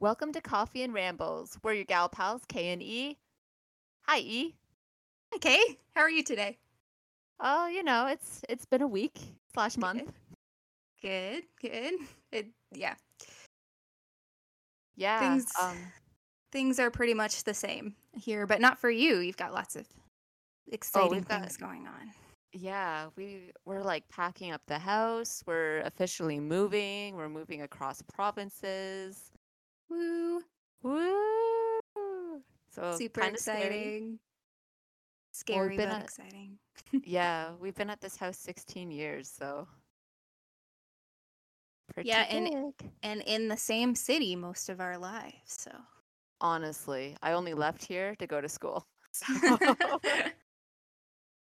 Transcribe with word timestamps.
Welcome 0.00 0.32
to 0.32 0.40
Coffee 0.40 0.82
and 0.82 0.94
Rambles. 0.94 1.58
We're 1.62 1.72
your 1.74 1.84
gal 1.84 2.08
pals, 2.08 2.42
K 2.48 2.68
and 2.68 2.82
E. 2.82 3.18
Hi, 4.06 4.18
E. 4.18 4.54
Hi, 5.32 5.38
Kay. 5.38 5.78
How 5.96 6.02
are 6.02 6.10
you 6.10 6.22
today? 6.22 6.58
Oh, 7.40 7.66
you 7.66 7.82
know, 7.82 8.06
it's 8.06 8.42
it's 8.48 8.64
been 8.64 8.82
a 8.82 8.86
week 8.86 9.18
slash 9.52 9.76
month. 9.76 10.12
Good, 11.02 11.44
good. 11.60 11.94
It, 12.32 12.48
yeah, 12.72 12.94
Yeah. 14.96 15.20
things 15.20 15.52
Um. 15.60 15.76
things 16.52 16.78
are 16.78 16.90
pretty 16.90 17.14
much 17.14 17.44
the 17.44 17.54
same 17.54 17.94
here, 18.12 18.46
but 18.46 18.60
not 18.60 18.78
for 18.78 18.90
you. 18.90 19.18
You've 19.18 19.36
got 19.36 19.52
lots 19.52 19.76
of 19.76 19.86
exciting 20.70 21.08
Oh, 21.08 21.14
we've 21.14 21.28
got 21.28 21.40
things 21.40 21.56
going 21.56 21.86
on. 21.86 22.12
yeah. 22.52 23.08
We 23.16 23.50
we're 23.64 23.82
like 23.82 24.08
packing 24.08 24.52
up 24.52 24.62
the 24.66 24.78
house. 24.78 25.42
We're 25.46 25.80
officially 25.80 26.38
moving. 26.40 27.16
We're 27.16 27.28
moving 27.28 27.62
across 27.62 28.02
provinces. 28.02 29.30
Woo! 29.90 30.40
Woo! 30.82 32.42
So 32.70 32.96
Super 32.96 33.22
of 33.22 33.38
scary. 33.38 33.58
exciting. 33.64 34.08
Well, 34.10 35.32
Scary, 35.32 35.76
but 35.76 35.88
at 35.88 36.02
exciting. 36.04 36.58
yeah. 37.04 37.50
We've 37.60 37.74
been 37.74 37.90
at 37.90 38.00
this 38.00 38.16
house 38.16 38.38
16 38.38 38.90
years, 38.90 39.28
so 39.30 39.66
pretty 41.92 42.08
Yeah, 42.08 42.22
and 42.28 42.74
big. 42.78 42.90
and 43.02 43.22
in 43.26 43.48
the 43.48 43.56
same 43.56 43.94
city 43.94 44.36
most 44.36 44.68
of 44.68 44.80
our 44.80 44.98
lives. 44.98 45.34
So. 45.46 45.70
Honestly, 46.40 47.16
I 47.22 47.32
only 47.32 47.54
left 47.54 47.84
here 47.84 48.14
to 48.16 48.26
go 48.26 48.40
to 48.40 48.48
school. 48.48 48.86
So, 49.10 49.26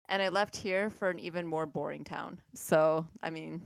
and 0.10 0.22
I 0.22 0.28
left 0.30 0.56
here 0.58 0.90
for 0.92 1.10
an 1.10 1.18
even 1.20 1.48
more 1.48 1.66
boring 1.66 2.04
town. 2.04 2.40
So, 2.54 3.08
I 3.24 3.30
mean, 3.32 3.62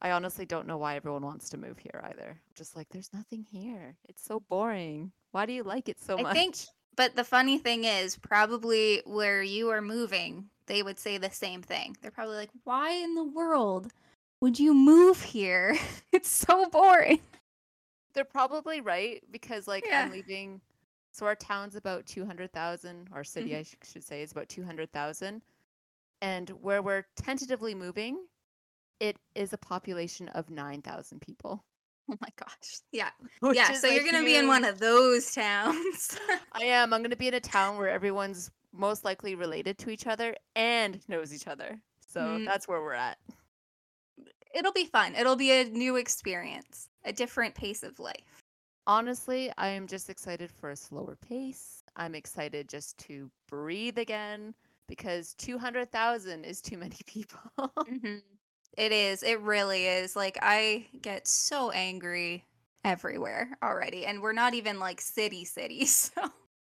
I 0.00 0.12
honestly 0.12 0.46
don't 0.46 0.66
know 0.66 0.78
why 0.78 0.96
everyone 0.96 1.22
wants 1.22 1.50
to 1.50 1.56
move 1.58 1.78
here 1.78 2.02
either. 2.04 2.38
Just 2.54 2.76
like, 2.76 2.88
there's 2.90 3.12
nothing 3.12 3.44
here. 3.50 3.96
It's 4.08 4.22
so 4.22 4.40
boring. 4.40 5.12
Why 5.32 5.46
do 5.46 5.52
you 5.52 5.62
like 5.62 5.88
it 5.88 6.00
so 6.00 6.16
much? 6.16 6.26
I 6.26 6.32
think, 6.32 6.56
but 6.96 7.16
the 7.16 7.24
funny 7.24 7.58
thing 7.58 7.84
is, 7.84 8.16
probably 8.16 9.02
where 9.04 9.42
you 9.42 9.70
are 9.70 9.82
moving, 9.82 10.46
they 10.66 10.82
would 10.82 10.98
say 10.98 11.18
the 11.18 11.30
same 11.30 11.62
thing. 11.62 11.96
They're 12.00 12.10
probably 12.10 12.36
like, 12.36 12.50
why 12.64 12.92
in 12.92 13.14
the 13.14 13.24
world 13.24 13.92
would 14.40 14.58
you 14.58 14.72
move 14.72 15.22
here? 15.22 15.76
it's 16.12 16.30
so 16.30 16.66
boring. 16.66 17.20
They're 18.14 18.24
probably 18.24 18.80
right 18.80 19.22
because, 19.30 19.66
like, 19.66 19.84
Yeah. 19.86 20.04
I'm 20.04 20.12
leaving. 20.12 20.60
So, 21.10 21.26
our 21.26 21.34
town's 21.34 21.74
about 21.74 22.06
200,000, 22.06 23.08
our 23.12 23.24
city, 23.24 23.50
mm-hmm. 23.50 23.58
I 23.58 23.62
sh- 23.62 23.76
should 23.82 24.04
say, 24.04 24.22
is 24.22 24.30
about 24.30 24.48
200,000. 24.48 25.42
And 26.20 26.50
where 26.50 26.82
we're 26.82 27.04
tentatively 27.16 27.74
moving, 27.74 28.18
it 29.00 29.16
is 29.34 29.52
a 29.52 29.58
population 29.58 30.28
of 30.30 30.50
9,000 30.50 31.20
people. 31.20 31.64
Oh 32.10 32.16
my 32.20 32.28
gosh. 32.36 32.80
Yeah. 32.92 33.10
which 33.40 33.56
Yeah. 33.56 33.72
So 33.74 33.88
a 33.88 33.94
you're 33.94 34.02
going 34.04 34.14
to 34.16 34.24
be 34.24 34.36
in 34.36 34.46
one 34.46 34.64
of 34.64 34.78
those 34.78 35.32
towns. 35.34 36.18
I 36.52 36.64
am. 36.64 36.92
I'm 36.92 37.00
going 37.00 37.10
to 37.10 37.16
be 37.16 37.28
in 37.28 37.34
a 37.34 37.40
town 37.40 37.76
where 37.76 37.90
everyone's 37.90 38.50
most 38.72 39.04
likely 39.04 39.34
related 39.34 39.78
to 39.78 39.90
each 39.90 40.06
other 40.06 40.34
and 40.56 41.00
knows 41.08 41.34
each 41.34 41.46
other. 41.46 41.80
So 42.00 42.20
Mm. 42.20 42.44
that's 42.46 42.66
where 42.66 42.80
we're 42.80 42.94
at. 42.94 43.18
It'll 44.54 44.72
be 44.72 44.86
fun. 44.86 45.14
It'll 45.14 45.36
be 45.36 45.52
a 45.52 45.64
new 45.64 45.96
experience, 45.96 46.88
a 47.04 47.12
different 47.12 47.54
pace 47.54 47.82
of 47.82 47.98
life. 47.98 48.42
Honestly, 48.86 49.52
I 49.58 49.68
am 49.68 49.86
just 49.86 50.08
excited 50.08 50.50
for 50.50 50.70
a 50.70 50.76
slower 50.76 51.16
pace. 51.16 51.82
I'm 51.96 52.14
excited 52.14 52.68
just 52.68 52.96
to 53.00 53.30
breathe 53.48 53.98
again 53.98 54.54
because 54.86 55.34
200,000 55.34 56.44
is 56.44 56.62
too 56.62 56.78
many 56.78 56.96
people. 57.06 57.40
Mhm. 57.86 58.22
It 58.78 58.92
is. 58.92 59.24
It 59.24 59.40
really 59.40 59.86
is. 59.86 60.14
Like, 60.14 60.38
I 60.40 60.86
get 61.02 61.26
so 61.26 61.70
angry 61.72 62.44
everywhere 62.84 63.50
already. 63.62 64.06
And 64.06 64.22
we're 64.22 64.32
not 64.32 64.54
even 64.54 64.78
like 64.78 65.00
city, 65.00 65.44
city. 65.44 65.84
So, 65.86 66.22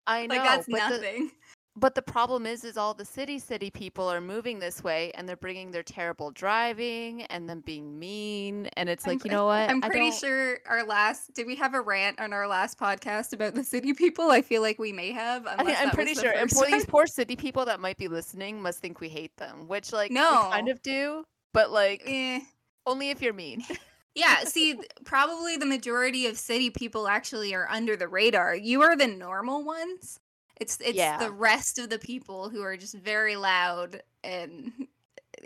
I 0.06 0.26
know. 0.26 0.34
like, 0.34 0.44
that's 0.44 0.66
but 0.66 0.88
the- 0.88 0.96
nothing. 0.96 1.30
But 1.76 1.94
the 1.94 2.02
problem 2.02 2.46
is, 2.46 2.64
is 2.64 2.76
all 2.76 2.94
the 2.94 3.04
city 3.04 3.38
city 3.38 3.70
people 3.70 4.08
are 4.08 4.20
moving 4.20 4.58
this 4.58 4.83
way, 4.83 5.12
and 5.14 5.28
they're 5.28 5.36
bringing 5.36 5.70
their 5.70 5.84
terrible 5.84 6.33
driving 6.33 7.22
and 7.22 7.48
them 7.48 7.60
being 7.64 7.96
mean, 7.96 8.68
and 8.77 8.89
it's 8.89 9.06
I'm 9.06 9.14
like, 9.14 9.24
you 9.24 9.30
know 9.30 9.46
what? 9.46 9.70
I'm 9.70 9.80
pretty 9.80 10.10
sure 10.10 10.58
our 10.66 10.84
last 10.84 11.33
did 11.33 11.46
we 11.46 11.55
have 11.56 11.74
a 11.74 11.80
rant 11.80 12.18
on 12.18 12.33
our 12.33 12.48
last 12.48 12.78
podcast 12.78 13.33
about 13.33 13.55
the 13.55 13.62
city 13.62 13.94
people? 13.94 14.33
I 14.33 14.42
feel 14.42 14.62
like 14.62 14.80
we 14.80 14.92
may 14.92 15.12
have. 15.12 15.46
I 15.46 15.64
think, 15.64 15.80
I'm 15.80 15.90
pretty 15.90 16.14
sure. 16.14 16.33
And 16.33 16.50
poor, 16.50 16.66
these 16.66 16.84
poor 16.84 17.06
city 17.06 17.36
people 17.36 17.64
that 17.66 17.78
might 17.78 17.98
be 17.98 18.08
listening 18.08 18.60
must 18.60 18.80
think 18.80 19.00
we 19.00 19.08
hate 19.08 19.36
them, 19.36 19.68
which 19.68 19.92
like 19.92 20.10
we 20.10 20.16
kind 20.16 20.68
of 20.68 20.83
do, 20.83 21.24
but 21.52 21.70
like 21.70 22.02
Eh. 22.06 22.40
only 22.86 23.11
if 23.11 23.20
you're 23.22 23.33
mean. 23.34 23.64
Yeah, 24.12 24.42
see, 24.42 24.77
probably 25.05 25.56
the 25.56 25.66
majority 25.66 26.27
of 26.27 26.36
city 26.36 26.68
people 26.68 27.06
actually 27.06 27.55
are 27.55 27.68
under 27.70 27.96
the 27.96 28.08
radar. 28.08 28.56
You 28.56 28.83
are 28.83 28.96
the 28.96 29.06
normal 29.06 29.64
ones. 29.64 30.18
It's 30.60 30.78
it's 30.80 30.96
Yeah. 30.96 31.16
the 31.18 31.30
rest 31.30 31.78
of 31.78 31.90
the 31.90 31.98
people 32.00 32.48
who 32.50 32.60
are 32.62 32.77
just 32.77 32.94
very 32.96 33.36
loud 33.36 34.02
and 34.24 34.72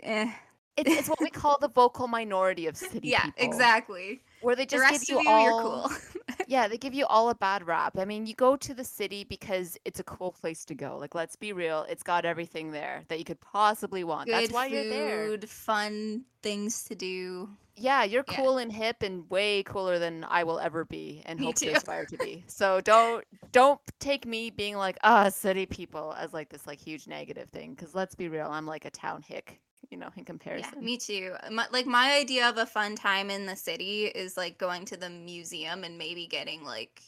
eh. 0.01 0.31
It's, 0.77 0.89
it's 0.91 1.07
what 1.09 1.21
we 1.21 1.29
call 1.29 1.57
the 1.61 1.69
vocal 1.69 2.07
minority 2.07 2.65
of 2.65 2.75
city 2.75 2.99
yeah, 3.03 3.25
people. 3.25 3.45
exactly. 3.45 4.21
Where 4.41 4.55
they 4.57 4.65
The 4.65 4.71
just 4.77 4.81
rest 4.81 5.07
give 5.07 5.15
you 5.17 5.21
you, 5.21 5.29
all. 5.29 5.43
you're 5.43 5.61
cool. 5.61 5.91
yeah, 6.47 6.67
they 6.67 6.77
give 6.77 6.93
you 6.93 7.05
all 7.05 7.29
a 7.29 7.35
bad 7.35 7.65
rap. 7.67 7.97
I 7.97 8.05
mean, 8.05 8.25
you 8.25 8.33
go 8.35 8.55
to 8.55 8.73
the 8.73 8.83
city 8.83 9.23
because 9.23 9.77
it's 9.85 9.99
a 9.99 10.03
cool 10.03 10.31
place 10.31 10.65
to 10.65 10.75
go. 10.75 10.97
Like, 10.97 11.15
let's 11.15 11.35
be 11.35 11.53
real, 11.53 11.85
it's 11.89 12.03
got 12.03 12.25
everything 12.25 12.71
there 12.71 13.03
that 13.09 13.19
you 13.19 13.25
could 13.25 13.41
possibly 13.41 14.03
want. 14.03 14.27
Good 14.27 14.33
That's 14.33 14.51
why 14.51 14.67
you're 14.67 14.83
there. 14.83 15.27
food, 15.27 15.49
fun 15.49 16.25
things 16.41 16.83
to 16.85 16.95
do. 16.95 17.49
Yeah, 17.77 18.03
you're 18.05 18.23
Yeah. 18.29 18.37
cool 18.37 18.57
and 18.57 18.71
hip 18.71 19.03
and 19.03 19.29
way 19.29 19.61
cooler 19.63 19.99
than 19.99 20.23
I 20.23 20.45
will 20.45 20.59
ever 20.59 20.85
be 20.85 21.21
and 21.25 21.39
Me 21.39 21.47
hope 21.47 21.55
too. 21.55 21.65
to 21.67 21.71
aspire 21.73 22.05
to 22.05 22.17
be. 22.17 22.43
So 22.47 22.79
don't 22.81 23.25
don't 23.51 23.81
take 23.99 24.25
me 24.25 24.49
being 24.49 24.77
like 24.77 24.97
ah 25.03 25.27
city 25.29 25.65
people 25.65 26.15
as 26.17 26.31
like 26.33 26.49
this 26.49 26.65
like 26.65 26.79
huge 26.79 27.05
negative 27.07 27.49
thing 27.49 27.73
because 27.73 27.93
let's 27.93 28.15
be 28.15 28.29
real, 28.29 28.47
I'm 28.49 28.65
like 28.65 28.85
a 28.85 28.89
town 28.91 29.23
hick, 29.27 29.59
you 29.89 29.97
know, 29.97 30.09
in 30.15 30.25
comparison. 30.25 30.73
Yeah, 30.75 30.85
me 30.85 30.97
too. 30.97 31.35
My, 31.51 31.67
like 31.71 31.85
my 31.85 32.13
idea 32.13 32.49
of 32.49 32.57
a 32.57 32.65
fun 32.65 32.95
time 32.95 33.29
in 33.29 33.45
the 33.45 33.55
city 33.55 34.05
is 34.05 34.37
like 34.37 34.57
going 34.57 34.85
to 34.85 34.97
the 34.97 35.09
museum 35.09 35.83
and 35.83 35.97
maybe 35.97 36.27
getting 36.27 36.63
like 36.63 37.01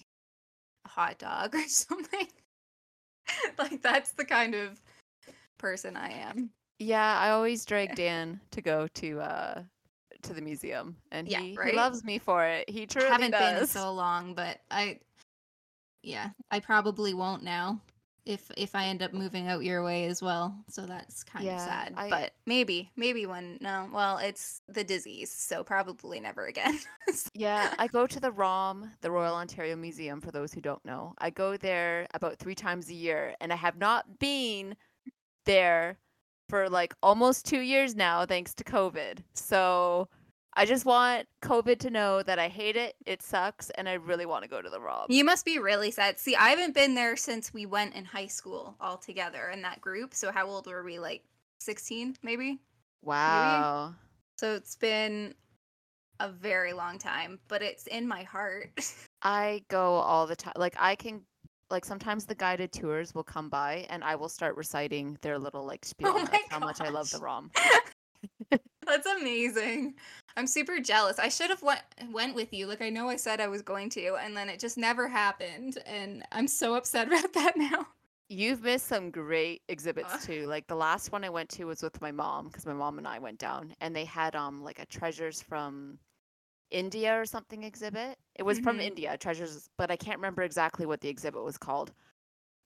a 0.86 0.90
hot 0.90 1.18
dog 1.18 1.56
or 1.56 1.68
something. 1.68 2.28
like 3.58 3.82
that's 3.82 4.12
the 4.12 4.26
kind 4.26 4.56
of 4.56 4.82
person 5.58 5.98
I 5.98 6.12
am. 6.12 6.52
Yeah, 6.80 7.18
I 7.20 7.32
always 7.32 7.66
drag 7.66 7.96
Dan 7.96 8.40
to 8.52 8.62
go 8.62 8.88
to 8.96 9.20
uh 9.22 9.62
to 10.24 10.34
the 10.34 10.42
museum 10.42 10.96
and 11.12 11.28
Yeah, 11.28 11.40
he, 11.40 11.58
he 11.64 11.72
loves 11.74 12.04
me 12.04 12.18
for 12.18 12.46
it. 12.46 12.70
He 12.70 12.84
I 12.84 12.86
truly 12.86 13.10
haven't 13.10 13.32
been 13.32 13.68
so 13.68 13.94
long, 13.94 14.34
but 14.34 14.60
I 14.72 15.00
yeah, 16.04 16.30
I 16.52 16.60
probably 16.60 17.14
won't 17.14 17.44
now 17.44 17.82
if 18.28 18.52
if 18.58 18.76
I 18.76 18.86
end 18.86 19.02
up 19.02 19.14
moving 19.14 19.48
out 19.48 19.64
your 19.64 19.84
way 19.84 20.06
as 20.06 20.22
well. 20.22 20.56
So 20.70 20.86
that's 20.86 21.24
kind 21.24 21.46
Yeah, 21.46 21.56
of 21.56 21.62
sad. 21.62 21.94
I- 21.98 22.10
But 22.10 22.34
maybe, 22.46 22.92
maybe 22.96 23.26
when 23.26 23.58
no, 23.62 23.90
well, 23.94 24.18
it's 24.18 24.62
the 24.68 24.84
disease, 24.84 25.32
so 25.32 25.64
probably 25.64 26.20
never 26.20 26.46
again. 26.46 26.78
Yeah, 27.34 27.74
I 27.80 27.88
go 27.88 28.06
to 28.06 28.20
the 28.20 28.32
ROM, 28.32 28.92
the 29.02 29.10
Royal 29.12 29.36
Ontario 29.36 29.76
Museum, 29.78 30.20
for 30.20 30.30
those 30.32 30.52
who 30.54 30.60
don't 30.60 30.84
know. 30.84 31.14
I 31.20 31.30
go 31.30 31.56
there 31.56 32.06
about 32.14 32.38
three 32.38 32.56
times 32.56 32.90
a 32.90 32.94
year, 32.94 33.34
and 33.40 33.54
I 33.54 33.56
have 33.56 33.78
not 33.78 34.20
been 34.20 34.76
there 35.46 35.98
for 36.50 36.70
like 36.70 36.94
almost 37.02 37.46
two 37.46 37.60
years 37.62 37.96
now, 37.96 38.26
thanks 38.26 38.54
to 38.56 38.64
COVID. 38.64 39.20
So 39.34 40.10
I 40.58 40.66
just 40.66 40.86
want 40.86 41.28
COVID 41.44 41.78
to 41.82 41.92
know 41.92 42.24
that 42.24 42.40
I 42.40 42.48
hate 42.48 42.76
it, 42.76 42.96
it 43.06 43.22
sucks, 43.22 43.70
and 43.70 43.88
I 43.88 43.94
really 43.94 44.26
want 44.26 44.42
to 44.42 44.50
go 44.50 44.60
to 44.60 44.70
the 44.72 44.80
ROM. 44.80 45.06
You 45.08 45.24
must 45.24 45.46
be 45.46 45.60
really 45.60 45.92
sad. 45.92 46.18
See, 46.18 46.36
I 46.36 46.50
haven't 46.50 46.74
been 46.74 46.96
there 46.96 47.16
since 47.16 47.54
we 47.54 47.68
went 47.68 47.94
in 47.94 48.04
high 48.06 48.26
school 48.26 48.76
all 48.82 48.98
together 48.98 49.50
in 49.54 49.62
that 49.62 49.82
group. 49.82 50.16
So 50.16 50.32
how 50.32 50.48
old 50.48 50.66
were 50.66 50.84
we? 50.84 50.98
Like 50.98 51.24
16, 51.60 52.18
maybe? 52.24 52.60
Wow. 53.04 53.94
So 54.40 54.56
it's 54.56 54.76
been 54.76 55.36
a 56.20 56.30
very 56.30 56.74
long 56.74 56.98
time, 56.98 57.38
but 57.48 57.62
it's 57.62 57.86
in 57.86 58.08
my 58.08 58.24
heart. 58.24 58.72
I 59.22 59.62
go 59.68 59.94
all 59.94 60.26
the 60.26 60.36
time. 60.36 60.54
Like 60.56 60.76
I 60.80 60.96
can 60.96 61.22
like 61.70 61.86
sometimes 61.86 62.26
the 62.26 62.34
guided 62.34 62.72
tours 62.72 63.14
will 63.14 63.24
come 63.24 63.50
by 63.50 63.86
and 63.92 64.04
I 64.04 64.16
will 64.16 64.30
start 64.30 64.56
reciting 64.56 65.20
their 65.22 65.38
little 65.38 65.66
like 65.66 65.82
oh 65.84 65.88
spiel 65.88 66.14
Oh 66.16 66.24
of 66.24 66.32
my 66.32 66.42
how 66.50 66.60
much 66.60 66.82
I 66.82 66.90
love 66.90 67.12
the. 67.12 67.20
ROM. 67.20 67.52
That's 68.88 69.06
amazing. 69.06 69.96
I'm 70.38 70.48
super 70.48 70.80
jealous. 70.80 71.20
I 71.20 71.30
should 71.30 71.50
have 71.50 71.62
went 71.64 71.82
went 72.12 72.36
with 72.36 72.54
you. 72.54 72.68
Like 72.68 72.82
I 72.82 72.90
know 72.90 73.10
I 73.10 73.18
said 73.18 73.42
I 73.42 73.48
was 73.48 73.62
going 73.62 73.90
to, 73.92 74.16
and 74.16 74.38
then 74.38 74.50
it 74.50 74.60
just 74.60 74.78
never 74.78 75.08
happened, 75.10 75.80
and 75.86 76.24
I'm 76.32 76.48
so 76.48 76.76
upset 76.76 77.08
about 77.14 77.34
that 77.34 77.58
now. 77.58 77.88
You've 78.30 78.62
missed 78.64 78.88
some 78.88 79.12
great 79.12 79.64
exhibits 79.70 80.14
Ugh. 80.14 80.22
too. 80.26 80.48
Like 80.48 80.68
the 80.68 80.76
last 80.76 81.12
one 81.12 81.24
I 81.24 81.30
went 81.30 81.50
to 81.52 81.66
was 81.66 81.82
with 81.82 82.02
my 82.02 82.12
mom 82.12 82.48
because 82.48 82.66
my 82.66 82.74
mom 82.74 82.98
and 82.98 83.08
I 83.08 83.20
went 83.20 83.40
down 83.40 83.76
and 83.82 83.96
they 83.96 84.06
had 84.06 84.36
um 84.36 84.64
like 84.64 84.80
a 84.80 84.86
treasures 84.86 85.42
from 85.42 86.00
India 86.72 87.20
or 87.20 87.26
something 87.26 87.64
exhibit. 87.64 88.18
It 88.36 88.44
was 88.44 88.60
from 88.60 88.80
Mhm. 88.80 88.82
India, 88.82 89.18
treasures, 89.18 89.70
but 89.78 89.92
I 89.92 89.98
can't 89.98 90.20
remember 90.20 90.44
exactly 90.44 90.86
what 90.86 91.02
the 91.02 91.10
exhibit 91.10 91.44
was 91.44 91.58
called. 91.58 91.94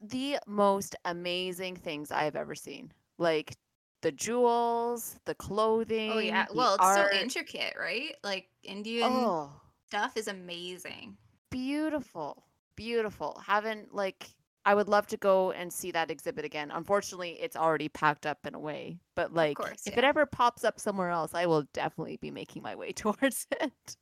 The 0.01 0.39
most 0.47 0.95
amazing 1.06 1.77
things 1.77 2.12
I 2.12 2.23
have 2.25 2.35
ever 2.35 2.56
seen. 2.56 2.94
Like 3.19 3.56
the 4.01 4.12
jewels, 4.12 5.19
the 5.25 5.31
oh, 5.33 5.36
clothing. 5.36 6.12
Oh 6.12 6.19
yeah. 6.19 6.45
Well, 6.53 6.75
it's 6.75 6.83
art. 6.83 7.12
so 7.12 7.18
intricate, 7.18 7.75
right? 7.80 8.15
Like 8.24 8.48
Indian 8.63 9.09
Oh, 9.12 9.51
stuff 9.88 10.18
is 10.18 10.27
amazing. 10.27 11.18
Beautiful. 11.50 12.44
Beautiful. 12.75 13.42
Haven't 13.45 13.94
like 13.94 14.30
I 14.65 14.75
would 14.75 14.88
love 14.88 15.07
to 15.07 15.18
go 15.18 15.51
and 15.51 15.74
see 15.74 15.92
that 15.92 16.12
exhibit 16.12 16.45
again. 16.45 16.71
Unfortunately, 16.71 17.38
it's 17.42 17.56
already 17.56 17.89
packed 17.89 18.25
up 18.25 18.45
in 18.45 18.53
a 18.53 18.59
way. 18.59 19.00
But 19.15 19.33
like 19.33 19.57
course, 19.57 19.83
if 19.86 19.94
yeah. 19.94 20.00
it 20.00 20.06
ever 20.06 20.25
pops 20.25 20.63
up 20.63 20.80
somewhere 20.80 21.09
else, 21.09 21.33
I 21.33 21.45
will 21.45 21.63
definitely 21.74 22.18
be 22.18 22.31
making 22.31 22.62
my 22.62 22.75
way 22.75 22.92
towards 22.94 23.47
it. 23.59 23.97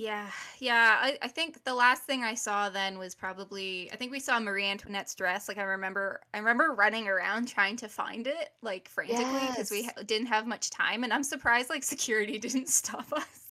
Yeah, 0.00 0.30
yeah. 0.60 0.96
I, 1.00 1.18
I 1.22 1.26
think 1.26 1.64
the 1.64 1.74
last 1.74 2.04
thing 2.04 2.22
I 2.22 2.34
saw 2.34 2.68
then 2.68 3.00
was 3.00 3.16
probably 3.16 3.90
I 3.92 3.96
think 3.96 4.12
we 4.12 4.20
saw 4.20 4.38
Marie 4.38 4.64
Antoinette's 4.64 5.12
dress. 5.16 5.48
Like 5.48 5.58
I 5.58 5.64
remember, 5.64 6.20
I 6.32 6.38
remember 6.38 6.72
running 6.72 7.08
around 7.08 7.48
trying 7.48 7.74
to 7.78 7.88
find 7.88 8.28
it 8.28 8.50
like 8.62 8.88
frantically 8.88 9.48
because 9.50 9.72
we 9.72 9.82
ha- 9.86 10.00
didn't 10.06 10.28
have 10.28 10.46
much 10.46 10.70
time, 10.70 11.02
and 11.02 11.12
I'm 11.12 11.24
surprised 11.24 11.68
like 11.68 11.82
security 11.82 12.38
didn't 12.46 12.68
stop 12.68 13.12
us. 13.12 13.48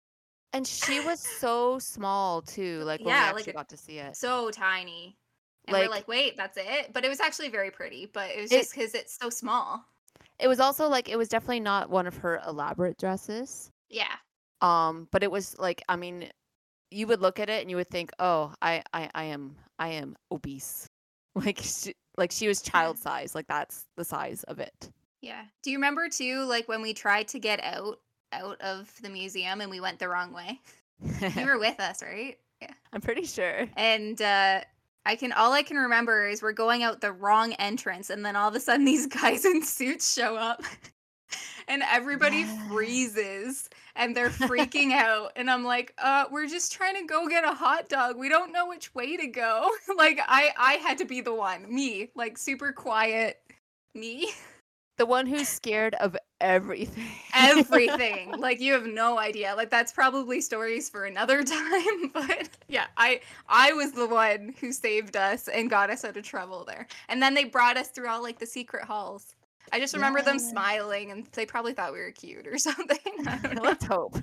And 0.51 0.67
she 0.67 0.99
was 0.99 1.19
so 1.39 1.79
small 1.79 2.41
too, 2.41 2.81
like 2.83 2.99
when 2.99 3.07
we 3.07 3.11
actually 3.13 3.43
like 3.43 3.55
got 3.55 3.69
to 3.69 3.77
see 3.77 3.99
it. 3.99 4.17
so 4.17 4.51
tiny, 4.51 5.15
and 5.65 5.73
Like 5.73 5.83
we're 5.85 5.89
like, 5.95 6.07
wait, 6.09 6.35
that's 6.35 6.57
it. 6.57 6.91
But 6.91 7.05
it 7.05 7.09
was 7.09 7.21
actually 7.21 7.49
very 7.51 7.71
pretty. 7.71 8.05
But 8.13 8.31
it 8.31 8.41
was 8.41 8.51
It- 8.51 8.57
just 8.57 8.75
because 8.75 8.93
it's 8.93 9.17
so 9.17 9.29
small. 9.29 9.85
it 10.39 10.49
was 10.49 10.59
also 10.59 10.89
like 10.89 11.07
it 11.07 11.17
was 11.17 11.29
definitely 11.29 11.61
not 11.61 11.89
one 11.89 12.05
of 12.05 12.17
her 12.17 12.41
elaborate 12.45 12.97
dresses. 12.97 13.71
Yeah, 13.89 14.11
Um, 14.63 15.07
but 15.11 15.21
it 15.23 15.29
was 15.29 15.55
like 15.59 15.83
I 15.87 15.95
mean, 15.97 16.29
you 16.89 17.05
would 17.07 17.21
look 17.21 17.39
at 17.39 17.49
it 17.49 17.61
and 17.61 17.69
you 17.69 17.75
would 17.75 17.89
think, 17.89 18.11
"Oh, 18.17 18.53
I 18.61 18.81
I 18.93 19.09
I 19.13 19.23
am 19.25 19.55
I 19.77 19.89
am 19.89 20.15
obese." 20.31 20.87
Like 21.35 21.59
she, 21.63 21.95
like 22.15 22.31
she 22.31 22.47
was 22.47 22.61
child 22.61 22.99
size. 22.99 23.33
Like 23.35 23.47
that's 23.47 23.85
the 23.97 24.03
size 24.05 24.43
of 24.43 24.59
it. 24.59 24.91
yeah. 25.21 25.45
Do 25.63 25.71
you 25.71 25.77
remember 25.77 26.07
too, 26.07 26.43
like 26.45 26.67
when 26.67 26.81
we 26.83 26.93
tried 26.93 27.27
to 27.29 27.39
get 27.39 27.59
out 27.63 27.97
out 28.31 28.61
of 28.61 28.91
the 29.01 29.09
museum 29.09 29.59
and 29.59 29.71
we 29.71 29.79
went 29.79 29.97
the 29.99 30.07
wrong 30.09 30.31
way? 30.31 30.59
You 31.35 31.45
were 31.47 31.57
with 31.57 31.79
us, 31.79 32.03
right? 32.03 32.37
Yeah. 32.61 32.69
I'm 32.93 33.01
pretty 33.01 33.25
sure. 33.25 33.67
and 33.75 34.21
uh 34.21 34.61
I 35.07 35.15
can 35.15 35.31
all 35.33 35.51
I 35.53 35.63
can 35.63 35.77
remember 35.77 36.27
is 36.27 36.43
we're 36.43 36.51
going 36.53 36.83
out 36.83 37.01
the 37.01 37.11
wrong 37.11 37.53
entrance 37.53 38.11
and 38.11 38.23
then 38.23 38.35
all 38.35 38.47
of 38.49 38.55
a 38.55 38.59
sudden 38.59 38.85
these 38.85 39.07
guys 39.21 39.43
in 39.43 39.63
suits 39.63 40.13
show 40.13 40.35
up 40.35 40.61
and 41.67 41.81
everybody 41.91 42.45
freezes 42.69 43.69
and 43.95 44.15
they're 44.15 44.29
freaking 44.29 44.91
out 44.93 45.31
and 45.35 45.49
I'm 45.49 45.63
like, 45.63 45.93
"Uh, 45.97 46.25
we're 46.31 46.47
just 46.47 46.71
trying 46.71 46.95
to 46.95 47.05
go 47.05 47.27
get 47.27 47.43
a 47.43 47.53
hot 47.53 47.89
dog. 47.89 48.17
We 48.17 48.29
don't 48.29 48.51
know 48.51 48.67
which 48.67 48.93
way 48.95 49.17
to 49.17 49.27
go." 49.27 49.69
like 49.97 50.19
I 50.27 50.51
I 50.57 50.73
had 50.73 50.97
to 50.99 51.05
be 51.05 51.21
the 51.21 51.33
one, 51.33 51.73
me, 51.73 52.09
like 52.15 52.37
super 52.37 52.71
quiet 52.71 53.41
me. 53.95 54.31
The 54.97 55.05
one 55.07 55.25
who's 55.25 55.49
scared 55.49 55.95
of 55.95 56.15
everything. 56.39 57.07
Everything. 57.33 58.31
like 58.37 58.59
you 58.59 58.73
have 58.73 58.85
no 58.85 59.17
idea. 59.17 59.55
Like 59.55 59.71
that's 59.71 59.91
probably 59.91 60.39
stories 60.39 60.87
for 60.87 61.05
another 61.05 61.43
time, 61.43 62.11
but 62.13 62.49
yeah, 62.67 62.85
I 62.97 63.21
I 63.47 63.73
was 63.73 63.93
the 63.93 64.07
one 64.07 64.53
who 64.59 64.71
saved 64.71 65.17
us 65.17 65.47
and 65.47 65.69
got 65.69 65.89
us 65.89 66.05
out 66.05 66.17
of 66.17 66.23
trouble 66.23 66.63
there. 66.63 66.87
And 67.09 67.21
then 67.21 67.33
they 67.33 67.45
brought 67.45 67.77
us 67.77 67.87
through 67.89 68.07
all 68.07 68.21
like 68.21 68.37
the 68.37 68.45
secret 68.45 68.83
halls. 68.83 69.35
I 69.71 69.79
just 69.79 69.93
remember 69.93 70.21
them 70.21 70.39
smiling 70.39 71.11
and 71.11 71.25
they 71.33 71.45
probably 71.45 71.73
thought 71.73 71.93
we 71.93 71.99
were 71.99 72.11
cute 72.11 72.47
or 72.47 72.57
something. 72.59 72.97
I 73.27 73.37
don't 73.37 73.55
know. 73.55 73.61
Let's 73.63 73.85
hope. 73.85 74.17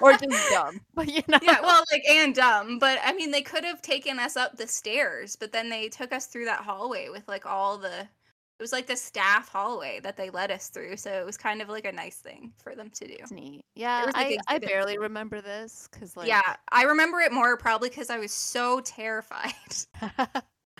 or 0.00 0.12
just 0.16 0.50
dumb. 0.50 0.80
But 0.94 1.08
you 1.08 1.22
know. 1.28 1.38
yeah, 1.42 1.60
well, 1.62 1.82
like 1.90 2.04
and 2.08 2.34
dumb, 2.34 2.78
but 2.78 2.98
I 3.02 3.12
mean, 3.12 3.30
they 3.30 3.42
could 3.42 3.64
have 3.64 3.80
taken 3.80 4.18
us 4.18 4.36
up 4.36 4.56
the 4.56 4.66
stairs, 4.66 5.36
but 5.36 5.52
then 5.52 5.68
they 5.68 5.88
took 5.88 6.12
us 6.12 6.26
through 6.26 6.44
that 6.46 6.60
hallway 6.60 7.08
with 7.08 7.26
like 7.28 7.46
all 7.46 7.78
the. 7.78 8.00
It 8.00 8.62
was 8.62 8.72
like 8.72 8.86
the 8.86 8.96
staff 8.96 9.48
hallway 9.48 9.98
that 10.04 10.16
they 10.16 10.30
led 10.30 10.52
us 10.52 10.68
through, 10.68 10.96
so 10.96 11.10
it 11.10 11.26
was 11.26 11.36
kind 11.36 11.60
of 11.62 11.68
like 11.68 11.84
a 11.84 11.90
nice 11.90 12.16
thing 12.16 12.52
for 12.62 12.76
them 12.76 12.90
to 12.90 13.08
do. 13.08 13.16
It's 13.18 13.32
neat. 13.32 13.64
Yeah, 13.74 14.04
was, 14.04 14.14
like, 14.14 14.38
I, 14.46 14.56
I 14.56 14.58
barely 14.58 14.98
remember 14.98 15.40
this 15.40 15.88
because 15.90 16.16
like 16.16 16.28
yeah, 16.28 16.56
I 16.70 16.84
remember 16.84 17.20
it 17.20 17.32
more 17.32 17.56
probably 17.56 17.88
because 17.88 18.10
I 18.10 18.18
was 18.18 18.30
so 18.30 18.80
terrified. 18.80 19.52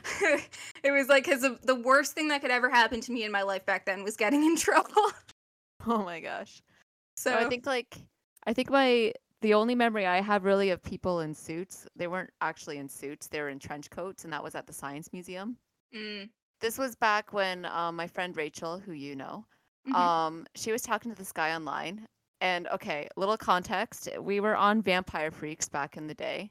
it 0.83 0.91
was 0.91 1.09
like 1.09 1.25
because 1.25 1.47
the 1.63 1.75
worst 1.75 2.13
thing 2.13 2.29
that 2.29 2.41
could 2.41 2.51
ever 2.51 2.69
happen 2.69 3.01
to 3.01 3.13
me 3.13 3.25
in 3.25 3.33
my 3.33 3.43
life 3.43 3.65
back 3.67 3.87
then 3.87 4.05
was 4.05 4.17
getting 4.17 4.43
in 4.45 4.57
trouble. 4.59 5.13
oh 5.87 6.05
my 6.05 6.21
gosh. 6.21 6.63
So 7.17 7.37
I 7.37 7.49
think 7.49 7.67
like 7.67 7.97
I 8.47 8.53
think 8.53 8.71
my 8.71 9.13
the 9.43 9.55
only 9.55 9.75
memory 9.75 10.07
I 10.07 10.21
have 10.21 10.45
really 10.45 10.71
of 10.71 10.83
people 10.83 11.21
in 11.21 11.35
suits, 11.35 11.87
they 11.97 12.07
weren't 12.07 12.31
actually 12.41 12.79
in 12.79 12.89
suits, 12.89 13.27
they 13.27 13.41
were 13.41 13.49
in 13.49 13.59
trench 13.59 13.91
coats, 13.91 14.25
and 14.25 14.33
that 14.33 14.43
was 14.43 14.55
at 14.55 14.67
the 14.67 14.73
Science 14.73 15.13
Museum. 15.13 15.57
Mm, 15.95 16.31
This 16.61 16.79
was 16.79 16.95
back 16.95 17.33
when 17.33 17.65
um, 17.67 17.97
my 17.97 18.07
friend 18.07 18.37
Rachel, 18.37 18.79
who 18.79 18.93
you 18.93 19.17
know, 19.17 19.45
mhm. 19.89 19.95
um, 19.95 20.47
she 20.55 20.73
was 20.73 20.83
talking 20.83 21.11
to 21.11 21.19
this 21.19 21.33
guy 21.33 21.55
online. 21.55 22.07
And 22.41 22.67
okay, 22.69 23.09
little 23.17 23.37
context: 23.37 24.09
we 24.21 24.41
were 24.41 24.57
on 24.57 24.83
Vampire 24.83 25.31
Freaks 25.31 25.69
back 25.69 25.97
in 25.97 26.07
the 26.07 26.15
day, 26.15 26.51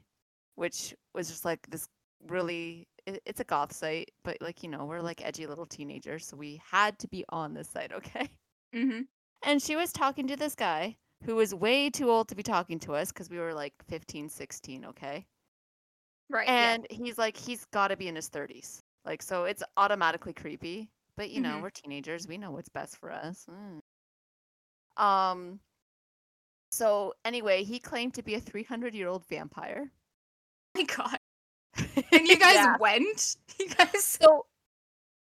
which 0.54 0.94
was 1.14 1.28
just 1.28 1.44
like 1.44 1.66
this 1.70 1.88
really. 2.28 2.86
It, 3.06 3.22
it's 3.26 3.40
a 3.40 3.44
goth 3.44 3.72
site, 3.72 4.12
but 4.24 4.40
like 4.40 4.62
you 4.62 4.68
know, 4.68 4.84
we're 4.86 5.00
like 5.00 5.24
edgy 5.24 5.46
little 5.46 5.66
teenagers, 5.66 6.26
so 6.26 6.36
we 6.36 6.56
had 6.64 6.98
to 7.00 7.08
be 7.08 7.24
on 7.28 7.54
this 7.54 7.68
site, 7.70 7.92
okay? 7.92 8.28
Mhm. 8.72 9.08
And 9.42 9.62
she 9.62 9.76
was 9.76 9.92
talking 9.92 10.26
to 10.26 10.36
this 10.36 10.56
guy 10.56 10.98
who 11.22 11.36
was 11.36 11.54
way 11.54 11.90
too 11.90 12.10
old 12.10 12.28
to 12.30 12.34
be 12.34 12.42
talking 12.42 12.80
to 12.80 12.94
us 12.94 13.12
because 13.12 13.30
we 13.30 13.38
were 13.38 13.54
like 13.54 13.74
15, 13.84 14.28
16, 14.28 14.84
okay? 14.86 15.28
right. 16.28 16.52
yeah. 16.56 16.76
And 16.76 16.86
he's 16.90 17.18
like, 17.18 17.36
he's 17.36 17.64
got 17.66 17.88
to 17.88 17.96
be 17.96 18.08
in 18.08 18.16
his 18.16 18.28
30s. 18.28 18.82
Like, 19.04 19.22
so 19.22 19.44
it's 19.44 19.62
automatically 19.76 20.32
creepy. 20.32 20.90
But, 21.16 21.30
you 21.30 21.40
know, 21.40 21.58
Mhm. 21.58 21.60
we're 21.60 21.70
teenagers. 21.70 22.26
We 22.26 22.38
know 22.38 22.50
what's 22.52 22.68
best 22.68 22.96
for 22.96 23.10
us. 23.12 23.48
Mm. 23.48 23.80
Um, 24.96 25.60
so 26.70 27.14
anyway, 27.24 27.62
he 27.64 27.78
claimed 27.78 28.14
to 28.14 28.22
be 28.22 28.34
a 28.34 28.40
300 28.40 28.94
year 28.94 29.08
old 29.08 29.26
vampire. 29.26 29.92
Oh 30.74 30.80
my 30.80 30.84
god. 30.84 31.18
And 32.12 32.26
you 32.26 32.38
guys 32.38 32.54
Yeah. 32.54 32.76
went? 32.78 33.36
You 33.60 33.68
guys 33.68 34.02
So, 34.04 34.46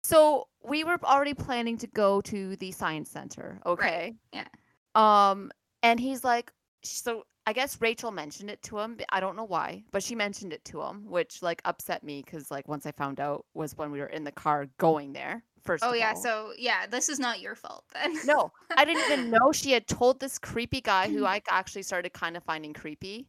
so 0.03 0.49
we 0.63 0.83
were 0.85 0.99
already 1.05 1.35
planning 1.35 1.77
to 1.79 1.87
go 1.87 2.21
to 2.23 2.57
the 2.57 2.73
science 2.73 3.11
center, 3.11 3.61
okay? 3.67 4.15
yeah. 4.33 4.47
Um, 4.95 5.51
and 5.83 6.01
he's 6.01 6.25
like, 6.25 6.53
so 6.83 7.25
I 7.47 7.53
guess 7.53 7.81
Rachel 7.81 8.11
mentioned 8.11 8.51
it 8.51 8.63
to 8.63 8.79
him. 8.79 8.99
I 9.11 9.21
don't 9.21 9.37
know 9.37 9.45
why, 9.45 9.85
but 9.93 10.03
she 10.03 10.15
mentioned 10.15 10.53
it 10.53 10.65
to 10.67 10.81
him, 10.83 11.05
which 11.09 11.43
like 11.43 11.61
upset 11.67 12.03
me 12.03 12.23
because 12.25 12.51
like 12.51 12.67
once 12.69 12.87
I 12.87 12.93
found 12.93 13.21
out 13.21 13.45
was 13.55 13.77
when 13.77 13.91
we 13.91 14.01
were 14.01 14.07
in 14.07 14.25
the 14.25 14.33
car 14.33 14.67
going 14.79 15.13
there. 15.13 15.43
First. 15.63 15.85
Oh 15.85 15.93
yeah, 15.95 16.11
all. 16.15 16.23
so 16.23 16.53
yeah, 16.59 16.87
this 16.87 17.09
is 17.09 17.19
not 17.19 17.41
your 17.41 17.55
fault 17.55 17.85
then. 17.95 18.19
no, 18.27 18.53
I 18.77 18.85
didn't 18.85 19.05
even 19.11 19.31
know 19.35 19.53
she 19.53 19.73
had 19.73 19.87
told 19.87 20.21
this 20.21 20.39
creepy 20.39 20.81
guy 20.81 21.09
who 21.09 21.25
I 21.27 21.41
actually 21.51 21.83
started 21.83 22.13
kind 22.13 22.37
of 22.37 22.43
finding 22.45 22.73
creepy. 22.73 23.29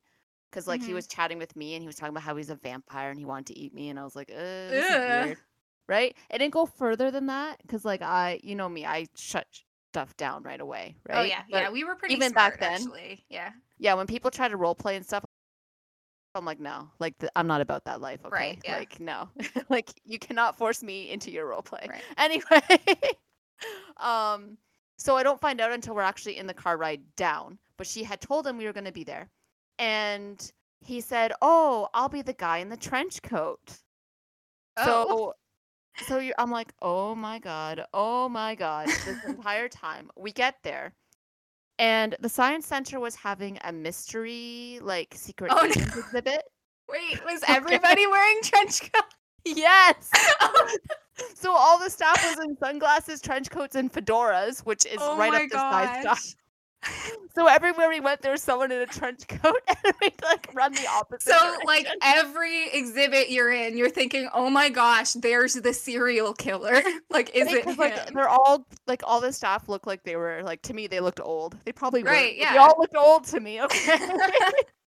Because 0.56 0.68
like 0.70 0.82
he 0.82 0.92
Mhm. 0.92 0.96
was 0.96 1.08
chatting 1.08 1.38
with 1.38 1.54
me 1.58 1.74
and 1.76 1.84
he 1.84 1.88
was 1.88 1.98
talking 1.98 2.14
about 2.14 2.24
how 2.24 2.38
he's 2.38 2.50
a 2.50 2.56
vampire 2.56 3.10
and 3.10 3.20
he 3.20 3.26
wanted 3.26 3.48
to 3.48 3.60
eat 3.60 3.74
me 3.74 3.90
and 3.90 4.00
I 4.00 4.06
was 4.06 4.16
like, 4.16 4.30
weird. 4.30 5.38
Right? 5.90 6.16
It 6.30 6.38
didn't 6.38 6.54
go 6.54 6.66
further 6.66 7.12
than 7.12 7.26
that 7.26 7.60
because 7.62 7.84
like 7.84 8.02
I, 8.02 8.40
you 8.42 8.56
know 8.56 8.70
me, 8.70 8.86
I 8.86 9.08
shut 9.18 9.48
stuff 9.92 10.16
down 10.16 10.44
right 10.44 10.62
away. 10.62 10.96
Right? 11.10 11.18
Oh 11.18 11.24
yeah, 11.24 11.42
But 11.52 11.58
yeah, 11.64 11.70
we 11.72 11.84
were 11.84 11.96
pretty 11.96 12.14
even 12.16 12.30
smart, 12.32 12.54
back 12.54 12.60
then- 12.62 12.74
actually. 12.88 13.26
Yeah. 13.30 13.52
yeah, 13.80 13.96
when 13.96 14.08
people 14.08 14.32
try 14.32 14.48
to 14.48 14.56
role 14.56 14.76
play 14.76 14.96
and 14.96 15.06
stuff, 15.06 15.26
I'm 16.34 16.46
like, 16.46 16.60
no, 16.62 16.90
like 17.00 17.16
I'm 17.36 17.48
not 17.48 17.60
about 17.62 17.84
that 17.86 18.00
life. 18.00 18.22
Okay, 18.26 18.34
Right, 18.36 18.62
yeah. 18.64 18.78
like 18.78 19.00
no, 19.02 19.30
like 19.70 19.90
you 20.06 20.20
cannot 20.20 20.58
force 20.58 20.82
me 20.84 21.10
into 21.12 21.32
your 21.32 21.48
role 21.48 21.62
play. 21.62 21.86
Right. 21.90 22.02
Anyway, 22.18 23.16
um, 23.98 24.58
so 24.98 25.16
I 25.18 25.24
don't 25.24 25.40
find 25.40 25.60
out 25.62 25.72
until 25.72 25.96
we're 25.96 26.02
actually 26.02 26.38
in 26.38 26.48
the 26.48 26.54
car 26.54 26.78
ride 26.78 27.02
down. 27.16 27.60
But 27.78 27.88
she 27.88 28.04
had 28.04 28.22
told 28.22 28.48
him 28.48 28.58
we 28.58 28.66
were 28.66 28.74
going 28.74 28.86
to 28.86 28.92
be 28.94 29.04
there, 29.04 29.30
and 29.80 30.52
he 30.82 31.02
said, 31.02 31.34
"Oh, 31.42 31.90
I'll 31.94 32.10
be 32.10 32.22
the 32.22 32.34
guy 32.34 32.60
in 32.60 32.70
the 32.70 32.78
trench 32.78 33.22
coat." 33.22 33.80
Oh. 34.78 35.34
So, 35.98 36.06
so 36.08 36.20
you 36.20 36.34
I'm 36.38 36.52
like, 36.52 36.74
oh 36.82 37.16
my 37.16 37.40
god, 37.40 37.86
oh 37.94 38.28
my 38.30 38.56
god. 38.56 38.88
This 38.88 39.24
entire 39.26 39.70
time 39.70 40.10
we 40.18 40.32
get 40.32 40.56
there, 40.64 40.94
and 41.80 42.16
the 42.20 42.30
science 42.30 42.66
center 42.68 43.00
was 43.00 43.16
having 43.16 43.58
a 43.64 43.72
mystery, 43.72 44.80
like 44.82 45.14
secret 45.16 45.52
Oh, 45.54 45.62
no. 45.62 45.68
exhibit. 45.68 46.44
Wait, 46.90 47.24
was 47.26 47.42
everybody 47.48 48.06
wearing 48.08 48.40
trench 48.44 48.82
coats? 48.94 49.16
Yes. 49.46 50.10
Oh. 50.42 50.78
so 51.36 51.52
all 51.56 51.80
the 51.80 51.90
staff 51.90 52.24
was 52.24 52.46
in 52.46 52.58
sunglasses, 52.58 53.22
trench 53.22 53.50
coats, 53.50 53.76
and 53.76 53.92
fedoras, 53.92 54.60
which 54.66 54.86
is 54.86 54.98
oh 55.00 55.18
right 55.18 55.34
up 55.34 55.42
this 55.44 55.52
guy's 55.54 56.04
gosh. 56.04 56.20
stuff. 56.20 56.36
So 57.36 57.48
everywhere 57.48 57.90
we 57.90 58.00
went, 58.00 58.22
there 58.22 58.32
was 58.32 58.42
someone 58.42 58.72
in 58.72 58.80
a 58.82 58.86
trench 58.86 59.28
coat, 59.28 59.60
and 59.68 59.94
we'd 60.02 60.14
like 60.24 60.50
run 60.54 60.72
the 60.74 60.88
opposite. 60.88 61.34
So 61.34 61.58
like 61.66 61.86
every 62.02 62.70
exhibit 62.70 63.30
you're 63.30 63.52
in, 63.52 63.78
you're 63.78 63.90
thinking, 63.90 64.30
"Oh 64.34 64.50
my 64.50 64.70
gosh, 64.70 65.14
there's 65.14 65.54
the 65.56 65.74
serial 65.74 66.34
killer." 66.34 66.82
like, 67.10 67.36
is 67.36 67.48
Right, 67.48 67.56
it 67.58 67.66
him? 67.66 67.76
like 67.76 68.14
they're 68.14 68.30
all 68.30 68.66
like 68.88 69.02
all 69.04 69.20
the 69.20 69.34
staff 69.34 69.68
looked 69.68 69.86
like 69.86 70.04
they 70.04 70.16
were 70.16 70.42
like 70.44 70.62
to 70.64 70.74
me 70.74 70.88
they 70.88 71.02
looked 71.02 71.20
old. 71.20 71.58
They 71.66 71.72
probably 71.74 72.04
were. 72.04 72.10
Right, 72.12 72.38
They 72.40 72.58
all 72.58 72.76
looked 72.78 72.96
old 72.96 73.26
to 73.26 73.40
me. 73.40 73.60
Okay. 73.62 73.98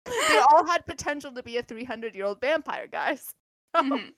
they 0.04 0.38
all 0.50 0.66
had 0.66 0.84
potential 0.84 1.30
to 1.32 1.44
be 1.44 1.58
a 1.58 1.62
300 1.62 2.14
year 2.16 2.24
old 2.24 2.40
vampire, 2.40 2.88
guys. 2.88 3.24
Mhm. 3.76 4.10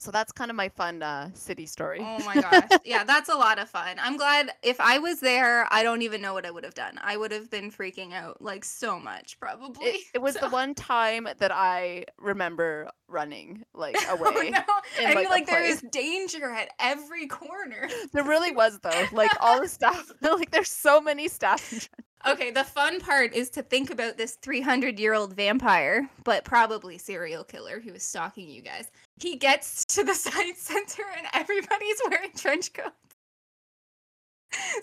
So 0.00 0.10
that's 0.10 0.32
kind 0.32 0.50
of 0.50 0.56
my 0.56 0.70
fun 0.70 1.02
uh, 1.02 1.28
city 1.34 1.66
story. 1.66 1.98
Oh 2.00 2.24
my 2.24 2.34
gosh. 2.40 2.68
Yeah, 2.86 3.04
that's 3.04 3.28
a 3.28 3.34
lot 3.34 3.58
of 3.58 3.68
fun. 3.68 3.96
I'm 4.00 4.16
glad 4.16 4.50
if 4.62 4.80
I 4.80 4.98
was 4.98 5.20
there, 5.20 5.66
I 5.70 5.82
don't 5.82 6.00
even 6.00 6.22
know 6.22 6.32
what 6.32 6.46
I 6.46 6.50
would 6.50 6.64
have 6.64 6.72
done. 6.72 6.98
I 7.02 7.18
would 7.18 7.32
have 7.32 7.50
been 7.50 7.70
freaking 7.70 8.14
out 8.14 8.40
like 8.40 8.64
so 8.64 8.98
much 8.98 9.38
probably. 9.38 9.86
It, 9.88 10.00
it 10.14 10.22
was 10.22 10.34
So- 10.40 10.40
the 10.40 10.48
one 10.48 10.74
time 10.74 11.28
that 11.38 11.52
I 11.52 12.06
remember 12.18 12.90
running 13.08 13.64
like 13.74 13.94
Oh, 14.08 14.16
away. 14.24 14.48
no. 14.48 14.60
in, 14.98 15.06
I 15.06 15.12
like, 15.12 15.26
a 15.26 15.30
like 15.30 15.46
there 15.46 15.60
place. 15.60 15.82
is 15.82 15.90
danger 15.90 16.50
at 16.50 16.70
every 16.78 17.26
corner. 17.26 17.88
There 18.14 18.24
really 18.24 18.52
was 18.52 18.78
though. 18.80 19.04
Like 19.12 19.32
all 19.40 19.60
the 19.60 19.68
staff, 19.68 20.10
like 20.22 20.50
there's 20.50 20.70
so 20.70 21.02
many 21.02 21.28
staff. 21.28 21.88
Okay, 22.26 22.50
the 22.50 22.64
fun 22.64 23.00
part 23.00 23.32
is 23.34 23.48
to 23.50 23.62
think 23.62 23.90
about 23.90 24.18
this 24.18 24.34
300 24.36 24.98
year 24.98 25.14
old 25.14 25.34
vampire, 25.34 26.08
but 26.24 26.44
probably 26.44 26.98
serial 26.98 27.44
killer 27.44 27.80
who 27.80 27.92
is 27.94 28.02
stalking 28.02 28.48
you 28.48 28.60
guys. 28.60 28.90
He 29.18 29.36
gets 29.36 29.84
to 29.86 30.04
the 30.04 30.14
science 30.14 30.60
center 30.60 31.02
and 31.16 31.26
everybody's 31.32 32.00
wearing 32.08 32.32
trench 32.36 32.72
coats. 32.74 32.94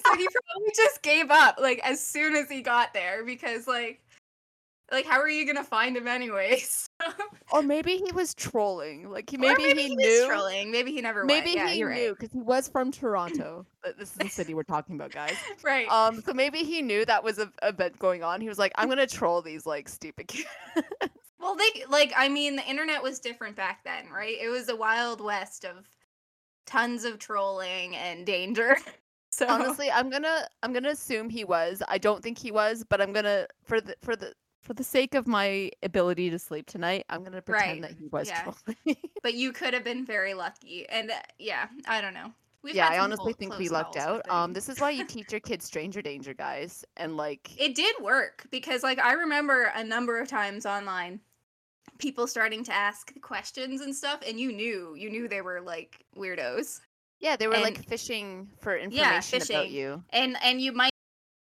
So 0.06 0.16
he 0.16 0.28
probably 0.28 0.74
just 0.76 1.02
gave 1.02 1.30
up 1.30 1.60
like 1.60 1.80
as 1.84 2.02
soon 2.06 2.36
as 2.36 2.50
he 2.50 2.62
got 2.62 2.94
there 2.94 3.24
because 3.26 3.68
like 3.68 4.02
like 4.92 5.06
how 5.06 5.20
are 5.20 5.30
you 5.30 5.46
gonna 5.46 5.64
find 5.64 5.96
him 5.96 6.08
anyways? 6.08 6.90
Or 7.54 7.62
maybe 7.62 7.96
he 7.96 8.12
was 8.12 8.34
trolling. 8.34 9.10
Like 9.10 9.30
he 9.30 9.38
maybe, 9.38 9.64
maybe 9.64 9.84
he, 9.84 9.96
was 9.96 9.98
knew. 9.98 10.28
trolling. 10.28 10.70
Maybe 10.70 10.92
he 10.92 11.00
never 11.00 11.24
Maybe 11.24 11.56
went. 11.56 11.58
Yeah, 11.58 11.70
he 11.70 11.80
you're 11.80 11.94
knew 11.94 12.10
right. 12.10 12.20
because 12.20 12.34
he 12.34 12.42
was 12.42 12.68
from 12.68 12.92
Toronto. 12.92 13.66
this 13.98 14.12
is 14.12 14.18
the 14.18 14.28
city 14.28 14.54
we're 14.54 14.64
talking 14.64 14.96
about, 14.96 15.12
guys. 15.12 15.38
Right. 15.64 15.88
Um, 15.88 16.22
so 16.22 16.34
maybe 16.34 16.60
he 16.60 16.82
knew 16.82 17.06
that 17.06 17.24
was 17.24 17.40
a 17.40 17.50
event 17.64 17.98
going 18.00 18.22
on. 18.22 18.42
He 18.42 18.50
was 18.50 18.60
like, 18.60 18.74
"I'm 18.76 18.90
gonna 18.90 19.08
troll 19.08 19.42
these 19.42 19.66
like 19.66 19.88
stupid 19.88 20.28
kids." 20.28 20.50
Well, 21.40 21.56
they 21.56 21.86
like 21.88 22.12
I 22.18 22.28
mean 22.28 22.58
the 22.58 22.68
internet 22.68 23.02
was 23.02 23.20
different 23.20 23.56
back 23.56 23.84
then, 23.86 24.10
right? 24.10 24.36
It 24.42 24.50
was 24.50 24.68
a 24.68 24.76
wild 24.76 25.22
west 25.22 25.64
of 25.64 25.88
tons 26.66 27.06
of 27.06 27.18
trolling 27.20 27.96
and 27.96 28.26
danger. 28.26 28.76
So 29.30 29.46
Honestly, 29.48 29.92
I'm 29.92 30.10
gonna 30.10 30.48
I'm 30.64 30.74
gonna 30.74 30.90
assume 30.90 31.30
he 31.30 31.44
was. 31.44 31.84
I 31.88 31.98
don't 32.00 32.24
think 32.24 32.40
he 32.40 32.50
was, 32.50 32.84
but 32.90 33.02
I'm 33.02 33.14
gonna 33.14 33.46
for 33.64 33.80
the 33.80 33.96
for 34.02 34.16
the 34.16 34.34
for 34.68 34.74
the 34.74 34.84
sake 34.84 35.16
of 35.16 35.28
my 35.28 35.72
ability 35.82 36.30
to 36.30 36.38
sleep 36.38 36.68
tonight, 36.68 37.06
I'm 37.10 37.24
gonna 37.24 37.42
pretend 37.42 37.82
Right, 37.84 37.90
that 37.90 37.98
he 37.98 38.08
was 38.10 38.28
yeah. 38.28 38.44
trolling. 38.44 38.98
but 39.24 39.34
you 39.34 39.54
could 39.54 39.74
have 39.74 39.86
been 39.86 40.06
very 40.06 40.34
lucky. 40.34 40.86
And 40.90 41.10
uh, 41.10 41.16
yeah, 41.40 41.68
I 41.88 42.02
don't 42.02 42.14
know. 42.14 42.34
We've 42.64 42.76
yeah, 42.76 42.90
I 42.90 43.00
honestly 43.00 43.32
think 43.32 43.58
we 43.58 43.70
lucked 43.70 43.96
out. 43.96 44.30
Um, 44.30 44.52
this 44.52 44.68
is 44.68 44.82
why 44.82 44.90
you 44.90 45.06
teach 45.06 45.32
your 45.32 45.40
kids 45.40 45.64
stranger 45.64 46.02
danger, 46.02 46.34
guys, 46.34 46.84
and 46.98 47.16
like 47.16 47.50
it 47.58 47.76
did 47.76 47.96
work 48.02 48.46
because 48.52 48.84
like 48.84 49.00
I 49.00 49.14
remember 49.14 49.72
a 49.74 49.84
number 49.84 50.20
of 50.20 50.28
times 50.28 50.66
online 50.66 51.22
people 51.98 52.28
starting 52.28 52.64
to 52.66 52.74
ask 52.74 53.14
questions 53.22 53.82
and 53.82 53.96
stuff 53.96 54.20
and 54.28 54.40
you 54.40 54.52
knew 54.52 54.94
you 54.96 55.10
knew 55.10 55.28
they 55.28 55.42
were 55.42 55.62
like 55.62 56.04
weirdos. 56.18 56.82
yeah, 57.22 57.38
they 57.38 57.48
were 57.48 57.54
and- 57.54 57.64
like 57.64 57.88
fishing 57.88 58.50
for 58.60 58.76
Yeah, 58.78 58.84
information 59.18 59.42
about 59.56 59.70
you. 59.72 60.04
And 60.10 60.36
and 60.44 60.60
you 60.62 60.74
might 60.74 60.92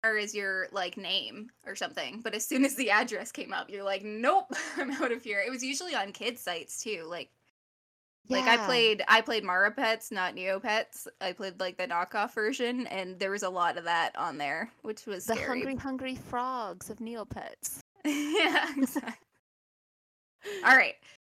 or 0.04 0.18
is 0.18 0.34
your 0.34 0.68
like 0.72 0.98
name 0.98 1.50
or 1.66 1.76
something, 1.76 2.22
but 2.22 2.34
as 2.34 2.46
soon 2.46 2.66
as 2.66 2.76
the 2.76 2.90
address 2.90 3.32
came 3.32 3.54
up, 3.54 3.70
you're 3.70 3.84
like, 3.84 4.04
nope, 4.04 4.52
I'm 4.78 4.92
out 4.92 5.12
of 5.12 5.24
here. 5.24 5.42
It 5.46 5.52
was 5.52 5.64
usually 5.64 5.96
on 5.96 6.12
kids 6.12 6.42
sites 6.42 6.82
too. 6.84 7.06
Like 7.08 7.30
like 8.30 8.48
I 8.48 8.58
played 8.66 9.04
I 9.08 9.22
played 9.22 9.44
Marapets, 9.44 10.12
not 10.12 10.36
Neopets. 10.36 11.08
I 11.20 11.34
played 11.34 11.60
like 11.60 11.78
the 11.78 11.88
knockoff 11.88 12.34
version, 12.34 12.88
and 12.88 13.20
there 13.20 13.32
was 13.32 13.44
a 13.44 13.50
lot 13.50 13.78
of 13.78 13.84
that 13.86 14.16
on 14.18 14.38
there, 14.38 14.72
which 14.84 15.06
was 15.06 15.26
the 15.26 15.36
scary. 15.36 15.62
hungry, 15.62 15.76
hungry 15.76 16.16
frogs 16.16 16.90
of 16.90 17.00
Neopets. 17.00 17.80
yeah. 18.06 18.68
exactly. 18.78 19.14
All 20.66 20.76
right. 20.76 20.96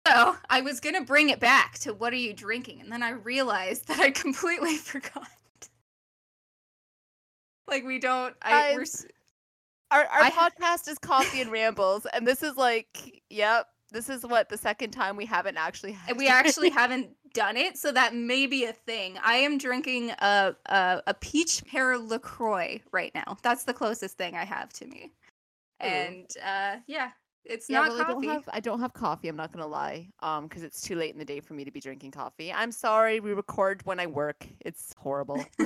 So 0.07 0.35
I 0.49 0.61
was 0.61 0.79
gonna 0.79 1.01
bring 1.01 1.29
it 1.29 1.39
back 1.39 1.79
to 1.79 1.93
what 1.93 2.13
are 2.13 2.17
you 2.17 2.33
drinking, 2.33 2.81
and 2.81 2.91
then 2.91 3.01
I 3.01 3.11
realized 3.11 3.87
that 3.87 3.99
I 3.99 4.11
completely 4.11 4.77
forgot. 4.77 5.27
Like 7.67 7.83
we 7.85 7.99
don't. 7.99 8.35
I 8.41 8.71
I- 8.71 8.75
we're 8.75 8.85
Our 9.91 10.05
our 10.05 10.21
I- 10.23 10.31
podcast 10.31 10.87
is 10.87 10.97
Coffee 10.97 11.41
and 11.41 11.51
Rambles, 11.51 12.05
and 12.13 12.27
this 12.27 12.43
is 12.43 12.55
like, 12.57 13.21
yep, 13.29 13.67
this 13.91 14.09
is 14.09 14.23
what 14.25 14.49
the 14.49 14.57
second 14.57 14.91
time 14.91 15.15
we 15.15 15.25
haven't 15.25 15.57
actually 15.57 15.91
had. 15.93 16.17
we 16.17 16.27
actually 16.27 16.69
haven't 16.81 17.09
done 17.33 17.57
it, 17.57 17.77
so 17.77 17.91
that 17.91 18.13
may 18.15 18.45
be 18.47 18.65
a 18.65 18.73
thing. 18.73 19.17
I 19.23 19.35
am 19.35 19.57
drinking 19.57 20.11
a 20.19 20.55
a, 20.67 21.01
a 21.07 21.13
peach 21.13 21.63
pear 21.65 21.97
Lacroix 21.97 22.81
right 22.91 23.11
now. 23.15 23.37
That's 23.43 23.63
the 23.63 23.73
closest 23.73 24.17
thing 24.17 24.35
I 24.35 24.45
have 24.45 24.73
to 24.73 24.87
me, 24.87 25.11
Ooh. 25.81 25.85
and 25.87 26.27
uh, 26.45 26.77
yeah, 26.87 27.11
it's 27.45 27.69
yeah, 27.69 27.81
not 27.81 27.89
well, 27.89 28.01
I 28.01 28.03
coffee. 28.05 28.25
don't 28.27 28.33
have 28.35 28.49
I 28.51 28.59
don't 28.59 28.79
have 28.79 28.93
coffee. 28.93 29.27
I'm 29.29 29.35
not 29.35 29.51
gonna 29.53 29.67
lie, 29.67 30.09
um, 30.21 30.47
because 30.47 30.63
it's 30.63 30.81
too 30.81 30.95
late 30.95 31.13
in 31.13 31.19
the 31.19 31.25
day 31.25 31.39
for 31.39 31.53
me 31.53 31.63
to 31.65 31.71
be 31.71 31.79
drinking 31.79 32.11
coffee. 32.11 32.51
I'm 32.51 32.71
sorry. 32.71 33.19
We 33.19 33.33
record 33.33 33.85
when 33.85 33.99
I 33.99 34.07
work. 34.07 34.47
It's 34.61 34.93
horrible. 34.97 35.43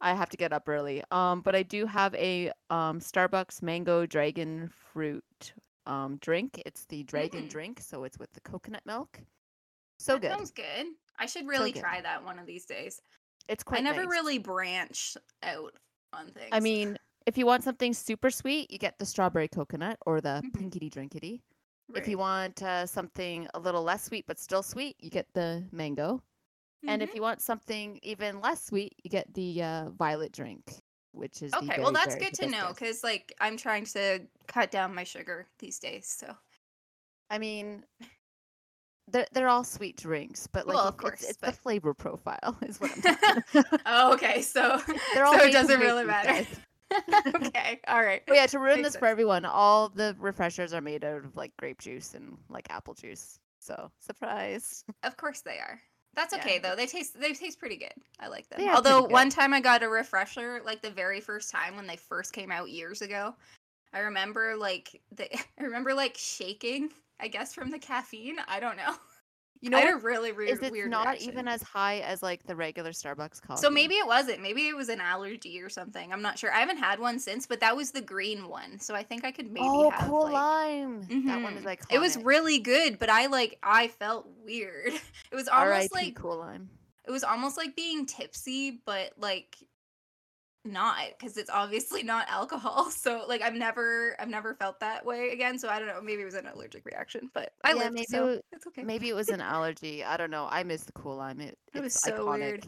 I 0.00 0.14
have 0.14 0.30
to 0.30 0.36
get 0.36 0.52
up 0.52 0.68
early. 0.68 1.02
Um, 1.10 1.40
but 1.42 1.54
I 1.54 1.62
do 1.62 1.86
have 1.86 2.14
a 2.14 2.48
um 2.70 3.00
Starbucks 3.00 3.62
mango 3.62 4.06
dragon 4.06 4.70
fruit 4.92 5.52
um 5.86 6.16
drink. 6.20 6.60
It's 6.66 6.84
the 6.86 7.02
dragon 7.04 7.44
Mm. 7.44 7.50
drink, 7.50 7.80
so 7.80 8.04
it's 8.04 8.18
with 8.18 8.32
the 8.32 8.40
coconut 8.40 8.82
milk. 8.86 9.20
So 9.98 10.14
that 10.14 10.22
good. 10.22 10.30
sounds 10.30 10.50
good. 10.50 10.86
I 11.18 11.26
should 11.26 11.46
really 11.46 11.72
good. 11.72 11.80
try 11.80 12.00
that 12.00 12.24
one 12.24 12.38
of 12.38 12.46
these 12.46 12.64
days. 12.64 13.02
It's 13.48 13.62
quite. 13.62 13.78
I 13.78 13.82
never 13.82 14.02
nice. 14.04 14.10
really 14.10 14.38
branch 14.38 15.16
out 15.42 15.74
on 16.12 16.28
things. 16.32 16.48
I 16.52 16.60
mean, 16.60 16.96
if 17.26 17.36
you 17.36 17.44
want 17.46 17.64
something 17.64 17.92
super 17.92 18.30
sweet, 18.30 18.70
you 18.70 18.78
get 18.78 18.98
the 18.98 19.04
strawberry 19.06 19.48
coconut 19.48 19.98
or 20.06 20.20
the 20.20 20.42
Mhm. 20.44 20.52
pinkity 20.52 20.90
drinkity. 20.90 21.42
If 21.92 22.06
you 22.06 22.18
want 22.18 22.62
uh, 22.62 22.86
something 22.86 23.48
a 23.52 23.58
little 23.58 23.82
less 23.82 24.04
sweet 24.04 24.24
but 24.26 24.38
still 24.38 24.62
sweet, 24.62 24.96
you 25.00 25.10
get 25.10 25.26
the 25.34 25.66
mango. 25.72 26.22
And 26.86 27.02
if 27.02 27.14
you 27.14 27.22
want 27.22 27.42
something 27.42 27.98
even 28.02 28.40
less 28.40 28.64
sweet, 28.64 28.94
you 29.02 29.10
get 29.10 29.32
the 29.34 29.62
uh, 29.62 29.90
violet 29.90 30.32
drink, 30.32 30.72
which 31.12 31.42
is 31.42 31.52
okay, 31.54 31.80
well 31.80 31.92
that's 31.92 32.16
good 32.16 32.34
to 32.34 32.46
know 32.46 32.68
because 32.68 33.04
like 33.04 33.34
I'm 33.40 33.56
trying 33.56 33.84
to 33.86 34.20
cut 34.46 34.70
down 34.70 34.94
my 34.94 35.04
sugar 35.04 35.46
these 35.58 35.78
days. 35.78 36.06
So 36.06 36.34
I 37.28 37.38
mean, 37.38 37.84
they're 39.08 39.26
they're 39.32 39.48
all 39.48 39.64
sweet 39.64 39.96
drinks, 39.96 40.46
but 40.46 40.66
like 40.66 40.76
Well, 40.76 40.86
of 40.86 40.96
course, 40.96 41.20
it's, 41.20 41.30
it's 41.30 41.38
but- 41.38 41.50
the 41.54 41.60
flavor 41.60 41.92
profile 41.94 42.56
is 42.62 42.80
what 42.80 42.92
I'm 42.96 43.02
talking 43.02 43.42
about. 43.54 43.80
oh, 43.86 44.12
okay, 44.14 44.40
so 44.42 44.80
They're 45.14 45.26
all 45.26 45.38
so 45.38 45.44
it 45.44 45.52
doesn't 45.52 45.80
really 45.80 46.04
matter. 46.04 46.46
okay, 47.34 47.80
all 47.88 48.02
right. 48.02 48.22
But 48.26 48.36
yeah, 48.36 48.46
to 48.46 48.58
ruin 48.58 48.78
Makes 48.78 48.90
this 48.94 48.96
for 48.96 49.06
everyone, 49.06 49.44
all 49.44 49.90
the 49.90 50.16
refreshers 50.18 50.72
are 50.72 50.80
made 50.80 51.04
out 51.04 51.24
of 51.24 51.36
like 51.36 51.56
grape 51.56 51.80
juice 51.80 52.14
and 52.14 52.36
like 52.48 52.66
apple 52.70 52.94
juice. 52.94 53.38
So 53.60 53.90
surprise. 54.00 54.84
Of 55.02 55.16
course 55.16 55.42
they 55.42 55.58
are. 55.58 55.80
That's 56.14 56.32
Yeah. 56.32 56.40
okay 56.40 56.58
though. 56.58 56.76
They 56.76 56.86
taste 56.86 57.18
they 57.18 57.32
taste 57.32 57.58
pretty 57.58 57.76
good. 57.76 57.94
I 58.18 58.28
like 58.28 58.48
them. 58.48 58.68
Although 58.68 59.02
one 59.04 59.30
time 59.30 59.54
I 59.54 59.60
got 59.60 59.82
a 59.82 59.88
refresher, 59.88 60.60
like 60.64 60.82
the 60.82 60.90
very 60.90 61.20
first 61.20 61.50
time 61.50 61.76
when 61.76 61.86
they 61.86 61.96
first 61.96 62.32
came 62.32 62.50
out 62.50 62.68
years 62.68 63.02
ago, 63.02 63.34
I 63.92 64.00
remember 64.00 64.56
like 64.56 65.00
the 65.12 65.32
I 65.58 65.64
remember 65.64 65.94
like 65.94 66.16
shaking. 66.16 66.90
I 67.22 67.28
guess 67.28 67.52
from 67.52 67.70
the 67.70 67.78
caffeine. 67.78 68.36
I 68.48 68.60
don't 68.60 68.76
know. 68.76 68.94
You 69.60 69.68
know 69.68 69.76
I 69.76 69.82
had 69.82 69.94
what 69.94 70.02
a 70.02 70.06
really 70.06 70.32
weird, 70.32 70.50
is 70.50 70.58
it's 70.60 70.70
weird 70.70 70.90
not 70.90 71.06
reaction. 71.06 71.28
even 71.28 71.46
as 71.48 71.62
high 71.62 71.98
as 72.00 72.22
like 72.22 72.44
the 72.46 72.56
regular 72.56 72.92
Starbucks 72.92 73.42
coffee. 73.42 73.60
So 73.60 73.68
maybe 73.68 73.94
it 73.94 74.06
wasn't. 74.06 74.40
Maybe 74.40 74.68
it 74.68 74.76
was 74.76 74.88
an 74.88 75.00
allergy 75.00 75.60
or 75.60 75.68
something. 75.68 76.12
I'm 76.12 76.22
not 76.22 76.38
sure. 76.38 76.50
I 76.50 76.60
haven't 76.60 76.78
had 76.78 76.98
one 76.98 77.18
since, 77.18 77.46
but 77.46 77.60
that 77.60 77.76
was 77.76 77.90
the 77.90 78.00
green 78.00 78.48
one. 78.48 78.78
So 78.78 78.94
I 78.94 79.02
think 79.02 79.24
I 79.24 79.30
could 79.30 79.52
maybe 79.52 79.66
oh, 79.68 79.90
have 79.90 80.08
cool 80.08 80.24
like 80.24 80.32
lime. 80.32 81.26
That 81.26 81.42
one 81.42 81.54
is 81.58 81.64
like 81.64 81.82
It 81.90 81.98
was 81.98 82.16
really 82.16 82.58
good, 82.58 82.98
but 82.98 83.10
I 83.10 83.26
like 83.26 83.58
I 83.62 83.88
felt 83.88 84.26
weird. 84.44 84.92
It 85.32 85.36
was 85.36 85.46
almost 85.46 85.92
like 85.92 86.14
cool 86.16 86.38
lime. 86.38 86.68
it 87.06 87.10
was 87.10 87.22
almost 87.22 87.56
like 87.56 87.76
being 87.76 88.04
tipsy, 88.06 88.80
but 88.84 89.12
like 89.16 89.56
not 90.64 90.96
because 91.18 91.36
it's 91.36 91.50
obviously 91.50 92.02
not 92.02 92.28
alcohol. 92.28 92.90
So 93.00 93.24
like 93.28 93.40
I've 93.40 93.54
never 93.54 94.14
I've 94.20 94.28
never 94.28 94.54
felt 94.54 94.80
that 94.80 95.04
way 95.06 95.30
again. 95.30 95.58
So 95.58 95.68
I 95.68 95.78
don't 95.78 95.88
know. 95.88 96.00
Maybe 96.02 96.22
it 96.22 96.26
was 96.26 96.34
an 96.34 96.46
allergic 96.46 96.84
reaction, 96.84 97.30
but 97.32 97.52
I 97.64 97.72
Yeah, 97.72 97.84
lived, 97.84 97.94
maybe 97.94 98.06
so 98.08 98.26
it- 98.28 98.44
it's 98.52 98.66
okay. 98.66 98.82
Maybe 98.82 99.08
it 99.08 99.14
was 99.14 99.28
an 99.30 99.40
allergy. 99.40 100.04
I 100.04 100.16
don't 100.16 100.30
know. 100.30 100.46
I 100.50 100.62
miss 100.64 100.84
the 100.84 100.92
cool 100.92 101.16
lime. 101.16 101.40
It, 101.40 101.56
It 101.74 101.80
was 101.80 101.94
so 101.94 102.12
iconic. 102.26 102.38
weird. 102.40 102.66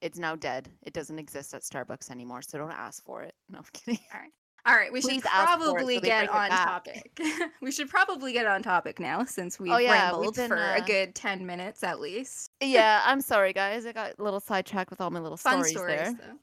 It's 0.00 0.18
now 0.18 0.34
dead. 0.34 0.68
It 0.82 0.92
doesn't 0.94 1.18
exist 1.18 1.54
at 1.54 1.62
Starbucks 1.62 2.10
anymore, 2.10 2.42
so 2.42 2.58
don't 2.58 2.72
ask 2.72 3.04
for 3.04 3.22
it. 3.22 3.34
No, 3.48 3.58
I'm 3.58 3.64
kidding. 3.72 4.00
All 4.12 4.20
right. 4.20 4.30
All 4.64 4.74
right, 4.76 4.92
we 4.92 5.00
should 5.00 5.10
Please 5.10 5.22
for 5.22 5.28
it 5.28 5.30
so 5.30 5.44
probably 5.44 6.00
get 6.00 6.28
on 6.28 6.48
topic. 6.50 7.20
we 7.62 7.72
should 7.72 7.88
probably 7.88 8.32
get 8.32 8.46
on 8.46 8.62
topic 8.62 9.00
now 9.00 9.24
since 9.24 9.58
we've 9.58 9.72
Oh, 9.72 9.76
yeah, 9.78 9.90
we've 10.12 10.12
rambled 10.12 10.34
been, 10.36 10.48
for 10.48 10.56
a 10.74 10.80
uh, 10.80 10.84
good 10.84 11.14
10 11.16 11.44
minutes 11.44 11.82
at 11.82 11.98
least. 12.00 12.46
yeah, 12.60 13.02
I'm 13.04 13.20
sorry, 13.20 13.52
guys. 13.52 13.86
I 13.86 13.92
got 13.92 14.14
a 14.18 14.22
little 14.22 14.38
sidetracked 14.38 14.90
with 14.90 15.00
all 15.00 15.10
my 15.10 15.18
little 15.18 15.36
Fun 15.36 15.64
stories, 15.64 15.72
stories, 15.72 15.98
there. 15.98 16.12
though. 16.14 16.38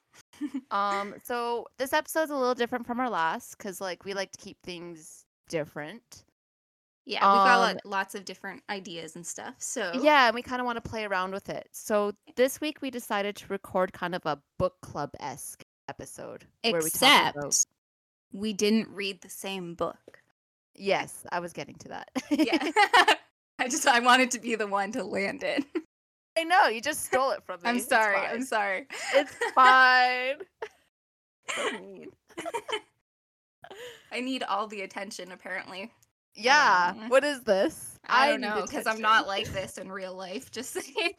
Um, 0.72 1.16
so 1.24 1.68
this 1.78 1.94
episode's 1.94 2.32
a 2.32 2.36
little 2.36 2.54
different 2.56 2.86
from 2.86 3.00
our 3.00 3.10
last 3.10 3.58
because 3.58 3.82
like 3.82 4.06
we 4.06 4.14
like 4.14 4.32
to 4.34 4.38
keep 4.38 4.58
things 4.64 5.26
different. 5.50 6.24
Yeah, 7.06 7.20
we've 7.22 7.38
got 7.38 7.70
Um, 7.72 7.78
lo- 7.84 7.90
lots 7.92 8.14
of 8.14 8.24
different 8.24 8.62
ideas 8.70 9.16
and 9.16 9.26
stuff. 9.26 9.56
So 9.58 9.92
Yeah, 10.02 10.28
and 10.28 10.36
we 10.36 10.44
kind 10.44 10.62
of 10.62 10.66
want 10.66 10.84
to 10.84 10.88
play 10.88 11.06
around 11.06 11.32
with 11.34 11.50
it. 11.50 11.68
So 11.72 12.14
this 12.36 12.62
week 12.62 12.82
we 12.82 12.92
decided 12.92 13.36
to 13.38 13.48
record 13.48 13.94
kind 13.94 14.14
of 14.14 14.24
a 14.26 14.40
book 14.60 14.76
club 14.82 15.10
esque 15.20 15.64
episode 15.88 16.46
where 16.62 16.74
we 16.76 16.80
talk 16.82 16.86
except 16.88 17.38
about. 17.38 17.66
we 18.32 18.54
didn't 18.54 18.90
read 18.90 19.22
the 19.22 19.30
same 19.30 19.74
book. 19.74 20.22
Yes, 20.76 21.26
I 21.32 21.40
was 21.40 21.52
getting 21.52 21.76
to 21.80 21.88
that. 21.90 22.10
Yeah. 22.30 22.60
I 23.60 23.68
just 23.68 23.88
I 23.88 24.00
wanted 24.02 24.32
to 24.32 24.40
be 24.40 24.56
the 24.56 24.68
one 24.68 24.92
to 24.94 25.04
land 25.04 25.44
it. 25.44 25.64
I 26.40 26.44
know 26.44 26.68
you 26.68 26.80
just 26.80 27.04
stole 27.06 27.32
it 27.32 27.44
from 27.44 27.62
me. 27.64 27.70
I'm 27.70 27.80
sorry. 27.80 28.16
I'm 28.16 28.44
sorry. 28.44 28.88
It's 29.14 29.36
fine. 29.56 30.36
So 31.56 31.80
mean. 31.80 32.06
I 34.12 34.22
need 34.22 34.44
all 34.44 34.68
the 34.68 34.82
attention 34.82 35.32
apparently. 35.32 35.92
Yeah. 36.36 36.94
know. 36.96 37.08
What 37.08 37.24
is 37.24 37.42
this? 37.42 37.98
I 38.08 38.30
don't 38.30 38.42
know 38.42 38.62
because 38.62 38.86
I'm 38.86 39.02
not 39.02 39.26
like 39.26 39.48
this 39.52 39.80
in 39.80 39.92
real 39.92 40.14
life. 40.14 40.52
Just 40.52 40.74
saying. 40.74 41.14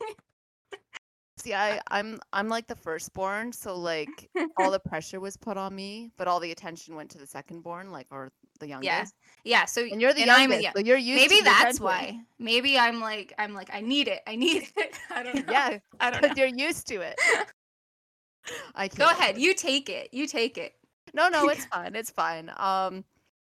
See, 1.36 1.52
I, 1.52 1.80
I'm 1.88 2.20
I'm 2.32 2.48
like 2.48 2.68
the 2.68 2.76
firstborn, 2.76 3.52
so 3.52 3.76
like 3.76 4.30
all 4.56 4.70
the 4.70 4.78
pressure 4.78 5.18
was 5.18 5.36
put 5.36 5.56
on 5.56 5.74
me, 5.74 6.12
but 6.16 6.28
all 6.28 6.38
the 6.38 6.52
attention 6.52 6.94
went 6.94 7.10
to 7.10 7.18
the 7.18 7.26
secondborn, 7.26 7.90
like 7.90 8.06
or 8.12 8.30
the 8.60 8.68
youngest. 8.68 9.14
Yeah. 9.44 9.64
So 9.64 9.82
And 9.82 10.00
you're 10.00 10.12
the 10.12 10.22
and 10.22 10.30
I'm- 10.30 10.50
youngest, 10.50 10.62
yeah. 10.62 10.72
so 10.74 10.80
you're 10.80 10.96
used. 10.98 11.20
Maybe 11.20 11.42
that's 11.42 11.80
why. 11.80 12.20
Maybe 12.38 12.78
I'm 12.78 13.00
like 13.00 13.32
I'm 13.38 13.54
like 13.54 13.70
I 13.72 13.80
need 13.80 14.08
it. 14.08 14.20
I 14.26 14.36
need 14.36 14.68
it. 14.76 14.94
I 15.10 15.22
don't 15.22 15.34
know. 15.46 15.52
Yeah, 15.52 15.78
I 16.00 16.10
don't 16.10 16.22
know. 16.22 16.34
you're 16.36 16.46
used 16.68 16.86
to 16.88 17.00
it. 17.00 17.18
I 18.74 18.88
can't. 18.88 18.98
Go 18.98 19.10
ahead. 19.10 19.38
You 19.38 19.54
take 19.54 19.88
it. 19.88 20.08
You 20.12 20.26
take 20.26 20.58
it. 20.58 20.74
No, 21.14 21.28
no, 21.28 21.48
it's 21.48 21.64
fine. 21.66 21.94
It's 21.94 22.10
fine. 22.10 22.50
Um, 22.56 23.04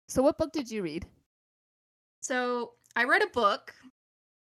so 0.08 0.22
what 0.22 0.38
book 0.38 0.52
did 0.52 0.70
you 0.70 0.82
read? 0.84 1.06
So 2.22 2.74
I 2.96 3.04
read 3.06 3.24
a 3.24 3.28
book 3.28 3.74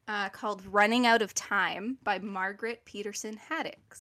uh, 0.08 0.28
called 0.30 0.62
"Running 0.66 1.06
Out 1.06 1.22
of 1.22 1.34
Time" 1.34 1.98
by 2.02 2.18
Margaret 2.18 2.82
Peterson 2.84 3.38
Haddix. 3.50 3.98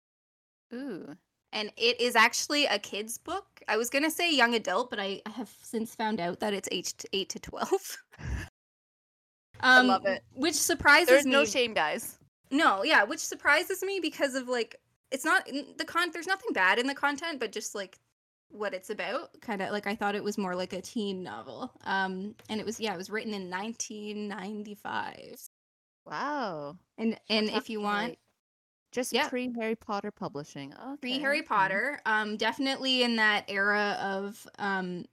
Ooh, 0.74 1.16
and 1.52 1.72
it 1.78 2.00
is 2.00 2.16
actually 2.16 2.66
a 2.66 2.80
kid's 2.80 3.18
book. 3.18 3.62
I 3.68 3.78
was 3.78 3.90
gonna 3.90 4.12
say 4.12 4.34
young 4.34 4.56
adult, 4.56 4.90
but 4.90 5.00
I 5.00 5.22
have 5.26 5.50
since 5.62 5.96
found 5.96 6.20
out 6.20 6.40
that 6.40 6.54
it's 6.54 6.94
to, 6.94 7.08
eight 7.14 7.30
to 7.30 7.40
twelve. 7.40 7.98
I 9.62 9.82
love 9.82 10.06
it. 10.06 10.24
Which 10.34 10.56
surprises 10.56 11.08
there's 11.08 11.26
me. 11.26 11.32
no 11.32 11.46
shame, 11.46 11.74
guys. 11.74 12.18
No, 12.52 12.84
yeah, 12.84 13.04
which 13.04 13.20
surprises 13.20 13.84
me 13.84 14.00
because 14.02 14.36
of 14.36 14.48
like 14.48 14.76
it's 15.12 15.26
not 15.26 15.48
the 15.78 15.86
con. 15.86 16.12
There's 16.12 16.28
nothing 16.28 16.54
bad 16.54 16.80
in 16.80 16.88
the 16.88 16.96
content, 16.96 17.40
but 17.40 17.52
just 17.52 17.76
like 17.76 17.98
what 18.50 18.74
it's 18.74 18.90
about. 18.90 19.30
Kind 19.42 19.62
of 19.62 19.72
like 19.72 19.88
I 19.88 19.96
thought 19.96 20.16
it 20.16 20.24
was 20.24 20.38
more 20.38 20.56
like 20.56 20.74
a 20.74 20.82
teen 20.82 21.24
novel. 21.24 21.72
Um, 21.86 22.36
and 22.50 22.60
it 22.60 22.66
was 22.66 22.80
yeah, 22.80 22.94
it 22.94 22.98
was 22.98 23.10
written 23.10 23.34
in 23.34 23.50
1995. 23.50 25.50
Wow. 26.06 26.78
And 26.98 27.20
and 27.30 27.50
if 27.50 27.70
you 27.70 27.82
want 27.82 28.18
just 28.92 29.14
Yeah. 29.14 29.30
pre 29.30 29.52
Harry 29.60 29.76
Potter 29.76 30.12
publishing. 30.12 30.74
Okay. 30.74 30.98
pre 31.02 31.20
Harry. 31.20 31.42
Potter. 31.42 32.02
Um, 32.06 32.38
definitely 32.38 33.04
in 33.04 33.18
that 33.18 33.46
era 33.48 33.98
of 34.02 34.48
um, 34.58 35.06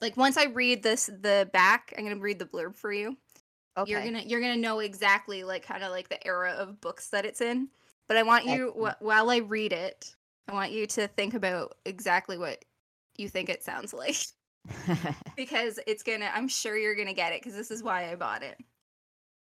like 0.00 0.16
once 0.16 0.36
I 0.36 0.44
read 0.46 0.82
this 0.82 1.06
the 1.06 1.48
back, 1.52 1.92
I'm 1.96 2.04
gonna 2.04 2.20
read 2.20 2.38
the 2.38 2.46
blurb 2.46 2.76
for 2.76 2.92
you. 2.92 3.16
Okay. 3.76 3.90
You're 3.90 4.02
gonna 4.02 4.22
you're 4.26 4.40
gonna 4.40 4.56
know 4.56 4.80
exactly 4.80 5.44
like 5.44 5.64
kind 5.64 5.82
of 5.84 5.90
like 5.90 6.08
the 6.08 6.24
era 6.26 6.52
of 6.52 6.80
books 6.80 7.10
that 7.10 7.24
it's 7.24 7.40
in. 7.40 7.68
But 8.06 8.16
I 8.16 8.22
want 8.22 8.46
you 8.46 8.72
while 9.00 9.30
I 9.30 9.38
read 9.38 9.72
it, 9.72 10.14
I 10.48 10.54
want 10.54 10.72
you 10.72 10.86
to 10.86 11.08
think 11.08 11.34
about 11.34 11.76
exactly 11.84 12.38
what 12.38 12.64
you 13.16 13.28
think 13.28 13.48
it 13.48 13.62
sounds 13.62 13.92
like 13.92 14.16
because 15.36 15.78
it's 15.86 16.02
gonna. 16.02 16.30
I'm 16.32 16.48
sure 16.48 16.76
you're 16.76 16.94
gonna 16.94 17.12
get 17.12 17.32
it 17.32 17.42
because 17.42 17.56
this 17.56 17.70
is 17.70 17.82
why 17.82 18.10
I 18.10 18.14
bought 18.14 18.42
it. 18.42 18.56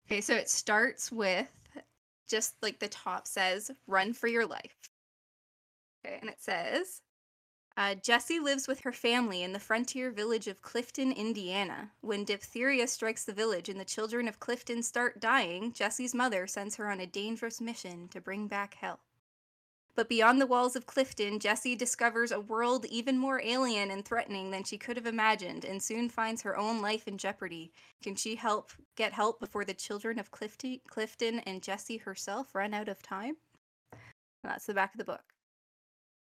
Okay, 0.07 0.21
so 0.21 0.35
it 0.35 0.49
starts 0.49 1.11
with 1.12 1.49
just 2.26 2.54
like 2.62 2.78
the 2.78 2.88
top 2.88 3.26
says, 3.26 3.71
"Run 3.87 4.12
for 4.12 4.28
your 4.28 4.47
life." 4.47 4.90
Okay, 6.04 6.18
and 6.21 6.30
it 6.30 6.40
says, 6.40 7.02
uh, 7.78 7.95
Jessie 7.95 8.38
lives 8.38 8.66
with 8.66 8.80
her 8.80 8.92
family 8.92 9.42
in 9.42 9.52
the 9.52 9.61
frontier 9.61 10.11
village 10.11 10.47
of 10.47 10.62
Clifton, 10.62 11.12
Indiana. 11.12 11.92
When 12.00 12.25
diphtheria 12.25 12.87
strikes 12.87 13.25
the 13.25 13.35
village 13.35 13.68
and 13.68 13.78
the 13.78 13.85
children 13.85 14.28
of 14.28 14.40
Clifton 14.40 14.83
start 14.83 15.21
dying, 15.21 15.73
Jessie's 15.75 16.14
mother 16.14 16.47
sends 16.47 16.76
her 16.76 16.90
on 16.90 17.00
a 17.00 17.06
dangerous 17.06 17.61
mission 17.61 18.09
to 18.09 18.21
bring 18.21 18.49
back 18.49 18.75
health. 18.75 19.15
But 19.97 20.11
beyond 20.11 20.41
the 20.41 20.47
walls 20.47 20.76
of 20.76 20.85
Clifton, 20.85 21.41
Jessie 21.41 21.75
discovers 21.75 22.31
a 22.31 22.38
world 22.38 22.85
even 22.85 23.19
more 23.19 23.41
alien 23.43 23.91
and 23.91 24.05
threatening 24.05 24.50
than 24.50 24.62
she 24.62 24.76
could 24.76 24.97
have 24.97 25.07
imagined 25.07 25.65
and 25.65 25.83
soon 25.83 26.11
finds 26.11 26.43
her 26.43 26.57
own 26.57 26.83
life 26.83 27.09
in 27.09 27.17
jeopardy. 27.17 27.73
Can 28.03 28.15
she 28.15 28.35
help 28.35 28.73
get 28.97 29.15
help 29.15 29.41
before 29.41 29.65
the 29.65 29.73
children 29.73 30.19
of 30.19 30.30
Clifty, 30.30 30.82
Clifton 30.87 31.39
and 31.41 31.63
Jessie 31.63 31.97
herself 31.97 32.54
run 32.54 32.75
out 32.75 32.89
of 32.89 33.02
time? 33.02 33.37
That's 34.45 34.67
the 34.67 34.75
back 34.75 34.93
of 34.93 34.99
the 34.99 35.04
book. 35.04 35.25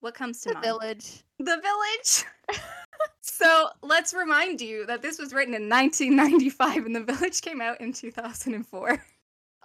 What 0.01 0.15
comes 0.15 0.43
to 0.43 0.51
the 0.51 0.55
mind? 0.57 0.65
village. 0.67 1.25
The 1.39 1.63
Village. 1.63 2.61
so 3.23 3.71
let's 3.81 4.13
remind 4.13 4.61
you 4.61 4.85
that 4.85 5.01
this 5.01 5.19
was 5.19 5.33
written 5.33 5.55
in 5.55 5.71
1995 5.71 6.85
and 6.85 6.95
The 6.95 7.01
Village 7.01 7.41
came 7.41 7.63
out 7.63 7.81
in 7.81 7.95
2004. 7.95 9.03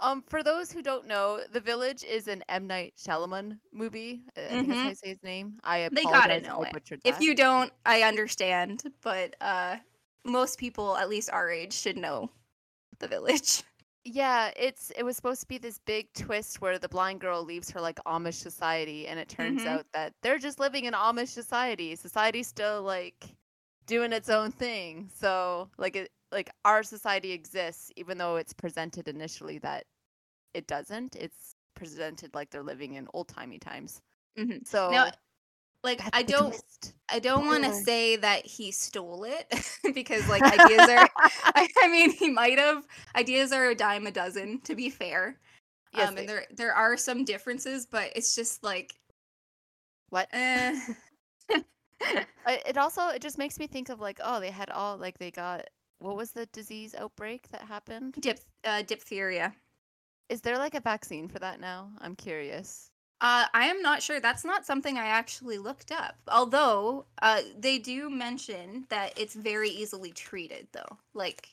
Um, 0.01 0.23
for 0.27 0.43
those 0.43 0.71
who 0.71 0.81
don't 0.81 1.07
know, 1.07 1.41
The 1.51 1.59
Village 1.59 2.03
is 2.03 2.27
an 2.27 2.43
M 2.49 2.67
Night 2.67 2.93
Shyamalan 2.97 3.59
movie. 3.73 4.21
I 4.37 4.41
think 4.41 4.67
that's 4.69 4.81
how 4.81 4.89
you 4.89 4.95
say 4.95 5.09
his 5.09 5.23
name. 5.23 5.59
I 5.63 5.89
They 5.91 6.03
gotta 6.03 6.41
know 6.41 6.63
I 6.63 6.71
it. 6.75 6.99
If 7.05 7.19
you 7.21 7.35
don't, 7.35 7.71
I 7.85 8.03
understand, 8.03 8.83
but 9.01 9.35
uh, 9.41 9.77
most 10.25 10.57
people, 10.59 10.95
at 10.97 11.09
least 11.09 11.29
our 11.31 11.49
age, 11.49 11.73
should 11.73 11.97
know 11.97 12.29
The 12.99 13.07
Village. 13.07 13.63
Yeah, 14.05 14.51
it's 14.55 14.91
it 14.97 15.03
was 15.03 15.17
supposed 15.17 15.41
to 15.41 15.47
be 15.47 15.57
this 15.57 15.77
big 15.85 16.11
twist 16.13 16.61
where 16.61 16.79
the 16.79 16.87
blind 16.87 17.19
girl 17.19 17.43
leaves 17.43 17.69
her 17.71 17.81
like 17.81 17.99
Amish 18.07 18.35
society 18.35 19.05
and 19.07 19.19
it 19.19 19.27
turns 19.27 19.61
Mhm. 19.61 19.67
out 19.67 19.85
that 19.93 20.13
they're 20.23 20.39
just 20.39 20.57
living 20.59 20.85
in 20.85 20.93
Amish 20.93 21.27
society. 21.27 21.95
Society's 21.95 22.47
still 22.47 22.81
like 22.81 23.27
doing 23.85 24.13
its 24.13 24.29
own 24.29 24.51
thing. 24.51 25.09
So 25.13 25.69
like 25.77 25.97
it 25.97 26.11
like 26.31 26.51
our 26.65 26.83
society 26.83 27.31
exists 27.31 27.91
even 27.95 28.17
though 28.17 28.35
it's 28.37 28.53
presented 28.53 29.07
initially 29.07 29.57
that 29.59 29.85
it 30.53 30.67
doesn't. 30.67 31.15
It's 31.15 31.55
presented 31.75 32.33
like 32.33 32.49
they're 32.49 32.63
living 32.63 32.95
in 32.95 33.07
old-timey 33.13 33.59
times. 33.59 34.01
Mhm. 34.37 34.67
So 34.67 34.91
Now, 34.91 35.11
like, 35.83 35.99
that's 35.99 36.09
I 36.13 36.23
don't. 36.23 36.55
I 37.11 37.19
don't 37.19 37.45
want 37.47 37.63
to 37.63 37.73
say 37.73 38.15
that 38.17 38.45
he 38.45 38.71
stole 38.71 39.23
it 39.23 39.47
because, 39.95 40.27
like, 40.29 40.43
ideas 40.43 40.87
are. 40.87 41.09
I, 41.55 41.67
I 41.81 41.87
mean, 41.87 42.11
he 42.11 42.29
might 42.29 42.59
have. 42.59 42.85
Ideas 43.15 43.51
are 43.51 43.69
a 43.69 43.75
dime 43.75 44.07
a 44.07 44.11
dozen, 44.11 44.61
to 44.61 44.75
be 44.75 44.89
fair. 44.89 45.39
Yes, 45.91 46.09
um, 46.09 46.17
and 46.17 46.29
there 46.29 46.45
there 46.51 46.73
are 46.73 46.97
some 46.97 47.25
differences, 47.25 47.85
but 47.85 48.11
it's 48.15 48.35
just 48.35 48.63
like, 48.63 48.95
what? 50.09 50.27
eh. 50.33 50.79
It 52.47 52.77
also 52.77 53.09
it 53.09 53.21
just 53.21 53.37
makes 53.37 53.59
me 53.59 53.67
think 53.67 53.89
of 53.89 53.99
like 53.99 54.19
oh 54.23 54.39
they 54.39 54.49
had 54.51 54.69
all 54.69 54.97
like 54.97 55.17
they 55.19 55.29
got 55.31 55.67
what 55.99 56.15
was 56.15 56.31
the 56.31 56.45
disease 56.47 56.95
outbreak 56.95 57.47
that 57.49 57.61
happened 57.61 58.15
Diph- 58.19 58.45
uh, 58.63 58.81
diphtheria. 58.83 59.53
is 60.29 60.41
there 60.41 60.57
like 60.57 60.75
a 60.75 60.81
vaccine 60.81 61.27
for 61.27 61.39
that 61.39 61.59
now 61.59 61.89
i'm 62.01 62.15
curious 62.15 62.89
Uh, 63.21 63.45
I 63.53 63.65
am 63.65 63.81
not 63.81 64.01
sure. 64.01 64.21
That's 64.21 64.45
not 64.45 64.65
something 64.65 64.97
I 64.97 65.07
actually 65.07 65.57
looked 65.57 65.91
up. 65.91 66.15
Although 66.29 67.05
uh, 67.21 67.41
they 67.59 67.77
do 67.77 68.09
mention 68.09 68.85
that 68.87 69.11
it's 69.19 69.35
very 69.35 69.69
easily 69.69 70.11
treated, 70.13 70.69
though. 70.71 70.97
Like 71.13 71.49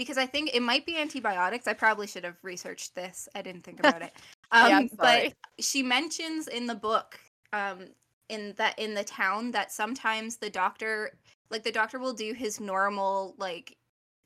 because 0.00 0.16
I 0.16 0.24
think 0.24 0.54
it 0.54 0.62
might 0.62 0.86
be 0.86 0.96
antibiotics. 0.96 1.68
I 1.68 1.74
probably 1.74 2.06
should 2.06 2.24
have 2.24 2.38
researched 2.42 2.94
this. 2.94 3.28
I 3.34 3.42
didn't 3.42 3.64
think 3.64 3.80
about 3.80 4.00
it. 4.02 4.12
Um, 4.52 4.68
Yeah, 4.68 4.80
but 4.98 5.34
she 5.60 5.80
mentions 5.80 6.48
in 6.48 6.66
the 6.66 6.74
book, 6.74 7.20
um, 7.52 7.86
in 8.28 8.52
that 8.56 8.76
in 8.80 8.94
the 8.94 9.04
town 9.04 9.52
that 9.52 9.70
sometimes 9.70 10.38
the 10.38 10.50
doctor, 10.50 11.12
like 11.50 11.62
the 11.62 11.70
doctor, 11.70 12.00
will 12.00 12.14
do 12.14 12.32
his 12.32 12.58
normal 12.58 13.36
like 13.38 13.76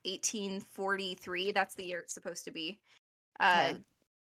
1843. 0.05 1.53
That's 1.53 1.75
the 1.75 1.85
year 1.85 2.01
it's 2.01 2.15
supposed 2.15 2.45
to 2.45 2.51
be. 2.51 2.79
Uh, 3.41 3.71
Okay. 3.73 3.79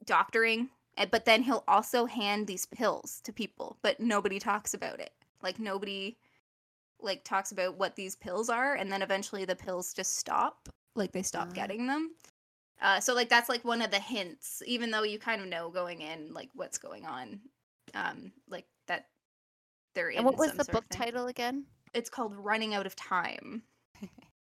doctoring 0.05 0.68
but 1.11 1.24
then 1.24 1.42
he'll 1.42 1.64
also 1.68 2.07
hand 2.07 2.46
these 2.46 2.66
pills 2.66 3.20
to 3.24 3.33
people 3.33 3.76
but 3.83 3.98
nobody 3.98 4.38
talks 4.38 4.74
about 4.74 5.00
it 5.00 5.12
like 5.42 5.59
nobody 5.59 6.16
like 7.00 7.24
talks 7.24 7.50
about 7.52 7.76
what 7.76 7.96
these 7.96 8.14
pills 8.16 8.48
are 8.48 8.74
and 8.74 8.90
then 8.92 9.02
eventually 9.02 9.44
the 9.44 9.57
pills 9.57 9.92
just 9.94 10.16
stop 10.16 10.68
like 10.94 11.12
they 11.12 11.22
stop 11.22 11.48
Ah. 11.50 11.55
getting 11.55 11.87
them 11.87 12.14
uh, 12.81 13.00
so 13.00 13.14
like 13.14 13.29
that's 13.31 13.48
like 13.48 13.64
one 13.64 13.81
of 13.83 13.90
the 13.90 13.98
hints 13.98 14.62
even 14.66 14.90
though 14.90 15.02
you 15.02 15.18
kind 15.18 15.40
of 15.40 15.48
know 15.48 15.70
going 15.70 16.02
in 16.02 16.33
like 16.33 16.50
what's 16.55 16.79
going 16.79 17.05
on 17.07 17.40
um 17.94 18.33
like 18.48 18.66
that 18.87 19.07
they're 19.94 20.11
and 20.11 20.24
what 20.24 20.37
was 20.38 20.52
the 20.52 20.64
book 20.66 20.85
title 20.90 21.26
again 21.26 21.64
it's 21.94 22.11
called 22.11 22.35
running 22.37 22.74
out 22.74 22.87
of 22.87 22.94
time 22.96 23.62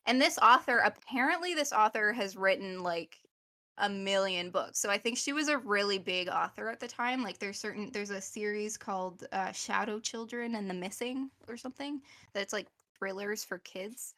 and 0.06 0.20
this 0.20 0.38
author 0.38 0.78
apparently 0.78 1.54
this 1.54 1.72
author 1.72 2.12
has 2.12 2.36
written 2.36 2.82
like 2.82 3.18
a 3.78 3.88
million 3.88 4.50
books 4.50 4.78
so 4.78 4.90
i 4.90 4.98
think 4.98 5.16
she 5.16 5.32
was 5.32 5.48
a 5.48 5.56
really 5.58 5.98
big 5.98 6.28
author 6.28 6.68
at 6.68 6.78
the 6.78 6.86
time 6.88 7.22
like 7.22 7.38
there's 7.38 7.58
certain 7.58 7.90
there's 7.92 8.10
a 8.10 8.20
series 8.20 8.76
called 8.76 9.24
uh, 9.32 9.50
shadow 9.52 9.98
children 9.98 10.56
and 10.56 10.68
the 10.68 10.74
missing 10.74 11.30
or 11.48 11.56
something 11.56 12.00
that's 12.34 12.52
like 12.52 12.66
thrillers 12.98 13.42
for 13.42 13.58
kids. 13.58 14.14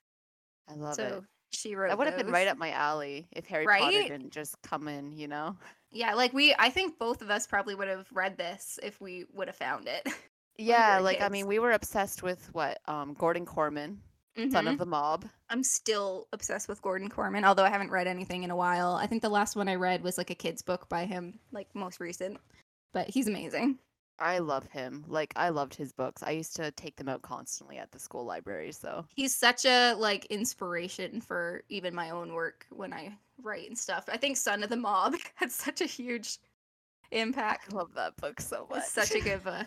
I 0.69 0.75
love 0.75 0.97
so 0.97 1.05
it 1.05 1.25
she 1.55 1.75
wrote 1.75 1.89
that 1.89 1.99
would 1.99 2.07
have 2.07 2.17
been 2.17 2.31
right 2.31 2.49
up 2.49 2.59
my 2.59 2.73
alley 2.73 3.29
if 3.33 3.47
harry 3.47 3.65
potter 3.65 3.97
Right? 3.97 4.09
didn't 4.09 4.31
just 4.31 4.61
come 4.63 4.89
in 4.89 5.17
you 5.17 5.29
know? 5.29 5.57
Yeah 5.93 6.15
like 6.15 6.33
we 6.33 6.55
i 6.59 6.69
think 6.69 6.99
both 6.99 7.23
of 7.23 7.31
us 7.31 7.47
probably 7.47 7.75
would 7.75 7.89
have 7.89 8.09
read 8.13 8.37
this 8.37 8.79
if 8.83 9.01
we 9.01 9.25
would 9.33 9.47
have 9.49 9.57
found 9.57 9.87
it 9.87 10.07
yeah 10.59 10.97
were 10.97 11.03
like 11.03 11.21
i 11.21 11.29
mean 11.29 11.47
we 11.47 11.61
were 11.61 11.73
obsessed 11.73 12.23
with 12.23 12.53
what 12.53 12.81
um 12.87 13.15
gordon 13.15 13.47
korman 13.47 13.99
Son 14.37 14.51
Mhm. 14.65 14.73
of 14.73 14.79
the 14.79 14.87
Mob. 14.87 15.29
I'm 15.49 15.63
still 15.63 16.27
obsessed 16.33 16.69
with 16.69 16.83
Gordon 16.83 17.09
Korman, 17.09 17.45
although 17.45 17.65
I 17.65 17.69
haven't 17.71 17.91
read 17.91 18.07
anything 18.09 18.43
in 18.43 18.51
a 18.51 18.57
while. 18.57 18.95
I 18.95 19.07
think 19.07 19.23
the 19.23 19.29
last 19.29 19.55
one 19.55 19.69
I 19.69 19.77
read 19.77 20.03
was 20.03 20.19
like 20.19 20.31
a 20.31 20.35
kid's 20.35 20.63
book 20.63 20.89
by 20.89 21.05
him, 21.05 21.39
like 21.53 21.73
most 21.75 22.01
recent. 22.01 22.41
But 22.93 23.09
he's 23.09 23.29
amazing. 23.29 23.79
I 24.19 24.39
love 24.39 24.67
him. 24.69 25.05
Like 25.09 25.33
I 25.37 25.49
loved 25.49 25.75
his 25.75 25.93
books. 25.93 26.23
I 26.23 26.31
used 26.31 26.55
to 26.57 26.71
take 26.73 26.97
them 26.97 27.09
out 27.09 27.23
constantly 27.23 27.79
at 27.79 27.91
the 27.93 27.99
school 27.99 28.25
library. 28.25 28.71
So 28.73 29.05
He's 29.15 29.35
such 29.35 29.65
a 29.65 29.95
like 29.95 30.25
inspiration 30.27 31.21
for 31.21 31.63
even 31.69 31.95
my 31.95 32.11
own 32.11 32.33
work 32.33 32.67
when 32.71 32.93
I 32.93 33.17
write 33.43 33.69
and 33.69 33.79
stuff. 33.79 34.05
I 34.09 34.17
think 34.17 34.37
Son 34.37 34.63
of 34.63 34.71
the 34.71 34.77
Mob 34.77 35.15
had 35.35 35.51
such 35.51 35.81
a 35.81 35.87
huge 35.87 36.39
impact. 37.11 37.73
I 37.73 37.77
love 37.77 37.95
that 37.95 38.17
book 38.17 38.41
so 38.41 38.67
much. 38.71 38.79
It's 38.81 38.93
such 38.93 39.15
a 39.15 39.21
good 39.21 39.43
book. 39.45 39.67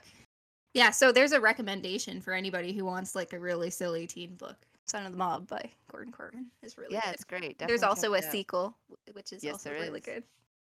Yeah, 0.73 0.91
so 0.91 1.11
there's 1.11 1.31
a 1.31 1.39
recommendation 1.41 2.21
for 2.21 2.33
anybody 2.33 2.71
who 2.73 2.85
wants 2.85 3.15
like 3.15 3.33
a 3.33 3.39
really 3.39 3.69
silly 3.69 4.05
teen 4.07 4.35
book. 4.35 4.55
Son 4.85 5.05
of 5.05 5.11
the 5.11 5.17
Mob 5.17 5.47
by 5.47 5.69
Gordon 5.91 6.13
Korman 6.13 6.45
is 6.63 6.77
really 6.77 6.93
yeah, 6.93 7.01
good. 7.05 7.13
it's 7.15 7.23
great. 7.23 7.59
There's 7.59 7.83
also 7.83 8.13
a 8.13 8.19
it 8.19 8.23
sequel, 8.25 8.77
which 9.13 9.33
is 9.33 9.43
Yes, 9.43 9.53
also 9.53 9.71
really 9.71 9.99
is. 9.99 10.05
good. 10.05 10.23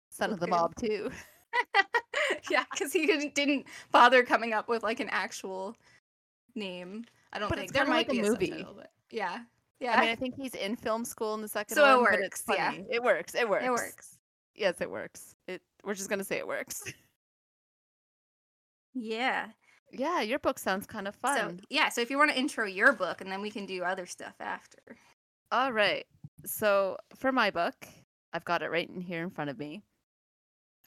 Son 0.09 0.31
of 0.33 0.39
the. 0.39 0.47
Mob 0.47 0.75
too. 0.75 1.09
yeah, 2.51 2.65
because 2.71 2.91
he 2.91 3.05
didn't, 3.05 3.33
didn't 3.35 3.65
bother 3.91 4.23
coming 4.23 4.51
up 4.53 4.67
with 4.67 4.83
like 4.83 4.99
an 4.99 5.09
actual 5.09 5.75
name. 6.55 7.05
I 7.31 7.39
don't 7.39 7.47
But 7.49 7.59
think 7.59 7.71
there 7.71 7.85
might 7.85 8.07
like 8.07 8.09
be 8.09 8.19
a 8.19 8.23
movie. 8.23 8.47
subtitle, 8.47 8.73
but 8.75 8.91
yeah, 9.11 9.39
yeah, 9.79 9.93
I 9.97 10.01
mean, 10.01 10.09
I 10.09 10.15
think 10.15 10.35
he's 10.35 10.55
in 10.55 10.75
film 10.75 11.05
school 11.05 11.33
in 11.35 11.41
the 11.41 11.47
second 11.47 11.75
So 11.75 11.99
it 11.99 12.01
one. 12.01 12.11
but 12.11 12.19
it's 12.19 12.43
works, 12.47 12.57
yeah. 12.57 12.73
It 12.89 13.01
works. 13.03 13.35
It 13.35 13.47
works. 13.47 13.65
it 13.65 13.69
works. 13.71 14.17
Yes, 14.55 14.81
it 14.81 14.89
works. 14.91 15.35
It. 15.47 15.61
We're 15.85 15.93
just 15.93 16.09
gonna 16.09 16.23
say 16.25 16.37
it 16.39 16.47
works. 16.47 16.83
Yeah. 18.93 19.47
Yeah, 19.91 20.21
your 20.21 20.39
book 20.39 20.59
sounds 20.59 20.85
kind 20.85 21.07
of 21.07 21.15
fun. 21.15 21.59
So 21.59 21.65
yeah, 21.69 21.89
so 21.89 22.01
if 22.01 22.09
you 22.09 22.17
want 22.17 22.31
to 22.31 22.37
intro 22.37 22.65
your 22.65 22.93
book, 22.93 23.21
and 23.21 23.31
then 23.31 23.41
we 23.41 23.51
can 23.51 23.65
do 23.65 23.83
other 23.83 24.05
stuff 24.05 24.35
after. 24.39 24.79
All 25.51 25.71
right. 25.71 26.05
So 26.45 26.97
for 27.15 27.31
my 27.31 27.51
book, 27.51 27.87
I've 28.33 28.45
got 28.45 28.61
it 28.61 28.69
right 28.69 28.87
in 28.89 29.01
here 29.01 29.23
in 29.23 29.29
front 29.29 29.49
of 29.49 29.57
me. 29.57 29.81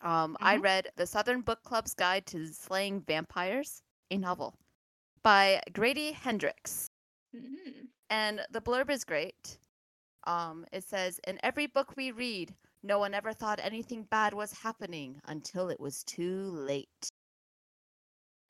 Um, 0.01 0.37
I 0.41 0.57
Mhm. 0.57 0.63
read 0.63 0.93
The 0.97 1.07
Southern 1.07 1.43
Book 1.43 1.63
Club's 1.63 1.95
Guide 1.95 2.27
to 2.27 2.47
Slaying 2.49 3.03
Vampires, 3.03 3.83
a 4.11 4.19
novel 4.19 4.55
by 5.23 5.63
Grady 5.73 6.13
Hendrix. 6.13 6.89
Mhm. 7.35 7.89
And 8.11 8.47
the 8.51 8.61
blurb 8.61 8.91
is 8.91 9.05
great. 9.05 9.59
Um, 10.25 10.67
it 10.73 10.85
says, 10.85 11.19
In 11.27 11.39
every 11.43 11.67
book 11.67 11.97
we 11.97 12.11
read, 12.13 12.55
no 12.83 12.99
one 12.99 13.15
ever 13.15 13.33
thought 13.33 13.61
anything 13.61 14.05
bad 14.05 14.35
was 14.35 14.53
happening 14.53 15.21
until 15.25 15.69
it 15.69 15.81
was 15.81 16.03
too 16.05 16.51
late. 16.51 17.09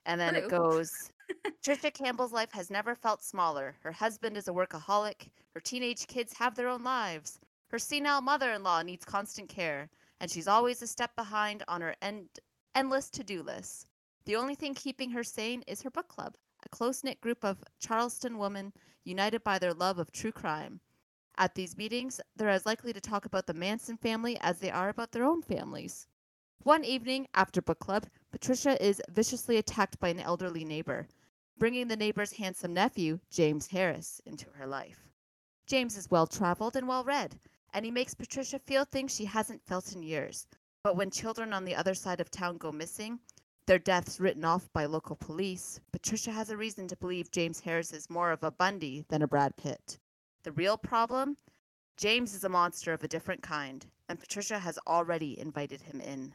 And 0.06 0.20
then 0.20 0.34
it 0.34 0.48
goes, 0.48 1.10
Trisha 1.64 1.92
Campbell's 1.92 2.32
life 2.32 2.52
has 2.52 2.70
never 2.70 2.94
felt 2.94 3.22
smaller. 3.22 3.76
Her 3.82 3.92
husband 3.92 4.36
is 4.36 4.48
a 4.48 4.52
workaholic. 4.52 5.28
Her 5.54 5.60
teenage 5.60 6.06
kids 6.06 6.32
have 6.34 6.54
their 6.54 6.68
own 6.68 6.82
lives. 6.82 7.38
Her 7.68 7.78
senile 7.78 8.20
mother 8.20 8.52
in 8.52 8.62
law 8.62 8.82
needs 8.82 9.04
constant 9.04 9.48
care. 9.48 9.88
And 10.20 10.30
she's 10.30 10.48
always 10.48 10.82
a 10.82 10.86
step 10.86 11.14
behind 11.16 11.62
on 11.68 11.80
her 11.80 11.94
end- 12.02 12.40
endless 12.74 13.10
to 13.10 13.24
do 13.24 13.42
list. 13.42 13.86
The 14.24 14.36
only 14.36 14.54
thing 14.54 14.74
keeping 14.74 15.10
her 15.10 15.24
sane 15.24 15.62
is 15.66 15.82
her 15.82 15.90
book 15.90 16.08
club, 16.08 16.36
a 16.64 16.68
close 16.68 17.02
knit 17.02 17.20
group 17.20 17.44
of 17.44 17.64
Charleston 17.80 18.38
women 18.38 18.72
united 19.04 19.42
by 19.42 19.58
their 19.58 19.74
love 19.74 19.98
of 19.98 20.12
true 20.12 20.32
crime. 20.32 20.80
At 21.38 21.54
these 21.54 21.76
meetings, 21.76 22.20
they're 22.36 22.48
as 22.48 22.66
likely 22.66 22.92
to 22.92 23.00
talk 23.00 23.24
about 23.24 23.46
the 23.46 23.54
Manson 23.54 23.96
family 23.96 24.38
as 24.40 24.58
they 24.58 24.70
are 24.70 24.90
about 24.90 25.12
their 25.12 25.24
own 25.24 25.42
families. 25.42 26.06
One 26.64 26.84
evening, 26.84 27.26
after 27.34 27.60
book 27.60 27.80
club, 27.80 28.06
Patricia 28.30 28.80
is 28.80 29.02
viciously 29.10 29.56
attacked 29.56 29.98
by 29.98 30.10
an 30.10 30.20
elderly 30.20 30.64
neighbor, 30.64 31.08
bringing 31.58 31.88
the 31.88 31.96
neighbor's 31.96 32.34
handsome 32.34 32.72
nephew, 32.72 33.18
James 33.30 33.66
Harris, 33.66 34.20
into 34.26 34.48
her 34.50 34.68
life. 34.68 35.10
James 35.66 35.96
is 35.96 36.08
well 36.08 36.28
traveled 36.28 36.76
and 36.76 36.86
well 36.86 37.02
read, 37.02 37.36
and 37.74 37.84
he 37.84 37.90
makes 37.90 38.14
Patricia 38.14 38.60
feel 38.60 38.84
things 38.84 39.12
she 39.12 39.24
hasn't 39.24 39.66
felt 39.66 39.92
in 39.92 40.04
years. 40.04 40.46
But 40.84 40.94
when 40.94 41.10
children 41.10 41.52
on 41.52 41.64
the 41.64 41.74
other 41.74 41.94
side 41.94 42.20
of 42.20 42.30
town 42.30 42.58
go 42.58 42.70
missing, 42.70 43.18
their 43.66 43.80
deaths 43.80 44.20
written 44.20 44.44
off 44.44 44.72
by 44.72 44.84
local 44.84 45.16
police, 45.16 45.80
Patricia 45.90 46.30
has 46.30 46.50
a 46.50 46.56
reason 46.56 46.86
to 46.86 46.96
believe 46.96 47.32
James 47.32 47.58
Harris 47.58 47.92
is 47.92 48.08
more 48.08 48.30
of 48.30 48.44
a 48.44 48.52
Bundy 48.52 49.04
than 49.08 49.22
a 49.22 49.26
Brad 49.26 49.56
Pitt. 49.56 49.98
The 50.44 50.52
real 50.52 50.78
problem? 50.78 51.38
James 51.96 52.34
is 52.34 52.44
a 52.44 52.48
monster 52.48 52.92
of 52.92 53.02
a 53.02 53.08
different 53.08 53.42
kind, 53.42 53.84
and 54.08 54.20
Patricia 54.20 54.60
has 54.60 54.78
already 54.86 55.40
invited 55.40 55.82
him 55.82 56.00
in. 56.00 56.32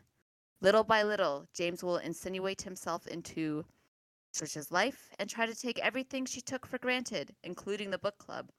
Little 0.61 0.83
by 0.83 1.03
little, 1.03 1.45
James 1.53 1.83
will 1.83 1.97
insinuate 1.97 2.61
himself 2.63 3.05
into 3.07 3.65
Patricia's 4.33 4.71
life 4.71 5.09
and 5.19 5.29
try 5.29 5.45
to 5.45 5.55
take 5.55 5.79
everything 5.79 6.25
she 6.25 6.41
took 6.41 6.65
for 6.65 6.77
granted, 6.79 7.35
including 7.43 7.91
the 7.91 7.97
book 7.99 8.17
club. 8.17 8.49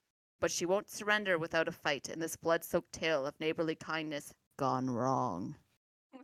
But 0.41 0.53
she 0.53 0.65
won't 0.67 0.89
surrender 0.91 1.37
without 1.39 1.67
a 1.67 1.73
fight 1.73 2.09
in 2.09 2.21
this 2.21 2.37
blood 2.37 2.65
soaked 2.65 2.93
tale 2.93 3.27
of 3.27 3.39
neighborly 3.41 3.75
kindness 3.75 4.33
gone 4.59 4.91
wrong. 4.91 5.57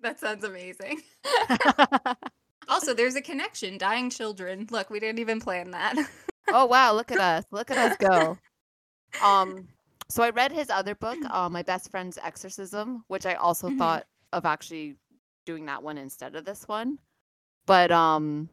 That 0.03 0.19
sounds 0.19 0.45
amazing. 0.45 1.03
also, 2.69 2.95
there's 2.95 3.15
a 3.17 3.23
connection. 3.23 3.79
Dying 3.79 4.11
children. 4.11 4.67
Look, 4.71 4.91
we 4.91 4.99
didn't 4.99 5.19
even 5.19 5.41
plan 5.41 5.71
that. 5.73 5.95
oh 6.49 6.67
wow, 6.67 6.93
look 6.95 7.11
at 7.13 7.19
us. 7.21 7.45
Look 7.51 7.71
at 7.71 7.79
us 7.79 7.97
go. 7.99 8.39
Um 9.23 9.69
so 10.09 10.23
I 10.25 10.31
read 10.31 10.51
his 10.53 10.69
other 10.71 10.95
book, 10.97 11.19
uh, 11.31 11.49
My 11.49 11.63
Best 11.63 11.91
Friend's 11.91 12.19
Exorcism, 12.23 13.05
which 13.09 13.25
I 13.27 13.35
also 13.35 13.69
Mhm. 13.69 13.79
thought 13.79 14.07
of 14.33 14.45
actually 14.45 14.97
doing 15.45 15.67
that 15.67 15.83
one 15.83 15.99
instead 15.99 16.35
of 16.35 16.45
this 16.45 16.67
one. 16.69 16.99
But 17.67 17.91
um 17.91 18.49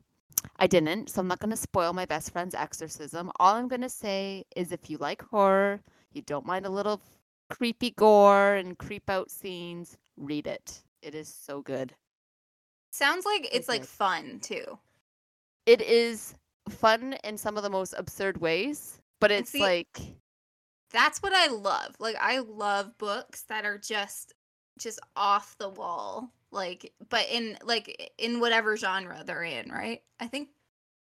I 0.57 0.67
didn't, 0.67 1.09
so 1.09 1.21
I'm 1.21 1.27
not 1.27 1.39
going 1.39 1.51
to 1.51 1.57
spoil 1.57 1.93
My 1.93 2.05
Best 2.05 2.31
Friend's 2.31 2.55
Exorcism. 2.55 3.31
All 3.39 3.55
I'm 3.55 3.67
going 3.67 3.81
to 3.81 3.89
say 3.89 4.43
is 4.55 4.71
if 4.71 4.89
you 4.89 4.97
like 4.97 5.21
horror, 5.21 5.81
you 6.13 6.23
don't 6.23 6.45
mind 6.45 6.65
a 6.65 6.69
little 6.69 6.99
creepy 7.49 7.91
gore 7.91 8.55
and 8.55 8.77
creep 8.77 9.09
out 9.09 9.29
scenes, 9.29 9.97
read 10.17 10.47
it. 10.47 10.81
It 11.01 11.13
is 11.13 11.27
so 11.27 11.61
good. 11.61 11.93
Sounds 12.91 13.25
like 13.25 13.47
it's 13.51 13.69
like 13.69 13.81
good. 13.81 13.89
fun 13.89 14.39
too. 14.41 14.79
It 15.65 15.81
is 15.81 16.33
fun 16.69 17.13
in 17.23 17.37
some 17.37 17.57
of 17.57 17.63
the 17.63 17.69
most 17.69 17.93
absurd 17.97 18.37
ways, 18.37 18.99
but 19.19 19.31
it's 19.31 19.51
see- 19.51 19.61
like 19.61 19.99
That's 20.91 21.21
what 21.21 21.33
I 21.33 21.47
love. 21.47 21.95
Like 21.99 22.15
I 22.19 22.39
love 22.39 22.97
books 22.97 23.43
that 23.43 23.65
are 23.65 23.77
just 23.77 24.33
just 24.79 24.99
off 25.15 25.55
the 25.57 25.69
wall. 25.69 26.31
Like 26.51 26.93
but 27.09 27.27
in 27.31 27.57
like 27.63 28.13
in 28.17 28.39
whatever 28.39 28.75
genre 28.77 29.23
they're 29.25 29.43
in, 29.43 29.69
right? 29.71 30.01
I 30.19 30.27
think 30.27 30.49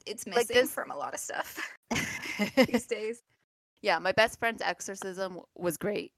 it's 0.07 0.27
Like 0.35 0.49
missing 0.49 0.57
this- 0.63 0.73
from 0.73 0.91
a 0.91 0.97
lot 0.97 1.15
of 1.15 1.21
stuff 1.21 1.59
these 2.67 2.87
days. 2.87 3.23
yeah, 3.83 3.99
my 3.99 4.13
best 4.13 4.39
friend's 4.39 4.63
exorcism 4.63 5.41
was 5.57 5.77
great. 5.77 6.13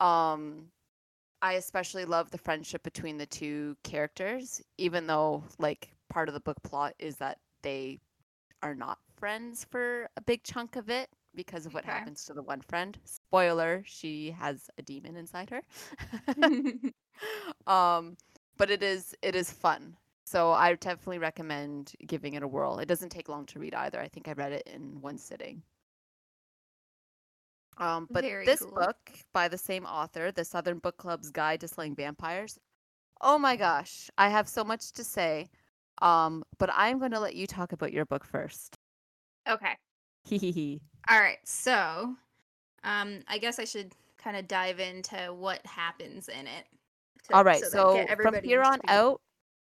Um 0.00 0.70
I 1.42 1.54
especially 1.54 2.04
love 2.06 2.30
the 2.30 2.38
friendship 2.38 2.82
between 2.82 3.18
the 3.18 3.26
two 3.26 3.76
characters, 3.84 4.62
even 4.78 5.06
though 5.06 5.44
like 5.58 5.90
part 6.08 6.28
of 6.28 6.34
the 6.34 6.40
book 6.40 6.62
plot 6.62 6.94
is 6.98 7.16
that 7.16 7.38
they 7.62 7.98
are 8.62 8.74
not 8.74 8.98
friends 9.16 9.66
for 9.70 10.08
a 10.16 10.20
big 10.22 10.42
chunk 10.42 10.76
of 10.76 10.88
it 10.90 11.10
because 11.34 11.66
of 11.66 11.74
what 11.74 11.84
Okay. 11.84 11.92
happens 11.92 12.24
to 12.24 12.34
the 12.34 12.42
one 12.42 12.60
friend. 12.62 12.98
Spoiler, 13.04 13.82
she 13.86 14.30
has 14.32 14.70
a 14.78 14.82
demon 14.82 15.16
inside 15.16 15.50
her. 15.50 15.62
um 17.72 18.16
but 18.56 18.70
it 18.70 18.82
is 18.82 19.14
it 19.22 19.34
is 19.34 19.50
fun. 19.52 19.96
So 20.26 20.52
I 20.52 20.74
definitely 20.74 21.18
recommend 21.18 21.92
giving 22.06 22.34
it 22.34 22.42
a 22.42 22.48
whirl. 22.48 22.78
It 22.78 22.86
doesn't 22.86 23.10
take 23.10 23.28
long 23.28 23.46
to 23.46 23.58
read 23.58 23.74
either. 23.74 24.00
I 24.00 24.08
think 24.08 24.28
I 24.28 24.32
read 24.32 24.52
it 24.52 24.66
in 24.66 25.00
one 25.00 25.18
sitting. 25.18 25.62
Um, 27.78 28.08
but 28.12 28.24
Very 28.24 28.44
this 28.44 28.64
cool. 28.64 28.72
book 28.74 28.96
by 29.32 29.48
the 29.48 29.58
same 29.58 29.84
author, 29.84 30.30
The 30.32 30.44
Southern 30.44 30.78
Book 30.78 30.96
Club's 30.96 31.30
Guide 31.30 31.60
to 31.60 31.68
Slaying 31.68 31.94
Vampires. 31.96 32.58
Oh 33.20 33.38
my 33.38 33.56
gosh, 33.56 34.10
I 34.18 34.28
have 34.30 34.48
so 34.48 34.64
much 34.64 34.92
to 34.94 35.04
say. 35.04 35.50
Um, 36.02 36.44
but 36.58 36.70
I'm 36.74 36.98
going 36.98 37.12
to 37.12 37.20
let 37.20 37.36
you 37.36 37.46
talk 37.46 37.72
about 37.72 37.92
your 37.92 38.06
book 38.06 38.24
first. 38.24 38.78
okay. 39.48 39.76
Hee 40.24 40.38
hee 40.38 40.52
hee. 40.52 40.80
All 41.08 41.20
right. 41.20 41.38
So, 41.44 42.16
um 42.84 43.20
I 43.28 43.38
guess 43.38 43.58
I 43.58 43.64
should 43.64 43.94
kind 44.18 44.36
of 44.36 44.48
dive 44.48 44.80
into 44.80 45.34
what 45.34 45.64
happens 45.66 46.28
in 46.28 46.46
it. 46.46 46.66
To- 47.28 47.36
All 47.36 47.44
right, 47.44 47.62
so 47.64 47.94
get 48.06 48.20
from 48.20 48.34
here 48.42 48.62
on 48.62 48.80
out, 48.88 49.20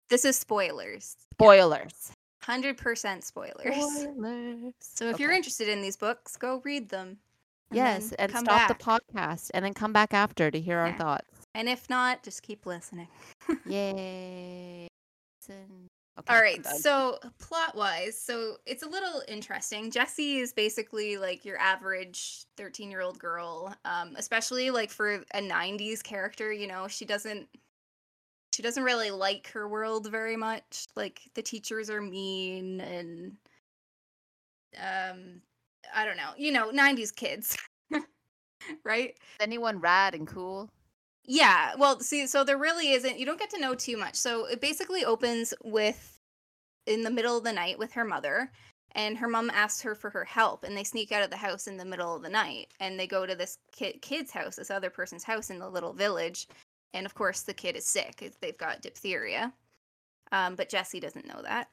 This 0.09 0.25
is 0.25 0.37
spoilers. 0.37 1.15
spoilers. 1.33 2.11
100% 2.43 3.23
spoilers. 3.23 3.75
Spoilers. 3.75 4.73
So 4.79 5.09
if 5.09 5.19
you're 5.19 5.31
interested 5.31 5.67
in 5.67 5.81
these 5.81 5.97
books, 5.97 6.35
go 6.37 6.61
read 6.63 6.89
them. 6.89 7.17
and 7.69 7.77
yes, 7.77 8.11
and 8.13 8.31
stop 8.31 8.45
back. 8.45 8.67
the 8.69 8.73
podcast 8.83 9.51
and 9.53 9.63
then 9.63 9.73
come 9.73 9.93
back 9.93 10.13
after 10.13 10.49
to 10.49 10.59
hear 10.59 10.79
our 10.79 10.93
thoughts. 10.93 11.27
And 11.53 11.67
if 11.69 11.89
not, 11.89 12.23
just 12.23 12.41
keep 12.41 12.65
listening. 12.65 13.07
Yay. 13.67 14.87
Listen. 15.41 15.87
Okay, 16.17 16.33
All 16.33 16.41
right, 16.41 16.65
so 16.65 17.17
plot 17.39 17.75
wise, 17.75 18.17
so 18.17 18.57
it's 18.65 18.83
a 18.83 18.87
little 18.89 19.21
interesting. 19.29 19.89
Jessie 19.89 20.39
is 20.39 20.51
basically 20.51 21.15
like 21.17 21.45
your 21.45 21.57
average 21.57 22.43
13 22.57 22.91
year 22.91 23.01
old 23.01 23.17
girl, 23.19 23.73
um, 23.85 24.15
especially 24.17 24.69
like 24.69 24.89
for 24.89 25.23
a 25.33 25.41
90s 25.41 26.01
character, 26.01 26.51
you 26.51 26.67
know, 26.67 26.87
she 26.87 27.05
doesn't. 27.05 27.47
She 28.53 28.63
doesn't 28.63 28.83
really 28.83 29.11
like 29.11 29.49
her 29.51 29.69
world 29.69 30.11
very 30.11 30.35
much. 30.35 30.87
Like 30.95 31.21
the 31.35 31.41
teachers 31.41 31.89
are 31.89 32.01
mean 32.01 32.81
and 32.81 33.37
um 34.77 35.41
I 35.93 36.05
don't 36.05 36.17
know, 36.17 36.31
you 36.37 36.51
know, 36.51 36.69
90s 36.71 37.11
kids. 37.11 37.57
right? 38.83 39.09
Is 39.11 39.17
anyone 39.39 39.79
rad 39.79 40.15
and 40.15 40.27
cool? 40.27 40.69
Yeah. 41.25 41.75
Well, 41.77 41.99
see, 41.99 42.25
so 42.27 42.43
there 42.43 42.57
really 42.57 42.91
isn't, 42.91 43.19
you 43.19 43.25
don't 43.25 43.39
get 43.39 43.49
to 43.51 43.59
know 43.59 43.75
too 43.75 43.97
much. 43.97 44.15
So 44.15 44.45
it 44.45 44.61
basically 44.61 45.05
opens 45.05 45.53
with 45.63 46.19
in 46.85 47.03
the 47.03 47.11
middle 47.11 47.37
of 47.37 47.43
the 47.43 47.53
night 47.53 47.77
with 47.77 47.93
her 47.93 48.03
mother 48.03 48.51
and 48.93 49.17
her 49.17 49.27
mom 49.27 49.49
asks 49.51 49.81
her 49.81 49.95
for 49.95 50.09
her 50.09 50.25
help 50.25 50.63
and 50.63 50.75
they 50.75 50.83
sneak 50.83 51.11
out 51.11 51.23
of 51.23 51.29
the 51.29 51.37
house 51.37 51.67
in 51.67 51.77
the 51.77 51.85
middle 51.85 52.15
of 52.15 52.23
the 52.23 52.29
night 52.29 52.67
and 52.79 52.99
they 52.99 53.07
go 53.07 53.25
to 53.25 53.35
this 53.35 53.57
kid, 53.71 54.01
kid's 54.01 54.31
house 54.31 54.55
this 54.55 54.71
other 54.71 54.89
person's 54.89 55.23
house 55.23 55.49
in 55.49 55.59
the 55.59 55.69
little 55.69 55.93
village 55.93 56.47
and 56.93 57.05
of 57.05 57.13
course 57.13 57.41
the 57.41 57.53
kid 57.53 57.75
is 57.75 57.85
sick 57.85 58.33
they've 58.41 58.57
got 58.57 58.81
diphtheria 58.81 59.53
um, 60.31 60.55
but 60.55 60.69
jesse 60.69 60.99
doesn't 60.99 61.27
know 61.27 61.41
that 61.43 61.67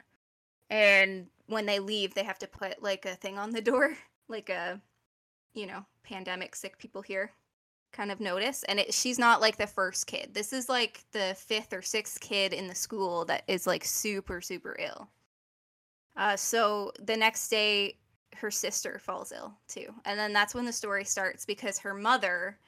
and 0.70 1.26
when 1.46 1.66
they 1.66 1.78
leave 1.78 2.14
they 2.14 2.24
have 2.24 2.38
to 2.38 2.46
put 2.46 2.82
like 2.82 3.06
a 3.06 3.14
thing 3.14 3.38
on 3.38 3.50
the 3.50 3.60
door 3.60 3.96
like 4.28 4.50
a 4.50 4.80
you 5.54 5.66
know 5.66 5.84
pandemic 6.02 6.54
sick 6.54 6.78
people 6.78 7.02
here 7.02 7.32
kind 7.96 8.12
of 8.12 8.20
notice 8.20 8.62
and 8.64 8.78
it, 8.78 8.92
she's 8.92 9.18
not 9.18 9.40
like 9.40 9.56
the 9.56 9.66
first 9.66 10.06
kid. 10.06 10.34
This 10.34 10.52
is 10.52 10.68
like 10.68 11.04
the 11.12 11.34
fifth 11.38 11.72
or 11.72 11.82
sixth 11.82 12.20
kid 12.20 12.52
in 12.52 12.66
the 12.66 12.74
school 12.74 13.24
that 13.24 13.42
is 13.48 13.66
like 13.66 13.84
super 13.84 14.40
super 14.40 14.76
ill. 14.78 15.08
Uh, 16.16 16.36
so 16.36 16.92
the 17.02 17.16
next 17.16 17.48
day, 17.48 17.96
her 18.36 18.50
sister 18.50 18.98
falls 18.98 19.32
ill 19.32 19.54
too, 19.68 19.94
and 20.04 20.18
then 20.18 20.32
that's 20.32 20.54
when 20.54 20.64
the 20.64 20.72
story 20.72 21.04
starts 21.04 21.46
because 21.46 21.78
her 21.78 21.94
mother 21.94 22.58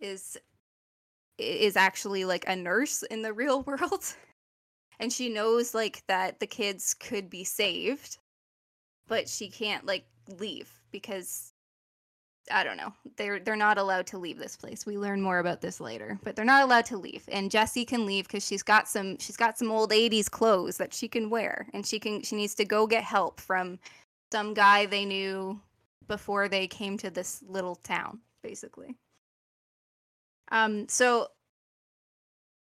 is 0.00 0.36
is 1.38 1.76
actually 1.76 2.24
like 2.24 2.44
a 2.48 2.56
nurse 2.56 3.02
in 3.04 3.22
the 3.22 3.32
real 3.42 3.62
world, 3.62 4.14
and 4.98 5.12
she 5.12 5.28
knows 5.28 5.74
like 5.74 6.02
that 6.08 6.40
the 6.40 6.46
kids 6.46 6.94
could 6.94 7.30
be 7.30 7.44
saved, 7.44 8.18
but 9.06 9.28
she 9.28 9.48
can't 9.48 9.86
like 9.86 10.06
leave 10.38 10.70
because 10.90 11.52
I 12.50 12.64
don't 12.64 12.76
know. 12.76 12.92
They're 13.16 13.40
they're 13.40 13.56
not 13.56 13.78
allowed 13.78 14.06
to 14.08 14.18
leave 14.18 14.38
this 14.38 14.56
place. 14.56 14.86
We 14.86 14.98
learn 14.98 15.20
more 15.20 15.38
about 15.38 15.60
this 15.60 15.80
later, 15.80 16.18
but 16.22 16.36
they're 16.36 16.44
not 16.44 16.62
allowed 16.62 16.86
to 16.86 16.96
leave. 16.96 17.24
And 17.28 17.50
Jessie 17.50 17.84
can 17.84 18.06
leave 18.06 18.26
because 18.26 18.46
she's 18.46 18.62
got 18.62 18.88
some 18.88 19.18
she's 19.18 19.36
got 19.36 19.58
some 19.58 19.70
old 19.70 19.90
'80s 19.90 20.30
clothes 20.30 20.76
that 20.78 20.92
she 20.92 21.08
can 21.08 21.30
wear, 21.30 21.66
and 21.72 21.86
she 21.86 21.98
can 21.98 22.22
she 22.22 22.36
needs 22.36 22.54
to 22.56 22.64
go 22.64 22.86
get 22.86 23.04
help 23.04 23.40
from 23.40 23.78
some 24.32 24.54
guy 24.54 24.86
they 24.86 25.04
knew 25.04 25.60
before 26.06 26.48
they 26.48 26.66
came 26.66 26.98
to 26.98 27.10
this 27.10 27.42
little 27.46 27.76
town, 27.76 28.20
basically. 28.42 28.96
Um, 30.50 30.88
so 30.88 31.28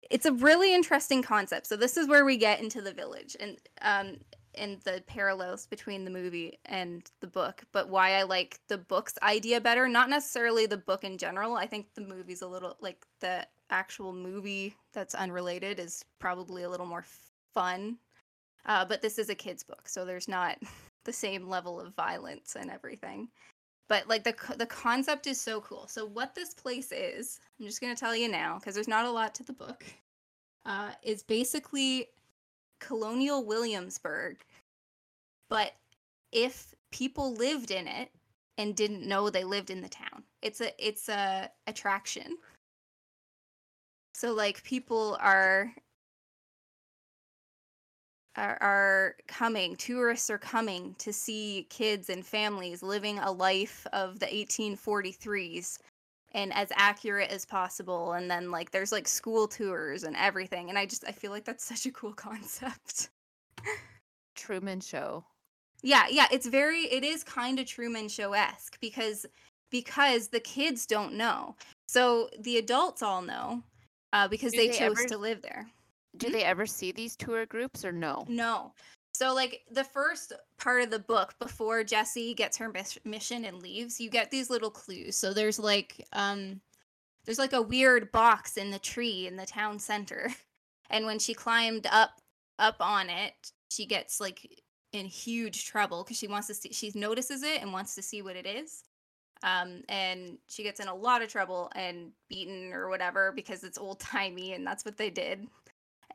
it's 0.09 0.25
a 0.25 0.33
really 0.33 0.73
interesting 0.73 1.21
concept. 1.21 1.67
So 1.67 1.75
this 1.75 1.97
is 1.97 2.07
where 2.07 2.25
we 2.25 2.37
get 2.37 2.61
into 2.61 2.81
the 2.81 2.93
village, 2.93 3.35
and 3.39 3.57
um, 3.81 4.17
and 4.55 4.79
the 4.81 5.03
parallels 5.07 5.65
between 5.65 6.05
the 6.05 6.11
movie 6.11 6.59
and 6.65 7.09
the 7.19 7.27
book, 7.27 7.63
but 7.71 7.89
why 7.89 8.13
I 8.13 8.23
like 8.23 8.59
the 8.67 8.77
book's 8.77 9.15
idea 9.23 9.59
better. 9.61 9.87
Not 9.87 10.09
necessarily 10.09 10.65
the 10.65 10.77
book 10.77 11.03
in 11.03 11.17
general. 11.17 11.55
I 11.55 11.67
think 11.67 11.87
the 11.93 12.01
movie's 12.01 12.41
a 12.41 12.47
little 12.47 12.77
like 12.79 13.05
the 13.19 13.47
actual 13.69 14.13
movie 14.13 14.75
that's 14.93 15.15
unrelated 15.15 15.79
is 15.79 16.05
probably 16.19 16.63
a 16.63 16.69
little 16.69 16.85
more 16.85 17.05
fun. 17.53 17.97
Uh, 18.65 18.85
but 18.85 19.01
this 19.01 19.19
is 19.19 19.29
a 19.29 19.35
kid's 19.35 19.63
book, 19.63 19.89
so 19.89 20.05
there's 20.05 20.27
not 20.27 20.57
the 21.05 21.13
same 21.13 21.47
level 21.49 21.79
of 21.79 21.95
violence 21.95 22.55
and 22.55 22.71
everything. 22.71 23.27
But 23.89 24.07
like 24.07 24.23
the 24.23 24.35
the 24.57 24.65
concept 24.65 25.27
is 25.27 25.39
so 25.39 25.61
cool. 25.61 25.87
So 25.87 26.05
what 26.05 26.33
this 26.35 26.53
place 26.53 26.91
is, 26.91 27.39
I'm 27.59 27.65
just 27.65 27.81
gonna 27.81 27.95
tell 27.95 28.15
you 28.15 28.29
now 28.29 28.57
because 28.59 28.75
there's 28.75 28.87
not 28.87 29.05
a 29.05 29.11
lot 29.11 29.35
to 29.35 29.43
the 29.43 29.53
book. 29.53 29.83
Uh, 30.65 30.91
is 31.03 31.23
basically 31.23 32.07
colonial 32.83 33.43
Williamsburg. 33.43 34.37
But 35.49 35.73
if 36.31 36.73
people 36.91 37.33
lived 37.33 37.71
in 37.71 37.87
it 37.87 38.11
and 38.57 38.75
didn't 38.75 39.07
know 39.07 39.29
they 39.29 39.43
lived 39.43 39.69
in 39.69 39.81
the 39.81 39.89
town, 39.89 40.23
it's 40.41 40.61
a 40.61 40.71
it's 40.77 41.09
a 41.09 41.49
attraction. 41.67 42.37
So 44.13 44.33
like 44.33 44.63
people 44.63 45.17
are 45.21 45.73
are, 48.35 48.57
are 48.61 49.15
coming, 49.27 49.75
tourists 49.75 50.29
are 50.29 50.39
coming 50.39 50.95
to 50.97 51.13
see 51.13 51.67
kids 51.69 52.09
and 52.09 52.25
families 52.25 52.81
living 52.81 53.19
a 53.19 53.31
life 53.31 53.85
of 53.93 54.19
the 54.19 54.25
1843s 54.25 55.77
and 56.33 56.53
as 56.53 56.69
accurate 56.75 57.29
as 57.31 57.45
possible 57.45 58.13
and 58.13 58.29
then 58.29 58.51
like 58.51 58.71
there's 58.71 58.91
like 58.91 59.07
school 59.07 59.47
tours 59.47 60.03
and 60.03 60.15
everything 60.15 60.69
and 60.69 60.77
i 60.77 60.85
just 60.85 61.03
i 61.07 61.11
feel 61.11 61.31
like 61.31 61.45
that's 61.45 61.63
such 61.63 61.85
a 61.85 61.91
cool 61.91 62.13
concept. 62.27 63.09
Truman 64.35 64.81
show. 64.81 65.23
Yeah 65.81 66.05
yeah 66.09 66.27
it's 66.31 66.47
very 66.47 66.81
it 66.81 67.03
is 67.03 67.23
kind 67.23 67.59
of 67.59 67.65
truman 67.65 68.07
show-esque 68.07 68.79
because 68.79 69.25
because 69.69 70.27
the 70.27 70.39
kids 70.39 70.85
don't 70.85 71.13
know. 71.13 71.55
So 71.87 72.29
the 72.39 72.57
adults 72.57 73.01
all 73.01 73.21
know 73.21 73.63
uh, 74.11 74.27
because 74.27 74.51
they, 74.51 74.67
they, 74.67 74.77
chose 74.77 74.99
ever, 74.99 75.07
to 75.09 75.17
live 75.17 75.41
there. 75.41 75.67
do 76.17 76.27
hmm? 76.27 76.33
they 76.33 76.43
ever 76.43 76.67
see 76.67 76.91
these 76.91 77.15
tour 77.15 77.47
groups 77.47 77.83
or 77.83 77.91
no? 77.91 78.23
No 78.27 78.71
so, 79.13 79.33
like 79.33 79.61
the 79.71 79.83
first 79.83 80.33
part 80.57 80.81
of 80.81 80.89
the 80.89 80.99
book, 80.99 81.35
before 81.39 81.83
Jesse 81.83 82.33
gets 82.33 82.57
her 82.57 82.69
mis- 82.69 82.97
mission 83.05 83.45
and 83.45 83.61
leaves, 83.61 84.01
you 84.01 84.09
get 84.09 84.31
these 84.31 84.49
little 84.49 84.71
clues. 84.71 85.15
So 85.15 85.33
there's 85.33 85.59
like, 85.59 86.05
um, 86.13 86.61
there's 87.25 87.37
like 87.37 87.53
a 87.53 87.61
weird 87.61 88.11
box 88.11 88.57
in 88.57 88.71
the 88.71 88.79
tree 88.79 89.27
in 89.27 89.35
the 89.35 89.45
town 89.45 89.77
center, 89.77 90.31
and 90.89 91.05
when 91.05 91.19
she 91.19 91.35
climbed 91.35 91.87
up 91.91 92.21
up 92.57 92.77
on 92.79 93.09
it, 93.09 93.33
she 93.69 93.85
gets 93.85 94.19
like 94.19 94.63
in 94.93 95.05
huge 95.05 95.65
trouble 95.65 96.03
because 96.03 96.17
she 96.17 96.27
wants 96.27 96.47
to 96.47 96.55
see. 96.55 96.73
She 96.73 96.91
notices 96.95 97.43
it 97.43 97.61
and 97.61 97.71
wants 97.71 97.93
to 97.95 98.01
see 98.01 98.23
what 98.23 98.35
it 98.35 98.47
is. 98.47 98.83
Um, 99.43 99.81
and 99.89 100.37
she 100.47 100.63
gets 100.63 100.79
in 100.79 100.87
a 100.87 100.95
lot 100.95 101.21
of 101.21 101.27
trouble 101.29 101.69
and 101.75 102.11
beaten 102.29 102.71
or 102.73 102.89
whatever 102.89 103.31
because 103.33 103.63
it's 103.63 103.77
old 103.77 103.99
timey 103.99 104.53
and 104.53 104.65
that's 104.65 104.85
what 104.85 104.97
they 104.97 105.09
did 105.09 105.47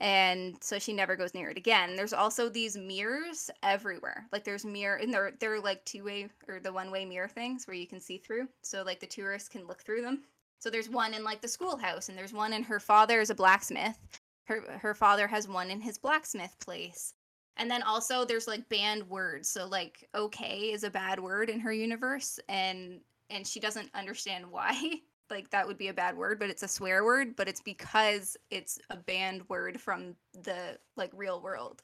and 0.01 0.57
so 0.61 0.79
she 0.79 0.93
never 0.93 1.17
goes 1.17 1.35
near 1.35 1.51
it 1.51 1.57
again. 1.57 1.97
There's 1.97 2.13
also 2.13 2.49
these 2.49 2.77
mirrors 2.77 3.51
everywhere. 3.63 4.27
Like 4.33 4.45
there's 4.45 4.65
mirror 4.65 4.97
and 4.97 5.13
they're 5.13 5.33
they're 5.41 5.61
like 5.61 5.85
two-way 5.85 6.29
or 6.47 6.61
the 6.61 6.73
one-way 6.73 7.05
mirror 7.05 7.29
things 7.29 7.67
where 7.67 7.77
you 7.77 7.87
can 7.87 8.01
see 8.01 8.19
through. 8.19 8.49
So 8.63 8.83
like 8.83 9.01
the 9.01 9.07
tourists 9.07 9.49
can 9.49 9.67
look 9.67 9.83
through 9.83 10.03
them. 10.03 10.23
So 10.61 10.71
there's 10.71 10.89
one 10.89 11.15
in 11.15 11.25
like 11.25 11.41
the 11.41 11.49
schoolhouse 11.49 12.09
and 12.09 12.17
there's 12.17 12.33
one 12.33 12.53
in 12.53 12.63
her 12.63 12.79
father 12.79 13.21
is 13.21 13.31
a 13.31 13.35
blacksmith. 13.35 13.99
Her 14.45 14.63
her 14.79 14.95
father 14.95 15.27
has 15.27 15.49
one 15.49 15.71
in 15.71 15.81
his 15.81 15.99
blacksmith 15.99 16.55
place. 16.61 17.15
And 17.57 17.69
then 17.69 17.83
also 17.83 18.25
there's 18.25 18.47
like 18.47 18.69
banned 18.69 19.09
words. 19.11 19.49
So 19.49 19.67
like 19.67 20.09
okay 20.15 20.73
is 20.73 20.85
a 20.85 20.91
bad 20.91 21.19
word 21.19 21.51
in 21.51 21.59
her 21.59 21.73
universe 21.73 22.39
and 22.49 23.01
and 23.31 23.45
she 23.45 23.59
doesn't 23.59 23.91
understand 23.95 24.47
why 24.51 25.01
like 25.31 25.51
that 25.51 25.67
would 25.67 25.79
be 25.79 25.89
a 25.89 25.95
bad 25.95 26.17
word, 26.17 26.39
but 26.39 26.51
it's 26.51 26.63
a 26.63 26.69
swear 26.69 27.05
word, 27.05 27.37
but 27.37 27.49
it's 27.49 27.61
because 27.61 28.37
it's 28.51 28.79
a 28.91 28.97
banned 28.97 29.49
word 29.49 29.81
from 29.81 30.15
the 30.33 30.79
like 30.97 31.11
real 31.15 31.41
world. 31.41 31.83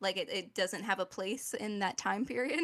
Like 0.00 0.16
it, 0.16 0.30
it 0.30 0.54
doesn't 0.54 0.82
have 0.82 1.00
a 1.00 1.06
place 1.06 1.54
in 1.54 1.78
that 1.80 1.98
time 1.98 2.24
period. 2.24 2.60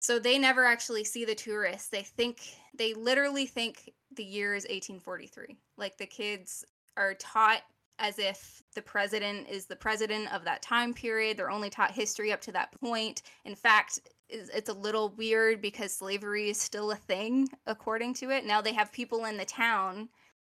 So 0.00 0.18
they 0.18 0.38
never 0.38 0.64
actually 0.64 1.04
see 1.04 1.24
the 1.24 1.34
tourists. 1.34 1.88
They 1.88 2.02
think 2.02 2.38
they 2.76 2.94
literally 2.94 3.46
think 3.46 3.92
the 4.14 4.24
year 4.24 4.54
is 4.54 4.64
1843. 4.64 5.56
Like 5.76 5.96
the 5.96 6.06
kids 6.06 6.64
are 6.96 7.14
taught 7.14 7.62
as 7.98 8.18
if 8.18 8.62
the 8.74 8.82
president 8.82 9.48
is 9.48 9.66
the 9.66 9.76
president 9.76 10.32
of 10.32 10.44
that 10.44 10.62
time 10.62 10.92
period. 10.92 11.36
They're 11.36 11.50
only 11.50 11.70
taught 11.70 11.90
history 11.90 12.32
up 12.32 12.40
to 12.42 12.52
that 12.52 12.70
point. 12.80 13.22
In 13.44 13.54
fact, 13.54 14.00
it's 14.28 14.68
a 14.68 14.74
little 14.74 15.10
weird 15.10 15.60
because 15.60 15.94
slavery 15.94 16.50
is 16.50 16.58
still 16.58 16.90
a 16.90 16.96
thing 16.96 17.48
according 17.66 18.14
to 18.14 18.30
it. 18.30 18.44
Now 18.44 18.60
they 18.60 18.72
have 18.72 18.92
people 18.92 19.24
in 19.24 19.36
the 19.36 19.44
town 19.44 20.08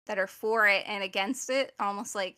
that 0.07 0.19
are 0.19 0.27
for 0.27 0.67
it 0.67 0.83
and 0.87 1.03
against 1.03 1.49
it, 1.49 1.73
almost 1.79 2.15
like 2.15 2.37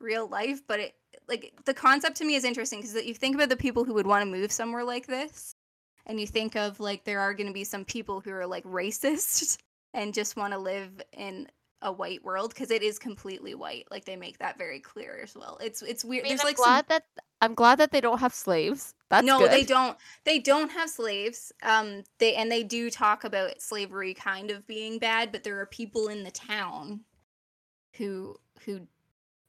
real 0.00 0.26
life. 0.28 0.60
But 0.66 0.80
it 0.80 0.94
like 1.28 1.52
the 1.64 1.74
concept 1.74 2.16
to 2.16 2.24
me 2.24 2.34
is 2.34 2.44
interesting 2.44 2.80
because 2.80 2.94
you 2.94 3.14
think 3.14 3.34
about 3.34 3.48
the 3.48 3.56
people 3.56 3.84
who 3.84 3.94
would 3.94 4.06
want 4.06 4.24
to 4.24 4.30
move 4.30 4.50
somewhere 4.50 4.84
like 4.84 5.06
this, 5.06 5.54
and 6.06 6.20
you 6.20 6.26
think 6.26 6.56
of 6.56 6.80
like 6.80 7.04
there 7.04 7.20
are 7.20 7.34
going 7.34 7.46
to 7.46 7.52
be 7.52 7.64
some 7.64 7.84
people 7.84 8.20
who 8.20 8.32
are 8.32 8.46
like 8.46 8.64
racist 8.64 9.58
and 9.94 10.14
just 10.14 10.36
want 10.36 10.52
to 10.52 10.58
live 10.58 10.90
in 11.12 11.48
a 11.82 11.92
white 11.92 12.24
world 12.24 12.50
because 12.50 12.70
it 12.70 12.82
is 12.82 12.98
completely 12.98 13.54
white. 13.54 13.86
Like 13.90 14.04
they 14.04 14.16
make 14.16 14.38
that 14.38 14.58
very 14.58 14.80
clear 14.80 15.20
as 15.22 15.34
well. 15.34 15.58
It's 15.60 15.82
it's 15.82 16.04
weird. 16.04 16.24
I 16.24 16.28
mean, 16.28 16.30
There's 16.30 16.40
I'm 16.40 16.46
like 16.46 16.56
glad 16.56 16.86
some... 16.88 17.00
that 17.16 17.24
I'm 17.40 17.54
glad 17.54 17.78
that 17.78 17.92
they 17.92 18.00
don't 18.00 18.18
have 18.18 18.34
slaves. 18.34 18.94
That's 19.10 19.26
no, 19.26 19.38
good. 19.38 19.50
they 19.50 19.64
don't. 19.64 19.96
They 20.24 20.38
don't 20.38 20.70
have 20.70 20.90
slaves. 20.90 21.52
Um, 21.62 22.02
they 22.18 22.34
and 22.34 22.50
they 22.50 22.62
do 22.62 22.90
talk 22.90 23.24
about 23.24 23.60
slavery 23.62 24.14
kind 24.14 24.50
of 24.50 24.66
being 24.66 24.98
bad, 24.98 25.32
but 25.32 25.44
there 25.44 25.58
are 25.60 25.66
people 25.66 26.08
in 26.08 26.24
the 26.24 26.30
town 26.30 27.00
who 27.94 28.36
who 28.64 28.80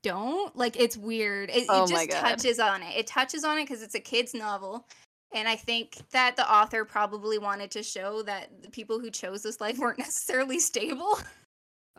don't 0.04 0.56
like. 0.56 0.80
It's 0.80 0.98
weird. 0.98 1.50
It, 1.50 1.66
oh 1.70 1.86
it 1.86 1.90
just 1.90 2.12
touches 2.12 2.60
on 2.60 2.84
it. 2.84 2.96
It 2.96 3.08
touches 3.08 3.44
on 3.44 3.58
it 3.58 3.64
because 3.64 3.82
it's 3.82 3.96
a 3.96 4.00
kids' 4.00 4.34
novel. 4.34 4.88
And 5.32 5.48
I 5.48 5.56
think 5.56 5.98
that 6.12 6.36
the 6.36 6.52
author 6.52 6.86
probably 6.86 7.38
wanted 7.38 7.70
to 7.72 7.84
show 7.84 8.24
that 8.24 8.64
the 8.64 8.70
people 8.70 9.00
who 9.00 9.12
chose 9.12 9.44
this 9.44 9.62
life 9.62 9.78
weren't 9.78 10.00
necessarily 10.00 10.60
stable. 10.60 11.20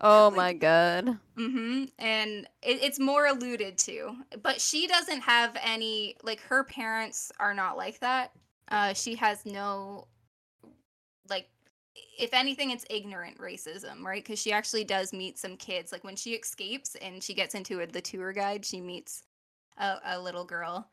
Oh 0.01 0.29
like, 0.29 0.37
my 0.37 0.53
god. 0.55 1.19
Mm-hmm. 1.39 1.85
And 1.99 2.47
it, 2.63 2.83
it's 2.83 2.99
more 3.01 3.27
alluded 3.27 3.79
to, 3.79 4.17
but 4.43 4.61
she 4.61 4.87
doesn't 4.87 5.21
have 5.23 5.57
any. 5.63 6.17
Like 6.23 6.41
her 6.43 6.65
parents 6.65 7.33
are 7.41 7.55
not 7.55 7.77
like 7.77 8.01
that. 8.01 8.33
uh, 8.71 8.95
she 8.95 9.15
has 9.17 9.45
no 9.47 10.07
like 11.29 11.49
if 12.19 12.33
anything 12.35 12.71
it's 12.71 12.85
ignorant 12.91 13.39
racism 13.39 14.03
right 14.03 14.25
because 14.25 14.41
she 14.41 14.53
actually 14.53 14.85
does 14.85 15.13
meet 15.13 15.39
some 15.39 15.57
kids 15.57 15.93
like 15.93 16.05
when 16.05 16.17
she 16.17 16.33
escapes 16.35 16.97
and 17.03 17.23
she 17.23 17.35
gets 17.35 17.55
into 17.55 17.81
it, 17.81 17.93
the 17.93 18.01
tour 18.01 18.33
guide 18.33 18.65
she 18.65 18.81
meets 18.81 19.25
a, 19.79 19.97
a 20.05 20.21
little 20.21 20.45
girl 20.45 20.89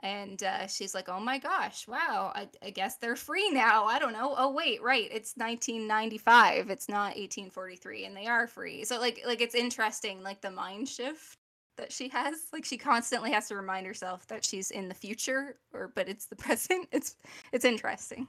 and 0.00 0.42
uh, 0.42 0.66
she's 0.66 0.94
like 0.94 1.08
oh 1.08 1.20
my 1.20 1.38
gosh 1.38 1.88
wow 1.88 2.32
I, 2.34 2.48
I 2.62 2.70
guess 2.70 2.96
they're 2.96 3.16
free 3.16 3.50
now 3.50 3.84
i 3.86 3.98
don't 3.98 4.12
know 4.12 4.34
oh 4.36 4.52
wait 4.52 4.82
right 4.82 5.08
it's 5.12 5.34
1995 5.36 6.70
it's 6.70 6.88
not 6.88 7.16
1843 7.16 8.04
and 8.04 8.16
they 8.16 8.26
are 8.26 8.46
free 8.46 8.84
so 8.84 8.98
like 8.98 9.20
like 9.26 9.40
it's 9.40 9.54
interesting 9.54 10.22
like 10.22 10.40
the 10.40 10.50
mind 10.50 10.88
shift 10.88 11.36
that 11.76 11.92
she 11.92 12.08
has 12.08 12.34
like 12.52 12.64
she 12.64 12.76
constantly 12.76 13.30
has 13.32 13.48
to 13.48 13.56
remind 13.56 13.86
herself 13.86 14.26
that 14.28 14.44
she's 14.44 14.70
in 14.70 14.88
the 14.88 14.94
future 14.94 15.56
or 15.72 15.92
but 15.94 16.08
it's 16.08 16.26
the 16.26 16.36
present 16.44 16.86
it's 16.92 17.16
it's 17.52 17.64
interesting 17.64 18.26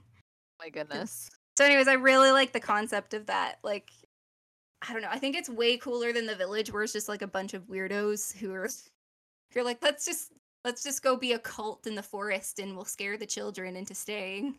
My 0.60 0.70
goodness. 0.70 1.30
so 1.58 1.66
anyways 1.66 1.88
i 1.88 1.94
really 1.94 2.32
like 2.32 2.52
the 2.54 2.60
concept 2.60 3.14
of 3.14 3.26
that 3.28 3.60
like 3.64 3.90
i 4.88 4.94
don't 4.94 5.02
know 5.02 5.10
i 5.12 5.20
think 5.20 5.36
it's 5.36 5.50
way 5.50 5.78
cooler 5.78 6.14
than 6.14 6.26
the 6.26 6.36
village 6.36 6.72
where 6.72 6.84
it's 6.84 6.94
just 6.94 7.10
like 7.10 7.22
a 7.22 7.28
bunch 7.28 7.54
of 7.54 7.64
weirdos 7.68 8.36
who 8.38 8.54
are 8.54 8.70
you're 9.56 9.64
like 9.66 9.80
let's 9.84 10.06
just 10.06 10.32
let's 10.66 10.84
just 10.84 11.02
go 11.04 11.16
be 11.16 11.34
a 11.34 11.40
cult 11.40 11.88
in 11.88 11.96
the 11.96 12.04
forest 12.04 12.60
and 12.60 12.76
we'll 12.76 12.86
scare 12.86 13.18
the 13.18 13.26
children 13.26 13.76
into 13.76 13.96
staying 13.96 14.56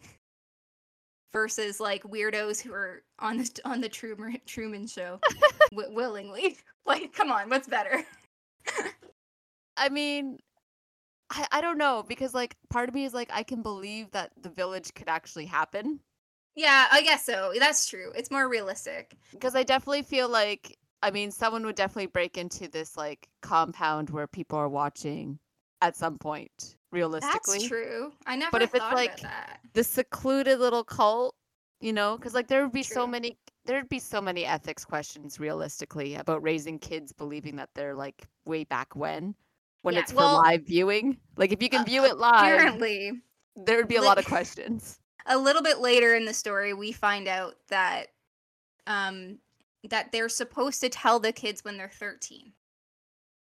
versus 1.33 1.79
like 1.81 2.03
weirdos 2.03 2.61
who 2.61 2.73
are 2.73 3.03
on 3.19 3.39
the 3.39 3.51
on 3.65 3.81
the 3.81 3.89
truman 3.89 4.39
truman 4.47 4.87
show 4.87 5.21
w- 5.71 5.95
willingly 5.95 6.57
like 6.87 7.13
come 7.13 7.31
on 7.31 7.49
what's 7.49 7.69
better 7.69 8.05
I 9.77 9.89
mean, 9.89 10.39
I, 11.31 11.47
I 11.53 11.61
don't 11.63 11.79
know 11.79 12.05
because 12.07 12.35
like 12.35 12.57
part 12.69 12.89
of 12.91 12.95
me 12.95 13.05
is 13.05 13.15
like 13.15 13.31
I 13.33 13.43
can 13.43 13.63
believe 13.63 14.11
that 14.11 14.33
the 14.43 14.51
village 14.51 14.93
could 14.95 15.09
actually 15.09 15.47
happen 15.47 16.01
Yeah, 16.55 16.87
I 16.93 17.03
guess 17.03 17.25
so. 17.25 17.53
That's 17.59 17.87
true. 17.89 18.13
It's 18.15 18.31
more 18.31 18.49
realistic. 18.49 19.17
because 19.31 19.55
I 19.55 19.63
definitely 19.63 20.03
feel 20.03 20.29
like 20.29 20.77
I 21.03 21.11
mean 21.11 21.31
someone 21.31 21.65
would 21.65 21.77
definitely 21.77 22.09
break 22.09 22.37
into 22.37 22.69
this 22.69 22.97
like 22.97 23.29
compound 23.41 24.11
where 24.11 24.27
people 24.27 24.59
are 24.59 24.69
watching 24.69 25.39
at 25.83 25.97
some 25.97 26.19
point 26.19 26.77
realistically. 26.93 27.59
That's 27.59 27.69
true. 27.69 28.13
I 28.27 28.37
never 28.37 28.51
But 28.51 28.63
if 28.63 28.75
it's 28.75 28.85
like- 28.93 29.21
The 29.73 29.85
secluded 29.85 30.59
little 30.59 30.85
cult, 30.85 31.35
you 31.81 31.93
know, 31.93 32.17
because 32.17 32.35
like 32.35 32.49
there 32.49 32.63
would 32.63 32.73
be 32.73 32.83
so 32.83 33.07
many 33.07 33.39
there'd 33.67 33.89
be 33.89 33.99
so 33.99 34.21
many 34.21 34.45
ethics 34.45 34.85
questions 34.85 35.39
realistically 35.39 36.17
about 36.17 36.43
raising 36.43 36.79
kids 36.79 37.13
believing 37.13 37.57
that 37.57 37.69
they're 37.75 37.95
like 37.95 38.27
way 38.45 38.65
back 38.65 38.97
when 38.97 39.35
when 39.83 39.95
Yeah, 39.95 40.01
it's 40.01 40.13
for 40.13 40.19
well, 40.19 40.43
live 40.43 40.67
viewing. 40.67 41.19
Like 41.37 41.53
if 41.53 41.63
you 41.63 41.69
can 41.69 41.83
uh, 41.83 41.85
view 41.85 42.05
it 42.05 42.19
live, 42.19 42.55
Apparently, 42.55 43.13
there 43.57 43.77
would 43.77 43.89
be 43.89 43.97
a 43.97 44.03
lot 44.03 44.19
of 44.19 44.27
questions. 44.27 44.99
a 45.27 45.39
little 45.39 45.63
bit 45.63 45.79
later 45.79 46.15
in 46.15 46.25
the 46.25 46.35
story, 46.35 46.75
we 46.75 46.93
find 46.93 47.29
out 47.29 47.55
that 47.69 48.09
um 48.87 49.39
that 49.89 50.13
they're 50.13 50.29
supposed 50.29 50.81
to 50.83 50.89
tell 50.91 51.19
the 51.19 51.33
kids 51.33 51.65
when 51.65 51.77
they're 51.79 51.89
13. 51.89 52.53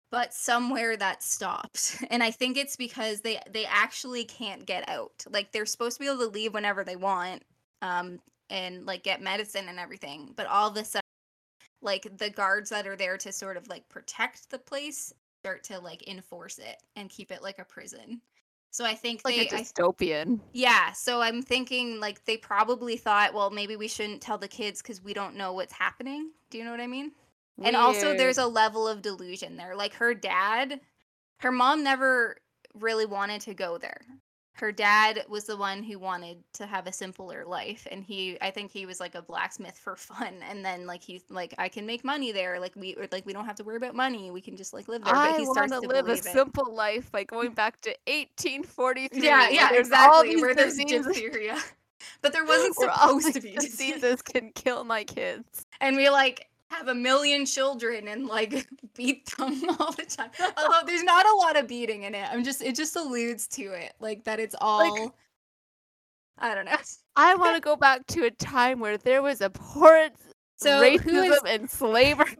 But 0.09 0.33
somewhere 0.33 0.95
that 0.97 1.21
stops. 1.23 2.01
And 2.09 2.23
I 2.23 2.31
think 2.31 2.57
it's 2.57 2.75
because 2.77 3.21
they 3.21 3.39
they 3.51 3.65
actually 3.65 4.23
can't 4.25 4.65
get 4.65 4.87
out. 4.89 5.25
Like 5.29 5.51
they're 5.51 5.65
supposed 5.65 5.97
to 5.97 6.01
be 6.03 6.07
able 6.07 6.19
to 6.19 6.27
leave 6.27 6.53
whenever 6.53 6.83
they 6.83 6.95
want 6.95 7.43
um 7.81 8.19
and 8.49 8.85
like 8.85 9.03
get 9.03 9.21
medicine 9.21 9.67
and 9.69 9.79
everything. 9.79 10.33
But 10.35 10.47
all 10.47 10.69
of 10.69 10.77
a 10.77 10.85
sudden 10.85 11.01
like 11.81 12.07
the 12.17 12.29
guards 12.29 12.69
that 12.71 12.87
are 12.87 12.95
there 12.95 13.17
to 13.17 13.31
sort 13.31 13.57
of 13.57 13.67
like 13.67 13.87
protect 13.89 14.49
the 14.49 14.59
place 14.59 15.13
start 15.43 15.63
to 15.65 15.79
like 15.79 16.07
enforce 16.07 16.57
it 16.59 16.77
and 16.95 17.09
keep 17.09 17.31
it 17.31 17.41
like 17.43 17.59
a 17.59 17.65
prison. 17.65 18.21
So 18.71 18.85
I 18.85 18.95
think 18.95 19.21
Like 19.25 19.35
they 19.35 19.47
a 19.49 19.55
I 19.55 19.61
dystopian. 19.61 20.39
yeah, 20.53 20.91
so 20.93 21.21
I'm 21.21 21.41
thinking 21.41 21.99
like 21.99 22.25
they 22.25 22.37
probably 22.37 22.97
thought, 22.97 23.33
well, 23.33 23.49
maybe 23.51 23.75
we 23.75 23.87
shouldn't 23.87 24.21
tell 24.21 24.37
the 24.37 24.47
kids 24.47 24.81
because 24.81 25.01
we 25.03 25.13
don't 25.13 25.35
know 25.35 25.53
what's 25.53 25.73
happening. 25.73 26.31
Do 26.49 26.57
you 26.57 26.63
know 26.65 26.71
what 26.71 26.81
I 26.81 26.87
mean? 26.87 27.11
And 27.63 27.75
also, 27.75 28.15
there's 28.15 28.37
a 28.37 28.45
level 28.47 28.87
of 28.87 29.01
delusion 29.01 29.57
there. 29.57 29.75
Like 29.75 29.93
her 29.95 30.13
dad, 30.13 30.79
her 31.39 31.51
mom 31.51 31.83
never 31.83 32.37
really 32.75 33.05
wanted 33.05 33.41
to 33.41 33.53
go 33.53 33.77
there. 33.77 34.01
Her 34.53 34.71
dad 34.71 35.23
was 35.29 35.43
the 35.43 35.55
one 35.55 35.83
who 35.83 35.99
wanted 35.99 36.43
to 36.53 36.65
have 36.65 36.87
a 36.87 36.91
simpler 36.91 37.45
life, 37.45 37.87
and 37.91 38.03
he, 38.03 38.39
I 38.41 38.49
think 38.49 38.71
he 38.71 38.87
was 38.87 38.99
like 38.99 39.13
a 39.13 39.21
blacksmith 39.21 39.77
for 39.77 39.95
fun. 40.09 40.35
And 40.49 40.65
then 40.65 40.87
like 40.87 41.03
he's 41.03 41.23
like, 41.29 41.53
I 41.59 41.67
can 41.69 41.85
make 41.85 42.03
money 42.03 42.31
there. 42.31 42.59
Like 42.59 42.75
we, 42.75 42.95
or, 42.95 43.07
like 43.11 43.25
we 43.25 43.33
don't 43.33 43.45
have 43.45 43.55
to 43.57 43.63
worry 43.63 43.77
about 43.77 43.93
money. 43.95 44.31
We 44.31 44.41
can 44.41 44.55
just 44.57 44.73
like 44.73 44.87
live 44.87 45.03
there. 45.03 45.13
But 45.13 45.19
I 45.19 45.37
he 45.37 45.43
want 45.45 45.69
starts 45.69 45.73
to 45.73 45.79
live 45.79 46.07
a 46.07 46.13
it. 46.13 46.23
simple 46.23 46.73
life 46.73 47.11
by 47.11 47.23
going 47.23 47.53
back 47.53 47.81
to 47.81 47.89
1843. 48.07 49.21
Yeah, 49.21 49.49
yeah, 49.49 49.69
there's 49.69 49.91
all 49.91 50.21
exactly. 50.21 50.29
these 50.35 50.41
Where 50.41 50.55
there's 50.55 50.77
diphtheria, 50.77 51.57
but 52.21 52.33
there 52.33 52.45
wasn't 52.45 52.75
all 52.99 53.19
supposed 53.19 53.33
to 53.35 53.41
be 53.41 53.53
disease. 53.55 53.77
diseases 53.77 54.21
can 54.23 54.51
kill 54.53 54.83
my 54.83 55.03
kids. 55.03 55.65
and 55.81 55.95
we 55.95 56.09
like 56.09 56.46
have 56.69 56.87
a 56.87 56.95
million 56.95 57.45
children 57.45 58.07
and 58.07 58.27
like 58.27 58.67
beat 58.95 59.25
them 59.37 59.61
all 59.79 59.91
the 59.91 60.05
time. 60.05 60.29
Although 60.57 60.85
there's 60.85 61.03
not 61.03 61.25
a 61.25 61.35
lot 61.35 61.57
of 61.57 61.67
beating 61.67 62.03
in 62.03 62.15
it. 62.15 62.27
I'm 62.31 62.43
just 62.43 62.61
it 62.61 62.75
just 62.75 62.95
alludes 62.95 63.47
to 63.49 63.63
it 63.63 63.93
like 63.99 64.23
that 64.25 64.39
it's 64.39 64.55
all 64.59 64.79
like, 65.03 65.11
I 66.37 66.55
don't 66.55 66.65
know. 66.65 66.77
I 67.15 67.35
want 67.35 67.55
to 67.55 67.61
go 67.61 67.75
back 67.75 68.05
to 68.07 68.25
a 68.25 68.31
time 68.31 68.79
where 68.79 68.97
there 68.97 69.21
was 69.21 69.41
abhorrent 69.41 70.13
So 70.57 70.81
racism 70.81 71.31
is 71.31 71.41
and 71.45 71.69
slavery. 71.69 72.37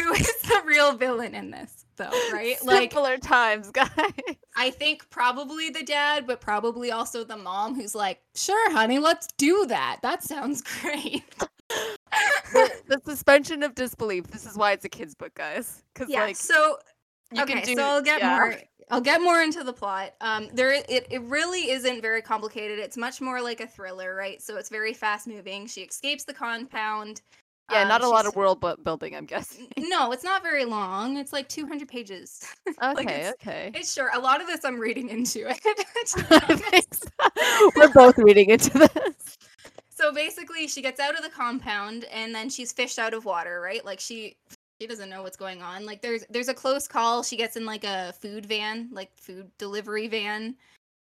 who 0.00 0.12
is 0.12 0.40
the 0.42 0.62
real 0.66 0.96
villain 0.96 1.34
in 1.34 1.50
this 1.50 1.84
though, 1.96 2.10
right? 2.32 2.56
Like 2.64 2.92
Simpler 2.92 3.18
times, 3.18 3.70
guys. 3.70 3.88
I 4.56 4.70
think 4.70 5.08
probably 5.10 5.70
the 5.70 5.82
dad, 5.82 6.26
but 6.26 6.40
probably 6.40 6.92
also 6.92 7.24
the 7.24 7.36
mom 7.36 7.74
who's 7.74 7.94
like, 7.94 8.20
"Sure, 8.34 8.70
honey, 8.72 8.98
let's 8.98 9.26
do 9.36 9.66
that. 9.66 9.98
That 10.02 10.22
sounds 10.22 10.62
great." 10.62 11.24
The, 12.52 12.70
the 12.86 13.00
suspension 13.04 13.62
of 13.62 13.74
disbelief. 13.74 14.28
This 14.28 14.46
is 14.46 14.56
why 14.56 14.72
it's 14.72 14.84
a 14.84 14.88
kids' 14.88 15.14
book, 15.14 15.34
guys. 15.34 15.82
Because 15.94 16.10
yeah. 16.10 16.22
like 16.24 16.36
so 16.36 16.78
you 17.32 17.42
okay, 17.42 17.54
can 17.54 17.64
do. 17.64 17.74
so 17.74 17.82
I'll 17.82 18.02
get 18.02 18.20
yeah. 18.20 18.36
more. 18.36 18.56
I'll 18.90 19.00
get 19.02 19.20
more 19.20 19.42
into 19.42 19.64
the 19.64 19.72
plot. 19.72 20.14
Um, 20.20 20.48
there 20.54 20.72
it 20.72 21.06
it 21.10 21.22
really 21.22 21.70
isn't 21.70 22.00
very 22.00 22.22
complicated. 22.22 22.78
It's 22.78 22.96
much 22.96 23.20
more 23.20 23.40
like 23.42 23.60
a 23.60 23.66
thriller, 23.66 24.14
right? 24.14 24.40
So 24.40 24.56
it's 24.56 24.70
very 24.70 24.94
fast 24.94 25.26
moving. 25.26 25.66
She 25.66 25.82
escapes 25.82 26.24
the 26.24 26.34
compound. 26.34 27.20
Yeah, 27.70 27.82
um, 27.82 27.88
not 27.88 28.02
a 28.02 28.08
lot 28.08 28.24
of 28.24 28.34
world 28.34 28.64
building. 28.82 29.14
I'm 29.14 29.26
guessing. 29.26 29.68
No, 29.76 30.12
it's 30.12 30.24
not 30.24 30.42
very 30.42 30.64
long. 30.64 31.18
It's 31.18 31.32
like 31.32 31.48
200 31.48 31.88
pages. 31.88 32.44
Okay, 32.82 33.02
it's- 33.02 33.34
okay. 33.42 33.70
It's 33.74 33.92
short. 33.92 34.12
A 34.14 34.20
lot 34.20 34.40
of 34.40 34.46
this 34.46 34.64
I'm 34.64 34.78
reading 34.78 35.08
into 35.08 35.48
it. 35.48 35.58
I 36.30 36.54
think 36.54 36.94
so. 36.94 37.70
We're 37.74 37.92
both 37.92 38.16
reading 38.18 38.50
into 38.50 38.70
this. 38.78 39.37
So 39.98 40.12
basically, 40.12 40.68
she 40.68 40.80
gets 40.82 41.00
out 41.00 41.16
of 41.16 41.22
the 41.22 41.28
compound 41.30 42.04
and 42.12 42.34
then 42.34 42.48
she's 42.48 42.72
fished 42.72 42.98
out 42.98 43.14
of 43.14 43.24
water, 43.24 43.60
right? 43.60 43.84
Like 43.84 44.00
she 44.00 44.36
she 44.80 44.86
doesn't 44.86 45.10
know 45.10 45.22
what's 45.24 45.36
going 45.36 45.60
on. 45.60 45.84
Like 45.86 46.00
there's 46.02 46.24
there's 46.30 46.48
a 46.48 46.54
close 46.54 46.86
call. 46.86 47.22
She 47.24 47.36
gets 47.36 47.56
in 47.56 47.66
like 47.66 47.84
a 47.84 48.12
food 48.20 48.46
van, 48.46 48.88
like 48.92 49.10
food 49.16 49.50
delivery 49.58 50.06
van. 50.08 50.54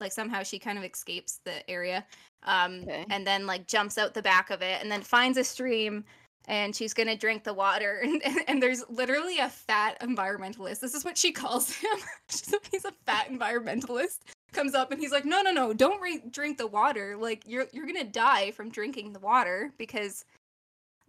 Like 0.00 0.12
somehow 0.12 0.42
she 0.42 0.58
kind 0.58 0.78
of 0.78 0.84
escapes 0.84 1.40
the 1.44 1.68
area. 1.68 2.04
Um 2.44 2.80
Okay. 2.82 3.04
and 3.10 3.26
then 3.26 3.46
like 3.46 3.66
jumps 3.66 3.98
out 3.98 4.14
the 4.14 4.22
back 4.22 4.50
of 4.50 4.62
it 4.62 4.80
and 4.82 4.90
then 4.92 5.02
finds 5.02 5.38
a 5.38 5.44
stream 5.44 6.04
and 6.46 6.76
she's 6.76 6.92
gonna 6.94 7.16
drink 7.16 7.42
the 7.42 7.54
water 7.54 8.00
and, 8.04 8.22
and, 8.24 8.38
and 8.48 8.62
there's 8.62 8.84
literally 8.90 9.38
a 9.38 9.48
fat 9.48 9.98
environmentalist 10.00 10.78
this 10.80 10.92
is 10.94 11.04
what 11.06 11.16
she 11.16 11.32
calls 11.32 11.72
him 11.72 11.96
She's- 12.30 12.54
he's 12.70 12.84
a 12.84 12.92
fat 13.06 13.28
environmentalist 13.30 14.18
comes 14.54 14.74
up 14.74 14.90
and 14.90 15.00
he's 15.00 15.12
like 15.12 15.24
no 15.24 15.42
no 15.42 15.50
no 15.50 15.72
don't 15.72 16.00
re- 16.00 16.22
drink 16.30 16.58
the 16.58 16.66
water 16.66 17.16
like 17.16 17.42
you're 17.46 17.66
you're 17.72 17.86
gonna 17.86 18.04
die 18.04 18.50
from 18.50 18.70
drinking 18.70 19.12
the 19.12 19.20
water 19.20 19.72
because 19.78 20.24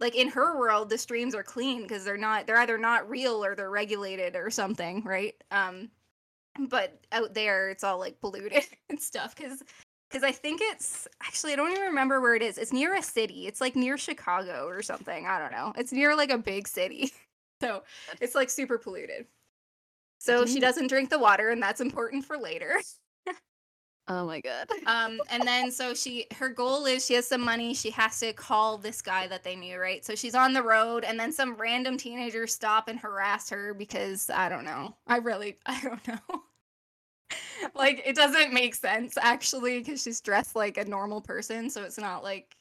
like 0.00 0.14
in 0.14 0.28
her 0.28 0.58
world 0.58 0.88
the 0.90 0.98
streams 0.98 1.34
are 1.34 1.42
clean 1.42 1.82
because 1.82 2.04
they're 2.04 2.16
not 2.16 2.46
they're 2.46 2.58
either 2.58 2.78
not 2.78 3.08
real 3.08 3.44
or 3.44 3.54
they're 3.54 3.70
regulated 3.70 4.36
or 4.36 4.50
something 4.50 5.02
right 5.04 5.42
um 5.50 5.88
but 6.68 6.98
out 7.12 7.34
there 7.34 7.70
it's 7.70 7.84
all 7.84 7.98
like 7.98 8.20
polluted 8.20 8.64
and 8.90 9.00
stuff 9.00 9.34
because 9.34 9.62
because 10.08 10.22
I 10.22 10.32
think 10.32 10.60
it's 10.62 11.08
actually 11.22 11.52
I 11.52 11.56
don't 11.56 11.72
even 11.72 11.82
remember 11.82 12.20
where 12.20 12.34
it 12.34 12.42
is. 12.42 12.58
It's 12.58 12.72
near 12.72 12.94
a 12.94 13.02
city. 13.02 13.46
It's 13.46 13.60
like 13.60 13.74
near 13.74 13.98
Chicago 13.98 14.66
or 14.66 14.80
something. 14.82 15.26
I 15.26 15.38
don't 15.38 15.52
know. 15.52 15.72
It's 15.76 15.92
near 15.92 16.16
like 16.16 16.30
a 16.30 16.38
big 16.38 16.68
city. 16.68 17.12
So 17.62 17.84
it's 18.20 18.34
like 18.34 18.50
super 18.50 18.76
polluted. 18.76 19.24
So 20.18 20.44
she 20.44 20.60
doesn't 20.60 20.88
drink 20.88 21.08
the 21.08 21.18
water 21.18 21.48
and 21.48 21.62
that's 21.62 21.80
important 21.80 22.26
for 22.26 22.36
later. 22.36 22.78
Oh 24.08 24.24
my 24.26 24.40
god. 24.40 24.68
Um 24.86 25.20
and 25.30 25.42
then 25.42 25.70
so 25.70 25.94
she 25.94 26.26
her 26.36 26.48
goal 26.48 26.86
is 26.86 27.04
she 27.04 27.14
has 27.14 27.26
some 27.26 27.42
money, 27.42 27.74
she 27.74 27.90
has 27.90 28.20
to 28.20 28.32
call 28.32 28.78
this 28.78 29.02
guy 29.02 29.26
that 29.26 29.42
they 29.42 29.56
knew, 29.56 29.78
right? 29.78 30.04
So 30.04 30.14
she's 30.14 30.34
on 30.34 30.52
the 30.52 30.62
road 30.62 31.04
and 31.04 31.18
then 31.18 31.32
some 31.32 31.54
random 31.56 31.98
teenagers 31.98 32.54
stop 32.54 32.88
and 32.88 32.98
harass 32.98 33.50
her 33.50 33.74
because 33.74 34.30
I 34.30 34.48
don't 34.48 34.64
know. 34.64 34.94
I 35.06 35.18
really 35.18 35.56
I 35.66 35.80
don't 35.80 36.06
know. 36.06 36.42
like 37.74 38.02
it 38.06 38.14
doesn't 38.14 38.52
make 38.52 38.74
sense 38.74 39.16
actually 39.20 39.78
because 39.78 40.02
she's 40.02 40.20
dressed 40.20 40.54
like 40.54 40.78
a 40.78 40.84
normal 40.84 41.20
person, 41.20 41.68
so 41.70 41.82
it's 41.82 41.98
not 41.98 42.22
like 42.22 42.56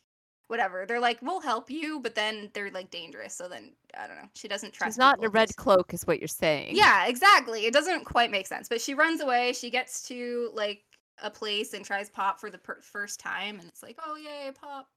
whatever. 0.47 0.85
They're 0.87 0.99
like, 0.99 1.19
"We'll 1.21 1.41
help 1.41 1.69
you," 1.69 1.99
but 1.99 2.15
then 2.15 2.49
they're 2.53 2.71
like 2.71 2.89
dangerous. 2.89 3.35
So 3.35 3.47
then 3.47 3.73
I 3.97 4.07
don't 4.07 4.17
know. 4.17 4.29
She 4.33 4.47
doesn't 4.47 4.73
trust. 4.73 4.93
She's 4.93 4.97
not 4.97 5.19
in 5.19 5.25
a 5.25 5.29
red 5.29 5.55
cloak, 5.55 5.93
is 5.93 6.07
what 6.07 6.19
you're 6.19 6.27
saying. 6.27 6.75
yeah, 6.75 7.05
exactly. 7.07 7.65
It 7.65 7.73
doesn't 7.73 8.05
quite 8.05 8.31
make 8.31 8.47
sense. 8.47 8.67
But 8.67 8.81
she 8.81 8.93
runs 8.93 9.21
away. 9.21 9.53
She 9.53 9.69
gets 9.69 10.07
to 10.07 10.49
like 10.53 10.83
a 11.23 11.29
place 11.29 11.73
and 11.73 11.83
tries 11.85 12.09
pop 12.09 12.39
for 12.39 12.49
the 12.49 12.57
per- 12.57 12.81
first 12.81 13.19
time, 13.19 13.59
and 13.59 13.67
it's 13.67 13.81
like, 13.83 13.97
oh 14.05 14.15
yay, 14.15 14.51
pop! 14.59 14.87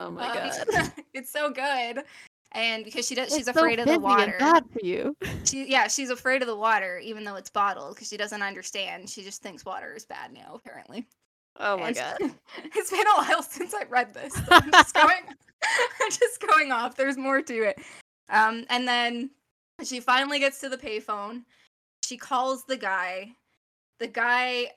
Oh 0.00 0.10
my 0.10 0.28
Uh, 0.28 0.64
god. 0.72 0.92
it's 1.12 1.30
so 1.30 1.50
good. 1.50 2.04
And 2.52 2.84
because 2.84 3.06
she 3.06 3.14
does, 3.16 3.34
she's 3.34 3.46
so 3.46 3.50
afraid 3.50 3.80
of 3.80 3.86
the 3.86 3.98
water. 3.98 4.36
bad 4.38 4.64
for 4.72 4.80
you. 4.84 5.16
She 5.44 5.68
yeah, 5.70 5.88
she's 5.88 6.10
afraid 6.10 6.40
of 6.42 6.46
the 6.48 6.56
water, 6.56 6.98
even 6.98 7.24
though 7.24 7.34
it's 7.36 7.50
bottled, 7.50 7.94
because 7.96 8.08
she 8.08 8.16
doesn't 8.16 8.42
understand. 8.42 9.08
She 9.10 9.22
just 9.22 9.42
thinks 9.42 9.64
water 9.64 9.92
is 9.94 10.04
bad 10.06 10.32
now, 10.32 10.54
apparently. 10.54 11.06
Oh 11.58 11.76
my 11.78 11.88
And 11.88 11.96
god. 11.96 12.18
it's 12.74 12.90
been 12.90 13.00
a 13.06 13.22
while 13.22 13.42
since 13.42 13.74
I 13.74 13.84
read 13.84 14.14
this. 14.14 14.34
so 14.34 14.42
I'm 14.50 14.70
just 14.72 14.94
going 14.94 15.22
I'm 16.00 16.10
just 16.10 16.40
going 16.40 16.72
off. 16.72 16.96
There's 16.96 17.16
more 17.16 17.42
to 17.42 17.54
it. 17.68 17.78
Um, 18.30 18.64
and 18.70 18.86
then 18.88 19.30
she 19.82 20.00
finally 20.00 20.38
gets 20.38 20.60
to 20.60 20.68
the 20.68 20.76
payphone. 20.78 21.42
She 22.04 22.16
calls 22.16 22.64
the 22.64 22.76
guy. 22.76 23.30
The 24.00 24.06
guy 24.08 24.68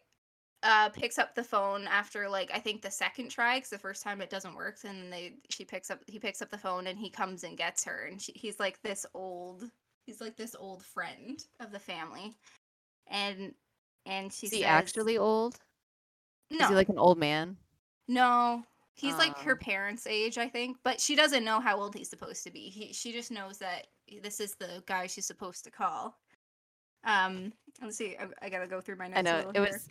uh 0.67 0.89
picks 0.89 1.17
up 1.17 1.33
the 1.33 1.43
phone 1.43 1.87
after 1.87 2.29
like 2.29 2.51
I 2.53 2.59
think 2.59 2.81
the 2.83 2.91
second 2.91 3.29
try 3.31 3.57
because 3.57 3.71
the 3.71 3.79
first 3.79 4.03
time 4.03 4.21
it 4.21 4.29
doesn't 4.29 4.55
work. 4.55 4.77
And 4.83 5.11
they 5.11 5.35
she 5.49 5.65
picks 5.65 5.89
up 5.89 6.01
he 6.07 6.19
picks 6.19 6.41
up 6.41 6.51
the 6.51 6.57
phone 6.57 6.87
and 6.87 6.99
he 6.99 7.09
comes 7.09 7.43
and 7.45 7.57
gets 7.57 7.83
her. 7.85 8.05
And 8.05 8.21
she, 8.21 8.33
he's 8.35 8.59
like 8.59 8.81
this 8.83 9.05
old 9.15 9.63
he's 10.05 10.21
like 10.21 10.37
this 10.37 10.55
old 10.59 10.83
friend 10.83 11.43
of 11.59 11.71
the 11.71 11.79
family. 11.79 12.35
And 13.07 13.55
and 14.05 14.31
she 14.33 14.47
Is 14.47 14.53
he 14.53 14.65
actually 14.65 15.17
old? 15.17 15.59
no 16.51 16.65
Is 16.65 16.69
he 16.69 16.75
like 16.75 16.89
an 16.89 16.99
old 16.99 17.17
man? 17.17 17.57
no, 18.07 18.63
he's 18.95 19.17
like 19.17 19.37
her 19.39 19.53
Oh. 19.53 19.63
parents' 19.63 20.07
age, 20.07 20.37
I 20.37 20.49
think, 20.49 20.77
but 20.83 20.99
she 21.01 21.15
doesn't 21.15 21.43
know 21.45 21.59
how 21.59 21.77
old 21.79 21.95
he's 21.95 22.09
supposed 22.09 22.43
to 22.45 22.51
be. 22.51 22.69
He, 22.69 22.93
she 22.93 23.11
just 23.11 23.31
knows 23.31 23.57
that 23.59 23.87
this 24.23 24.39
is 24.39 24.55
the 24.55 24.83
guy 24.85 25.07
she's 25.07 25.25
supposed 25.27 25.63
to 25.65 25.71
call. 25.71 26.17
Um, 27.03 27.53
let's 27.81 27.97
see. 27.97 28.17
I, 28.19 28.27
I 28.45 28.49
gotta 28.49 28.67
go 28.67 28.81
through 28.81 28.97
my 28.97 29.07
notes. 29.07 29.17
I 29.17 29.19
a 29.19 29.23
know 29.23 29.37
little 29.37 29.53
it 29.53 29.61
here. 29.61 29.71
was 29.71 29.89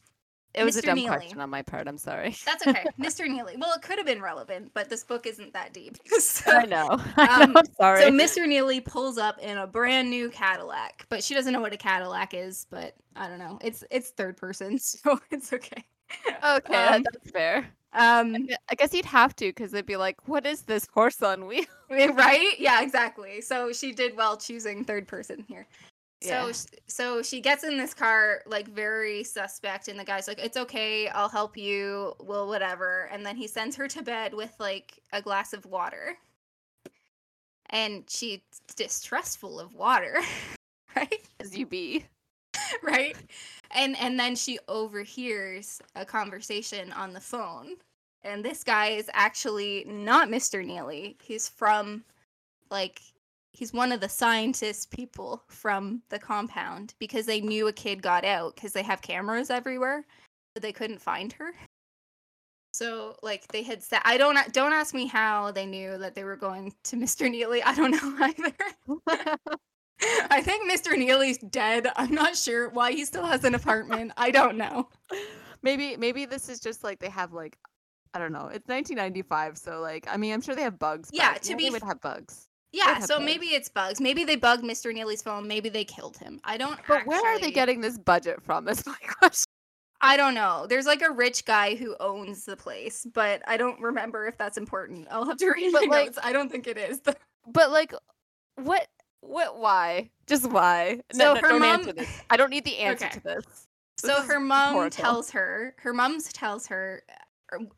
it 0.55 0.65
was 0.65 0.77
a 0.77 0.83
Mr. 0.83 0.87
dumb 0.87 0.95
Neely. 0.97 1.09
question 1.09 1.41
on 1.41 1.51
my 1.51 1.63
part. 1.63 1.87
I'm 1.89 1.99
sorry. 1.99 2.35
That's 2.45 2.67
okay, 2.67 2.85
Mr. 3.01 3.29
Neely. 3.29 3.57
Well, 3.59 3.73
it 3.75 3.83
could 3.83 3.99
have 3.99 4.07
been 4.07 4.23
relevant, 4.23 4.71
but 4.75 4.89
this 4.89 5.05
book 5.05 5.27
isn't 5.27 5.53
that 5.53 5.73
deep. 5.75 5.97
so, 6.19 6.51
I 6.51 6.65
know. 6.65 7.01
I 7.17 7.43
Um, 7.43 7.53
know, 7.53 7.61
I'm 7.61 7.73
sorry. 7.79 8.01
so 8.03 8.11
Mr. 8.11 8.47
Neely 8.47 8.81
pulls 8.81 9.19
up 9.19 9.39
in 9.39 9.59
a 9.59 9.67
brand 9.67 10.09
new 10.11 10.31
Cadillac, 10.31 11.05
but 11.09 11.23
she 11.23 11.35
doesn't 11.35 11.53
know 11.53 11.61
what 11.61 11.73
a 11.73 11.77
Cadillac 11.77 12.33
is. 12.35 12.67
But 12.71 12.95
I 13.17 13.29
don't 13.29 13.39
know. 13.39 13.59
It's 13.63 13.85
it's 13.91 14.11
third 14.11 14.37
person, 14.37 14.79
so 14.79 15.21
it's 15.31 15.53
okay. 15.53 15.85
okay, 16.45 16.75
um, 16.75 17.03
that's 17.03 17.31
fair. 17.31 17.69
Um, 17.93 18.47
I 18.71 18.75
guess 18.77 18.93
you'd 18.93 19.07
have 19.07 19.35
to 19.37 19.47
because 19.47 19.71
they'd 19.73 19.87
be 19.87 19.97
like, 19.97 20.29
"What 20.29 20.45
is 20.47 20.63
this 20.63 20.87
horse 20.93 21.23
on 21.23 21.47
wheels?" 21.47 21.67
right? 21.91 22.55
Yeah, 22.59 22.83
exactly. 22.83 23.41
So 23.41 23.73
she 23.73 23.93
did 23.93 24.17
well 24.17 24.37
choosing 24.37 24.85
third 24.85 25.09
person 25.09 25.45
here. 25.49 25.67
So 26.23 26.49
Yeah. 26.49 26.53
so 26.87 27.23
she 27.23 27.41
gets 27.41 27.63
in 27.65 27.77
this 27.79 27.95
car 27.95 28.43
like 28.47 28.69
very 28.69 29.23
suspect 29.25 29.89
and 29.89 29.99
the 29.99 30.05
guy's 30.05 30.27
like 30.29 30.39
it's 30.39 30.57
okay, 30.57 31.09
I'll 31.09 31.29
help 31.29 31.57
you, 31.57 32.15
well 32.21 32.49
whatever. 32.49 33.09
And 33.13 33.25
then 33.25 33.37
he 33.37 33.47
sends 33.47 33.77
her 33.77 33.89
to 33.89 34.03
bed 34.03 34.35
with 34.35 34.55
like 34.59 35.01
a 35.13 35.23
glass 35.23 35.53
of 35.53 35.67
water. 35.67 36.17
And 37.71 38.05
she's 38.09 38.41
distrustful 38.77 39.59
of 39.61 39.75
water, 39.75 40.17
right? 40.97 41.21
As 41.41 41.57
you 41.57 41.67
be. 41.67 42.07
right? 42.83 43.17
And 43.73 43.97
and 43.99 44.19
then 44.19 44.37
she 44.37 44.59
overhears 44.69 45.81
a 45.95 46.05
conversation 46.05 46.93
on 46.93 47.13
the 47.13 47.21
phone. 47.21 47.77
And 48.23 48.45
this 48.45 48.65
guy 48.65 48.89
is 48.89 49.11
actually 49.13 49.85
not 49.87 50.29
Mr. 50.29 50.65
Neely. 50.65 51.17
He's 51.23 51.49
from 51.49 52.05
like 52.71 53.01
he's 53.57 53.73
one 53.73 53.91
of 53.91 54.01
the 54.01 54.09
scientist 54.09 54.91
people 54.91 55.43
from 55.49 56.03
the 56.11 56.19
compound 56.19 56.95
because 56.99 57.25
they 57.25 57.41
knew 57.41 57.69
a 57.69 57.73
kid 57.73 58.03
got 58.03 58.25
out 58.25 58.55
because 58.55 58.73
they 58.73 58.83
have 58.83 59.01
cameras 59.01 59.49
everywhere, 59.49 60.05
but 60.55 60.63
they 60.63 60.73
couldn't 60.73 61.01
find 61.01 61.33
her. 61.33 61.55
So 62.75 63.17
like 63.23 63.49
they 63.49 63.63
had 63.63 63.83
said 63.83 64.01
I 64.05 64.19
don't 64.19 64.37
don't 64.53 64.75
ask 64.75 64.95
me 64.95 65.07
how 65.07 65.51
they 65.51 65.65
knew 65.65 65.97
that 65.97 66.15
they 66.15 66.25
were 66.25 66.37
going 66.37 66.75
to 66.85 66.97
Mr. 67.05 67.31
Neely. 67.31 67.63
I 67.63 67.75
don't 67.75 67.93
know 67.93 68.17
either. 68.21 68.53
I 70.31 70.43
think 70.43 70.71
Mr. 70.71 70.97
Neely's 70.97 71.39
dead. 71.39 71.89
I'm 71.97 72.13
not 72.13 72.37
sure 72.37 72.69
why 72.69 72.93
he 72.93 73.07
still 73.07 73.25
has 73.25 73.45
an 73.45 73.55
apartment. 73.55 74.13
I 74.19 74.31
don't 74.31 74.59
know. 74.59 74.89
maybe 75.63 75.97
maybe 75.97 76.27
this 76.27 76.51
is 76.51 76.61
just 76.61 76.85
like 76.85 76.99
they 76.99 77.09
have 77.09 77.33
like 77.33 77.57
I 78.13 78.19
don't 78.19 78.33
know. 78.33 78.49
It's 78.49 78.69
1995, 78.69 79.57
so 79.57 79.81
like 79.81 80.07
I 80.11 80.19
mean 80.19 80.35
I'm 80.35 80.43
sure 80.43 80.55
they 80.55 80.63
have 80.63 80.79
bugs. 80.79 81.09
Yeah, 81.11 81.33
but 81.33 81.43
to 81.45 81.57
be 81.57 81.71
would 81.71 81.83
have 81.83 82.03
bugs. 82.03 82.49
Yeah, 82.77 82.99
so 83.01 83.19
maybe 83.19 83.47
it's 83.47 83.69
bugs. 83.69 84.01
Maybe 84.01 84.25
they 84.25 84.37
bugged 84.37 84.63
Mr. 84.65 84.93
Neely's 84.93 85.23
phone. 85.23 85.49
Maybe 85.49 85.69
they 85.69 85.85
killed 85.85 86.17
him. 86.19 86.41
I 86.45 86.57
don't. 86.57 86.79
But 86.87 87.07
where 87.07 87.25
are 87.25 87.39
they 87.41 87.51
getting 87.51 87.81
this 87.81 87.97
budget 87.99 88.43
from? 88.43 88.69
Is 88.69 88.85
my 88.87 88.95
question. 89.19 89.47
I 90.03 90.17
don't 90.19 90.35
know. 90.35 90.67
There's 90.69 90.85
like 90.87 91.01
a 91.03 91.11
rich 91.11 91.47
guy 91.47 91.75
who 91.75 91.97
owns 92.01 92.45
the 92.45 92.57
place, 92.57 93.07
but 93.15 93.41
I 93.49 93.57
don't 93.57 93.81
remember 93.81 94.27
if 94.27 94.37
that's 94.37 94.59
important. 94.59 95.09
I'll 95.11 95.25
have 95.25 95.39
to 95.39 95.47
read 95.51 95.73
But, 95.73 95.87
my 95.87 95.97
like- 95.97 96.07
notes. 96.07 96.19
I 96.23 96.33
don't 96.33 96.51
think 96.53 96.67
it 96.67 96.77
is. 96.77 97.01
But 97.47 97.71
like, 97.71 97.95
what? 98.57 98.87
What? 99.23 99.59
Why? 99.59 100.11
Just 100.27 100.51
why? 100.51 101.01
So 101.13 101.35
her 101.37 101.41
don't 101.49 101.61
mom- 101.61 101.81
answer 101.81 101.93
this. 101.95 102.21
I 102.31 102.37
don't 102.37 102.51
need 102.51 102.65
the 102.65 102.79
answer 102.79 103.07
Okay. 103.07 103.15
to 103.15 103.21
this. 103.23 103.45
so 103.99 104.09
This 104.09 104.19
is 104.19 104.27
her 104.31 104.39
mom 104.41 104.75
rhetorical. 104.77 104.91
tells 105.03 105.31
her. 105.31 105.75
Her 105.79 105.95
mom 105.95 106.21
tells 106.21 106.67
her 106.67 107.03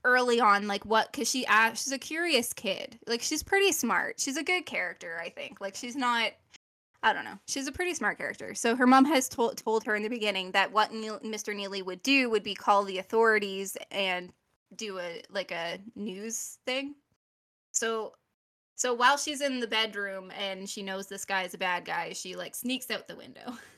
early 0.04 0.40
on, 0.40 0.66
like 0.66 0.84
what? 0.84 1.12
Because 1.12 1.30
she 1.30 1.46
asked. 1.46 1.84
She's 1.84 1.92
a 1.92 1.98
curious 1.98 2.52
kid. 2.52 2.98
Like 3.06 3.22
she's 3.22 3.42
pretty 3.42 3.72
smart. 3.72 4.20
She's 4.20 4.36
a 4.36 4.42
good 4.42 4.66
character, 4.66 5.18
I 5.22 5.30
think. 5.30 5.60
Like 5.60 5.74
she's 5.74 5.96
not. 5.96 6.32
I 7.02 7.12
don't 7.12 7.24
know. 7.24 7.38
She's 7.46 7.68
a 7.68 7.72
pretty 7.72 7.94
smart 7.94 8.18
character. 8.18 8.54
So 8.54 8.74
her 8.74 8.86
mom 8.86 9.04
has 9.04 9.28
told 9.28 9.56
told 9.58 9.84
her 9.84 9.94
in 9.94 10.02
the 10.02 10.08
beginning 10.08 10.52
that 10.52 10.72
what 10.72 10.92
Mr. 10.92 11.54
Neely 11.54 11.82
would 11.82 12.02
do 12.02 12.28
would 12.30 12.42
be 12.42 12.54
call 12.54 12.84
the 12.84 12.98
authorities 12.98 13.76
and 13.90 14.32
do 14.74 14.98
a 14.98 15.22
like 15.30 15.52
a 15.52 15.78
news 15.94 16.58
thing. 16.66 16.94
So 17.72 18.14
so 18.76 18.94
while 18.94 19.16
she's 19.16 19.40
in 19.40 19.60
the 19.60 19.66
bedroom 19.66 20.30
and 20.38 20.68
she 20.68 20.82
knows 20.82 21.06
this 21.06 21.24
guy 21.24 21.42
is 21.42 21.54
a 21.54 21.58
bad 21.58 21.84
guy, 21.84 22.12
she 22.12 22.36
like 22.36 22.54
sneaks 22.54 22.90
out 22.90 23.08
the 23.08 23.16
window. 23.16 23.54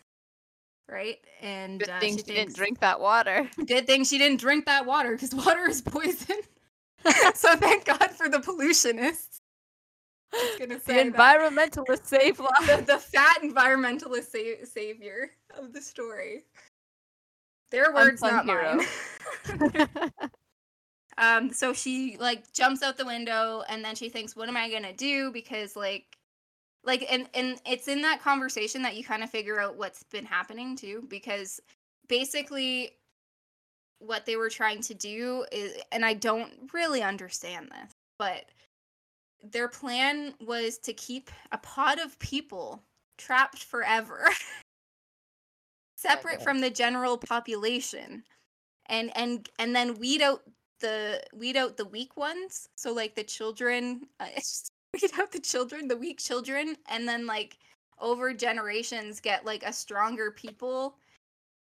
Right? 0.89 1.19
And 1.41 1.81
Good 1.81 1.89
uh, 1.89 2.01
thing 2.01 2.17
she 2.17 2.25
she 2.25 2.35
didn't 2.35 2.57
drink 2.57 2.81
that 2.81 3.01
water. 3.01 3.49
Good 3.67 3.87
thing 3.87 4.05
she 4.05 4.19
didn't 4.19 4.41
drink 4.41 4.67
that 4.67 4.87
water 4.87 5.13
because 5.13 5.35
water 5.35 5.69
is 5.69 5.81
poison. 5.83 6.37
so 7.35 7.57
thank 7.57 7.87
God 7.87 8.11
for 8.11 8.29
the 8.29 8.41
pollutionists. 8.41 9.41
The 10.33 10.81
environmentalists 10.87 12.07
save 12.07 12.37
the, 12.37 12.85
the 12.87 12.99
fat 12.99 13.39
environmentalist 13.43 14.31
sa- 14.31 14.65
savior 14.65 15.31
of 15.59 15.73
the 15.73 15.81
story. 15.81 16.45
Their 17.71 17.93
words, 17.93 18.21
not 18.21 18.45
hero. 18.45 18.81
mine. 19.49 20.13
um, 21.19 21.53
so 21.53 21.73
she 21.73 22.17
like 22.19 22.53
jumps 22.53 22.83
out 22.83 22.97
the 22.97 23.07
window, 23.07 23.63
and 23.69 23.85
then 23.85 23.95
she 23.95 24.09
thinks, 24.09 24.37
"What 24.37 24.49
am 24.49 24.57
I 24.57 24.71
gonna 24.71 24.93
do?" 24.93 25.33
Because 25.33 25.77
like, 25.77 26.05
like, 26.85 27.07
and 27.11 27.29
and 27.35 27.61
it's 27.67 27.89
in 27.89 28.03
that 28.03 28.23
conversation 28.23 28.83
that 28.83 28.97
you 28.97 29.05
kind 29.05 29.23
of 29.23 29.31
figure 29.31 29.61
out 29.61 29.77
what's 29.77 30.03
been 30.05 30.25
happening 30.25 30.77
too. 30.77 31.05
Because 31.09 31.61
basically, 32.09 32.93
what 33.99 34.27
they 34.27 34.37
were 34.37 34.51
trying 34.51 34.81
to 34.83 34.95
do 34.95 35.45
is, 35.53 35.75
and 35.93 36.05
I 36.05 36.15
don't 36.15 36.53
really 36.73 37.03
understand 37.03 37.71
this, 37.71 37.93
but 38.19 38.47
their 39.43 39.69
plan 39.69 40.35
was 40.41 40.79
to 40.79 40.93
keep 40.93 41.31
a 41.53 41.59
pod 41.59 41.99
of 41.99 42.19
people 42.19 42.83
trapped 43.19 43.65
forever 43.65 44.29
separate 45.97 46.37
Okay. 46.37 46.45
from 46.45 46.61
the 46.61 46.71
general 46.71 47.19
population 47.19 48.25
and 48.87 49.11
and 49.17 49.49
and 49.59 49.75
then 49.75 49.99
weed 49.99 50.23
out 50.23 50.43
the 50.81 51.23
weed 51.35 51.57
out 51.57 51.77
the 51.77 51.85
weak 51.85 52.17
ones 52.17 52.69
so 52.77 52.93
like 52.93 53.15
the 53.15 53.25
children 53.25 54.03
uh, 54.21 54.27
weed 55.03 55.19
out 55.19 55.33
the 55.33 55.41
children 55.41 55.89
the 55.89 55.97
weak 55.97 56.19
children 56.19 56.77
and 56.89 57.09
then 57.09 57.27
like 57.27 57.59
over 58.01 58.33
generations 58.33 59.21
get 59.21 59.45
like 59.45 59.63
a 59.63 59.73
stronger 59.73 60.31
people 60.31 60.97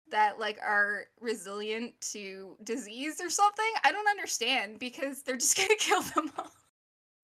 that 0.10 0.40
like 0.40 0.58
are 0.62 1.06
resilient 1.20 1.94
to 2.02 2.56
disease 2.64 3.22
or 3.22 3.30
something? 3.30 3.72
I 3.84 3.92
don't 3.92 4.08
understand 4.10 4.80
because 4.80 5.22
they're 5.22 5.38
just 5.38 5.58
gonna 5.58 5.76
kill 5.78 6.02
them 6.02 6.32
all. 6.38 6.52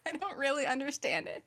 I 0.05 0.11
don't 0.11 0.37
really 0.37 0.65
understand 0.65 1.27
it. 1.27 1.43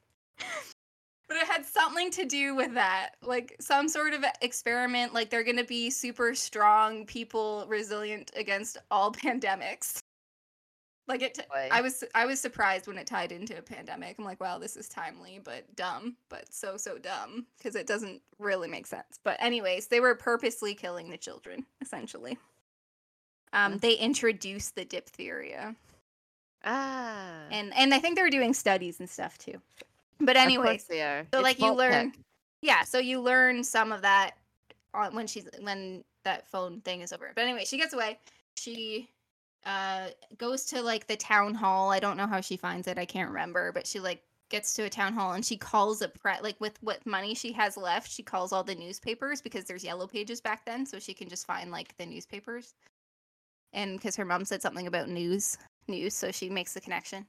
But 1.28 1.36
it 1.36 1.46
had 1.46 1.64
something 1.64 2.10
to 2.12 2.24
do 2.24 2.54
with 2.54 2.72
that 2.74 3.10
like 3.22 3.54
some 3.60 3.88
sort 3.88 4.14
of 4.14 4.24
experiment 4.40 5.12
like 5.12 5.30
they're 5.30 5.44
gonna 5.44 5.62
be 5.62 5.90
super 5.90 6.34
strong 6.34 7.04
people 7.06 7.66
resilient 7.68 8.30
against 8.34 8.78
all 8.90 9.12
pandemics 9.24 10.02
like 11.08 11.22
it 11.22 11.38
i 11.72 11.80
was 11.80 12.04
i 12.14 12.26
was 12.26 12.38
surprised 12.40 12.86
when 12.86 12.98
it 12.98 13.06
tied 13.06 13.32
into 13.32 13.56
a 13.58 13.62
pandemic. 13.62 14.16
I'm 14.18 14.24
like 14.24 14.40
wow 14.40 14.58
this 14.58 14.76
is 14.76 14.88
timely 14.88 15.40
but 15.42 15.64
dumb 15.76 16.16
but 16.28 16.52
so 16.52 16.76
so 16.76 16.98
dumb 16.98 17.46
because 17.56 17.74
it 17.76 17.86
doesn't 17.86 18.20
really 18.38 18.68
make 18.68 18.86
sense. 18.86 19.18
But 19.24 19.36
anyways 19.40 19.86
they 19.88 20.00
were 20.00 20.14
purposely 20.14 20.74
killing 20.74 21.10
the 21.10 21.16
children 21.16 21.64
essentially. 21.80 22.36
Um 23.52 23.72
Hmm. 23.72 23.78
they 23.78 23.94
introduced 23.94 24.74
the 24.74 24.84
diphtheria. 24.84 25.74
Ah. 26.64 27.44
and 27.50 27.72
and 27.76 27.94
i 27.94 27.98
think 27.98 28.16
they 28.16 28.22
were 28.22 28.30
doing 28.30 28.52
studies 28.52 29.00
and 29.00 29.08
stuff 29.08 29.38
too. 29.38 29.60
But 30.20 30.36
Of 30.36 30.42
anyways 30.42 30.84
they 30.84 31.02
are. 31.02 31.26
so 31.32 31.38
It's 31.38 31.44
like 31.44 31.60
you 31.60 31.72
learn 31.72 32.12
yeah 32.62 32.82
so 32.82 32.98
you 32.98 33.20
learn 33.20 33.62
some 33.64 33.92
of 33.92 34.02
that 34.02 34.32
on 34.94 35.14
when 35.14 35.26
she's 35.26 35.48
when 35.62 36.04
that 36.24 36.46
phone 36.48 36.80
thing 36.82 37.00
is 37.00 37.12
over. 37.12 37.30
But 37.34 37.44
anyway 37.44 37.64
she 37.64 37.78
gets 37.78 37.94
away. 37.94 38.18
She 38.58 39.08
uh 39.66 40.08
goes 40.38 40.64
to 40.66 40.82
like 40.82 41.06
the 41.06 41.16
town 41.16 41.54
hall. 41.54 41.90
I 41.90 42.00
don't 42.00 42.16
know 42.16 42.26
how 42.26 42.40
she 42.40 42.56
finds 42.56 42.86
it. 42.86 42.98
I 42.98 43.04
can't 43.04 43.28
remember, 43.30 43.72
but 43.72 43.86
she 43.86 44.00
like 44.00 44.22
gets 44.50 44.72
to 44.74 44.84
a 44.84 44.90
town 44.90 45.12
hall 45.12 45.32
and 45.32 45.44
she 45.44 45.56
calls 45.58 46.00
a 46.00 46.08
pre 46.08 46.32
like 46.42 46.58
with 46.60 46.82
what 46.82 47.04
money 47.06 47.34
she 47.34 47.52
has 47.52 47.76
left, 47.76 48.10
she 48.10 48.22
calls 48.22 48.52
all 48.52 48.64
the 48.64 48.74
newspapers 48.74 49.42
because 49.42 49.64
there's 49.64 49.84
yellow 49.84 50.06
pages 50.06 50.40
back 50.40 50.64
then, 50.64 50.86
so 50.86 50.98
she 50.98 51.12
can 51.14 51.28
just 51.28 51.46
find 51.46 51.70
like 51.70 51.96
the 51.98 52.06
newspapers. 52.06 52.74
And 53.74 53.98
because 53.98 54.16
her 54.16 54.24
mom 54.24 54.44
said 54.46 54.62
something 54.62 54.86
about 54.86 55.10
news, 55.10 55.58
news, 55.88 56.14
so 56.14 56.30
she 56.30 56.48
makes 56.48 56.72
the 56.72 56.80
connection. 56.80 57.26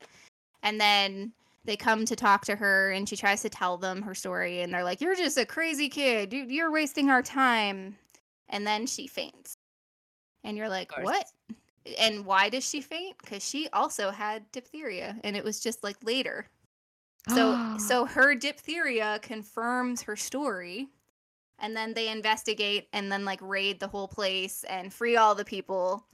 And 0.63 0.79
then 0.79 1.33
they 1.65 1.75
come 1.75 2.05
to 2.05 2.15
talk 2.15 2.45
to 2.45 2.55
her 2.55 2.91
and 2.91 3.07
she 3.09 3.17
tries 3.17 3.41
to 3.41 3.49
tell 3.49 3.77
them 3.77 4.01
her 4.01 4.15
story 4.15 4.61
and 4.61 4.73
they're 4.73 4.83
like, 4.85 5.01
"You're 5.01 5.15
just 5.15 5.37
a 5.37 5.45
crazy 5.45 5.89
kid. 5.89 6.31
You- 6.31 6.45
You're 6.45 6.71
wasting 6.71 7.09
our 7.09 7.21
time." 7.21 7.97
And 8.47 8.65
then 8.65 8.87
she 8.87 9.07
faints. 9.07 9.55
And 10.45 10.55
you're 10.55 10.69
like, 10.69 10.89
"What?" 11.03 11.25
And 11.97 12.25
why 12.25 12.49
does 12.49 12.67
she 12.67 12.81
faint? 12.81 13.17
Because 13.19 13.47
she 13.47 13.67
also 13.71 14.11
had 14.11 14.51
diphtheria, 14.51 15.17
and 15.23 15.35
it 15.35 15.43
was 15.43 15.59
just 15.59 15.83
like 15.83 15.97
later. 16.03 16.47
So 17.27 17.77
so 17.79 18.05
her 18.05 18.35
diphtheria 18.35 19.19
confirms 19.21 20.03
her 20.03 20.15
story. 20.15 20.89
And 21.61 21.75
then 21.75 21.93
they 21.93 22.07
investigate 22.07 22.87
and 22.93 23.11
then 23.11 23.25
like 23.25 23.41
raid 23.41 23.81
the 23.81 23.89
whole 23.89 24.07
place 24.07 24.63
and 24.63 24.93
free 24.93 25.17
all 25.17 25.35
the 25.35 25.43
people. 25.43 26.05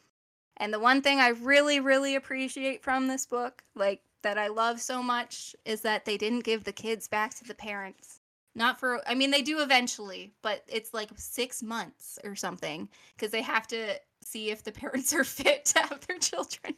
And 0.57 0.73
the 0.73 0.79
one 0.79 1.01
thing 1.01 1.19
I 1.19 1.29
really 1.29 1.79
really 1.79 2.15
appreciate 2.15 2.83
from 2.83 3.07
this 3.07 3.25
book, 3.25 3.63
like 3.75 4.01
that 4.23 4.37
I 4.39 4.47
love 4.47 4.81
so 4.81 5.03
much 5.03 5.55
is 5.65 5.81
that 5.81 6.05
they 6.05 6.17
didn't 6.17 6.45
give 6.45 6.63
the 6.63 6.71
kids 6.71 7.07
back 7.07 7.35
to 7.35 7.43
the 7.43 7.53
parents. 7.53 8.21
Not 8.55 8.79
for 8.79 9.01
I 9.07 9.13
mean 9.13 9.29
they 9.29 9.43
do 9.43 9.59
eventually, 9.59 10.33
but 10.41 10.63
it's 10.67 10.93
like 10.93 11.11
6 11.15 11.61
months 11.61 12.17
or 12.23 12.35
something 12.35 12.89
because 13.15 13.31
they 13.31 13.43
have 13.43 13.67
to 13.67 13.99
see 14.25 14.49
if 14.51 14.63
the 14.63 14.71
parents 14.71 15.13
are 15.13 15.23
fit 15.39 15.65
to 15.65 15.79
have 15.79 16.05
their 16.07 16.17
children. 16.19 16.75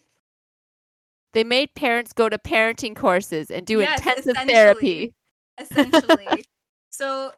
they 1.34 1.44
made 1.44 1.74
parents 1.76 2.14
go 2.14 2.30
to 2.30 2.38
parenting 2.38 2.96
courses 2.96 3.50
and 3.52 3.66
do 3.66 3.80
Yes, 3.80 4.00
intensive 4.00 4.32
essentially. 4.32 4.54
therapy. 4.54 5.14
essentially. 5.60 6.46
so 6.90 7.32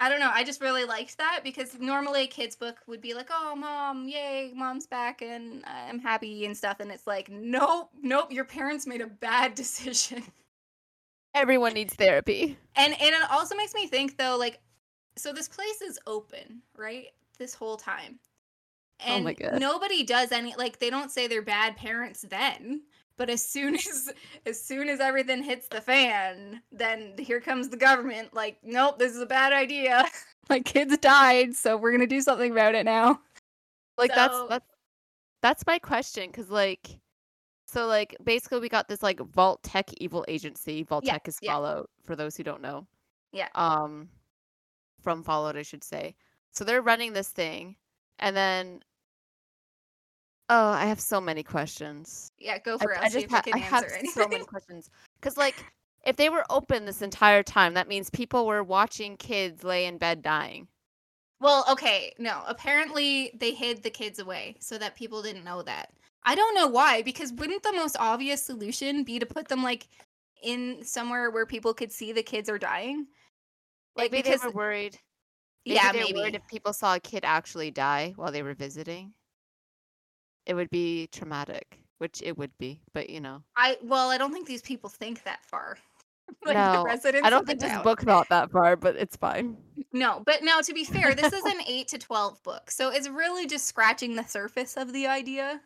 I 0.00 0.08
don't 0.08 0.18
know. 0.18 0.30
I 0.32 0.42
just 0.42 0.60
really 0.60 0.84
liked 0.84 1.18
that 1.18 1.42
because 1.44 1.78
normally 1.78 2.24
a 2.24 2.26
kid's 2.26 2.56
book 2.56 2.78
would 2.88 3.00
be 3.00 3.14
like, 3.14 3.28
"Oh, 3.30 3.54
mom, 3.54 4.08
yay, 4.08 4.52
mom's 4.54 4.86
back 4.86 5.22
and 5.22 5.64
I'm 5.64 6.00
happy 6.00 6.44
and 6.44 6.56
stuff," 6.56 6.80
and 6.80 6.90
it's 6.90 7.06
like, 7.06 7.28
"Nope, 7.30 7.90
nope, 8.02 8.32
your 8.32 8.44
parents 8.44 8.86
made 8.86 9.00
a 9.00 9.06
bad 9.06 9.54
decision." 9.62 10.24
Everyone 11.34 11.74
needs 11.74 11.94
therapy. 11.94 12.58
And 12.76 12.92
and 12.92 13.14
it 13.14 13.30
also 13.30 13.54
makes 13.54 13.74
me 13.74 13.86
think 13.86 14.18
though, 14.18 14.36
like, 14.36 14.58
so 15.16 15.32
this 15.32 15.48
place 15.48 15.80
is 15.82 15.98
open, 16.06 16.62
right? 16.76 17.06
This 17.38 17.54
whole 17.54 17.76
time. 17.76 18.18
Oh 19.00 19.04
And 19.16 19.24
my 19.24 19.34
God. 19.34 19.58
nobody 19.60 20.02
does 20.04 20.32
any 20.32 20.54
like 20.56 20.78
they 20.78 20.90
don't 20.90 21.10
say 21.10 21.26
they're 21.26 21.42
bad 21.42 21.76
parents 21.76 22.22
then. 22.28 22.82
But 23.16 23.30
as 23.30 23.44
soon 23.44 23.74
as 23.74 24.12
as 24.46 24.60
soon 24.62 24.88
as 24.88 25.00
everything 25.00 25.42
hits 25.42 25.68
the 25.68 25.80
fan, 25.80 26.62
then 26.72 27.14
here 27.18 27.40
comes 27.40 27.68
the 27.68 27.76
government 27.76 28.34
like, 28.34 28.58
nope, 28.62 28.98
this 28.98 29.12
is 29.14 29.20
a 29.20 29.26
bad 29.26 29.52
idea. 29.52 30.04
like 30.48 30.64
kids 30.64 30.96
died, 30.98 31.54
so 31.54 31.76
we're 31.76 31.92
gonna 31.92 32.06
do 32.06 32.20
something 32.20 32.52
about 32.52 32.74
it 32.74 32.84
now. 32.84 33.20
Like 33.98 34.10
So- 34.12 34.16
that's 34.16 34.48
that's 34.48 34.66
that's 35.42 35.66
my 35.66 35.78
question 35.78 36.28
because 36.28 36.50
like 36.50 36.98
so 37.66 37.86
like 37.86 38.16
basically 38.24 38.60
we 38.60 38.68
got 38.68 38.88
this 38.88 39.02
like 39.02 39.20
Vault-Tec 39.20 39.90
evil 39.98 40.24
agency. 40.28 40.82
Vault 40.84 41.04
Yeah, 41.04 41.14
Tech 41.14 41.28
is 41.28 41.38
yeah. 41.42 41.52
Fallout 41.52 41.90
for 42.04 42.14
those 42.16 42.36
who 42.36 42.42
don't 42.44 42.62
know. 42.62 42.86
Yeah. 43.32 43.48
Um, 43.56 44.08
from 45.02 45.22
Fallout, 45.24 45.56
I 45.56 45.62
should 45.62 45.82
say. 45.82 46.14
So 46.52 46.62
they're 46.64 46.82
running 46.82 47.12
this 47.12 47.28
thing, 47.30 47.74
and 48.18 48.36
then 48.36 48.80
oh, 50.48 50.68
I 50.68 50.84
have 50.86 51.00
so 51.00 51.20
many 51.20 51.42
questions. 51.42 52.30
Yeah, 52.38 52.58
go 52.58 52.74
I, 52.74 52.78
for 52.78 52.92
it. 52.92 52.98
I 52.98 53.04
I'll 53.04 53.10
see 53.10 53.22
just 53.22 53.26
if 53.26 53.32
I 53.32 53.36
ha- 53.36 53.42
can 53.42 53.54
I 53.54 53.58
have 53.58 53.84
answer 53.84 54.06
so 54.12 54.28
many 54.28 54.44
questions 54.46 54.90
because 55.20 55.36
like 55.36 55.56
if 56.04 56.16
they 56.16 56.28
were 56.28 56.44
open 56.50 56.84
this 56.84 57.02
entire 57.02 57.42
time, 57.42 57.74
that 57.74 57.88
means 57.88 58.10
people 58.10 58.46
were 58.46 58.62
watching 58.62 59.16
kids 59.16 59.64
lay 59.64 59.86
in 59.86 59.98
bed 59.98 60.22
dying. 60.22 60.68
Well, 61.40 61.64
okay, 61.70 62.12
no. 62.18 62.42
Apparently, 62.46 63.32
they 63.38 63.52
hid 63.52 63.82
the 63.82 63.90
kids 63.90 64.18
away 64.18 64.56
so 64.60 64.78
that 64.78 64.96
people 64.96 65.22
didn't 65.22 65.44
know 65.44 65.62
that. 65.62 65.90
I 66.24 66.34
don't 66.34 66.54
know 66.54 66.68
why, 66.68 67.02
because 67.02 67.32
wouldn't 67.32 67.62
the 67.62 67.72
most 67.72 67.96
obvious 67.98 68.42
solution 68.42 69.04
be 69.04 69.18
to 69.18 69.26
put 69.26 69.48
them 69.48 69.62
like 69.62 69.88
in 70.42 70.82
somewhere 70.82 71.30
where 71.30 71.46
people 71.46 71.74
could 71.74 71.92
see 71.92 72.12
the 72.12 72.22
kids 72.22 72.48
are 72.48 72.58
dying? 72.58 73.06
Like 73.96 74.10
Maybe 74.10 74.22
because 74.22 74.40
they 74.40 74.48
were 74.48 74.54
worried. 74.54 74.98
Maybe 75.66 75.76
yeah, 75.76 75.92
they 75.92 75.98
were 75.98 76.04
maybe. 76.04 76.18
worried 76.18 76.34
if 76.34 76.46
people 76.46 76.72
saw 76.72 76.94
a 76.94 77.00
kid 77.00 77.24
actually 77.24 77.70
die 77.70 78.12
while 78.16 78.30
they 78.30 78.42
were 78.42 78.54
visiting. 78.54 79.12
It 80.46 80.54
would 80.54 80.68
be 80.68 81.06
traumatic, 81.06 81.78
which 81.98 82.20
it 82.22 82.36
would 82.36 82.50
be, 82.58 82.82
but 82.92 83.08
you 83.08 83.20
know. 83.20 83.42
I 83.56 83.78
well, 83.82 84.10
I 84.10 84.18
don't 84.18 84.32
think 84.32 84.46
these 84.46 84.60
people 84.60 84.90
think 84.90 85.24
that 85.24 85.44
far. 85.44 85.78
like 86.44 86.56
No, 86.56 86.72
the 86.72 86.84
residents 86.84 87.26
I 87.26 87.30
don't 87.30 87.46
think 87.46 87.60
this 87.60 87.78
book 87.82 88.02
thought 88.02 88.28
that 88.28 88.50
far, 88.50 88.76
but 88.76 88.96
it's 88.96 89.16
fine. 89.16 89.56
No, 89.92 90.22
but 90.24 90.42
now 90.42 90.60
to 90.60 90.74
be 90.74 90.84
fair, 90.84 91.14
this 91.14 91.32
is 91.32 91.44
an 91.44 91.60
8 91.66 91.88
to 91.88 91.98
12 91.98 92.42
book. 92.42 92.70
So 92.70 92.90
it's 92.90 93.08
really 93.08 93.46
just 93.46 93.66
scratching 93.66 94.16
the 94.16 94.24
surface 94.24 94.76
of 94.76 94.92
the 94.92 95.06
idea. 95.06 95.60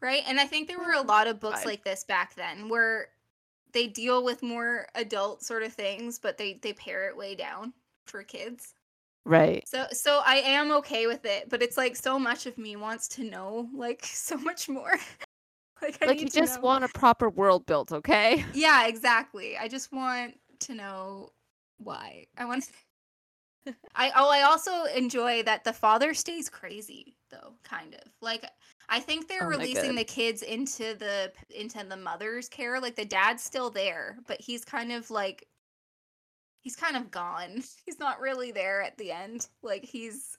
Right? 0.00 0.22
And 0.26 0.40
I 0.40 0.46
think 0.46 0.68
there 0.68 0.78
were 0.78 0.92
a 0.92 1.04
mm, 1.04 1.08
lot 1.08 1.28
of 1.28 1.38
books 1.38 1.60
Fine. 1.60 1.66
like 1.66 1.84
this 1.84 2.04
back 2.04 2.34
then 2.34 2.68
where 2.68 3.08
they 3.72 3.86
deal 3.86 4.24
with 4.24 4.42
more 4.42 4.86
adult 4.96 5.42
sort 5.42 5.62
of 5.62 5.72
things, 5.72 6.18
but 6.18 6.36
they 6.36 6.58
they 6.62 6.72
pare 6.72 7.08
it 7.08 7.16
way 7.16 7.34
down 7.34 7.72
for 8.06 8.22
kids. 8.22 8.74
Right. 9.24 9.64
So 9.64 9.86
so 9.92 10.20
I 10.24 10.36
am 10.36 10.70
okay 10.72 11.06
with 11.06 11.24
it, 11.24 11.48
but 11.48 11.62
it's 11.62 11.76
like 11.76 11.96
so 11.96 12.18
much 12.18 12.46
of 12.46 12.58
me 12.58 12.76
wants 12.76 13.08
to 13.08 13.24
know 13.24 13.70
like 13.74 14.04
so 14.06 14.36
much 14.36 14.68
more. 14.68 14.94
like 15.82 16.02
I 16.02 16.06
Like 16.06 16.22
you 16.22 16.28
to 16.30 16.40
just 16.40 16.62
know. 16.62 16.62
want 16.62 16.84
a 16.84 16.88
proper 16.88 17.28
world 17.28 17.66
built, 17.66 17.92
okay? 17.92 18.44
Yeah, 18.54 18.86
exactly. 18.86 19.56
I 19.56 19.68
just 19.68 19.92
want 19.92 20.38
to 20.60 20.74
know 20.74 21.32
why. 21.78 22.26
I 22.36 22.44
want 22.44 22.70
I 23.94 24.10
oh 24.16 24.30
I 24.30 24.42
also 24.42 24.84
enjoy 24.84 25.42
that 25.44 25.64
the 25.64 25.72
father 25.72 26.14
stays 26.14 26.48
crazy 26.48 27.16
though, 27.30 27.56
kind 27.62 27.94
of. 27.94 28.12
Like 28.20 28.44
I 28.88 29.00
think 29.00 29.28
they're 29.28 29.46
Oh 29.46 29.48
releasing 29.48 29.94
the 29.94 30.04
kids 30.04 30.42
into 30.42 30.94
the 30.94 31.32
into 31.50 31.82
the 31.84 31.96
mother's 31.96 32.48
care. 32.48 32.80
Like 32.80 32.96
the 32.96 33.04
dad's 33.04 33.42
still 33.42 33.70
there, 33.70 34.18
but 34.26 34.40
he's 34.40 34.64
kind 34.64 34.92
of 34.92 35.10
like 35.10 35.48
he's 36.62 36.76
kind 36.76 36.96
of 36.96 37.10
gone. 37.10 37.62
He's 37.86 37.98
not 38.00 38.20
really 38.20 38.52
there 38.52 38.82
at 38.82 38.98
the 38.98 39.12
end. 39.12 39.48
Like 39.62 39.84
he's 39.84 40.38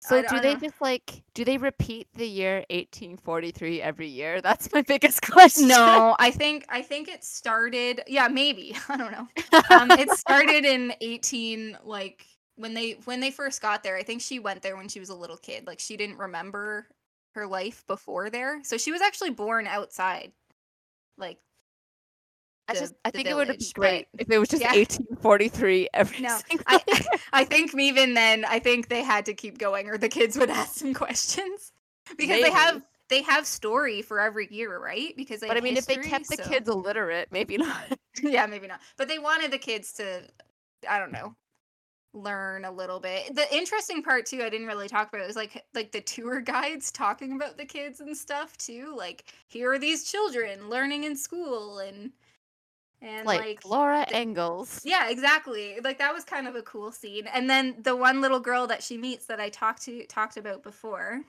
So 0.00 0.22
do 0.22 0.40
they 0.40 0.54
know. 0.54 0.60
just 0.60 0.80
like 0.80 1.22
do 1.34 1.44
they 1.44 1.58
repeat 1.58 2.08
the 2.14 2.28
year 2.28 2.64
1843 2.70 3.80
every 3.80 4.08
year? 4.08 4.40
That's 4.42 4.72
my 4.72 4.82
biggest 4.82 5.22
question. 5.30 5.68
No, 5.68 6.16
I 6.18 6.30
think 6.30 6.64
I 6.68 6.82
think 6.82 7.08
it 7.08 7.24
started. 7.24 8.02
Yeah, 8.06 8.28
maybe 8.28 8.76
I 8.88 8.96
don't 8.96 9.12
know. 9.12 9.28
Um, 9.70 9.92
it 9.92 10.10
started 10.12 10.64
in 10.64 10.94
eighteen, 11.00 11.78
like 11.84 12.26
when 12.56 12.74
they 12.74 12.92
when 13.04 13.20
they 13.20 13.30
first 13.30 13.62
got 13.62 13.82
there. 13.82 13.96
I 13.96 14.02
think 14.02 14.22
she 14.22 14.38
went 14.40 14.62
there 14.62 14.76
when 14.76 14.88
she 14.88 15.00
was 15.00 15.08
a 15.10 15.14
little 15.14 15.36
kid. 15.36 15.66
Like 15.66 15.80
she 15.80 15.96
didn't 15.96 16.18
remember 16.18 16.88
her 17.34 17.46
life 17.46 17.84
before 17.86 18.30
there, 18.30 18.62
so 18.64 18.76
she 18.78 18.92
was 18.92 19.00
actually 19.02 19.30
born 19.30 19.66
outside. 19.66 20.32
Like 21.18 21.38
I 22.68 22.74
just 22.74 22.94
I 23.04 23.10
think 23.10 23.30
it 23.30 23.34
would 23.34 23.48
be 23.48 23.58
village, 23.58 23.74
great 23.74 24.08
if 24.18 24.30
it 24.30 24.38
was 24.38 24.48
just 24.48 24.64
yeah. 24.64 24.74
1843 24.74 25.88
every 25.94 26.18
No, 26.18 26.40
single 26.50 26.66
I. 26.66 26.82
I 27.32 27.44
think 27.44 27.74
even 27.74 28.14
then, 28.14 28.44
I 28.44 28.58
think 28.58 28.88
they 28.88 29.02
had 29.02 29.26
to 29.26 29.34
keep 29.34 29.58
going, 29.58 29.88
or 29.88 29.98
the 29.98 30.08
kids 30.08 30.36
would 30.38 30.50
ask 30.50 30.74
some 30.78 30.94
questions 30.94 31.72
because 32.18 32.40
they 32.40 32.50
have 32.50 32.82
they 33.08 33.22
have 33.22 33.46
story 33.46 34.02
for 34.02 34.20
every 34.20 34.48
year, 34.50 34.78
right? 34.78 35.14
Because 35.16 35.40
they 35.40 35.48
But 35.48 35.56
I 35.56 35.60
have 35.60 35.64
mean, 35.64 35.76
if 35.76 35.86
they 35.86 35.98
history, 35.98 35.98
kept 35.98 36.28
the 36.28 36.36
kids 36.36 36.68
illiterate, 36.68 37.28
maybe 37.30 37.56
not. 37.56 37.92
yeah, 38.22 38.46
maybe 38.46 38.66
not. 38.66 38.80
But 38.96 39.08
they 39.08 39.18
wanted 39.18 39.50
the 39.50 39.58
kids 39.58 39.92
to, 39.94 40.22
I 40.88 40.98
don't 40.98 41.12
know, 41.12 41.34
learn 42.14 42.64
a 42.64 42.72
little 42.72 43.00
bit. 43.00 43.34
The 43.34 43.52
interesting 43.54 44.02
part 44.02 44.26
too, 44.26 44.42
I 44.42 44.50
didn't 44.50 44.66
really 44.68 44.88
talk 44.88 45.08
about, 45.08 45.22
it, 45.22 45.26
was 45.28 45.36
like 45.36 45.64
like 45.74 45.92
the 45.92 46.00
tour 46.02 46.40
guides 46.42 46.92
talking 46.92 47.32
about 47.34 47.58
the 47.58 47.66
kids 47.66 48.00
and 48.00 48.16
stuff 48.16 48.56
too. 48.58 48.94
Like 48.96 49.32
here 49.48 49.72
are 49.72 49.78
these 49.78 50.10
children 50.10 50.68
learning 50.70 51.04
in 51.04 51.16
school 51.16 51.78
and 51.80 52.12
and 53.02 53.26
like, 53.26 53.40
like, 53.40 53.64
Laura 53.66 54.06
Ingalls. 54.14 54.80
yeah, 54.84 55.10
exactly. 55.10 55.78
Like 55.82 55.98
that 55.98 56.14
was 56.14 56.24
kind 56.24 56.46
of 56.46 56.54
a 56.54 56.62
cool 56.62 56.92
scene. 56.92 57.26
And 57.26 57.50
then 57.50 57.74
the 57.82 57.96
one 57.96 58.20
little 58.20 58.38
girl 58.40 58.68
that 58.68 58.82
she 58.82 58.96
meets 58.96 59.26
that 59.26 59.40
I 59.40 59.48
talked 59.48 59.82
to 59.82 60.06
talked 60.06 60.36
about 60.36 60.62
before 60.62 61.20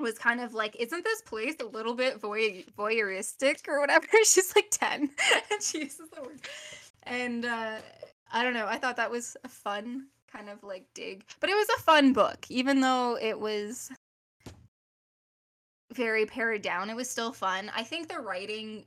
was 0.00 0.18
kind 0.18 0.40
of 0.40 0.52
like, 0.52 0.74
isn't 0.76 1.04
this 1.04 1.22
place 1.22 1.54
a 1.60 1.64
little 1.64 1.94
bit 1.94 2.20
voy- 2.20 2.64
voyeuristic 2.76 3.68
or 3.68 3.80
whatever? 3.80 4.06
She's 4.24 4.52
like 4.56 4.70
10 4.70 5.10
and 5.50 5.62
she 5.62 5.84
uses 5.84 6.10
the 6.12 6.22
word. 6.22 6.40
And 7.04 7.44
uh 7.44 7.76
I 8.32 8.42
don't 8.42 8.54
know, 8.54 8.66
I 8.66 8.76
thought 8.76 8.96
that 8.96 9.10
was 9.10 9.36
a 9.44 9.48
fun 9.48 10.08
kind 10.30 10.48
of 10.48 10.64
like 10.64 10.86
dig. 10.92 11.24
But 11.38 11.50
it 11.50 11.54
was 11.54 11.68
a 11.78 11.82
fun 11.82 12.12
book, 12.12 12.44
even 12.48 12.80
though 12.80 13.16
it 13.16 13.38
was 13.38 13.92
very 15.92 16.26
pared 16.26 16.62
down. 16.62 16.90
It 16.90 16.96
was 16.96 17.08
still 17.08 17.32
fun. 17.32 17.70
I 17.74 17.84
think 17.84 18.08
the 18.08 18.18
writing 18.18 18.84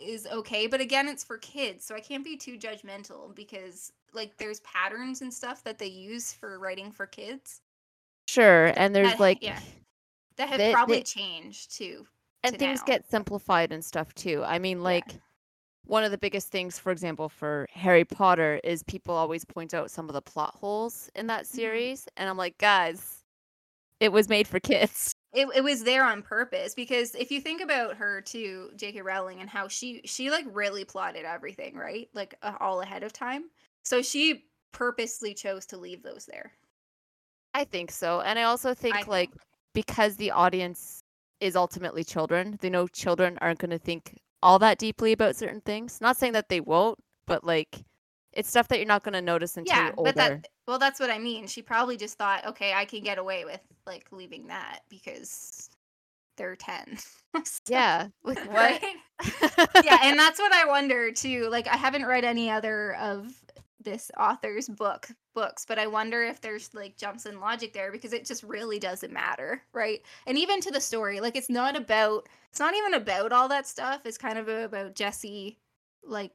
is 0.00 0.26
okay, 0.26 0.66
but 0.66 0.80
again, 0.80 1.08
it's 1.08 1.24
for 1.24 1.38
kids, 1.38 1.84
so 1.84 1.94
I 1.94 2.00
can't 2.00 2.24
be 2.24 2.36
too 2.36 2.58
judgmental 2.58 3.34
because 3.34 3.92
like 4.12 4.36
there's 4.36 4.60
patterns 4.60 5.22
and 5.22 5.32
stuff 5.32 5.62
that 5.64 5.78
they 5.78 5.86
use 5.86 6.32
for 6.32 6.58
writing 6.58 6.90
for 6.92 7.06
kids. 7.06 7.60
Sure, 8.28 8.66
and 8.76 8.94
there's 8.94 9.12
Uh, 9.12 9.16
like 9.18 9.42
yeah. 9.42 9.60
that 10.36 10.48
have 10.48 10.58
They- 10.58 10.72
probably 10.72 10.96
they- 10.98 11.02
changed 11.02 11.76
too. 11.76 12.06
and 12.42 12.52
to 12.54 12.58
things 12.58 12.80
now. 12.80 12.86
get 12.86 13.10
simplified 13.10 13.72
and 13.72 13.84
stuff 13.84 14.14
too. 14.14 14.42
I 14.44 14.58
mean, 14.58 14.78
Yeah. 14.78 14.84
like 14.84 15.14
one 15.86 16.04
of 16.04 16.10
the 16.10 16.18
biggest 16.18 16.48
things, 16.48 16.78
for 16.78 16.92
example, 16.92 17.28
for 17.28 17.66
Harry 17.72 18.04
Potter 18.04 18.60
is 18.64 18.82
people 18.82 19.14
always 19.14 19.44
point 19.44 19.74
out 19.74 19.90
some 19.90 20.08
of 20.08 20.14
the 20.14 20.22
plot 20.22 20.54
holes 20.54 21.10
in 21.14 21.26
that 21.28 21.44
Mm-hmm. 21.44 21.56
series, 21.56 22.08
and 22.16 22.28
I'm 22.28 22.36
like, 22.38 22.56
guys, 22.58 23.22
it 24.00 24.10
was 24.12 24.28
made 24.28 24.48
for 24.48 24.60
kids. 24.60 25.14
It, 25.34 25.48
it 25.54 25.64
was 25.64 25.82
there 25.82 26.04
on 26.04 26.22
purpose 26.22 26.74
because 26.74 27.14
if 27.14 27.30
you 27.30 27.40
think 27.40 27.60
about 27.60 27.96
her 27.96 28.20
too 28.20 28.70
j.k 28.76 29.02
rowling 29.02 29.40
and 29.40 29.50
how 29.50 29.68
she 29.68 30.00
she 30.04 30.30
like 30.30 30.46
really 30.50 30.84
plotted 30.84 31.24
everything 31.24 31.76
right? 31.76 32.08
Like 32.14 32.36
uh, 32.42 32.54
all 32.60 32.80
ahead 32.80 33.02
of 33.02 33.12
time. 33.12 33.44
So 33.82 34.00
she 34.00 34.44
purposely 34.72 35.34
chose 35.34 35.66
to 35.66 35.76
leave 35.76 36.02
those 36.02 36.26
there. 36.26 36.52
I 37.52 37.64
think 37.64 37.90
so, 37.90 38.20
and 38.20 38.38
I 38.38 38.44
also 38.44 38.74
think 38.74 38.94
I 38.96 39.04
like 39.06 39.30
because 39.74 40.16
the 40.16 40.30
audience 40.30 41.02
is 41.40 41.56
ultimately 41.56 42.04
children, 42.04 42.58
they 42.60 42.70
know 42.70 42.86
children 42.86 43.38
aren't 43.40 43.58
going 43.58 43.70
to 43.70 43.78
think 43.78 44.18
all 44.42 44.58
that 44.60 44.78
deeply 44.78 45.12
about 45.12 45.36
certain 45.36 45.60
things. 45.60 46.00
Not 46.00 46.16
saying 46.16 46.32
that 46.32 46.48
they 46.48 46.60
won't, 46.60 46.98
but 47.26 47.44
like 47.44 47.84
it's 48.34 48.48
stuff 48.48 48.68
that 48.68 48.78
you're 48.78 48.86
not 48.86 49.02
going 49.02 49.12
to 49.14 49.22
notice 49.22 49.56
until 49.56 49.74
yeah 49.74 49.86
you're 49.86 49.94
older. 49.96 50.12
but 50.12 50.16
that 50.16 50.48
well 50.66 50.78
that's 50.78 51.00
what 51.00 51.10
i 51.10 51.18
mean 51.18 51.46
she 51.46 51.62
probably 51.62 51.96
just 51.96 52.18
thought 52.18 52.44
okay 52.46 52.72
i 52.74 52.84
can 52.84 53.02
get 53.02 53.18
away 53.18 53.44
with 53.44 53.60
like 53.86 54.06
leaving 54.10 54.46
that 54.48 54.80
because 54.88 55.70
they're 56.36 56.56
10 56.56 56.98
So- 57.44 57.60
yeah, 57.68 58.08
like 58.22 58.38
what? 58.52 58.82
yeah 59.84 59.98
and 60.02 60.18
that's 60.18 60.38
what 60.38 60.52
i 60.52 60.64
wonder 60.66 61.10
too 61.12 61.48
like 61.50 61.66
i 61.68 61.76
haven't 61.76 62.06
read 62.06 62.24
any 62.24 62.50
other 62.50 62.94
of 62.94 63.32
this 63.80 64.10
author's 64.18 64.68
book 64.68 65.08
books 65.34 65.64
but 65.66 65.78
i 65.78 65.86
wonder 65.86 66.22
if 66.22 66.40
there's 66.40 66.72
like 66.74 66.96
jumps 66.96 67.26
in 67.26 67.38
logic 67.38 67.72
there 67.72 67.92
because 67.92 68.12
it 68.12 68.24
just 68.24 68.42
really 68.42 68.78
doesn't 68.78 69.12
matter 69.12 69.62
right 69.74 70.00
and 70.26 70.38
even 70.38 70.60
to 70.60 70.70
the 70.70 70.80
story 70.80 71.20
like 71.20 71.36
it's 71.36 71.50
not 71.50 71.76
about 71.76 72.26
it's 72.50 72.60
not 72.60 72.74
even 72.74 72.94
about 72.94 73.30
all 73.32 73.48
that 73.48 73.66
stuff 73.66 74.00
it's 74.06 74.16
kind 74.16 74.38
of 74.38 74.48
about 74.48 74.94
jesse 74.94 75.58
like 76.06 76.32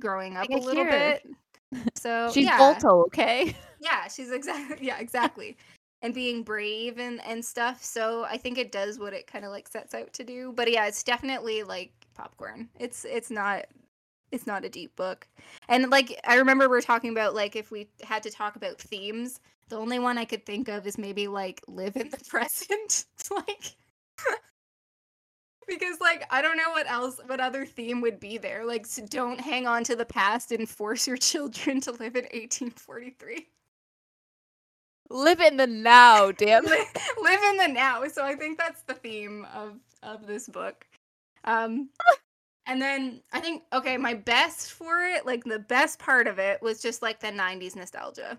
growing 0.00 0.36
up 0.36 0.48
a 0.48 0.56
little 0.56 0.84
bit. 0.84 1.26
so 1.94 2.30
She's 2.32 2.46
yeah. 2.46 2.58
Volto, 2.58 3.04
okay? 3.06 3.54
yeah 3.80 4.08
she's 4.08 4.30
exactly 4.32 4.78
yeah 4.86 4.98
exactly. 4.98 5.56
And 6.02 6.12
being 6.12 6.42
brave 6.42 6.98
and 6.98 7.24
and 7.24 7.42
stuff 7.42 7.82
so 7.82 8.24
i 8.24 8.36
think 8.36 8.58
it 8.58 8.70
does 8.70 8.98
what 8.98 9.14
it 9.14 9.26
kind 9.26 9.44
of 9.44 9.50
like 9.50 9.66
sets 9.66 9.94
out 9.94 10.12
to 10.12 10.24
do 10.24 10.52
but 10.54 10.70
yeah 10.70 10.86
it's 10.86 11.02
definitely 11.02 11.62
like 11.62 11.92
popcorn. 12.14 12.68
It's 12.78 13.04
it's 13.04 13.30
not 13.30 13.66
it's 14.32 14.46
not 14.46 14.64
a 14.64 14.68
deep 14.68 14.94
book. 14.96 15.26
And 15.68 15.90
like 15.90 16.18
i 16.24 16.36
remember 16.36 16.68
we 16.68 16.76
are 16.76 16.82
talking 16.82 17.10
about 17.10 17.34
like 17.34 17.56
if 17.56 17.70
we 17.70 17.88
had 18.02 18.22
to 18.22 18.30
talk 18.30 18.56
about 18.56 18.78
themes 18.78 19.40
the 19.68 19.76
only 19.76 19.98
one 19.98 20.18
i 20.18 20.24
could 20.24 20.44
think 20.44 20.68
of 20.68 20.86
is 20.86 20.98
maybe 20.98 21.26
like 21.26 21.62
live 21.66 21.96
in 21.96 22.10
the 22.10 22.18
present 22.28 23.06
like 23.30 23.76
because 25.68 26.00
like 26.00 26.24
i 26.30 26.40
don't 26.42 26.56
know 26.56 26.70
what 26.70 26.88
else 26.90 27.20
what 27.26 27.40
other 27.40 27.64
theme 27.66 28.00
would 28.00 28.20
be 28.20 28.38
there. 28.38 28.64
Like 28.64 28.86
so 28.86 29.04
don't 29.06 29.40
hang 29.40 29.66
on 29.66 29.84
to 29.84 29.96
the 29.96 30.04
past 30.04 30.52
and 30.52 30.68
force 30.68 31.06
your 31.06 31.16
children 31.30 31.80
to 31.82 31.90
live 31.92 32.16
in 32.16 32.24
1843 32.24 33.46
Live 35.10 35.40
in 35.40 35.58
the 35.58 35.66
now, 35.66 36.32
damn. 36.32 36.64
Li- 36.66 36.86
live 37.22 37.40
in 37.50 37.56
the 37.58 37.68
now. 37.68 38.04
So 38.08 38.24
i 38.24 38.34
think 38.34 38.58
that's 38.58 38.82
the 38.82 38.94
theme 38.94 39.46
of 39.54 39.78
of 40.02 40.26
this 40.26 40.48
book. 40.48 40.86
Um 41.44 41.90
and 42.66 42.80
then 42.80 43.20
i 43.32 43.40
think 43.40 43.62
okay 43.74 43.98
my 43.98 44.14
best 44.14 44.72
for 44.72 45.02
it 45.04 45.26
like 45.26 45.44
the 45.44 45.58
best 45.58 45.98
part 45.98 46.26
of 46.26 46.38
it 46.38 46.62
was 46.62 46.80
just 46.80 47.02
like 47.02 47.20
the 47.20 47.26
90s 47.26 47.76
nostalgia 47.76 48.38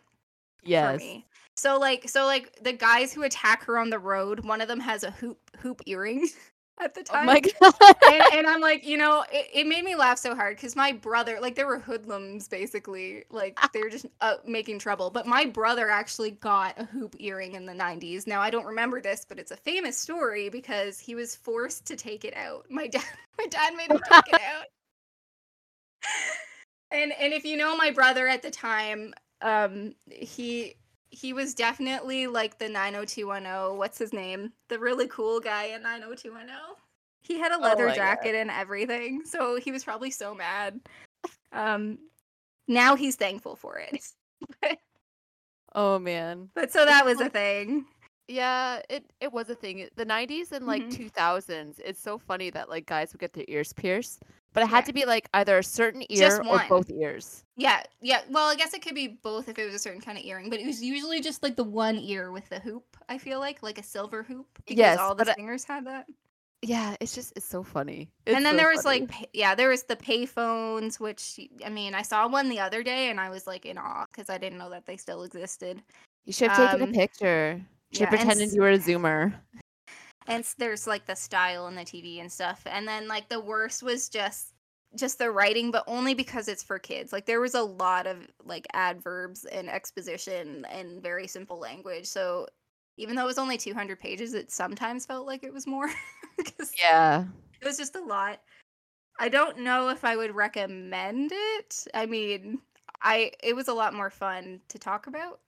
Yes. 0.63 0.93
for 0.93 0.97
me. 1.05 1.26
So 1.55 1.78
like 1.80 2.09
so 2.09 2.26
like 2.26 2.57
the 2.63 2.73
guys 2.73 3.13
who 3.13 3.21
attack 3.23 3.63
her 3.65 3.78
on 3.78 3.91
the 3.91 3.99
road 3.99 4.43
one 4.43 4.61
of 4.61 4.67
them 4.67 4.80
has 4.80 5.03
a 5.03 5.11
hoop 5.11 5.38
hoop 5.59 5.82
earring 5.86 6.28
at 6.80 6.93
the 6.95 7.03
Oh 7.09 7.17
time 7.17 7.23
my 7.23 7.39
god. 7.59 7.95
and, 8.07 8.26
and 8.32 8.47
I'm 8.47 8.61
like, 8.61 8.86
you 8.86 8.97
know, 8.97 9.23
it, 9.32 9.49
it 9.53 9.67
made 9.67 9.84
me 9.86 9.95
laugh 9.95 10.17
so 10.17 10.36
hard 10.36 10.57
because 10.57 10.76
my 10.76 10.91
brother, 10.91 11.39
like, 11.41 11.55
there 11.55 11.67
were 11.67 11.80
hoodlums 11.80 12.47
basically, 12.47 13.23
like, 13.32 13.59
they 13.73 13.82
were 13.82 13.89
just 13.89 14.07
uh, 14.21 14.36
making 14.45 14.80
trouble. 14.80 15.09
But 15.09 15.28
my 15.28 15.45
brother 15.45 15.89
actually 15.89 16.32
got 16.32 16.80
a 16.80 16.86
hoop 16.86 17.15
earring 17.19 17.55
in 17.55 17.65
the 17.65 17.73
90s. 17.73 18.28
Now, 18.28 18.41
I 18.41 18.49
don't 18.51 18.65
remember 18.65 19.01
this, 19.01 19.26
but 19.26 19.39
it's 19.39 19.51
a 19.51 19.57
famous 19.57 19.97
story 19.97 20.49
because 20.49 20.99
he 20.99 21.15
was 21.15 21.36
forced 21.36 21.86
to 21.88 21.95
take 21.95 22.26
it 22.26 22.36
out. 22.36 22.65
My 22.69 22.88
dad, 22.88 23.03
my 23.39 23.47
dad 23.47 23.76
made 23.76 23.91
him 23.91 24.03
take 24.03 24.28
it 24.28 24.39
out. 24.39 24.65
And 26.91 27.11
and 27.13 27.34
if 27.34 27.45
you 27.45 27.57
know 27.57 27.76
my 27.76 27.91
brother 27.91 28.28
at 28.28 28.41
the 28.41 28.51
time, 28.51 29.13
um, 29.41 29.95
he 30.09 30.76
he 31.10 31.34
was 31.34 31.53
definitely 31.53 32.28
like 32.28 32.58
the 32.58 32.68
90210. 32.70 33.78
What's 33.78 33.97
his 33.97 34.14
name? 34.14 34.51
The 34.70 34.80
really 34.80 35.08
cool 35.08 35.39
guy 35.39 35.66
in 35.66 35.82
90210. 35.84 36.56
He 37.22 37.39
had 37.39 37.51
a 37.51 37.58
leather 37.58 37.88
God. 37.88 37.95
jacket 37.95 38.36
and 38.36 38.51
everything, 38.51 39.24
so 39.26 39.58
he 39.58 39.72
was 39.72 39.84
probably 39.84 40.12
so 40.12 40.36
mad. 40.36 40.80
Um, 41.51 41.97
now 42.68 42.95
he's 42.95 43.16
thankful 43.16 43.56
for 43.56 43.78
it. 43.80 44.06
oh 45.76 45.97
man. 45.99 46.49
But 46.53 46.72
so 46.72 46.86
that 46.86 47.06
was 47.06 47.20
a 47.22 47.30
thing. 47.30 47.86
Yeah, 48.28 48.82
it 48.89 49.06
it 49.22 49.32
was 49.32 49.49
a 49.49 49.56
thing. 49.56 49.88
The 49.95 50.06
90s 50.06 50.51
and 50.51 50.66
like 50.66 50.84
Mhm. 50.84 51.12
2000s, 51.12 51.80
it's 51.84 52.01
so 52.01 52.18
funny 52.18 52.49
that 52.51 52.70
like 52.70 52.86
guys 52.86 53.14
would 53.14 53.20
get 53.20 53.34
their 53.34 53.45
ears 53.47 53.72
pierced, 53.74 54.24
but 54.56 54.64
it 54.64 54.68
had 54.68 54.78
Yeah. 54.80 54.86
to 54.86 54.93
be 54.93 55.06
like 55.06 55.30
either 55.36 55.60
a 55.60 55.64
certain 55.64 56.03
ear 56.10 56.41
or 56.49 56.64
both 56.68 56.89
ears. 56.89 57.43
Yeah, 57.58 57.84
yeah. 58.01 58.22
Well, 58.30 58.49
I 58.49 58.56
guess 58.56 58.74
it 58.74 58.82
could 58.82 58.95
be 58.95 59.08
both 59.08 59.47
if 59.47 59.60
it 59.60 59.66
was 59.66 59.76
a 59.76 59.80
certain 59.80 60.01
kind 60.01 60.18
of 60.18 60.24
earring, 60.26 60.49
but 60.49 60.60
it 60.60 60.66
was 60.66 60.82
usually 60.82 61.22
just 61.22 61.43
like 61.43 61.56
the 61.56 61.64
one 61.64 61.97
ear 61.99 62.32
with 62.32 62.49
the 62.49 62.60
hoop. 62.60 62.97
I 63.08 63.20
feel 63.20 63.39
like 63.39 63.62
like 63.62 63.78
a 63.78 63.84
silver 63.84 64.24
hoop 64.24 64.47
because 64.56 64.78
Yes, 64.78 64.97
all 64.97 65.14
the 65.14 65.26
but 65.26 65.30
I- 65.30 65.36
singers 65.36 65.64
had 65.66 65.86
that. 65.86 66.08
Yeah, 66.62 66.95
it's 66.99 67.14
just 67.14 67.34
it's 67.36 67.45
so 67.45 67.62
funny. 67.62 68.10
It's 68.26 68.36
and 68.36 68.43
then 68.43 68.53
so 68.53 68.58
there 68.58 68.70
was 68.70 68.82
funny. 68.82 69.01
like 69.01 69.10
pay- 69.10 69.30
yeah 69.34 69.53
there 69.53 69.70
was 69.70 69.84
the 69.84 69.95
payphones 69.95 70.99
which 70.99 71.39
i 71.64 71.70
mean 71.70 71.93
i 71.93 72.01
saw 72.01 72.28
one 72.28 72.49
the 72.49 72.60
other 72.60 72.82
day 72.82 73.10
and 73.12 73.20
i 73.20 73.30
was 73.30 73.45
like 73.45 73.68
in 73.68 73.78
awe 73.78 74.06
because 74.12 74.32
i 74.32 74.38
didn't 74.39 74.58
know 74.58 74.70
that 74.72 74.86
they 74.88 74.97
still 74.97 75.22
existed 75.24 75.84
you 76.26 76.34
should 76.34 76.49
have 76.49 76.72
taken 76.72 76.88
um, 76.88 76.89
a 76.89 76.93
picture. 76.93 77.62
You 77.91 77.97
should 77.97 78.01
yeah, 78.01 78.10
have 78.10 78.20
pretended 78.20 78.51
you 78.51 78.62
were 78.62 78.72
a 78.72 78.80
zoomer. 78.80 79.34
And 80.28 80.45
there's 80.57 80.88
like 80.88 81.05
the 81.05 81.15
style 81.15 81.67
and 81.67 81.78
the 81.78 81.82
tv 81.82 82.19
and 82.19 82.32
stuff 82.32 82.61
and 82.65 82.88
then 82.88 83.07
like 83.07 83.30
the 83.30 83.39
worst 83.39 83.84
was 83.84 84.09
just 84.09 84.53
just 84.95 85.17
the 85.17 85.30
writing 85.30 85.71
but 85.71 85.84
only 85.88 86.13
because 86.13 86.47
it's 86.47 86.63
for 86.63 86.80
kids 86.80 87.11
like 87.11 87.26
there 87.26 87.41
was 87.41 87.53
a 87.53 87.61
lot 87.61 88.07
of 88.07 88.17
like 88.43 88.65
adverbs 88.73 89.43
and 89.45 89.69
exposition 89.69 90.65
and 90.71 91.03
very 91.03 91.28
simple 91.28 91.59
language 91.59 92.05
so 92.05 92.47
even 92.97 93.15
though 93.15 93.23
it 93.23 93.28
was 93.28 93.38
only 93.38 93.57
200 93.57 93.99
pages 93.99 94.34
it 94.34 94.51
sometimes 94.51 95.05
felt 95.05 95.28
like 95.28 95.43
it 95.43 95.53
was 95.53 95.67
more. 95.67 95.89
Yeah. 96.78 97.23
it 97.61 97.65
was 97.65 97.78
just 97.78 97.95
a 97.95 98.03
lot. 98.03 98.41
I 99.19 99.30
don't 99.30 99.59
know 99.59 99.89
if 99.89 100.03
I 100.03 100.17
would 100.17 100.36
recommend 100.36 101.32
it. 101.34 101.88
I 101.93 102.05
mean, 102.05 102.59
I 103.01 103.32
it 103.41 103.55
was 103.55 103.69
a 103.69 103.73
lot 103.73 103.93
more 103.93 104.09
fun 104.09 104.59
to 104.69 104.78
talk 104.78 105.07
about. 105.07 105.39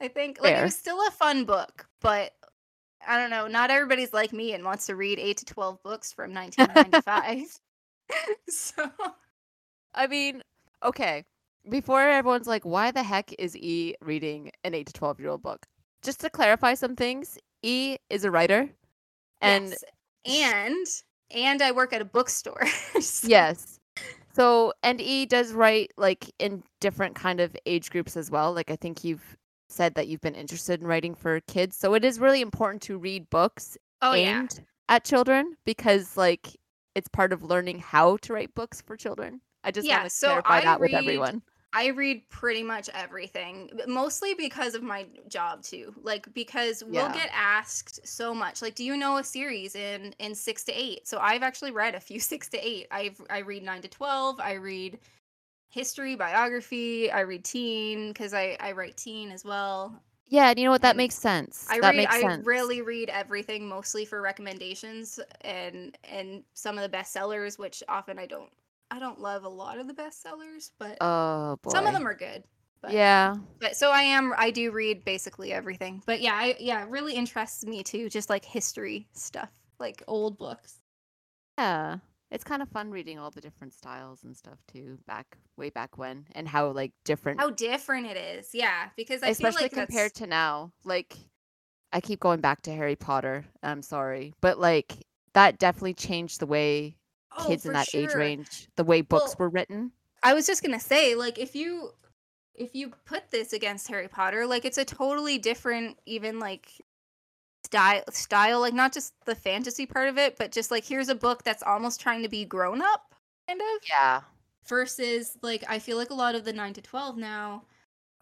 I 0.00 0.08
think 0.08 0.38
like 0.42 0.52
Fair. 0.52 0.60
it 0.60 0.64
was 0.64 0.76
still 0.76 0.98
a 1.06 1.10
fun 1.10 1.44
book, 1.44 1.86
but 2.00 2.34
I 3.06 3.16
don't 3.16 3.30
know. 3.30 3.46
Not 3.46 3.70
everybody's 3.70 4.12
like 4.12 4.32
me 4.32 4.52
and 4.54 4.64
wants 4.64 4.86
to 4.86 4.96
read 4.96 5.18
eight 5.18 5.38
to 5.38 5.44
twelve 5.44 5.82
books 5.82 6.12
from 6.12 6.34
1995. 6.34 7.60
so 8.48 8.90
I 9.94 10.06
mean, 10.06 10.42
okay. 10.82 11.24
Before 11.68 12.00
everyone's 12.00 12.46
like, 12.46 12.64
why 12.64 12.90
the 12.90 13.02
heck 13.02 13.30
is 13.38 13.56
E 13.56 13.94
reading 14.00 14.50
an 14.64 14.74
8 14.74 14.86
to 14.86 14.92
12 14.92 15.20
year 15.20 15.28
old 15.30 15.42
book? 15.42 15.66
Just 16.02 16.20
to 16.20 16.30
clarify 16.30 16.74
some 16.74 16.96
things, 16.96 17.38
E 17.62 17.96
is 18.08 18.24
a 18.24 18.30
writer. 18.30 18.70
And 19.40 19.74
yes. 20.24 21.02
and 21.32 21.42
and 21.42 21.62
I 21.62 21.72
work 21.72 21.92
at 21.92 22.00
a 22.00 22.06
bookstore. 22.06 22.66
so- 23.00 23.28
yes. 23.28 23.78
So, 24.34 24.72
and 24.84 25.00
E 25.00 25.26
does 25.26 25.52
write 25.52 25.92
like 25.96 26.32
in 26.38 26.62
different 26.80 27.16
kind 27.16 27.40
of 27.40 27.56
age 27.66 27.90
groups 27.90 28.16
as 28.16 28.30
well. 28.30 28.52
Like 28.52 28.70
I 28.70 28.76
think 28.76 29.02
you've 29.02 29.36
said 29.68 29.94
that 29.94 30.08
you've 30.08 30.20
been 30.20 30.34
interested 30.34 30.80
in 30.80 30.86
writing 30.86 31.14
for 31.14 31.40
kids. 31.42 31.76
So 31.76 31.94
it 31.94 32.04
is 32.04 32.20
really 32.20 32.40
important 32.40 32.82
to 32.82 32.98
read 32.98 33.30
books 33.30 33.76
Oh 34.02 34.14
yeah. 34.14 34.42
aimed 34.42 34.64
at 34.88 35.04
children 35.04 35.56
because 35.64 36.16
like 36.16 36.56
it's 36.94 37.08
part 37.08 37.32
of 37.32 37.42
learning 37.42 37.78
how 37.80 38.16
to 38.18 38.32
write 38.32 38.54
books 38.54 38.80
for 38.80 38.96
children. 38.96 39.40
I 39.64 39.70
just 39.70 39.90
Yeah, 39.90 39.92
want 39.92 40.04
to 40.06 40.10
so 40.10 40.24
clarify 40.24 40.44
I 40.44 40.62
that 40.62 40.80
with 40.80 40.94
everyone. 40.94 41.42
I 41.72 41.88
read 41.88 42.28
pretty 42.30 42.62
much 42.62 42.88
everything, 42.94 43.70
mostly 43.86 44.34
because 44.34 44.74
of 44.74 44.82
my 44.82 45.06
job 45.28 45.62
too. 45.62 45.94
Like 46.02 46.32
because 46.34 46.82
we'll 46.82 47.08
Yeah. 47.08 47.10
get 47.10 47.30
asked 47.32 48.06
so 48.06 48.34
much. 48.34 48.62
Like, 48.62 48.74
do 48.74 48.84
you 48.84 48.96
know 48.96 49.18
a 49.18 49.24
series 49.24 49.74
in 49.74 50.14
in 50.18 50.34
six 50.34 50.64
to 50.64 50.72
eight? 50.72 51.06
So 51.06 51.18
I've 51.18 51.42
actually 51.42 51.72
read 51.72 51.94
a 51.94 52.00
few 52.00 52.20
six 52.32 52.48
to 52.50 52.58
eight. 52.66 52.86
I've 52.90 53.20
I 53.30 53.38
read 53.40 53.62
nine 53.62 53.82
to 53.82 53.88
twelve. 53.88 54.40
I 54.40 54.54
read 54.54 54.98
history, 55.68 56.16
biography. 56.16 57.10
I 57.10 57.20
read 57.20 57.44
teen 57.44 58.08
because 58.12 58.34
I 58.34 58.56
I 58.60 58.72
write 58.72 58.96
teen 58.96 59.30
as 59.30 59.44
well. 59.44 60.02
Yeah, 60.26 60.50
and 60.50 60.58
you 60.58 60.64
know 60.66 60.70
what? 60.72 60.82
That 60.82 60.96
and 60.96 60.96
makes 60.96 61.16
sense. 61.16 61.66
I 61.68 61.80
that 61.80 61.94
read 61.94 61.96
makes 61.96 62.14
I 62.14 62.20
sense. 62.20 62.46
really 62.46 62.82
read 62.82 63.08
everything 63.10 63.68
mostly 63.68 64.04
for 64.04 64.20
recommendations 64.22 65.18
and 65.42 65.96
and 66.04 66.44
some 66.54 66.78
of 66.78 66.90
the 66.90 66.96
bestsellers, 66.96 67.58
which 67.58 67.82
often 67.88 68.18
I 68.18 68.26
don't 68.26 68.50
I 68.90 68.98
don't 68.98 69.20
love 69.20 69.44
a 69.44 69.48
lot 69.48 69.78
of 69.78 69.86
the 69.88 69.94
bestsellers, 69.94 70.70
but 70.78 71.00
Oh 71.00 71.56
boy. 71.62 71.70
some 71.70 71.86
of 71.86 71.92
them 71.92 72.06
are 72.06 72.14
good. 72.14 72.44
But, 72.82 72.92
yeah. 72.92 73.36
But 73.60 73.76
so 73.76 73.90
I 73.90 74.02
am. 74.02 74.32
I 74.36 74.50
do 74.50 74.70
read 74.70 75.04
basically 75.04 75.52
everything. 75.52 76.02
But 76.06 76.20
yeah, 76.20 76.34
I, 76.34 76.56
yeah, 76.60 76.82
it 76.84 76.88
really 76.90 77.14
interests 77.14 77.64
me 77.64 77.82
too. 77.82 78.08
Just 78.08 78.30
like 78.30 78.44
history 78.44 79.08
stuff, 79.12 79.50
like 79.80 80.02
old 80.06 80.38
books. 80.38 80.80
Yeah. 81.58 81.98
It's 82.30 82.44
kind 82.44 82.60
of 82.60 82.68
fun 82.68 82.90
reading 82.90 83.18
all 83.18 83.30
the 83.30 83.40
different 83.40 83.72
styles 83.72 84.24
and 84.24 84.36
stuff 84.36 84.58
too, 84.70 84.98
back 85.06 85.38
way 85.56 85.70
back 85.70 85.96
when, 85.96 86.26
and 86.32 86.46
how 86.46 86.68
like 86.70 86.92
different, 87.04 87.40
How 87.40 87.50
different 87.50 88.06
it 88.06 88.16
is. 88.16 88.50
Yeah, 88.52 88.88
because 88.96 89.22
I 89.22 89.28
especially 89.28 89.68
feel 89.68 89.80
like 89.80 89.88
compared 89.88 90.10
that's, 90.10 90.20
to 90.20 90.26
now. 90.26 90.72
Like, 90.84 91.16
I 91.92 92.00
keep 92.00 92.20
going 92.20 92.40
back 92.40 92.62
to 92.62 92.72
Harry 92.72 92.96
Potter. 92.96 93.46
I'm 93.62 93.82
sorry, 93.82 94.34
but 94.40 94.58
like 94.58 94.92
that 95.32 95.58
definitely 95.58 95.94
changed 95.94 96.40
the 96.40 96.46
way 96.46 96.96
oh, 97.38 97.46
kids 97.46 97.64
in 97.64 97.72
that 97.72 97.94
age 97.94 98.14
range, 98.14 98.68
the 98.76 98.84
way 98.84 99.00
books 99.00 99.36
Well, 99.38 99.46
were 99.46 99.48
written. 99.48 99.92
I 100.22 100.34
was 100.34 100.46
just 100.46 100.62
gonna 100.62 100.80
say, 100.80 101.14
like, 101.14 101.38
if 101.38 101.54
you 101.54 101.92
if 102.54 102.74
you 102.74 102.92
put 103.06 103.30
this 103.30 103.52
against 103.52 103.88
Harry 103.88 104.08
Potter, 104.08 104.46
like, 104.46 104.64
it's 104.64 104.78
a 104.78 104.84
totally 104.84 105.38
different, 105.38 105.96
even 106.06 106.40
like 106.40 106.68
style 107.68 108.02
style, 108.10 108.60
like 108.60 108.74
not 108.74 108.92
just 108.92 109.12
the 109.24 109.34
fantasy 109.34 109.86
part 109.86 110.08
of 110.08 110.18
it, 110.18 110.36
but 110.38 110.52
just 110.52 110.70
like 110.70 110.84
here's 110.84 111.08
a 111.08 111.14
book 111.14 111.42
that's 111.44 111.62
almost 111.62 112.00
trying 112.00 112.22
to 112.22 112.28
be 112.28 112.44
grown 112.44 112.80
up, 112.82 113.14
kind 113.46 113.60
of. 113.60 113.88
Yeah. 113.88 114.20
Versus, 114.66 115.38
like, 115.42 115.64
I 115.66 115.78
feel 115.78 115.96
like 115.96 116.10
a 116.10 116.14
lot 116.14 116.34
of 116.34 116.44
the 116.44 116.52
nine 116.52 116.74
to 116.74 116.82
twelve 116.82 117.16
now 117.16 117.62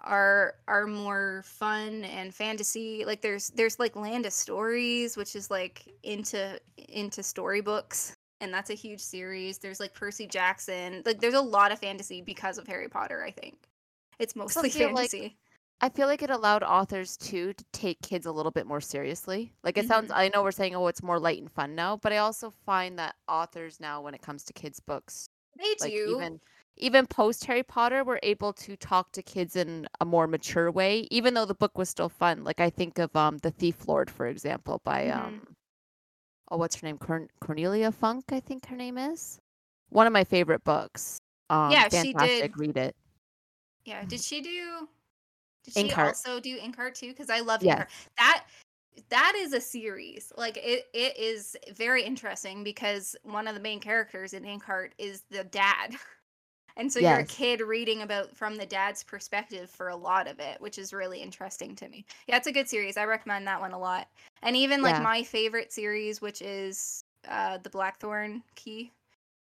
are 0.01 0.55
are 0.69 0.87
more 0.87 1.43
fun 1.45 2.05
and 2.05 2.35
fantasy. 2.35 3.05
Like, 3.05 3.21
there's 3.21 3.49
there's 3.51 3.79
like 3.79 3.97
Land 3.97 4.27
of 4.27 4.33
Stories, 4.33 5.17
which 5.17 5.35
is 5.37 5.51
like 5.51 5.85
into 6.03 6.61
into 6.89 7.23
storybooks 7.23 8.17
and 8.41 8.53
that's 8.53 8.71
a 8.71 8.75
huge 8.75 9.01
series. 9.01 9.59
There's 9.59 9.81
like 9.81 9.95
Percy 9.95 10.27
Jackson. 10.27 11.03
Like 11.07 11.21
there's 11.21 11.35
a 11.35 11.41
lot 11.41 11.73
of 11.73 11.79
fantasy 11.79 12.21
because 12.21 12.59
of 12.59 12.67
Harry 12.67 12.89
Potter, 12.89 13.25
I 13.25 13.31
think. 13.31 13.57
It's 14.19 14.37
mostly 14.37 14.71
feel 14.71 14.93
like- 14.93 15.11
fantasy. 15.11 15.37
I 15.81 15.91
feel 15.91 16.07
like 16.07 16.23
it 16.23 16.31
allowed 16.31 16.63
authors 16.63 17.17
too 17.19 17.53
to 17.53 17.65
take 17.73 18.01
kids 18.01 18.25
a 18.27 18.33
little 18.33 18.51
bit 18.53 18.67
more 18.67 18.81
seriously. 18.81 19.53
Like 19.63 19.77
it 19.77 19.87
sounds 19.87 20.11
Mhm. 20.11 20.17
I 20.17 20.29
know 20.29 20.43
we're 20.43 20.51
saying 20.53 20.75
oh 20.75 20.87
it's 20.87 21.03
more 21.03 21.19
light 21.21 21.39
and 21.41 21.53
fun 21.53 21.75
now, 21.75 21.97
but 21.99 22.13
I 22.13 22.19
also 22.19 22.51
find 22.51 22.99
that 22.99 23.15
authors 23.29 23.79
now 23.79 24.01
when 24.01 24.15
it 24.15 24.23
comes 24.23 24.43
to 24.45 24.53
kids 24.55 24.81
books, 24.81 25.29
they 25.57 25.75
like 25.81 25.93
do. 25.93 26.17
even 26.17 26.41
even 26.79 27.07
post 27.07 27.45
Harry 27.47 27.63
Potter 27.63 28.05
were 28.05 28.21
able 28.23 28.53
to 28.53 28.77
talk 28.77 29.11
to 29.13 29.23
kids 29.23 29.57
in 29.57 29.87
a 30.01 30.05
more 30.05 30.27
mature 30.27 30.71
way, 30.71 31.07
even 31.11 31.33
though 31.35 31.47
the 31.47 31.55
book 31.55 31.77
was 31.79 31.89
still 31.91 32.09
fun. 32.11 32.43
Like 32.45 32.61
I 32.61 32.71
think 32.71 32.99
of 32.99 33.15
um 33.15 33.39
The 33.39 33.51
Thief 33.51 33.87
Lord, 33.87 34.11
for 34.11 34.27
example, 34.27 34.81
by 34.85 35.05
Mhm. 35.07 35.17
um 35.17 35.57
oh 36.51 36.57
what's 36.57 36.77
her 36.77 36.87
name? 36.87 36.97
Corn- 36.99 37.29
Cornelia 37.41 37.93
Funke, 37.93 38.33
I 38.33 38.41
think 38.41 38.67
her 38.67 38.77
name 38.77 38.97
is. 38.97 39.39
One 39.91 40.07
of 40.07 40.13
my 40.13 40.25
favorite 40.25 40.65
books. 40.65 41.19
Um 41.51 41.71
Yeah, 41.71 41.89
she 41.91 42.15
did- 42.15 42.57
read 42.59 42.77
it. 42.79 42.97
yeah. 43.85 44.05
Did 44.07 44.21
she 44.23 44.41
do 44.41 44.89
did 45.67 45.75
she 45.75 45.93
Inkheart. 45.93 46.17
also 46.17 46.41
do 46.41 46.59
Inkheart 46.59 46.95
too? 46.95 47.09
Because 47.09 47.31
I 47.31 47.41
love 47.41 47.61
Yes. 47.61 47.87
Inkheart. 47.87 47.89
That 48.19 48.47
that 49.11 49.35
is 49.37 49.53
a 49.53 49.61
series. 49.61 50.33
Like 50.37 50.57
it 50.59 50.87
it 50.95 51.17
is 51.19 51.57
very 51.75 52.05
interesting 52.05 52.65
because 52.65 53.17
one 53.25 53.49
of 53.49 53.55
the 53.55 53.61
main 53.61 53.81
characters 53.81 54.33
in 54.33 54.45
Inkheart 54.45 54.93
is 54.99 55.25
the 55.31 55.45
dad. 55.45 55.97
And 56.77 56.93
so 56.93 57.01
you're 57.01 57.19
a 57.19 57.25
kid 57.25 57.61
reading 57.61 58.03
about 58.03 58.37
from 58.37 58.57
the 58.57 58.67
dad's 58.67 59.05
perspective 59.05 59.71
for 59.71 59.89
a 59.89 59.97
lot 59.97 60.29
of 60.29 60.41
it, 60.41 60.61
which 60.61 60.79
is 60.79 60.93
really 60.93 61.21
interesting 61.23 61.77
to 61.77 61.89
me. 61.89 62.07
Yeah, 62.29 62.37
it's 62.37 62.47
a 62.47 62.53
good 62.53 62.69
series. 62.69 62.97
I 62.97 63.05
recommend 63.05 63.47
that 63.47 63.61
one 63.61 63.73
a 63.73 63.79
lot. 63.79 64.09
And 64.43 64.57
even 64.57 64.83
like 64.83 64.99
Yeah. 64.99 65.01
my 65.01 65.23
favorite 65.23 65.73
series, 65.73 66.21
which 66.21 66.43
is 66.43 67.03
uh 67.29 67.59
the 67.59 67.71
Blackthorn 67.71 68.43
Key, 68.57 68.93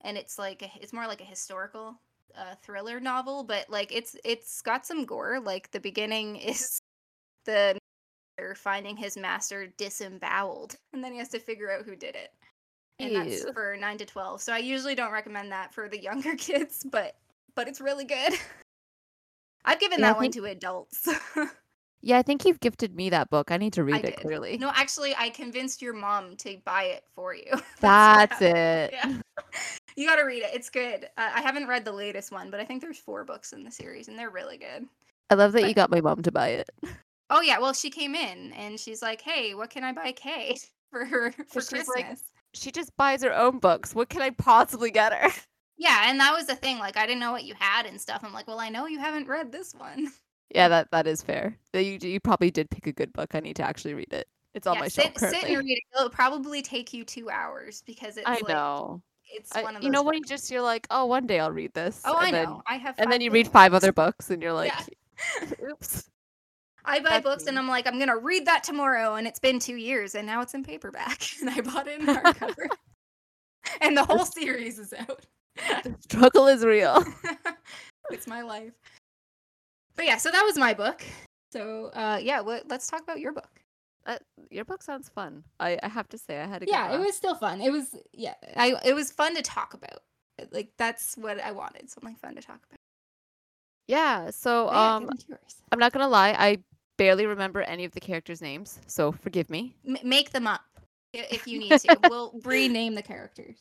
and 0.02 0.16
it's 0.18 0.38
like 0.38 0.62
a, 0.62 0.70
it's 0.80 0.92
more 0.92 1.06
like 1.06 1.20
a 1.20 1.24
historical 1.24 2.00
uh, 2.36 2.54
thriller 2.62 3.00
novel, 3.00 3.42
but 3.44 3.68
like 3.68 3.92
it's 3.94 4.16
it's 4.24 4.60
got 4.62 4.86
some 4.86 5.04
gore. 5.04 5.40
Like 5.40 5.70
the 5.70 5.80
beginning 5.80 6.36
is 6.36 6.78
the 7.44 7.78
master 8.38 8.54
finding 8.54 8.96
his 8.96 9.16
master 9.16 9.66
disemboweled, 9.78 10.76
and 10.92 11.02
then 11.02 11.12
he 11.12 11.18
has 11.18 11.28
to 11.30 11.38
figure 11.38 11.70
out 11.70 11.84
who 11.84 11.96
did 11.96 12.14
it. 12.14 12.32
And 12.98 13.14
that's 13.14 13.42
for 13.52 13.76
nine 13.78 13.98
to 13.98 14.06
twelve. 14.06 14.40
So 14.40 14.52
I 14.52 14.58
usually 14.58 14.94
don't 14.94 15.12
recommend 15.12 15.52
that 15.52 15.74
for 15.74 15.88
the 15.88 16.00
younger 16.00 16.34
kids, 16.38 16.84
but 16.90 17.16
but 17.54 17.68
it's 17.68 17.80
really 17.80 18.04
good. 18.04 18.32
I've 19.64 19.80
given 19.80 19.98
Yeah, 20.00 20.12
that 20.12 20.16
one 20.18 20.30
to 20.30 20.44
adults. 20.46 21.08
Yeah, 22.02 22.18
I 22.18 22.22
think 22.22 22.44
you've 22.44 22.60
gifted 22.60 22.94
me 22.94 23.10
that 23.10 23.30
book. 23.30 23.50
I 23.50 23.56
need 23.56 23.72
to 23.72 23.82
read 23.82 23.96
I 23.96 23.98
it 23.98 24.02
did. 24.02 24.16
clearly. 24.18 24.58
no, 24.58 24.70
actually, 24.74 25.14
I 25.16 25.28
convinced 25.30 25.82
your 25.82 25.92
mom 25.92 26.36
to 26.36 26.56
buy 26.64 26.84
it 26.84 27.02
for 27.16 27.34
you. 27.34 27.50
what 27.50 27.64
That's 27.80 28.40
it. 28.40 28.92
Yeah. 28.92 29.18
You 29.96 30.06
got 30.06 30.16
to 30.16 30.24
read 30.24 30.42
it. 30.42 30.50
It's 30.52 30.70
good. 30.70 31.04
Uh, 31.16 31.30
I 31.34 31.40
haven't 31.40 31.66
read 31.66 31.84
the 31.84 31.92
latest 31.92 32.30
one, 32.30 32.50
but 32.50 32.60
I 32.60 32.64
think 32.64 32.82
there's 32.82 32.98
four 32.98 33.24
books 33.24 33.52
in 33.52 33.64
the 33.64 33.70
series, 33.70 34.08
and 34.08 34.18
they're 34.18 34.30
really 34.30 34.58
good. 34.58 34.86
I 35.30 35.34
love 35.34 35.52
that 35.52 35.66
you 35.66 35.74
got 35.74 35.90
my 35.90 36.00
mom 36.00 36.22
to 36.22 36.30
buy 36.30 36.48
it. 36.48 36.70
Oh 37.30 37.40
yeah, 37.40 37.58
well 37.58 37.72
she 37.72 37.90
came 37.90 38.14
in 38.14 38.52
and 38.52 38.78
she's 38.78 39.02
like, 39.02 39.20
"Hey, 39.20 39.54
what 39.54 39.70
can 39.70 39.82
I 39.82 39.92
buy 39.92 40.12
Kay 40.12 40.56
for 40.90 41.04
her 41.04 41.32
for 41.32 41.44
Christmas?" 41.44 41.88
like- 41.88 42.18
She 42.54 42.70
just 42.70 42.96
buys 42.96 43.22
her 43.22 43.34
own 43.34 43.58
books. 43.58 43.94
What 43.94 44.08
can 44.08 44.22
I 44.22 44.30
possibly 44.30 44.90
get 44.90 45.12
her? 45.12 45.30
yeah, 45.76 46.08
and 46.08 46.20
that 46.20 46.32
was 46.32 46.46
the 46.46 46.54
thing. 46.54 46.78
Like, 46.78 46.96
I 46.96 47.06
didn't 47.06 47.20
know 47.20 47.32
what 47.32 47.44
you 47.44 47.54
had 47.58 47.86
and 47.86 48.00
stuff. 48.00 48.22
I'm 48.22 48.32
like, 48.32 48.46
"Well, 48.46 48.60
I 48.60 48.68
know 48.68 48.86
you 48.86 49.00
haven't 49.00 49.28
read 49.28 49.50
this 49.50 49.74
one." 49.74 50.12
Yeah, 50.54 50.68
that 50.68 50.88
that 50.92 51.08
is 51.08 51.22
fair. 51.22 51.58
That 51.72 51.82
you 51.82 51.98
you 52.00 52.20
probably 52.20 52.52
did 52.52 52.70
pick 52.70 52.86
a 52.86 52.92
good 52.92 53.12
book. 53.12 53.34
I 53.34 53.40
need 53.40 53.56
to 53.56 53.64
actually 53.64 53.94
read 53.94 54.12
it. 54.12 54.28
It's 54.54 54.66
on 54.66 54.74
yeah, 54.74 54.80
my 54.80 54.88
sit, 54.88 55.02
shelf 55.02 55.14
currently. 55.16 55.40
sit 55.40 55.48
and 55.50 55.58
read 55.58 55.76
it. 55.76 55.82
It'll 55.96 56.08
probably 56.08 56.62
take 56.62 56.94
you 56.94 57.04
two 57.04 57.28
hours 57.28 57.82
because 57.84 58.16
it's 58.16 58.28
I 58.28 58.34
like 58.34 58.48
know. 58.48 59.02
It's 59.36 59.54
I- 59.54 59.62
one 59.62 59.76
of 59.76 59.82
those. 59.82 59.86
you 59.86 59.90
know 59.92 60.02
when 60.02 60.14
you 60.14 60.24
just 60.24 60.50
you're 60.50 60.62
like, 60.62 60.86
oh, 60.90 61.06
one 61.06 61.26
day 61.26 61.38
I'll 61.40 61.50
read 61.52 61.72
this. 61.74 62.02
Oh, 62.04 62.16
and 62.16 62.26
I 62.26 62.30
then, 62.30 62.44
know. 62.44 62.62
I 62.66 62.76
have. 62.76 62.94
And 62.98 63.10
then 63.10 63.20
you 63.20 63.30
read 63.30 63.44
books. 63.46 63.52
five 63.52 63.74
other 63.74 63.92
books, 63.92 64.30
and 64.30 64.42
you're 64.42 64.52
like, 64.52 64.72
Yeah. 65.40 65.48
oops. 65.70 66.08
I 66.84 67.00
buy 67.00 67.10
That's 67.10 67.24
books 67.24 67.46
and. 67.46 67.58
I'm 67.58 67.66
like, 67.68 67.86
I'm 67.86 67.98
gonna 67.98 68.16
read 68.16 68.46
that 68.46 68.62
tomorrow, 68.62 69.14
and 69.16 69.26
it's 69.26 69.40
been 69.40 69.58
two 69.58 69.74
years, 69.76 70.14
and 70.14 70.26
now 70.26 70.40
it's 70.42 70.54
in 70.54 70.62
paperback, 70.62 71.20
and 71.40 71.50
I 71.50 71.60
bought 71.60 71.88
it 71.88 72.00
in 72.00 72.06
hardcover, 72.06 72.66
and 73.80 73.96
the 73.96 74.04
whole 74.04 74.24
series 74.24 74.78
is 74.78 74.92
out. 74.92 75.26
The 75.84 75.96
struggle 76.00 76.46
is 76.46 76.64
real. 76.64 77.02
it's 78.10 78.26
my 78.26 78.42
life. 78.42 78.72
But 79.96 80.04
yeah, 80.04 80.18
so 80.18 80.30
that 80.30 80.42
was 80.44 80.56
my 80.58 80.74
book. 80.74 81.02
So 81.52 81.86
uh, 81.94 82.20
yeah, 82.22 82.40
what, 82.40 82.68
let's 82.68 82.86
talk 82.86 83.02
about 83.02 83.18
your 83.18 83.32
book. 83.32 83.48
Your 84.50 84.64
book 84.64 84.82
sounds 84.82 85.08
fun. 85.08 85.44
I, 85.58 85.78
I 85.82 85.88
have 85.88 86.08
to 86.10 86.18
say, 86.18 86.40
I 86.40 86.46
had 86.46 86.62
a 86.62 86.66
good 86.66 86.72
Yeah, 86.72 86.94
it 86.94 86.98
was 86.98 87.16
still 87.16 87.34
fun. 87.34 87.60
It 87.60 87.70
was 87.70 87.94
yeah, 88.12 88.34
I 88.56 88.74
it 88.84 88.94
was 88.94 89.10
fun 89.10 89.34
to 89.34 89.42
talk 89.42 89.74
about. 89.74 90.00
Like 90.52 90.70
that's 90.76 91.16
what 91.16 91.40
I 91.40 91.52
wanted, 91.52 91.90
something 91.90 92.14
fun 92.16 92.34
to 92.36 92.42
talk 92.42 92.60
about. 92.68 92.78
Yeah. 93.88 94.30
So 94.30 94.70
yeah, 94.70 94.96
um, 94.96 95.10
yours. 95.28 95.56
I'm 95.72 95.78
not 95.78 95.92
gonna 95.92 96.08
lie. 96.08 96.34
I 96.38 96.58
barely 96.96 97.26
remember 97.26 97.62
any 97.62 97.84
of 97.84 97.92
the 97.92 98.00
characters' 98.00 98.40
names, 98.40 98.80
so 98.86 99.12
forgive 99.12 99.50
me. 99.50 99.74
M- 99.86 99.98
make 100.04 100.30
them 100.30 100.46
up 100.46 100.62
if 101.12 101.46
you 101.46 101.58
need 101.58 101.80
to. 101.80 101.98
we'll 102.08 102.38
rename 102.44 102.94
the 102.94 103.02
characters. 103.02 103.56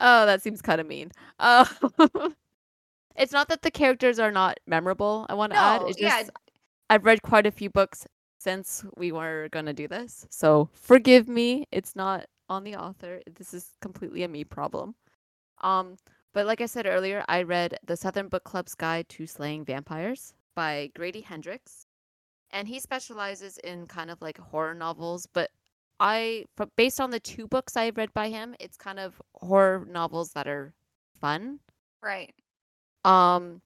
Oh, 0.00 0.26
that 0.26 0.42
seems 0.42 0.62
kind 0.62 0.80
of 0.80 0.86
mean. 0.86 1.12
Uh, 1.38 1.66
it's 3.16 3.32
not 3.32 3.48
that 3.48 3.62
the 3.62 3.70
characters 3.70 4.18
are 4.18 4.32
not 4.32 4.58
memorable. 4.66 5.26
I 5.28 5.34
want 5.34 5.52
to 5.52 5.58
add. 5.58 5.82
No, 5.82 5.88
It's 5.88 6.00
yeah. 6.00 6.22
I've 6.88 7.04
read 7.04 7.22
quite 7.22 7.46
a 7.46 7.50
few 7.50 7.70
books 7.70 8.06
since 8.42 8.84
we 8.96 9.12
were 9.12 9.48
gonna 9.52 9.72
do 9.72 9.88
this, 9.88 10.26
so 10.30 10.68
forgive 10.74 11.28
me. 11.28 11.66
It's 11.70 11.94
not 11.94 12.26
on 12.48 12.64
the 12.64 12.76
author. 12.76 13.20
This 13.38 13.54
is 13.54 13.70
completely 13.80 14.22
a 14.24 14.28
me 14.28 14.44
problem. 14.44 14.94
Um, 15.62 15.96
but 16.34 16.46
like 16.46 16.60
I 16.60 16.66
said 16.66 16.86
earlier, 16.86 17.24
I 17.28 17.42
read 17.42 17.78
the 17.86 17.96
Southern 17.96 18.28
Book 18.28 18.44
Club's 18.44 18.74
Guide 18.74 19.08
to 19.10 19.26
Slaying 19.26 19.64
Vampires 19.64 20.34
by 20.54 20.90
Grady 20.94 21.20
Hendrix, 21.20 21.86
and 22.50 22.66
he 22.68 22.80
specializes 22.80 23.58
in 23.58 23.86
kind 23.86 24.10
of 24.10 24.20
like 24.20 24.38
horror 24.38 24.74
novels, 24.74 25.26
but 25.32 25.50
I, 26.00 26.46
based 26.76 27.00
on 27.00 27.10
the 27.10 27.20
two 27.20 27.46
books 27.46 27.76
I've 27.76 27.96
read 27.96 28.12
by 28.12 28.28
him, 28.28 28.56
it's 28.58 28.76
kind 28.76 28.98
of 28.98 29.22
horror 29.34 29.86
novels 29.88 30.32
that 30.32 30.48
are 30.48 30.74
fun. 31.20 31.60
Right. 32.02 32.34
Um, 33.04 33.62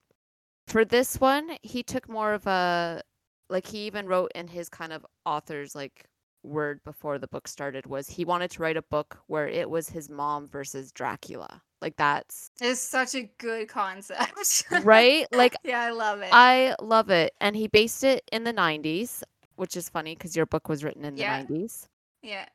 for 0.67 0.85
this 0.85 1.19
one, 1.19 1.57
he 1.63 1.81
took 1.81 2.07
more 2.07 2.33
of 2.33 2.45
a, 2.45 3.01
like 3.49 3.67
he 3.67 3.85
even 3.87 4.07
wrote 4.07 4.31
in 4.35 4.47
his 4.47 4.69
kind 4.69 4.93
of 4.93 5.05
author's 5.25 5.75
like 5.75 6.05
word 6.43 6.79
before 6.83 7.17
the 7.19 7.27
book 7.27 7.47
started 7.47 7.85
was 7.85 8.07
he 8.07 8.23
wanted 8.23 8.49
to 8.51 8.61
write 8.61 8.77
a 8.77 8.81
book 8.81 9.19
where 9.27 9.47
it 9.47 9.69
was 9.69 9.89
his 9.89 10.09
mom 10.09 10.47
versus 10.47 10.91
Dracula. 10.91 11.61
Like 11.81 11.95
that's 11.97 12.49
It's 12.61 12.79
such 12.81 13.15
a 13.15 13.23
good 13.37 13.67
concept. 13.69 14.65
right. 14.83 15.27
Like 15.33 15.55
yeah, 15.63 15.81
I 15.81 15.91
love 15.91 16.21
it. 16.21 16.31
I 16.31 16.75
love 16.81 17.09
it, 17.09 17.33
and 17.39 17.55
he 17.55 17.67
based 17.67 18.03
it 18.03 18.23
in 18.31 18.43
the 18.43 18.53
'90s, 18.53 19.23
which 19.55 19.75
is 19.77 19.89
funny 19.89 20.15
because 20.15 20.35
your 20.35 20.45
book 20.45 20.69
was 20.69 20.83
written 20.83 21.05
in 21.05 21.15
the 21.15 21.21
Yeah. 21.21 21.43
'90s. 21.43 21.87
yeah. 22.21 22.45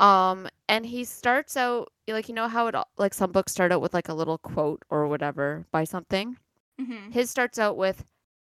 Um, 0.00 0.48
and 0.68 0.86
he 0.86 1.04
starts 1.04 1.56
out 1.56 1.90
like 2.06 2.28
you 2.28 2.34
know 2.34 2.48
how 2.48 2.68
it 2.68 2.74
like 2.96 3.14
some 3.14 3.32
books 3.32 3.52
start 3.52 3.72
out 3.72 3.80
with 3.80 3.94
like 3.94 4.08
a 4.08 4.14
little 4.14 4.38
quote 4.38 4.84
or 4.90 5.06
whatever 5.08 5.66
by 5.72 5.84
something. 5.84 6.36
hmm 6.78 7.10
His 7.10 7.30
starts 7.30 7.58
out 7.58 7.76
with 7.76 8.04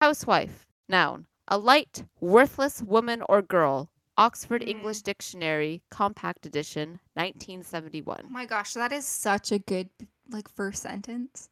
housewife, 0.01 0.66
noun, 0.89 1.28
a 1.47 1.57
light, 1.57 2.05
worthless 2.19 2.81
woman 2.81 3.21
or 3.29 3.41
girl. 3.41 3.89
Oxford 4.17 4.63
Mm. 4.63 4.67
English 4.67 5.01
Dictionary, 5.01 5.81
compact 5.91 6.45
edition, 6.45 6.99
Oh 7.03 7.15
1971. 7.15 8.29
my 8.29 8.45
gosh, 8.45 8.73
that 8.73 8.91
is 8.91 9.05
such 9.05 9.51
a 9.51 9.59
good 9.59 9.89
like 10.29 10.49
first 10.49 10.81
sentence. 10.81 11.49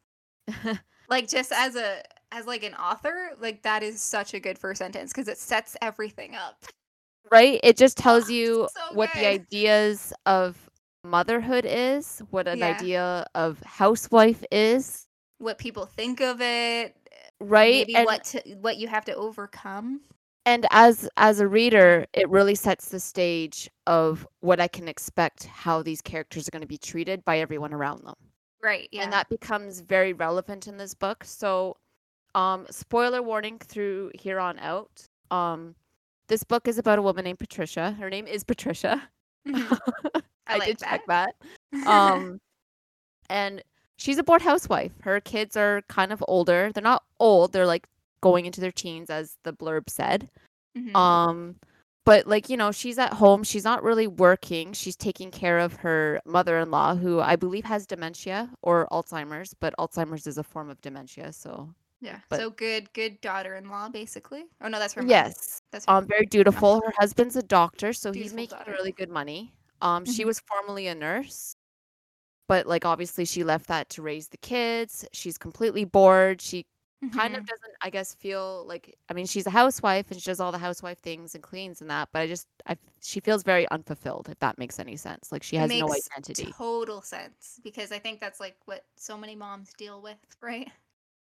Like 1.08 1.28
just 1.28 1.52
as 1.52 1.76
a 1.76 2.02
as 2.32 2.46
like 2.46 2.62
an 2.64 2.74
author, 2.74 3.30
like 3.38 3.62
that 3.62 3.82
is 3.82 4.00
such 4.00 4.34
a 4.34 4.40
good 4.40 4.58
first 4.58 4.78
sentence 4.78 5.12
because 5.12 5.28
it 5.28 5.38
sets 5.38 5.76
everything 5.82 6.34
up. 6.34 6.64
right? 7.30 7.60
It 7.62 7.76
just 7.76 7.96
tells 7.96 8.30
you 8.30 8.68
so 8.68 8.80
what 8.94 9.12
the 9.12 9.26
ideas 9.26 10.12
of 10.26 10.70
motherhood 11.04 11.64
is, 11.66 12.22
what 12.30 12.48
an 12.48 12.60
Yeah. 12.60 12.68
idea 12.70 13.26
of 13.34 13.60
housewife 13.62 14.44
is, 14.50 15.06
What 15.38 15.58
people 15.58 15.86
think 15.86 16.20
of 16.20 16.40
it, 16.40 16.96
right? 17.44 17.86
maybe 17.86 17.94
and 17.96 18.06
what 18.06 18.24
to, 18.24 18.40
what 18.60 18.76
you 18.78 18.88
have 18.88 19.04
to 19.06 19.14
overcome. 19.14 20.00
and 20.46 20.66
as 20.70 21.08
as 21.16 21.40
a 21.40 21.48
reader, 21.48 22.06
it 22.12 22.28
really 22.28 22.54
sets 22.54 22.88
the 22.90 23.00
stage 23.00 23.70
of 23.86 24.26
what 24.40 24.60
I 24.60 24.68
can 24.68 24.88
expect 24.88 25.44
how 25.44 25.82
these 25.82 26.00
characters 26.02 26.46
are 26.48 26.50
going 26.50 26.62
to 26.62 26.68
be 26.68 26.78
treated 26.78 27.24
by 27.24 27.38
everyone 27.38 27.72
around 27.72 28.04
them. 28.04 28.14
Right. 28.62 28.88
Yeah. 28.92 29.02
and 29.04 29.12
that 29.12 29.28
becomes 29.28 29.80
very 29.80 30.12
relevant 30.14 30.66
in 30.68 30.76
this 30.78 30.94
book. 30.94 31.22
So, 31.24 31.76
um, 32.34 32.66
spoiler 32.70 33.22
warning 33.22 33.58
through 33.58 34.10
here 34.14 34.40
on 34.40 34.58
out. 34.58 35.06
Um, 35.30 35.74
this 36.28 36.42
book 36.44 36.66
is 36.66 36.78
about 36.78 36.98
a 36.98 37.02
woman 37.02 37.24
named 37.24 37.38
Patricia. 37.38 37.92
Her 37.92 38.08
name 38.10 38.26
is 38.26 38.42
Patricia. 38.44 39.02
Mhm. 39.46 39.78
I 40.46 40.54
I, 40.54 40.56
like 40.58 40.66
did 40.68 40.78
check 40.78 41.02
that. 41.08 41.34
that. 41.72 41.86
Um, 41.86 42.40
and 43.30 43.62
she's 44.04 44.18
a 44.18 44.22
bored 44.22 44.42
housewife. 44.42 44.92
Her 45.02 45.18
kids 45.20 45.56
are 45.56 45.82
kind 45.88 46.12
of 46.12 46.22
older. 46.28 46.70
They're 46.72 46.82
not 46.92 47.02
old. 47.18 47.52
They're 47.52 47.66
like 47.74 47.86
going 48.20 48.44
into 48.46 48.60
their 48.60 48.72
teens, 48.72 49.08
as 49.10 49.36
the 49.44 49.52
blurb 49.52 49.88
said. 49.88 50.28
Mhm. 50.76 50.94
Um, 50.94 51.56
but 52.04 52.26
like 52.26 52.50
you 52.50 52.56
know, 52.56 52.70
she's 52.72 52.98
at 52.98 53.14
home. 53.14 53.42
She's 53.44 53.64
not 53.64 53.82
really 53.82 54.06
working. 54.06 54.72
She's 54.74 54.96
taking 54.96 55.30
care 55.30 55.58
of 55.58 55.72
her 55.76 56.20
mother-in-law, 56.26 56.96
who 56.96 57.20
I 57.20 57.36
believe 57.36 57.64
has 57.64 57.86
dementia 57.86 58.50
or 58.62 58.86
Alzheimer's. 58.92 59.54
But 59.58 59.74
Alzheimer's 59.78 60.26
is 60.26 60.36
a 60.38 60.42
form 60.44 60.68
of 60.68 60.80
dementia, 60.82 61.32
so 61.32 61.70
yeah. 62.02 62.18
but- 62.28 62.40
so 62.40 62.50
good, 62.50 62.92
good 62.92 63.20
daughter-in-law, 63.22 63.88
basically. 63.88 64.44
Oh 64.62 64.68
no, 64.68 64.78
that's 64.78 64.92
her. 64.94 65.02
mom. 65.02 65.08
yes, 65.10 65.60
That's 65.72 65.86
her 65.86 65.92
um, 65.94 66.06
very 66.06 66.26
dutiful. 66.26 66.82
Her 66.84 66.92
husband's 66.98 67.36
a 67.36 67.42
doctor, 67.42 67.92
so 67.94 68.12
he's 68.12 68.34
making 68.34 68.58
daughter. 68.58 68.72
really 68.72 68.92
good 68.92 69.10
money. 69.10 69.54
Um, 69.80 70.04
she 70.04 70.22
Mhm. 70.22 70.26
was 70.26 70.40
formerly 70.40 70.86
a 70.88 70.94
nurse, 70.94 71.56
but 72.48 72.66
like 72.66 72.84
obviously 72.84 73.24
she 73.24 73.44
left 73.44 73.66
that 73.68 73.88
to 73.90 74.02
raise 74.02 74.28
the 74.28 74.36
kids. 74.38 75.06
She's 75.12 75.38
completely 75.38 75.84
bored. 75.84 76.40
She 76.40 76.66
kind 77.12 77.36
of 77.36 77.44
Mhm. 77.44 77.46
doesn't 77.46 77.74
i 77.82 77.90
guess 77.90 78.12
feel 78.14 78.64
like 78.66 78.92
i 79.08 79.14
mean 79.14 79.24
she's 79.26 79.46
a 79.46 79.50
housewife 79.50 80.10
and 80.10 80.20
she 80.20 80.28
does 80.28 80.40
all 80.40 80.50
the 80.50 80.58
housewife 80.58 80.98
things 80.98 81.32
and 81.34 81.44
cleans 81.44 81.80
and 81.80 81.88
that 81.88 82.08
but 82.12 82.18
i 82.20 82.26
just 82.26 82.48
i 82.66 82.76
she 83.00 83.20
feels 83.20 83.44
very 83.44 83.68
unfulfilled 83.70 84.28
if 84.28 84.36
that 84.40 84.58
makes 84.58 84.80
any 84.80 84.96
sense 84.96 85.30
like 85.30 85.42
she 85.42 85.54
has 85.56 85.74
no 85.74 85.92
identity 85.94 86.56
Total 86.58 87.00
sense 87.02 87.58
because 87.62 87.90
I 87.92 87.98
think 87.98 88.20
that's 88.20 88.38
like 88.40 88.56
what 88.66 88.86
so 88.96 89.16
many 89.16 89.34
moms 89.36 89.72
deal 89.74 90.00
with, 90.02 90.18
right? 90.40 90.70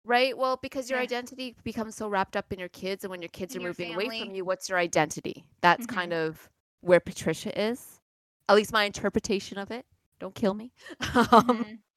right 0.04 0.36
well 0.36 0.56
because 0.58 0.90
your 0.90 0.98
Yeah. 0.98 1.00
identity 1.00 1.56
becomes 1.64 1.94
so 1.96 2.08
wrapped 2.08 2.36
up 2.36 2.52
in 2.52 2.58
your 2.58 2.68
kids 2.68 3.04
and 3.04 3.10
when 3.10 3.22
your 3.22 3.28
kids 3.30 3.54
In 3.54 3.56
are 3.56 3.60
your 3.60 3.68
moving 3.68 3.88
away 3.90 4.10
from 4.10 4.30
you 4.30 4.44
what's 4.44 4.68
your 4.68 4.78
identity 4.78 5.44
that's 5.62 5.86
Mhm. 5.86 5.86
kind 5.86 6.12
of 6.12 6.50
where 6.80 7.00
patricia 7.00 7.58
is 7.58 8.00
at 8.48 8.56
least 8.56 8.72
my 8.72 8.84
interpretation 8.84 9.56
of 9.58 9.70
it 9.70 9.86
don't 10.24 10.34
kill 10.34 10.54
me 10.54 10.72
um. 11.14 11.78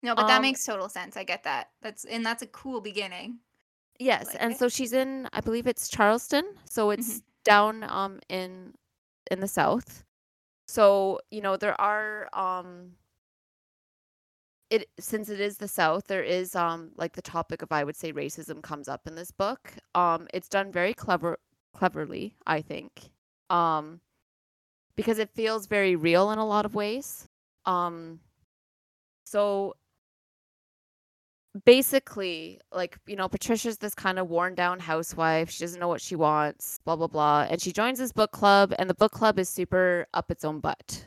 No, 0.00 0.14
but 0.14 0.28
that 0.28 0.36
um, 0.36 0.42
makes 0.42 0.64
total 0.64 0.88
sense. 0.88 1.16
I 1.16 1.24
get 1.24 1.42
that. 1.42 1.70
That's 1.82 2.04
and 2.04 2.24
that's 2.24 2.40
a 2.40 2.46
cool 2.46 2.80
beginning. 2.80 3.40
yes 3.98 4.26
like 4.26 4.36
and 4.38 4.52
it. 4.52 4.58
so 4.58 4.68
she's 4.68 4.92
in 4.92 5.28
i 5.32 5.40
believe 5.40 5.66
it's 5.66 5.88
charleston 5.88 6.44
so 6.70 6.90
it's 6.90 7.20
down 7.44 7.82
um 7.82 8.20
in 8.28 8.72
in 9.32 9.40
the 9.40 9.48
south 9.48 10.04
so 10.68 11.18
you 11.32 11.40
know 11.40 11.56
there 11.56 11.78
are 11.80 12.28
um 12.32 12.92
it 14.70 14.88
since 15.00 15.28
it 15.28 15.40
is 15.40 15.56
the 15.56 15.66
south 15.66 16.04
there 16.06 16.22
is 16.22 16.54
um 16.54 16.90
like 16.96 17.14
the 17.14 17.22
topic 17.22 17.60
of 17.62 17.72
i 17.72 17.82
would 17.82 17.96
say 17.96 18.12
racism 18.12 18.62
comes 18.62 18.86
up 18.86 19.06
in 19.08 19.16
this 19.16 19.32
book 19.32 19.72
um 19.96 20.28
it's 20.32 20.48
done 20.48 20.70
very 20.70 20.94
clever 20.94 21.36
cleverly 21.74 22.36
i 22.46 22.60
think 22.60 23.10
um 23.50 24.00
because 24.98 25.18
it 25.20 25.30
feels 25.30 25.66
very 25.66 25.96
real 25.96 26.30
in 26.32 26.38
a 26.38 26.46
lot 26.46 26.66
of 26.66 26.74
ways. 26.76 27.26
Um 27.66 28.20
so 29.26 29.74
basically 31.64 32.60
like 32.72 32.98
you 33.06 33.16
know 33.16 33.28
patricia's 33.28 33.78
this 33.78 33.94
kind 33.94 34.18
of 34.18 34.28
worn 34.28 34.54
down 34.54 34.78
housewife. 34.80 35.50
She 35.50 35.64
doesn't 35.64 35.80
know 35.80 35.88
what 35.88 36.02
she 36.02 36.16
wants 36.16 36.80
blah 36.84 36.96
blah 36.96 37.06
blah. 37.08 37.46
And 37.50 37.60
she 37.62 37.72
joins 37.72 37.98
this 37.98 38.12
book 38.12 38.32
club 38.32 38.74
and 38.78 38.90
the 38.90 38.94
book 38.94 39.12
club 39.12 39.38
is 39.38 39.48
super 39.48 40.06
up 40.14 40.30
its 40.30 40.44
own 40.44 40.60
butt 40.60 41.06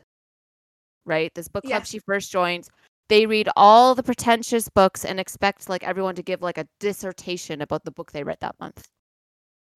right? 1.05 1.33
This 1.35 1.47
book 1.47 1.65
club 1.65 1.81
Yeah. 1.81 1.83
she 1.85 1.99
first 1.99 2.31
joins 2.31 2.69
they 3.09 3.25
read 3.25 3.49
all 3.57 3.95
the 3.95 4.03
pretentious 4.03 4.69
books 4.69 5.03
and 5.05 5.19
expect 5.19 5.69
like 5.69 5.83
everyone 5.83 6.15
to 6.15 6.23
give 6.23 6.41
like 6.41 6.57
a 6.57 6.67
dissertation 6.79 7.61
about 7.61 7.83
the 7.85 7.91
book 7.91 8.11
they 8.13 8.23
read 8.23 8.37
that 8.41 8.55
month 8.59 8.87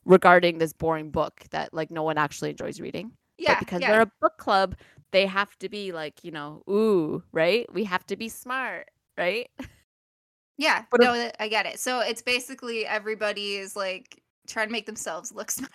regarding 0.06 0.60
this 0.60 0.74
boring 0.74 1.12
book 1.12 1.34
that 1.52 1.74
like 1.74 1.92
no 1.92 2.04
one 2.04 2.18
actually 2.18 2.52
enjoys 2.52 2.80
reading 2.82 3.12
Yeah, 3.38 3.54
but 3.54 3.60
because 3.60 3.82
yeah. 3.82 3.92
they're 3.92 4.02
a 4.02 4.12
book 4.22 4.38
club 4.38 4.76
they 5.12 5.26
have 5.26 5.58
to 5.60 5.70
be 5.70 5.92
like 5.92 6.24
you 6.24 6.32
know 6.32 6.64
ooh 6.70 7.24
right 7.32 7.72
we 7.74 7.84
have 7.86 8.06
to 8.08 8.16
be 8.16 8.28
smart 8.30 8.90
right 9.18 9.50
Yeah, 10.58 10.86
But 10.92 11.02
no, 11.02 11.32
I 11.40 11.48
get 11.50 11.66
it. 11.66 11.80
So 11.80 12.00
it's 12.00 12.22
basically 12.22 12.86
everybody 12.86 13.56
is 13.56 13.76
like 13.76 14.22
trying 14.48 14.68
to 14.68 14.72
make 14.72 14.86
themselves 14.86 15.34
look 15.34 15.52
smart. 15.52 15.72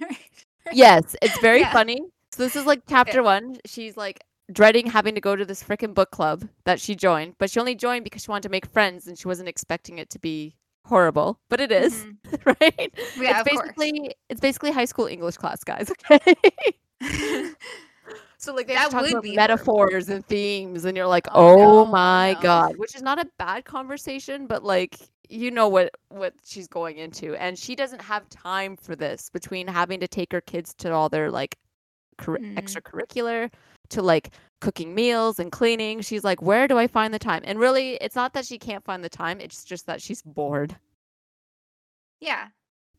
yes, 0.70 1.16
it's 1.22 1.38
very 1.38 1.60
Yeah. 1.60 1.72
funny. 1.72 2.00
So 2.32 2.42
this 2.42 2.56
is 2.56 2.66
like 2.66 2.82
chapter 2.88 3.22
one. 3.22 3.56
She's 3.66 3.96
like 3.96 4.20
dreading 4.52 4.86
having 4.86 5.14
to 5.14 5.20
go 5.20 5.36
to 5.36 5.44
this 5.44 5.62
freaking 5.62 5.94
book 5.94 6.10
club 6.10 6.48
that 6.64 6.80
she 6.80 6.94
joined, 6.94 7.34
but 7.38 7.50
she 7.50 7.60
only 7.60 7.74
joined 7.74 8.04
because 8.04 8.22
she 8.24 8.30
wanted 8.30 8.44
to 8.44 8.48
make 8.48 8.66
friends 8.66 9.06
and 9.06 9.18
she 9.18 9.28
wasn't 9.28 9.48
expecting 9.48 9.98
it 9.98 10.10
to 10.10 10.18
be 10.18 10.56
horrible. 10.86 11.40
But 11.50 11.60
it 11.60 11.72
is, 11.72 12.06
Mhm. 12.06 12.18
right? 12.46 12.92
Yeah, 13.14 13.30
it's 13.30 13.42
of 13.42 13.48
course. 13.50 13.70
basically 13.76 14.14
it's 14.30 14.40
basically 14.40 14.72
high 14.72 14.86
school 14.86 15.06
English 15.06 15.36
class, 15.36 15.62
guys. 15.64 15.90
Okay. 16.10 16.34
so 18.38 18.54
like 18.54 18.66
That 18.68 18.90
talk 18.90 19.02
would 19.02 19.10
about 19.12 19.22
be 19.22 19.34
metaphors 19.36 20.08
and 20.08 20.24
themes, 20.26 20.84
and 20.84 20.96
you're 20.96 21.06
like, 21.06 21.26
Oh, 21.32 21.52
oh, 21.54 21.84
no, 21.84 21.86
my 21.86 22.32
no. 22.34 22.40
god, 22.40 22.76
which 22.76 22.94
is 22.94 23.02
not 23.02 23.18
a 23.18 23.26
bad 23.38 23.64
conversation, 23.64 24.46
but 24.46 24.64
like 24.64 24.96
you 25.28 25.50
know 25.50 25.68
what 25.68 25.90
what 26.08 26.34
she's 26.44 26.66
going 26.68 26.98
into, 26.98 27.34
and 27.36 27.58
she 27.58 27.74
doesn't 27.76 28.02
have 28.02 28.28
time 28.28 28.76
for 28.76 28.96
this 28.96 29.30
between 29.30 29.66
having 29.66 30.00
to 30.00 30.08
take 30.08 30.32
her 30.32 30.40
kids 30.40 30.74
to 30.74 30.92
all 30.92 31.08
their 31.08 31.30
like 31.30 31.56
curri- 32.18 32.40
Mm. 32.40 32.58
extracurricular 32.58 33.50
to 33.90 34.02
like 34.02 34.30
cooking 34.60 34.94
meals 34.94 35.38
and 35.38 35.50
cleaning. 35.52 36.00
She's 36.00 36.22
like, 36.24 36.42
where 36.42 36.68
do 36.68 36.78
I 36.78 36.86
find 36.86 37.14
the 37.14 37.18
time? 37.18 37.42
And 37.44 37.58
really, 37.58 37.94
it's 37.94 38.14
not 38.16 38.34
that 38.34 38.44
she 38.44 38.58
can't 38.58 38.84
find 38.84 39.02
the 39.04 39.08
time; 39.08 39.40
it's 39.40 39.64
just 39.64 39.86
that 39.86 40.02
she's 40.02 40.22
bored. 40.22 40.76
yeah, 42.20 42.48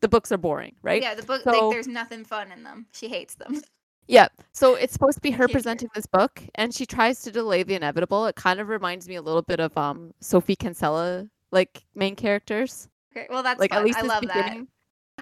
The 0.00 0.08
books 0.08 0.32
are 0.32 0.38
boring, 0.38 0.74
right? 0.82 1.00
yeah. 1.02 1.14
The 1.14 1.22
book, 1.22 1.42
So- 1.44 1.50
like, 1.50 1.74
there's 1.74 1.86
nothing 1.86 2.24
fun 2.24 2.50
in 2.50 2.62
them. 2.64 2.86
She 2.92 3.08
hates 3.08 3.34
them. 3.36 3.60
Yeah. 4.08 4.28
So 4.52 4.74
it's 4.74 4.92
supposed 4.92 5.16
to 5.16 5.22
be 5.22 5.30
her 5.30 5.48
presenting 5.48 5.88
this 5.94 6.06
book 6.06 6.42
and 6.56 6.74
she 6.74 6.86
tries 6.86 7.22
to 7.22 7.30
delay 7.30 7.62
the 7.62 7.74
inevitable. 7.74 8.26
It 8.26 8.36
kind 8.36 8.60
of 8.60 8.68
reminds 8.68 9.08
me 9.08 9.14
a 9.14 9.22
little 9.22 9.42
bit 9.42 9.60
of 9.60 9.76
um 9.76 10.12
Sophie 10.20 10.56
Kinsella 10.56 11.28
like 11.50 11.84
main 11.94 12.16
characters. 12.16 12.88
Okay, 13.16 13.26
well 13.30 13.42
that's 13.42 13.60
like 13.60 13.70
fun. 13.70 13.78
at 13.80 13.84
least 13.84 13.98
I 13.98 14.02
this 14.02 14.08
love 14.08 14.22
that. 14.26 14.34
beginning 14.34 14.68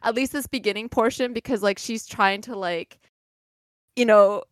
at 0.02 0.14
least 0.14 0.32
this 0.32 0.46
beginning 0.46 0.88
portion 0.88 1.32
because 1.32 1.62
like 1.62 1.78
she's 1.78 2.06
trying 2.06 2.40
to 2.42 2.56
like 2.56 2.98
you 3.96 4.06
know 4.06 4.42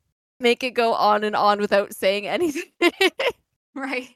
make 0.40 0.62
it 0.62 0.72
go 0.72 0.94
on 0.94 1.24
and 1.24 1.34
on 1.34 1.58
without 1.60 1.94
saying 1.94 2.26
anything. 2.28 2.70
Right. 3.74 4.10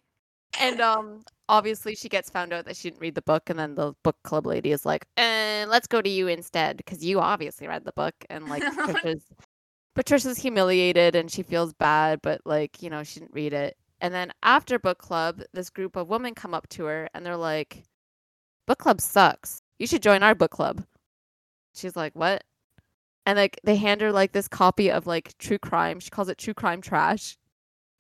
and 0.61 0.81
um 0.81 1.25
obviously 1.49 1.95
she 1.95 2.09
gets 2.09 2.31
found 2.31 2.53
out 2.53 2.65
that 2.65 2.77
she 2.77 2.91
didn't 2.91 3.01
read 3.01 3.15
the 3.15 3.23
book 3.23 3.49
and 3.51 3.59
then 3.59 3.75
the 3.75 3.93
book 4.03 4.17
club 4.25 4.47
lady 4.47 4.73
is 4.73 4.87
like, 4.87 5.07
"And 5.17 5.71
let's 5.71 5.87
go 5.87 6.01
to 6.03 6.09
you 6.09 6.27
instead 6.29 6.77
because 6.79 7.05
you 7.05 7.21
obviously 7.21 7.69
read 7.69 7.85
the 7.85 7.93
book." 7.93 8.15
And 8.31 8.49
like 8.49 8.63
Patricia's 8.77 9.25
Patricia's 9.95 10.39
humiliated 10.39 11.15
and 11.15 11.31
she 11.31 11.43
feels 11.43 11.73
bad, 11.75 12.21
but 12.23 12.41
like, 12.45 12.83
you 12.83 12.89
know, 12.91 13.03
she 13.03 13.21
didn't 13.21 13.35
read 13.35 13.53
it. 13.53 13.77
And 14.01 14.13
then 14.13 14.33
after 14.43 14.79
book 14.79 14.99
club, 14.99 15.43
this 15.53 15.71
group 15.71 15.97
of 15.97 16.09
women 16.09 16.35
come 16.35 16.55
up 16.55 16.69
to 16.71 16.85
her 16.87 17.09
and 17.15 17.25
they're 17.25 17.37
like, 17.37 17.85
"Book 18.67 18.79
club 18.79 19.01
sucks. 19.01 19.63
You 19.79 19.87
should 19.87 20.03
join 20.03 20.23
our 20.23 20.35
book 20.35 20.51
club." 20.51 20.85
She's 21.75 21.95
like, 21.97 22.15
"What?" 22.15 22.43
And 23.27 23.37
like 23.39 23.61
they 23.65 23.77
hand 23.77 24.01
her 24.01 24.11
like 24.13 24.33
this 24.33 24.49
copy 24.49 24.91
of 24.91 25.07
like 25.07 25.37
true 25.39 25.59
crime. 25.59 26.01
She 26.01 26.11
calls 26.11 26.29
it 26.29 26.39
true 26.39 26.55
crime 26.55 26.81
trash, 26.83 27.37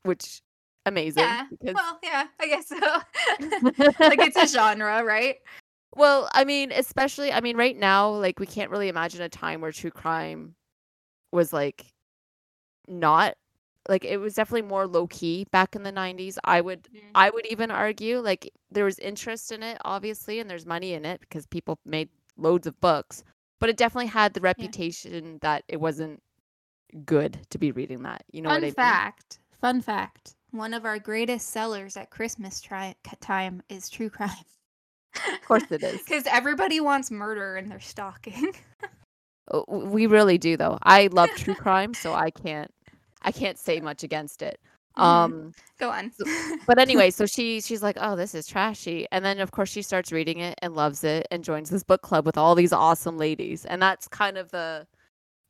which 0.04 0.42
amazing 0.86 1.22
Yeah. 1.22 1.46
because 1.50 1.74
Well, 1.74 1.98
yeah, 2.02 2.26
I 2.40 2.46
guess 2.48 2.68
so. 2.68 2.78
like 4.00 4.18
it's 4.20 4.36
a 4.36 4.46
genre, 4.46 5.04
right? 5.04 5.36
Well, 5.94 6.30
I 6.32 6.44
mean, 6.44 6.72
especially, 6.72 7.32
I 7.32 7.42
mean, 7.42 7.58
right 7.58 7.76
now, 7.76 8.08
like, 8.08 8.40
we 8.40 8.46
can't 8.46 8.70
really 8.70 8.88
imagine 8.88 9.20
a 9.20 9.28
time 9.28 9.60
where 9.60 9.72
true 9.72 9.90
crime 9.90 10.54
was 11.32 11.52
like 11.52 11.86
not 12.88 13.34
like 13.88 14.04
it 14.04 14.18
was 14.18 14.34
definitely 14.34 14.68
more 14.68 14.86
low 14.86 15.06
key 15.08 15.46
back 15.50 15.74
in 15.74 15.82
the 15.82 15.92
90s. 15.92 16.38
I 16.44 16.60
would 16.60 16.84
mm-hmm. 16.84 17.08
I 17.14 17.30
would 17.30 17.46
even 17.46 17.70
argue 17.70 18.18
like 18.20 18.52
there 18.70 18.84
was 18.84 18.98
interest 18.98 19.50
in 19.50 19.62
it 19.62 19.78
obviously 19.84 20.38
and 20.38 20.48
there's 20.48 20.66
money 20.66 20.92
in 20.92 21.04
it 21.04 21.20
because 21.20 21.46
people 21.46 21.78
made 21.84 22.08
loads 22.36 22.66
of 22.66 22.80
books, 22.80 23.24
but 23.60 23.68
it 23.68 23.76
definitely 23.76 24.08
had 24.08 24.34
the 24.34 24.40
reputation 24.40 25.38
that 25.42 25.64
it 25.68 25.80
wasn't 25.80 26.22
good 27.04 27.38
to 27.50 27.58
be 27.58 27.72
reading 27.72 28.02
that. 28.02 28.22
You 28.30 28.42
know 28.42 28.50
Fun 28.50 28.56
what 28.56 28.64
I 28.64 28.66
mean? 28.66 28.74
fact. 28.74 29.38
Fun 29.60 29.80
fact. 29.80 30.34
One 30.50 30.74
of 30.74 30.84
our 30.84 30.98
greatest 30.98 31.48
sellers 31.50 31.96
at 31.96 32.10
Christmas 32.10 32.60
tri- 32.60 32.94
time 33.20 33.62
is 33.68 33.88
true 33.88 34.10
crime. 34.10 34.30
Of 35.32 35.42
course 35.46 35.64
it 35.70 35.82
is. 35.82 36.02
Because 36.02 36.26
everybody 36.26 36.80
wants 36.80 37.10
murder 37.10 37.56
in 37.56 37.68
their 37.68 37.80
stalking. 37.80 38.52
We 39.68 40.06
really 40.06 40.38
do 40.38 40.56
though. 40.56 40.78
I 40.82 41.08
love 41.12 41.30
true 41.36 41.54
crime, 41.54 41.94
so 41.94 42.14
I 42.14 42.30
can't 42.30 42.70
I 43.22 43.32
can't 43.32 43.58
say 43.58 43.80
much 43.80 44.02
against 44.02 44.42
it. 44.42 44.58
Mhm. 44.98 45.02
Um 45.02 45.54
Go 45.78 45.90
on. 45.90 46.12
but 46.66 46.78
anyway, 46.78 47.10
so 47.10 47.26
she 47.26 47.60
she's 47.60 47.82
like, 47.82 47.96
"Oh, 48.00 48.16
this 48.16 48.34
is 48.34 48.46
trashy." 48.46 49.06
And 49.12 49.24
then 49.24 49.40
of 49.40 49.50
course 49.52 49.70
she 49.70 49.82
starts 49.82 50.12
reading 50.12 50.38
it 50.40 50.58
and 50.62 50.74
loves 50.74 51.04
it 51.04 51.26
and 51.30 51.44
joins 51.44 51.70
this 51.70 51.82
book 51.82 52.02
club 52.02 52.26
with 52.26 52.38
all 52.38 52.54
these 52.54 52.72
awesome 52.72 53.18
ladies. 53.18 53.64
And 53.66 53.82
that's 53.82 54.08
kind 54.08 54.38
of 54.38 54.50
the 54.50 54.86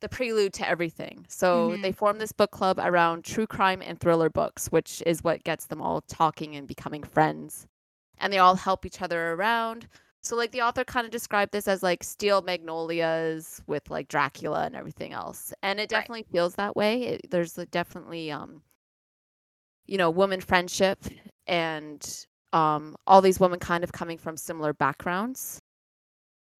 the 0.01 0.09
prelude 0.09 0.53
to 0.53 0.67
everything. 0.67 1.25
So 1.29 1.77
Mhm. 1.77 1.81
they 1.81 1.91
form 1.93 2.19
this 2.19 2.31
book 2.33 2.51
club 2.51 2.79
around 2.79 3.23
true 3.25 3.47
crime 3.47 3.81
and 3.81 3.99
thriller 3.99 4.29
books, 4.29 4.67
which 4.67 5.01
is 5.05 5.23
what 5.23 5.43
gets 5.45 5.67
them 5.67 5.81
all 5.81 6.01
talking 6.01 6.55
and 6.55 6.67
becoming 6.67 7.03
friends. 7.03 7.67
And 8.19 8.31
they 8.33 8.39
all 8.39 8.55
help 8.55 8.85
each 8.85 9.01
other 9.01 9.33
around. 9.33 9.87
So 10.23 10.35
like 10.37 10.51
the 10.51 10.61
author 10.61 10.83
kind 10.85 11.05
of 11.05 11.11
described 11.11 11.51
this 11.51 11.67
as 11.67 11.83
like 11.83 12.03
steel 12.03 12.41
magnolias 12.41 13.61
with 13.67 13.89
like 13.89 14.07
Dracula 14.07 14.65
and 14.65 14.75
everything 14.75 15.11
else. 15.13 15.53
And 15.61 15.79
it 15.79 15.89
Right. 15.91 16.09
definitely 16.09 16.23
feels 16.31 16.55
that 16.55 16.75
way. 16.75 17.03
It, 17.03 17.29
there's 17.29 17.53
definitely 17.71 18.31
um 18.31 18.63
you 19.85 19.97
know, 19.97 20.09
woman 20.09 20.41
friendship 20.41 21.03
and 21.47 22.25
um 22.53 22.95
all 23.07 23.21
these 23.21 23.39
women 23.39 23.59
kind 23.59 23.83
of 23.83 23.91
coming 23.91 24.17
from 24.17 24.37
similar 24.37 24.73
backgrounds. 24.73 25.59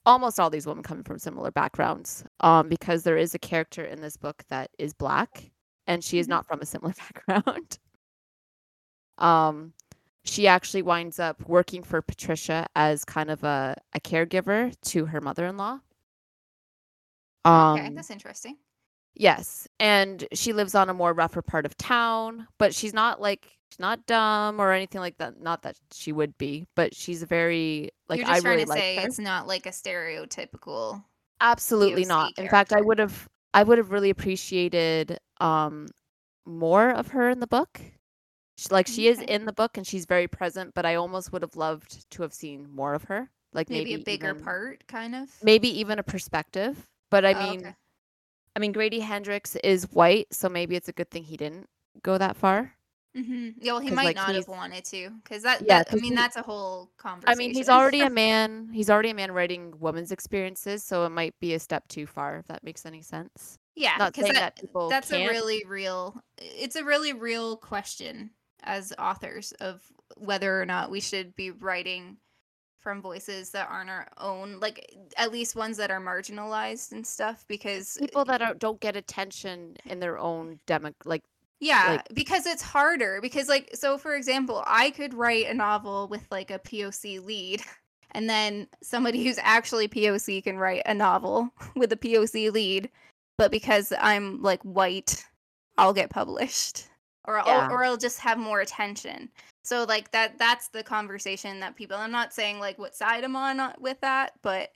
Almost 0.05 0.39
all 0.39 0.49
these 0.49 0.65
women 0.67 0.83
coming 0.83 1.03
from 1.03 1.19
similar 1.19 1.51
backgrounds. 1.51 2.23
Um 2.41 2.67
because 2.69 3.03
there 3.03 3.17
is 3.17 3.33
a 3.35 3.39
character 3.39 3.83
in 3.85 4.01
this 4.01 4.17
book 4.17 4.43
that 4.49 4.69
is 4.77 4.93
black 4.93 5.51
and 5.87 6.03
she 6.03 6.19
is 6.19 6.27
Mhm. 6.27 6.29
not 6.29 6.45
from 6.45 6.61
a 6.61 6.65
similar 6.65 6.93
background. 7.27 7.79
um 9.17 9.73
she 10.25 10.47
actually 10.47 10.81
winds 10.81 11.19
up 11.19 11.41
working 11.47 11.83
for 11.83 12.01
Patricia 12.01 12.67
as 12.75 13.05
kind 13.05 13.29
of 13.31 13.43
a, 13.43 13.75
a 13.93 13.99
caregiver 13.99 14.73
to 14.81 15.05
her 15.07 15.21
mother-in-law. 15.21 15.79
Um 17.45 17.79
okay, 17.79 17.89
that's 17.93 18.09
interesting. 18.09 18.57
Yes, 19.15 19.67
and 19.79 20.25
she 20.33 20.53
lives 20.53 20.73
on 20.75 20.89
a 20.89 20.93
more 20.93 21.13
rougher 21.13 21.41
part 21.41 21.65
of 21.65 21.77
town, 21.77 22.47
but 22.57 22.73
she's 22.73 22.93
not 22.93 23.21
like 23.21 23.57
she's 23.69 23.79
not 23.79 24.05
dumb 24.07 24.59
or 24.59 24.71
anything 24.71 25.01
like 25.01 25.17
that. 25.17 25.39
Not 25.39 25.61
that 25.63 25.75
she 25.91 26.11
would 26.11 26.37
be, 26.37 26.67
but 26.75 26.95
she's 26.95 27.21
a 27.21 27.27
very 27.27 27.91
like 28.09 28.21
You're 28.21 28.27
I 28.27 28.39
trying 28.39 28.41
really 28.41 28.63
to 28.63 28.69
like 28.69 28.79
say 28.79 28.95
her. 28.95 29.07
it's 29.07 29.19
not 29.19 29.47
like 29.47 29.65
a 29.65 29.69
stereotypical. 29.69 31.03
Absolutely 31.41 32.05
POC 32.05 32.05
not. 32.05 32.33
In 32.37 32.47
fact, 32.47 32.73
I 32.73 32.81
would 32.81 32.99
have 32.99 33.29
I 33.53 33.63
would 33.63 33.77
have 33.77 33.91
really 33.91 34.09
appreciated 34.09 35.19
um 35.39 35.87
more 36.45 36.89
of 36.91 37.09
her 37.09 37.29
in 37.29 37.39
the 37.39 37.47
book. 37.47 37.81
Like 38.71 38.87
she 38.87 39.07
is 39.07 39.19
in 39.21 39.45
the 39.45 39.53
book 39.53 39.77
and 39.77 39.85
she's 39.85 40.05
very 40.05 40.27
present, 40.27 40.73
but 40.73 40.85
I 40.85 40.95
almost 40.95 41.31
would 41.31 41.41
have 41.41 41.55
loved 41.55 42.09
to 42.11 42.21
have 42.21 42.33
seen 42.33 42.69
more 42.69 42.93
of 42.93 43.03
her. 43.05 43.29
Like 43.53 43.69
Maybe, 43.69 43.91
maybe, 43.91 44.01
a 44.01 44.05
bigger 44.05 44.33
even, 44.33 44.43
part, 44.43 44.87
kind 44.87 45.15
of. 45.15 45.29
maybe 45.43 45.67
even 45.79 45.99
a 45.99 46.03
perspective. 46.03 46.87
But 47.09 47.25
I 47.25 47.33
Oh, 47.33 47.49
mean, 47.51 47.59
okay. 47.59 47.75
I 48.55 48.59
mean, 48.59 48.71
Grady 48.71 48.99
Hendrix 48.99 49.55
is 49.57 49.91
white, 49.91 50.27
so 50.31 50.49
maybe 50.49 50.75
it's 50.75 50.89
a 50.89 50.93
good 50.93 51.09
thing 51.11 51.23
he 51.23 51.37
didn't 51.37 51.67
go 52.03 52.17
that 52.17 52.35
far. 52.35 52.73
hmm 53.15 53.49
Yeah, 53.59 53.73
well, 53.73 53.81
he 53.81 53.91
might 53.91 54.05
like, 54.05 54.15
not 54.15 54.33
have 54.35 54.47
wanted 54.47 54.85
to, 54.85 55.11
because 55.23 55.43
that, 55.43 55.67
Yeah, 55.67 55.79
that 55.79 55.87
I 55.91 55.95
mean, 55.95 56.11
he- 56.11 56.15
that's 56.15 56.35
a 56.35 56.41
whole 56.41 56.91
conversation. 56.97 57.33
I 57.33 57.35
mean, 57.47 57.53
he's 57.53 57.69
already 57.69 58.01
a 58.01 58.09
man. 58.09 58.69
He's 58.73 58.89
already 58.89 59.09
a 59.11 59.13
man 59.13 59.31
writing 59.31 59.73
women's 59.79 60.11
experiences, 60.11 60.83
so 60.83 61.05
it 61.05 61.09
might 61.09 61.39
be 61.39 61.53
a 61.53 61.59
step 61.59 61.87
too 61.87 62.07
far 62.07 62.37
if 62.37 62.47
that 62.47 62.63
makes 62.63 62.85
any 62.85 63.01
sense. 63.01 63.57
yeah, 63.75 64.09
because 64.09 64.27
that, 64.27 64.55
that 64.59 64.89
that's 64.89 65.11
a 65.11 65.15
can't. 65.15 65.31
really 65.31 65.63
real. 65.67 66.21
It's 66.37 66.75
a 66.75 66.83
really 66.83 67.13
real 67.13 67.57
question 67.57 68.31
as 68.63 68.93
authors 68.99 69.51
of 69.53 69.81
whether 70.17 70.61
or 70.61 70.65
not 70.65 70.91
we 70.91 70.99
should 70.99 71.35
be 71.35 71.51
writing 71.51 72.17
from 72.79 73.01
voices 73.01 73.51
that 73.51 73.69
aren't 73.69 73.89
our 73.89 74.07
own, 74.17 74.59
like 74.59 74.93
at 75.17 75.31
least 75.31 75.55
ones 75.55 75.77
that 75.77 75.89
are 75.89 76.01
marginalized 76.01 76.91
and 76.91 77.07
stuff. 77.07 77.45
Because 77.47 77.97
People 77.99 78.25
that 78.25 78.41
are, 78.41 78.53
don't 78.53 78.79
get 78.81 78.95
attention 78.95 79.77
in 79.85 79.99
their 79.99 80.19
own 80.19 80.59
demo, 80.65 80.91
like 81.05 81.23
Yeah, 81.59 81.93
like- 81.93 82.13
because 82.13 82.45
it's 82.45 82.61
harder. 82.61 83.19
Because, 83.21 83.47
like, 83.47 83.69
so 83.73 83.97
for 83.97 84.15
example, 84.15 84.63
I 84.67 84.91
could 84.91 85.13
write 85.13 85.47
a 85.47 85.53
novel 85.53 86.07
with 86.09 86.27
like 86.29 86.51
a 86.51 86.59
POC 86.59 87.23
lead, 87.23 87.61
and 88.11 88.29
then 88.29 88.67
somebody 88.81 89.23
who's 89.23 89.39
actually 89.41 89.87
POC 89.87 90.43
can 90.43 90.57
write 90.57 90.81
a 90.85 90.93
novel 90.93 91.49
with 91.75 91.91
a 91.93 91.97
POC 91.97 92.51
lead, 92.51 92.89
but 93.37 93.49
because 93.49 93.93
I'm 93.97 94.41
like 94.41 94.61
white, 94.63 95.23
I'll 95.77 95.93
get 95.93 96.09
published, 96.09 96.87
or 97.25 97.39
I'll, 97.39 97.47
Yeah. 97.47 97.69
or 97.69 97.83
I'll 97.83 97.97
just 97.97 98.19
have 98.19 98.37
more 98.37 98.61
attention. 98.61 99.29
So 99.63 99.85
like 99.85 100.11
that 100.11 100.37
that's 100.37 100.67
the 100.69 100.83
conversation 100.83 101.59
that 101.61 101.75
people. 101.75 101.97
I'm 101.97 102.11
not 102.11 102.33
saying 102.33 102.59
like 102.59 102.77
what 102.77 102.95
side 102.95 103.23
I'm 103.23 103.35
on 103.35 103.59
uh, 103.59 103.73
with 103.79 103.99
that, 104.01 104.33
but 104.41 104.71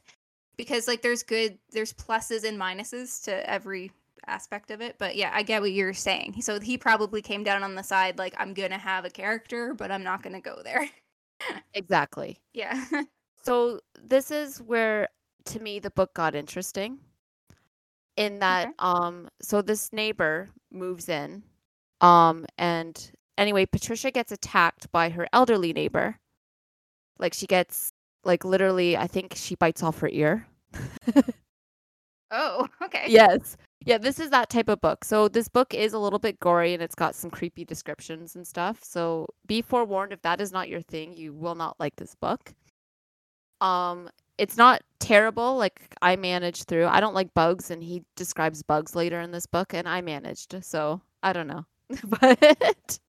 because 0.57 0.87
like 0.87 1.01
there's 1.01 1.23
good 1.23 1.57
there's 1.71 1.93
pluses 1.93 2.43
and 2.43 2.59
minuses 2.59 3.23
to 3.25 3.49
every 3.49 3.91
aspect 4.25 4.71
of 4.71 4.81
it 4.81 4.95
but 4.97 5.15
yeah 5.15 5.31
i 5.33 5.41
get 5.41 5.61
what 5.61 5.71
you're 5.71 5.93
saying 5.93 6.41
so 6.41 6.59
he 6.59 6.77
probably 6.77 7.21
came 7.21 7.45
down 7.45 7.63
on 7.63 7.75
the 7.75 7.83
side 7.83 8.17
like 8.17 8.33
i'm 8.37 8.53
gonna 8.53 8.77
have 8.77 9.05
a 9.05 9.09
character 9.09 9.73
but 9.73 9.89
i'm 9.89 10.03
not 10.03 10.21
gonna 10.21 10.41
go 10.41 10.59
there 10.65 10.89
exactly. 11.73 12.37
yeah 12.53 12.83
So 13.47 13.79
this 14.03 14.29
is 14.29 14.61
where, 14.61 15.07
to 15.45 15.61
me, 15.61 15.79
the 15.79 15.91
book 15.91 16.13
got 16.13 16.35
interesting. 16.35 16.99
In 18.17 18.39
that, 18.39 18.67
Okay. 18.67 18.73
um, 18.79 19.29
so 19.41 19.61
this 19.61 19.93
neighbor 19.93 20.49
moves 20.69 21.07
in, 21.07 21.43
um, 22.01 22.45
and 22.57 23.11
anyway, 23.37 23.65
Patricia 23.65 24.11
gets 24.11 24.31
attacked 24.31 24.91
by 24.91 25.09
her 25.09 25.27
elderly 25.33 25.73
neighbor. 25.73 26.17
Like 27.19 27.33
she 27.33 27.47
gets, 27.47 27.91
like 28.23 28.45
literally, 28.45 28.97
I 28.97 29.07
think 29.07 29.33
she 29.35 29.55
bites 29.55 29.83
off 29.83 29.99
her 29.99 30.09
ear. 30.09 30.47
oh 32.31 32.67
okay 32.83 33.05
yes. 33.07 33.57
Yeah, 33.85 33.97
this 33.97 34.19
is 34.19 34.31
that 34.31 34.49
type 34.49 34.67
of 34.69 34.81
book. 34.81 35.05
So 35.05 35.29
this 35.29 35.47
book 35.47 35.73
is 35.73 35.93
a 35.93 35.99
little 35.99 36.19
bit 36.19 36.39
gory 36.41 36.73
and 36.73 36.83
it's 36.83 36.95
got 36.95 37.15
some 37.15 37.29
creepy 37.29 37.63
descriptions 37.63 38.35
and 38.35 38.45
stuff. 38.45 38.83
So 38.83 39.27
be 39.45 39.61
forewarned 39.61 40.11
if 40.11 40.21
that 40.23 40.41
is 40.41 40.51
not 40.51 40.67
your 40.67 40.81
thing, 40.81 41.15
you 41.15 41.33
will 41.33 41.55
not 41.55 41.79
like 41.79 41.95
this 41.95 42.15
book. 42.15 42.53
Um 43.61 44.09
it's 44.37 44.57
not 44.57 44.81
terrible 44.99 45.57
like 45.57 45.81
I 46.01 46.15
managed 46.15 46.65
through. 46.65 46.85
I 46.87 46.99
don't 46.99 47.15
like 47.15 47.33
bugs 47.33 47.71
and 47.71 47.81
he 47.81 48.03
describes 48.15 48.61
bugs 48.61 48.95
later 48.95 49.21
in 49.21 49.31
this 49.31 49.47
book 49.47 49.73
and 49.73 49.87
I 49.87 50.01
managed. 50.01 50.63
So, 50.63 51.01
I 51.23 51.33
don't 51.33 51.47
know. 51.47 51.65
but 52.21 52.99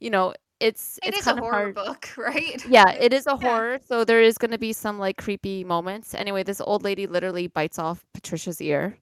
you 0.00 0.10
know, 0.10 0.34
it's 0.60 0.98
it 1.04 1.14
it's 1.14 1.20
is 1.20 1.26
a 1.26 1.34
horror 1.36 1.68
hard. 1.68 1.74
book 1.74 2.08
right 2.16 2.64
Yeah, 2.64 2.90
it 2.92 3.12
is 3.12 3.26
a 3.26 3.36
Yeah. 3.40 3.60
horror, 3.60 3.78
so 3.86 4.04
there 4.04 4.22
is 4.22 4.38
going 4.38 4.50
to 4.52 4.58
be 4.58 4.72
some 4.72 4.98
like 4.98 5.16
creepy 5.18 5.64
moments. 5.64 6.14
Anyway, 6.14 6.42
this 6.44 6.60
old 6.60 6.82
lady 6.84 7.06
literally 7.06 7.46
bites 7.48 7.78
off 7.78 8.04
Patricia's 8.14 8.60
ear, 8.60 8.98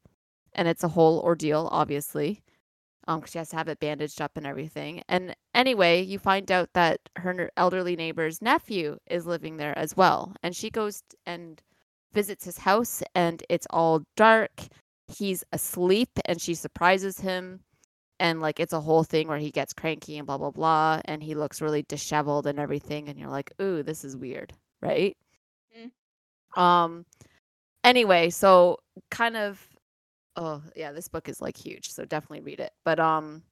and 0.55 0.69
it's 0.69 0.85
a 0.85 0.89
whole 0.89 1.21
ordeal, 1.21 1.69
obviously. 1.73 2.43
Um, 3.09 3.21
'cause 3.21 3.31
she 3.33 3.39
has 3.39 3.51
to 3.51 3.57
have 3.57 3.69
it 3.69 3.81
bandaged 3.81 4.21
up 4.21 4.37
and 4.37 4.47
everything. 4.47 5.03
And 5.09 5.35
anyway, 5.55 6.03
you 6.03 6.19
find 6.19 6.51
out 6.53 6.73
that 6.75 7.01
her 7.17 7.51
elderly 7.57 7.97
neighbor's 7.97 8.43
nephew 8.43 8.99
is 9.11 9.27
living 9.27 9.57
there 9.59 9.77
as 9.79 9.97
well, 9.97 10.35
and 10.43 10.55
she 10.57 10.71
goes 10.71 11.03
and 11.27 11.61
visits 12.13 12.45
his 12.45 12.59
house, 12.59 13.03
and 13.15 13.43
it's 13.49 13.67
all 13.71 14.03
dark. 14.17 14.63
He's 15.09 15.45
asleep, 15.53 16.11
and 16.27 16.41
she 16.41 16.55
surprises 16.55 17.21
him 17.21 17.61
and 18.23 18.41
like 18.41 18.61
it's 18.61 18.73
a 18.73 18.81
whole 18.81 19.03
thing 19.03 19.27
where 19.29 19.39
he 19.39 19.51
gets 19.51 19.73
cranky 19.75 20.17
and 20.17 20.27
blah 20.27 20.39
blah 20.39 20.53
blah 20.53 21.01
and 21.07 21.23
he 21.23 21.35
looks 21.35 21.61
really 21.61 21.83
disheveled 21.83 22.47
and 22.47 22.59
everything 22.61 23.09
and 23.09 23.19
you're 23.19 23.29
like 23.29 23.53
ooh 23.61 23.83
this 23.83 24.05
is 24.05 24.17
weird 24.17 24.53
right? 24.81 25.17
Um 26.57 27.05
anyway 27.85 28.31
so 28.31 28.79
kind 29.11 29.37
of 29.37 29.67
oh 30.37 30.63
yeah 30.77 30.93
this 30.93 31.09
book 31.09 31.29
is 31.29 31.41
like 31.41 31.57
huge 31.57 31.91
so 31.91 32.05
definitely 32.05 32.41
read 32.41 32.61
it 32.61 32.73
but 32.85 33.01
um 33.01 33.43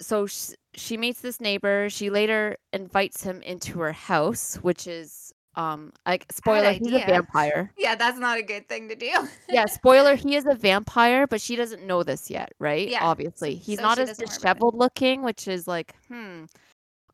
so 0.00 0.26
sh- 0.26 0.50
she 0.74 0.96
meets 0.96 1.20
this 1.20 1.40
neighbor 1.40 1.88
she 1.90 2.10
later 2.10 2.56
invites 2.72 3.22
him 3.24 3.42
into 3.42 3.80
her 3.80 3.92
house 3.92 4.56
which 4.62 4.86
is 4.86 5.23
um 5.56 5.92
like 6.06 6.26
spoiler 6.32 6.72
he's 6.72 6.92
a 6.92 6.98
vampire 6.98 7.72
yeah 7.78 7.94
that's 7.94 8.18
not 8.18 8.38
a 8.38 8.42
good 8.42 8.68
thing 8.68 8.88
to 8.88 8.94
do 8.94 9.12
yeah, 9.48 9.66
spoiler, 9.68 10.16
he 10.16 10.36
is 10.36 10.46
a 10.46 10.54
vampire, 10.54 11.26
but 11.26 11.40
she 11.40 11.56
doesn't 11.56 11.86
know 11.86 12.02
this 12.02 12.30
yet, 12.30 12.52
right? 12.58 12.88
Yeah, 12.88 13.04
Obviously. 13.04 13.54
He's 13.54 13.78
so 13.78 13.82
not 13.82 13.98
as 13.98 14.08
doesn't 14.08 14.22
worry 14.22 14.26
about 14.26 14.32
it. 14.32 14.40
disheveled 14.40 14.74
looking, 14.76 15.22
which 15.22 15.48
is 15.48 15.66
like, 15.68 15.94
hmm. 16.08 16.44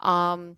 Um 0.01 0.57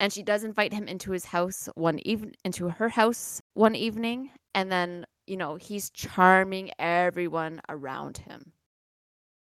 and 0.00 0.12
she 0.12 0.22
does 0.22 0.44
invite 0.44 0.72
him 0.72 0.88
into 0.88 1.12
his 1.12 1.24
house 1.24 1.68
one 1.76 1.98
even 2.04 2.34
into 2.44 2.68
her 2.68 2.88
house 2.88 3.40
one 3.54 3.74
evening, 3.74 4.30
and 4.54 4.70
then, 4.70 5.06
you 5.26 5.36
know, 5.36 5.56
he's 5.56 5.90
charming 5.90 6.70
everyone 6.78 7.60
around 7.68 8.18
him. 8.18 8.52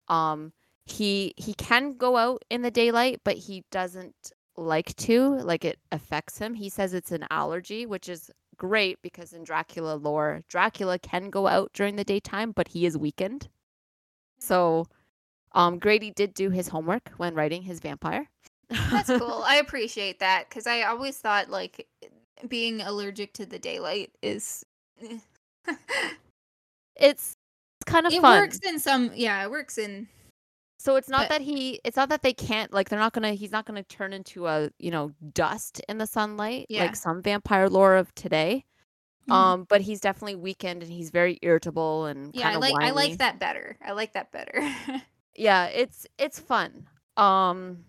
Um 0.08 0.54
he 0.86 1.34
he 1.38 1.54
can 1.54 1.94
go 1.94 2.18
out 2.18 2.44
in 2.50 2.62
the 2.62 2.72
daylight, 2.72 3.22
but 3.24 3.38
he 3.38 3.64
doesn't 3.72 4.32
like 4.62 4.96
to, 4.98 5.36
like 5.40 5.66
it 5.66 5.80
affects 5.92 6.38
him. 6.38 6.54
He 6.54 6.70
says 6.70 6.94
it's 6.94 7.12
an 7.12 7.26
allergy, 7.30 7.86
which 7.86 8.10
is 8.10 8.32
great 8.58 9.02
because 9.02 9.34
in 9.34 9.44
Dracula 9.44 9.96
lore, 9.96 10.42
Dracula 10.48 11.00
can 11.00 11.30
go 11.30 11.48
out 11.48 11.72
during 11.74 11.96
the 11.96 12.04
daytime, 12.04 12.52
but 12.52 12.68
he 12.68 12.86
is 12.86 12.98
weakened. 12.98 13.50
So, 14.40 14.86
um, 15.54 15.80
Grady 15.80 16.12
did 16.12 16.34
do 16.34 16.50
his 16.50 16.68
homework 16.68 17.10
when 17.18 17.36
writing 17.36 17.62
his 17.62 17.80
vampire. 17.80 18.30
That's 18.70 19.10
cool. 19.10 19.44
I 19.46 19.58
appreciate 19.58 20.20
that 20.20 20.48
because 20.50 20.68
I 20.68 20.84
always 20.84 21.18
thought 21.18 21.50
like 21.50 21.88
being 22.48 22.82
allergic 22.82 23.34
to 23.34 23.46
the 23.46 23.60
daylight 23.60 24.12
is 24.22 24.64
eh. 25.02 25.18
It's 26.96 27.36
it's 27.82 27.86
kind 27.86 28.06
of 28.06 28.14
fun. 28.14 28.20
it 28.20 28.22
fun. 28.22 28.42
works 28.42 28.60
in 28.64 28.80
some 28.80 29.12
yeah, 29.16 29.44
it 29.44 29.52
works 29.52 29.78
in 29.78 30.08
So 30.82 30.96
it's 30.96 31.08
not 31.10 31.30
But- 31.30 31.30
that 31.30 31.42
he 31.42 31.80
it's 31.84 31.96
not 31.98 32.10
that 32.10 32.24
they 32.24 32.34
can't 32.34 32.74
like 32.74 32.90
they're 32.90 32.98
not 33.00 33.14
gonna 33.14 33.34
he's 33.34 33.52
not 33.52 33.66
gonna 33.66 33.84
turn 33.84 34.14
into 34.14 34.48
a, 34.48 34.70
you 34.80 34.90
know, 34.92 35.12
dust 35.34 35.80
in 35.88 35.98
the 36.00 36.08
sunlight 36.08 36.66
Yeah. 36.70 36.84
like 36.86 36.96
some 36.96 37.22
vampire 37.22 37.70
lore 37.70 37.96
of 37.96 38.14
today. 38.16 38.66
Mhm. 39.30 39.34
Um, 39.34 39.64
but 39.70 39.82
he's 39.82 40.02
definitely 40.02 40.36
weakened 40.36 40.82
and 40.82 40.92
he's 40.92 41.12
very 41.12 41.38
irritable 41.44 42.06
and 42.08 42.34
yeah, 42.34 42.42
I 42.42 42.44
kind 42.54 42.56
of 42.56 42.62
like 42.62 42.74
I 42.74 42.92
whiny. 42.92 43.10
like 43.10 43.18
that 43.20 43.38
better. 43.40 43.78
I 43.86 43.92
like 43.92 44.14
that 44.14 44.32
better. 44.32 44.54
Yeah, 45.36 45.68
it's 45.68 46.06
it's 46.18 46.40
fun. 46.40 46.88
Um 47.16 47.86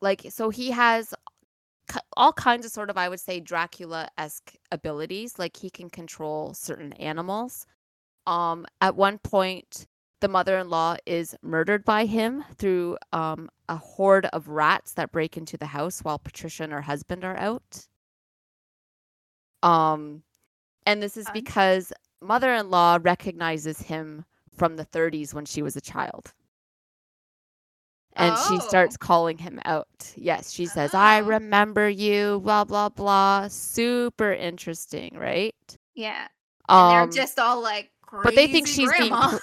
like 0.00 0.26
so 0.30 0.50
he 0.50 0.70
has 0.70 1.12
all 2.16 2.32
kinds 2.32 2.64
of 2.64 2.70
sort 2.72 2.88
of 2.90 2.96
I 2.96 3.08
would 3.08 3.18
say 3.20 3.40
Dracula-esque 3.40 4.54
abilities 4.70 5.38
like 5.38 5.56
he 5.56 5.70
can 5.70 5.90
control 5.90 6.54
certain 6.54 6.92
animals. 6.94 7.66
Um 8.26 8.66
at 8.80 8.94
one 8.96 9.18
point 9.18 9.86
the 10.20 10.28
mother-in-law 10.28 10.96
is 11.06 11.34
murdered 11.42 11.84
by 11.84 12.06
him 12.06 12.44
through 12.56 12.98
um 13.12 13.48
a 13.68 13.76
horde 13.76 14.26
of 14.26 14.48
rats 14.48 14.92
that 14.94 15.12
break 15.12 15.36
into 15.36 15.56
the 15.56 15.66
house 15.66 16.00
while 16.00 16.18
Patricia 16.18 16.64
and 16.64 16.72
her 16.72 16.82
husband 16.82 17.24
are 17.24 17.36
out. 17.36 17.86
Um 19.62 20.22
and 20.86 21.02
this 21.02 21.16
is 21.16 21.28
because 21.32 21.92
mother-in-law 22.22 22.98
recognizes 23.02 23.80
him 23.82 24.24
from 24.56 24.76
the 24.76 24.84
30s 24.84 25.32
when 25.34 25.44
she 25.44 25.62
was 25.62 25.76
a 25.76 25.80
child. 25.80 26.32
And 28.16 28.36
she 28.36 28.56
Oh. 28.56 28.58
starts 28.58 28.96
calling 28.96 29.38
him 29.38 29.60
out. 29.64 30.12
Yes, 30.16 30.50
she 30.52 30.66
says, 30.66 30.94
I 30.94 31.20
Oh. 31.20 31.24
remember 31.24 31.88
you, 31.88 32.40
blah, 32.42 32.64
blah, 32.64 32.88
blah. 32.88 33.48
Super 33.48 34.32
interesting, 34.32 35.16
right? 35.16 35.54
yeah. 35.94 36.28
Um, 36.68 36.78
And 36.78 37.12
they're 37.12 37.22
just 37.24 37.38
all 37.38 37.60
like 37.62 37.90
crazy 38.02 38.24
but 38.24 38.34
they 38.34 38.46
think 38.48 38.66
she's 38.66 38.92
being 38.96 39.10
grandma. 39.10 39.28
cr- 39.28 39.36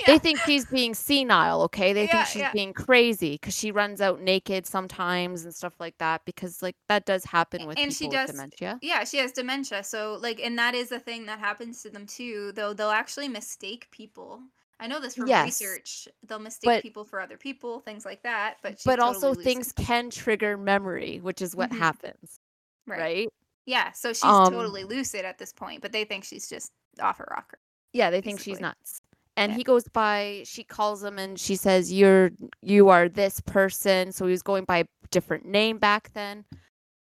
yeah. 0.00 0.14
they 0.14 0.18
think 0.18 0.38
she's 0.40 0.64
being 0.66 0.94
senile, 0.94 1.62
okay? 1.62 1.92
They 1.92 2.04
Yeah, 2.04 2.12
think 2.12 2.26
she's 2.26 2.40
yeah. 2.42 2.52
being 2.52 2.72
crazy 2.72 3.32
because 3.32 3.54
she 3.56 3.70
runs 3.72 4.00
out 4.00 4.20
naked 4.20 4.66
sometimes 4.66 5.44
and 5.44 5.54
stuff 5.54 5.74
like 5.80 5.96
that 5.98 6.24
because, 6.24 6.62
like, 6.62 6.76
that 6.88 7.06
does 7.06 7.24
happen 7.24 7.66
with 7.66 7.78
and 7.78 7.90
people 7.90 7.94
she 7.94 8.04
with 8.06 8.12
does 8.12 8.30
dementia. 8.30 8.78
yeah 8.82 9.04
she 9.04 9.18
has 9.18 9.32
dementia 9.32 9.82
so 9.84 10.18
like 10.20 10.40
and 10.40 10.58
that 10.58 10.74
is 10.74 10.90
a 10.92 10.98
thing 10.98 11.26
that 11.26 11.38
happens 11.38 11.82
to 11.82 11.90
them 11.90 12.06
too 12.06 12.52
though 12.54 12.72
they'll 12.72 12.90
actually 12.90 13.28
mistake 13.28 13.88
people 13.90 14.40
i 14.80 14.86
know 14.86 14.98
this 15.00 15.14
from 15.14 15.26
Yes. 15.28 15.44
research 15.46 16.08
they'll 16.26 16.38
mistake 16.38 16.66
But- 16.68 16.82
people 16.82 17.04
for 17.04 17.20
other 17.20 17.36
people 17.36 17.80
things 17.80 18.04
like 18.04 18.22
that 18.22 18.56
but 18.62 18.72
she's 18.78 18.84
But 18.84 18.96
totally 18.96 19.14
also, 19.26 19.34
things 19.40 19.72
can 19.72 20.10
trigger 20.10 20.56
memory, 20.56 21.20
which 21.22 21.40
is 21.42 21.54
what 21.54 21.70
Mhm. 21.70 21.78
happens, 21.78 22.38
right. 22.86 22.98
right? 23.00 23.28
yeah 23.66 23.92
so 23.92 24.12
she's 24.12 24.24
Um, 24.24 24.52
totally 24.52 24.84
lucid 24.84 25.24
at 25.24 25.38
this 25.38 25.52
point 25.52 25.82
but 25.82 25.92
they 25.92 26.04
think 26.04 26.24
she's 26.24 26.48
just 26.48 26.72
off 27.00 27.18
her 27.18 27.28
rocker 27.30 27.58
Yeah, 27.92 28.10
they 28.10 28.20
think 28.20 28.40
she's 28.40 28.60
nuts. 28.60 29.00
And 29.40 29.52
he 29.54 29.64
goes 29.64 29.88
by 29.88 30.42
she 30.44 30.62
calls 30.62 31.02
him 31.02 31.18
and 31.18 31.38
she 31.38 31.56
says, 31.56 31.90
You're 31.90 32.30
you 32.60 32.90
are 32.90 33.08
this 33.08 33.40
person. 33.40 34.12
So 34.12 34.26
he 34.26 34.32
was 34.32 34.42
going 34.42 34.64
by 34.64 34.78
a 34.78 34.84
different 35.10 35.46
name 35.46 35.78
back 35.78 36.12
then. 36.12 36.44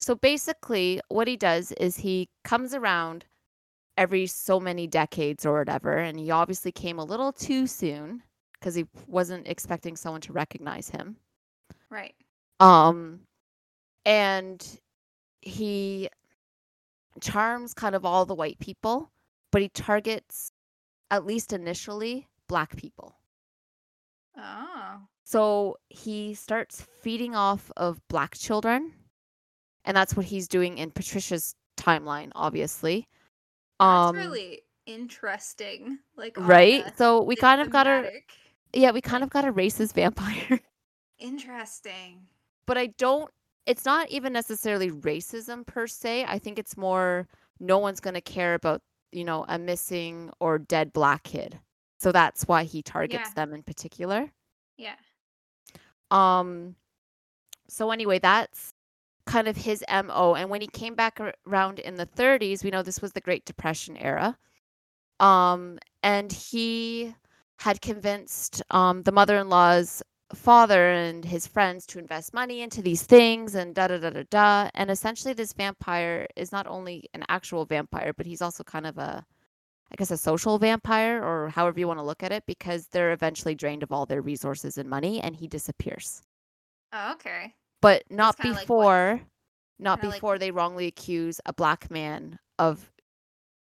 So 0.01 0.17
basically 0.17 1.01
what 1.09 1.29
he 1.29 1.37
does 1.37 1.71
is 1.73 1.97
he 1.97 2.29
comes 2.43 2.75
around 2.75 3.25
every 3.97 4.27
so 4.27 4.59
many 4.59 4.89
decades 4.89 5.47
or 5.47 5.59
whatever, 5.59 5.97
and 5.97 6.19
he 6.19 6.31
obviously 6.33 6.73
came 6.73 6.99
a 6.99 7.05
little 7.05 7.33
too 7.33 7.67
soon 7.67 8.23
because 8.55 8.75
he 8.75 8.87
wasn't 9.07 9.47
expecting 9.47 9.97
someone 9.97 10.21
to 10.23 10.33
recognize 10.33 10.91
him. 10.91 11.17
right 11.91 12.15
Um 12.59 13.21
and 14.05 14.81
he 15.43 16.09
charms 17.21 17.73
kind 17.73 17.95
of 17.95 18.05
all 18.05 18.27
the 18.27 18.35
white 18.35 18.59
people, 18.59 19.11
but 19.53 19.63
he 19.63 19.69
targets 19.69 20.51
at 21.11 21.27
least 21.27 21.53
initially 21.53 22.29
black 22.49 22.77
people. 22.77 23.17
oh 24.37 25.01
So 25.25 25.77
he 25.89 26.35
starts 26.35 26.81
feeding 26.83 27.35
off 27.35 27.71
of 27.77 28.01
black 28.09 28.37
children, 28.37 28.93
and 29.85 29.97
that's 29.97 30.17
what 30.17 30.27
he's 30.27 30.49
doing 30.49 30.79
in 30.79 30.91
Patricia's 30.91 31.55
timeline, 31.77 32.31
obviously. 32.35 33.09
that's 33.81 34.11
Um, 34.11 34.17
really 34.17 34.63
interesting 34.87 35.99
like 36.17 36.37
right. 36.39 36.85
So 36.97 37.23
we 37.23 37.37
kind 37.37 37.61
of 37.61 37.71
got 37.71 37.87
a 37.87 38.11
yeah, 38.73 38.91
we 38.93 39.01
kind 39.01 39.23
of 39.25 39.31
got 39.31 39.45
a 39.45 39.53
racist 39.53 39.95
vampire. 39.95 40.61
interesting 41.19 42.27
but 42.67 42.77
I 42.79 42.89
don't 42.99 43.31
it's 43.67 43.85
not 43.85 44.11
even 44.11 44.33
necessarily 44.33 44.91
racism 44.91 45.67
per 45.67 45.87
se. 45.87 46.25
I 46.29 46.39
think 46.39 46.59
it's 46.59 46.77
more 46.77 47.27
no 47.59 47.79
one's 47.79 48.01
going 48.01 48.15
to 48.15 48.21
care 48.21 48.55
about, 48.55 48.81
you 49.13 49.25
know, 49.25 49.45
a 49.49 49.59
missing 49.59 50.31
or 50.41 50.59
dead 50.59 50.93
black 50.93 51.25
kid. 51.25 51.61
So 51.99 52.13
that's 52.13 52.47
why 52.47 52.65
he 52.65 52.83
targets 52.83 53.31
Yeah. 53.31 53.33
them 53.33 53.53
in 53.55 53.63
particular. 53.63 54.33
yeah 54.77 54.97
Um 56.11 56.77
so 57.69 57.91
anyway, 57.91 58.19
that's 58.19 58.73
kind 59.27 59.49
of 59.49 59.57
his 59.59 59.85
MO 59.89 60.35
and 60.35 60.51
when 60.51 60.61
he 60.61 60.69
came 60.69 60.95
back 60.95 61.21
around 61.47 61.79
in 61.81 61.97
the 61.97 62.07
30s, 62.07 62.65
we 62.65 62.71
know 62.71 62.83
this 62.83 63.03
was 63.03 63.13
the 63.13 63.21
Great 63.21 63.45
Depression 63.45 63.97
era. 63.97 64.39
Um 65.21 65.79
and 66.03 66.33
he 66.33 67.15
had 67.59 67.81
convinced 67.81 68.63
um 68.71 69.03
the 69.05 69.13
mother-in-law's 69.13 70.03
father 70.35 70.91
and 70.91 71.25
his 71.25 71.47
friends 71.47 71.87
to 71.87 71.99
invest 71.99 72.35
money 72.35 72.61
into 72.61 72.83
these 72.83 73.03
things 73.05 73.55
and 73.55 73.75
da 73.75 73.87
da 73.87 73.99
da 73.99 74.11
da 74.11 74.25
da 74.29 74.69
and 74.75 74.91
essentially 74.91 75.33
this 75.33 75.53
vampire 75.53 76.27
is 76.35 76.51
not 76.51 76.67
only 76.67 77.09
an 77.15 77.25
actual 77.29 77.65
vampire 77.65 78.13
but 78.17 78.27
he's 78.27 78.43
also 78.43 78.65
kind 78.65 78.87
of 78.87 78.99
a 78.99 79.25
I 79.93 79.95
guess 79.95 80.11
a 80.11 80.17
social 80.17 80.59
vampire 80.59 81.23
or 81.23 81.49
however 81.51 81.79
you 81.79 81.87
want 81.87 82.01
to 82.01 82.05
look 82.05 82.25
at 82.25 82.33
it 82.33 82.43
because 82.45 82.89
they're 82.89 83.13
eventually 83.13 83.55
drained 83.55 83.85
of 83.85 83.93
all 83.93 84.05
their 84.05 84.21
resources 84.21 84.79
and 84.79 84.91
money 84.91 85.21
and 85.21 85.37
he 85.37 85.47
disappears. 85.47 86.23
oh, 86.93 87.13
okay 87.13 87.55
But 87.81 88.03
not 88.11 88.37
kinda 88.37 88.57
like 88.57 88.63
before 88.67 89.21
not 89.79 90.01
kinda 90.01 90.09
like- 90.11 90.17
before 90.17 90.39
they 90.41 90.51
wrongly 90.51 90.87
accuse 90.89 91.41
a 91.47 91.53
black 91.53 91.89
man 91.91 92.41
of 92.59 92.91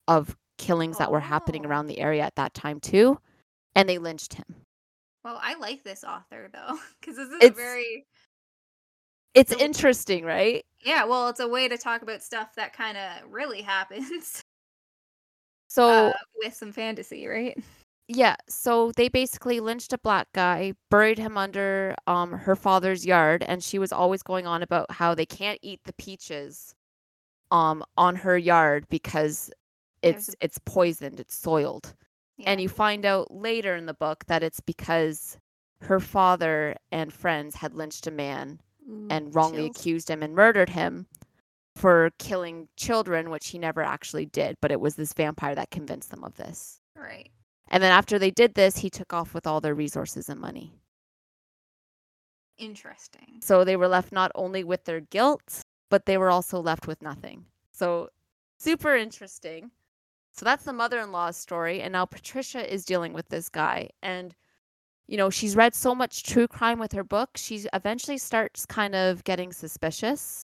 of 0.08 0.36
killings 0.58 0.98
that 0.98 1.10
were 1.10 1.20
happening 1.20 1.64
Oh. 1.64 1.70
around 1.70 1.86
the 1.86 2.00
area 2.00 2.22
at 2.22 2.34
that 2.36 2.52
time 2.52 2.80
too 2.80 3.18
and 3.74 3.88
they 3.88 3.96
lynched 3.96 4.34
him. 4.34 4.66
Well 5.24 5.38
i 5.42 5.54
like 5.58 5.82
this 5.82 6.04
author 6.04 6.48
though 6.52 6.78
because 7.00 7.16
this 7.16 7.28
is 7.28 7.34
It's- 7.42 7.52
a 7.52 7.54
very 7.54 8.06
It's 9.34 9.52
interesting, 9.52 10.24
right? 10.24 10.64
Yeah, 10.80 11.04
well, 11.04 11.28
it's 11.28 11.40
a 11.40 11.48
way 11.48 11.68
to 11.68 11.76
talk 11.78 12.02
about 12.02 12.22
stuff 12.22 12.54
that 12.56 12.72
kind 12.72 12.96
of 12.98 13.30
really 13.30 13.62
happens 13.62 14.42
So 15.68 16.08
uh, 16.08 16.12
with 16.36 16.54
some 16.54 16.72
fantasy, 16.72 17.26
right? 17.26 17.56
Yeah, 18.08 18.34
so 18.48 18.92
they 18.96 19.08
basically 19.08 19.60
lynched 19.60 19.92
a 19.92 19.98
black 19.98 20.28
guy, 20.34 20.74
buried 20.90 21.18
him 21.18 21.38
under 21.38 21.94
um 22.06 22.32
her 22.32 22.56
father's 22.56 23.06
yard, 23.06 23.44
and 23.46 23.62
she 23.62 23.78
was 23.78 23.92
always 23.92 24.22
going 24.22 24.46
on 24.46 24.62
about 24.62 24.90
how 24.90 25.14
they 25.14 25.26
can't 25.26 25.58
eat 25.62 25.80
the 25.84 25.92
peaches 25.94 26.74
um 27.52 27.84
on 27.96 28.16
her 28.16 28.38
yard 28.38 28.86
because 28.90 29.50
it's 30.02 30.34
it's 30.40 30.58
poisoned, 30.66 31.20
it's 31.20 31.36
soiled. 31.36 31.94
Yeah. 32.40 32.50
And 32.50 32.60
you 32.60 32.68
find 32.68 33.04
out 33.04 33.30
later 33.30 33.76
in 33.76 33.86
the 33.86 33.94
book 33.94 34.24
that 34.26 34.42
it's 34.42 34.60
because 34.60 35.38
her 35.82 36.00
father 36.00 36.76
and 36.92 37.12
friends 37.12 37.56
had 37.56 37.74
lynched 37.74 38.06
a 38.06 38.10
man 38.10 38.60
Ooh, 38.88 39.06
and 39.10 39.34
wrongly 39.34 39.68
chills. 39.68 39.76
accused 39.76 40.10
him 40.10 40.22
and 40.22 40.34
murdered 40.34 40.70
him 40.70 41.06
for 41.76 42.10
killing 42.18 42.68
children, 42.76 43.30
which 43.30 43.48
he 43.48 43.58
never 43.58 43.82
actually 43.82 44.26
did, 44.26 44.56
but 44.60 44.72
it 44.72 44.80
was 44.80 44.96
this 44.96 45.12
vampire 45.12 45.54
that 45.54 45.70
convinced 45.70 46.10
them 46.10 46.24
of 46.24 46.36
this. 46.36 46.80
Right. 46.94 47.30
And 47.68 47.82
then 47.82 47.92
after 47.92 48.18
they 48.18 48.30
did 48.30 48.54
this, 48.54 48.78
he 48.78 48.90
took 48.90 49.12
off 49.12 49.32
with 49.32 49.46
all 49.46 49.60
their 49.60 49.74
resources 49.74 50.28
and 50.28 50.40
money. 50.40 50.74
Interesting. 52.58 53.40
So 53.40 53.64
they 53.64 53.76
were 53.76 53.88
left 53.88 54.12
not 54.12 54.32
only 54.34 54.64
with 54.64 54.84
their 54.84 55.00
guilt, 55.00 55.62
but 55.88 56.04
they 56.04 56.18
were 56.18 56.30
also 56.30 56.60
left 56.60 56.86
with 56.86 57.00
nothing. 57.00 57.46
So 57.72 58.10
super 58.58 58.94
interesting. 58.94 59.70
So 60.32 60.44
that's 60.44 60.64
the 60.64 60.72
mother-in-law's 60.72 61.36
story 61.36 61.80
and 61.82 61.92
now 61.92 62.06
Patricia 62.06 62.72
is 62.72 62.84
dealing 62.84 63.12
with 63.12 63.28
this 63.28 63.48
guy 63.48 63.90
and 64.02 64.34
you 65.06 65.16
know, 65.16 65.28
she's 65.28 65.56
read 65.56 65.74
so 65.74 65.92
much 65.92 66.22
true 66.22 66.46
crime 66.46 66.78
with 66.78 66.92
her 66.92 67.02
book, 67.02 67.30
she 67.34 67.66
eventually 67.72 68.16
starts 68.16 68.64
kind 68.64 68.94
of 68.94 69.24
getting 69.24 69.52
suspicious, 69.52 70.44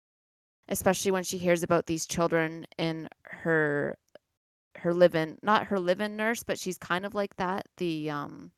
especially 0.70 1.12
when 1.12 1.24
she 1.24 1.38
hears 1.38 1.64
about 1.64 1.86
these 1.86 2.06
children 2.06 2.66
in 2.78 3.10
her 3.24 3.98
her 4.78 4.94
live-in 4.94 5.38
not 5.44 5.68
her 5.68 5.80
live-in 5.80 6.16
nurse, 6.16 6.44
but 6.44 6.58
she's 6.58 6.78
kind 6.78 7.06
of 7.06 7.14
like 7.14 7.36
that, 7.36 7.68
the 7.78 8.10
um 8.10 8.52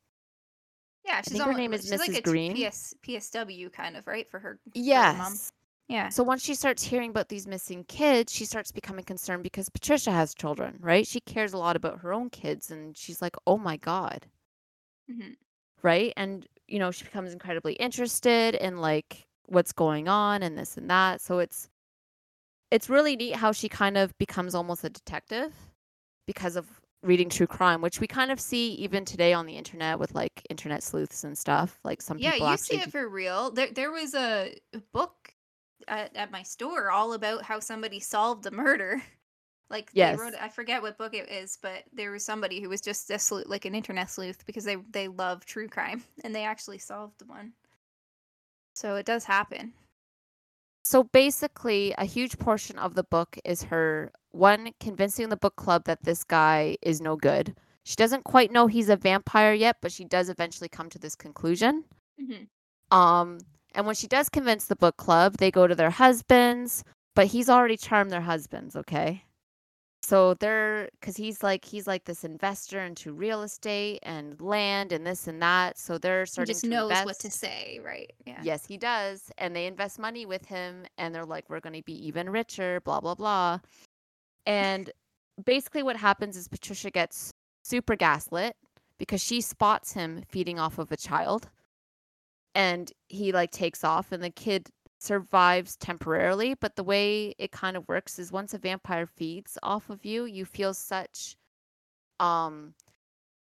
Yeah, 1.05 1.21
she's 1.21 1.33
think 1.33 1.43
her 1.43 1.53
name 1.53 1.73
is 1.73 1.89
like 1.91 2.11
Mrs. 2.11 2.17
a 2.17 2.21
Green. 2.21 2.53
PS, 2.55 2.93
PSW 3.07 3.71
kind 3.73 3.97
of, 3.97 4.05
right? 4.07 4.29
For 4.29 4.39
her. 4.39 4.59
for 4.91 5.03
her 5.03 5.13
mom. 5.13 5.33
yes. 5.33 5.51
Yeah. 5.87 6.09
So 6.09 6.23
once 6.23 6.43
she 6.43 6.55
starts 6.55 6.83
hearing 6.83 7.11
about 7.11 7.29
these 7.29 7.45
missing 7.47 7.83
kids, 7.83 8.33
she 8.33 8.45
starts 8.45 8.71
becoming 8.71 9.05
concerned 9.05 9.43
because 9.43 9.69
Patricia 9.69 10.11
has 10.11 10.33
children, 10.33 10.77
right? 10.81 11.05
She 11.05 11.19
cares 11.21 11.53
a 11.53 11.57
lot 11.59 11.75
about 11.75 11.99
her 11.99 12.11
own 12.13 12.29
kids 12.31 12.71
and 12.71 12.97
she's 12.97 13.21
like, 13.21 13.35
"Oh 13.45 13.57
my 13.57 13.77
god." 13.77 14.27
hmm 15.07 15.35
Right? 15.83 16.13
And 16.17 16.47
you 16.67 16.79
know, 16.79 16.89
she 16.91 17.03
becomes 17.03 17.31
incredibly 17.31 17.73
interested 17.73 18.55
in 18.55 18.77
like 18.77 19.27
what's 19.45 19.71
going 19.71 20.07
on 20.07 20.41
and 20.41 20.57
this 20.57 20.77
and 20.77 20.89
that. 20.89 21.21
So 21.21 21.39
it's 21.39 21.69
it's 22.71 22.89
really 22.89 23.15
neat 23.15 23.35
how 23.35 23.51
she 23.51 23.69
kind 23.69 23.97
of 23.97 24.17
becomes 24.17 24.55
almost 24.55 24.83
a 24.83 24.89
detective 24.89 25.53
because 26.27 26.55
of 26.55 26.81
reading 27.03 27.29
true 27.29 27.47
crime, 27.47 27.81
which 27.81 27.99
we 28.01 28.07
kind 28.07 28.31
of 28.31 28.39
see 28.39 28.73
even 28.75 29.05
today 29.05 29.33
on 29.33 29.45
the 29.45 29.57
internet 29.57 29.99
with 29.99 30.13
like 30.15 30.45
internet 30.49 30.83
sleuths 30.83 31.23
and 31.23 31.37
stuff. 31.37 31.79
Like 31.83 32.01
some 32.01 32.19
people, 32.19 32.35
Yeah, 32.35 32.35
you 32.35 32.57
see 32.57 32.79
it 32.79 32.91
for 32.91 33.07
real. 33.09 33.51
There 33.51 33.71
there 33.71 33.91
was 33.91 34.13
a 34.13 34.55
book 34.93 35.24
at, 35.87 36.15
at 36.15 36.31
my 36.31 36.43
store 36.43 36.91
all 36.91 37.13
about 37.13 37.43
how 37.43 37.59
somebody 37.59 37.99
solved 37.99 38.45
a 38.45 38.51
murder. 38.51 39.01
Like 39.67 39.91
they 39.91 39.97
Yes. 39.97 40.19
wrote 40.19 40.35
I 40.39 40.49
forget 40.49 40.83
what 40.83 40.97
book 40.99 41.15
it 41.15 41.27
is, 41.27 41.57
but 41.59 41.85
there 41.91 42.11
was 42.11 42.23
somebody 42.23 42.61
who 42.61 42.69
was 42.69 42.81
just 42.81 43.09
a 43.09 43.17
sleuth, 43.17 43.47
like 43.47 43.65
an 43.65 43.73
internet 43.73 44.11
sleuth 44.11 44.45
because 44.45 44.63
they 44.63 44.75
they 44.91 45.07
love 45.07 45.43
true 45.43 45.67
crime 45.67 46.03
and 46.23 46.35
they 46.35 46.45
actually 46.45 46.77
solved 46.77 47.23
one. 47.27 47.53
So 48.75 48.95
it 48.95 49.07
does 49.07 49.23
happen. 49.23 49.73
So 50.83 51.03
basically, 51.03 51.95
a 51.97 52.05
huge 52.05 52.37
portion 52.37 52.77
of 52.77 52.93
the 52.93 53.03
book 53.03 53.39
is 53.43 53.63
her 53.63 54.11
one 54.31 54.71
convincing 54.79 55.29
the 55.29 55.37
book 55.37 55.55
club 55.55 55.85
that 55.85 56.03
this 56.03 56.23
guy 56.23 56.77
is 56.83 57.01
no 57.01 57.15
good. 57.15 57.55
She 57.85 57.95
doesn't 57.95 58.23
quite 58.23 58.51
know 58.51 58.67
he's 58.67 58.89
a 58.89 58.95
vampire 58.95 59.53
yet, 59.53 59.77
but 59.81 59.91
she 59.91 60.05
does 60.05 60.29
eventually 60.29 60.69
come 60.69 60.89
to 60.91 60.99
this 60.99 61.15
conclusion. 61.15 61.85
Mm-hmm. 62.21 62.95
Um, 62.95 63.39
and 63.75 63.85
when 63.85 63.95
she 63.95 64.07
does 64.07 64.29
convince 64.29 64.65
the 64.65 64.75
book 64.75 64.97
club, 64.97 65.37
they 65.37 65.51
go 65.51 65.67
to 65.67 65.75
their 65.75 65.89
husbands, 65.89 66.83
but 67.13 67.27
he's 67.27 67.49
already 67.49 67.77
charmed 67.77 68.11
their 68.11 68.21
husbands, 68.21 68.75
okay? 68.75 69.23
So 70.01 70.35
they're 70.35 70.89
because 70.99 71.17
he's 71.17 71.41
like 71.41 71.65
he's 71.65 71.87
like 71.87 72.05
this 72.05 72.23
investor 72.23 72.79
into 72.79 73.11
real 73.11 73.41
estate 73.41 73.99
and 74.03 74.39
land 74.39 74.91
and 74.91 75.05
this 75.05 75.27
and 75.27 75.41
that. 75.41 75.79
So 75.79 75.97
they're 75.97 76.21
He 76.21 76.27
starting 76.27 76.53
just 76.53 76.63
to 76.65 76.69
knows 76.69 76.91
what 76.91 77.17
to 77.19 77.31
say, 77.31 77.79
right? 77.83 78.13
Yeah. 78.27 78.39
Yes, 78.43 78.67
he 78.67 78.77
does. 78.77 79.31
And 79.39 79.55
they 79.55 79.65
invest 79.65 79.97
money 79.97 80.27
with 80.27 80.45
him 80.45 80.85
and 80.99 81.13
they're 81.13 81.25
like, 81.25 81.49
we're 81.49 81.59
going 81.59 81.73
to 81.73 81.81
be 81.81 82.07
even 82.07 82.29
richer, 82.29 82.81
blah, 82.81 82.99
blah, 82.99 83.15
blah. 83.15 83.59
And 84.45 84.91
basically, 85.43 85.81
what 85.81 85.97
happens 85.97 86.37
is 86.37 86.47
Patricia 86.47 86.91
gets 86.91 87.31
super 87.63 87.95
gaslit 87.95 88.55
because 88.99 89.23
she 89.23 89.41
spots 89.41 89.93
him 89.93 90.21
feeding 90.29 90.59
off 90.59 90.77
of 90.77 90.91
a 90.91 90.97
child 90.97 91.49
and 92.55 92.91
he 93.09 93.31
like 93.33 93.51
takes 93.51 93.83
off 93.83 94.11
and 94.13 94.23
the 94.23 94.31
kid 94.31 94.69
survives 94.99 95.77
temporarily. 95.77 96.55
But 96.55 96.75
the 96.77 96.83
way 96.85 97.35
it 97.39 97.51
kind 97.51 97.77
of 97.77 97.87
works 97.89 98.19
is 98.19 98.31
once 98.31 98.53
a 98.55 98.59
vampire 98.59 99.07
feeds 99.07 99.57
off 99.63 99.89
of 99.89 100.05
you, 100.05 100.25
you 100.25 100.45
feel 100.45 100.73
such, 100.73 101.37
um, 102.19 102.75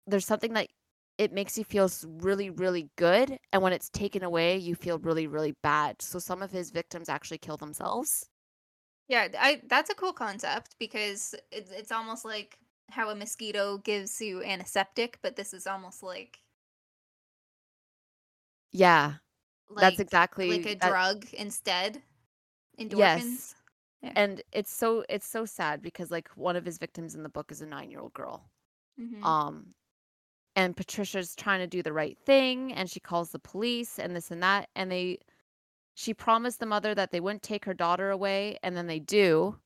there's 0.08 0.26
something 0.26 0.54
that 0.54 0.70
it 1.18 1.32
makes 1.34 1.58
you 1.58 1.64
feel 1.64 1.90
really 2.06 2.50
really 2.50 2.90
good 2.98 3.38
and 3.54 3.62
when 3.62 3.74
it's 3.74 3.90
taken 3.90 4.24
away 4.24 4.58
you 4.58 4.76
feel 4.76 5.00
really 5.00 5.28
really 5.28 5.54
bad 5.64 6.02
so 6.02 6.20
some 6.20 6.42
of 6.42 6.52
his 6.52 6.72
victims 6.72 7.10
actually 7.10 7.38
kill 7.38 7.58
themselves 7.58 8.30
Yeah, 9.08 9.28
I 9.38 9.62
that's 9.66 9.90
a 9.90 9.96
cool 9.96 10.14
concept 10.14 10.76
because 10.80 11.34
it's 11.52 11.72
it's 11.72 11.92
almost 11.92 12.26
like 12.26 12.60
how 12.90 13.10
a 13.10 13.16
mosquito 13.16 13.78
gives 13.78 14.22
you 14.22 14.44
antiseptic, 14.44 15.20
but 15.22 15.36
this 15.36 15.54
is 15.54 15.66
almost 15.68 16.04
like 16.04 16.42
yeah 18.72 19.14
like 19.70 19.82
that's 19.82 20.00
exactly 20.00 20.50
like 20.50 20.66
a 20.66 20.76
that- 20.76 20.90
drug 20.90 21.26
instead. 21.34 22.02
Endorphins. 22.80 22.98
yes 22.98 23.56
Yeah. 24.02 24.14
and 24.16 24.42
it's 24.54 24.72
so 24.72 25.04
it's 25.10 25.28
so 25.28 25.46
sad 25.46 25.82
because 25.82 26.10
like 26.12 26.30
one 26.36 26.56
of 26.56 26.66
his 26.66 26.78
victims 26.78 27.16
in 27.16 27.24
the 27.24 27.30
book 27.30 27.52
is 27.52 27.62
a 27.62 27.66
nine 27.66 27.92
year 27.92 28.00
old 28.00 28.14
girl 28.14 28.50
Mhm. 29.00 29.24
um 29.24 29.74
and 30.56 30.76
patricia's 30.76 31.36
trying 31.36 31.60
to 31.60 31.68
do 31.68 31.84
the 31.84 31.94
right 31.94 32.18
thing 32.26 32.74
and 32.74 32.90
she 32.90 33.00
calls 33.00 33.32
the 33.32 33.40
police 33.40 34.00
and 34.00 34.16
this 34.16 34.32
and 34.32 34.42
that 34.44 34.70
and 34.76 34.92
they 34.92 35.20
she 35.96 36.14
promised 36.14 36.60
the 36.62 36.66
mother 36.66 36.96
that 36.96 37.12
they 37.12 37.20
wouldn't 37.20 37.44
take 37.44 37.66
her 37.66 37.74
daughter 37.74 38.10
away 38.12 38.58
and 38.64 38.76
then 38.78 38.88
they 38.88 39.00
do 39.00 39.58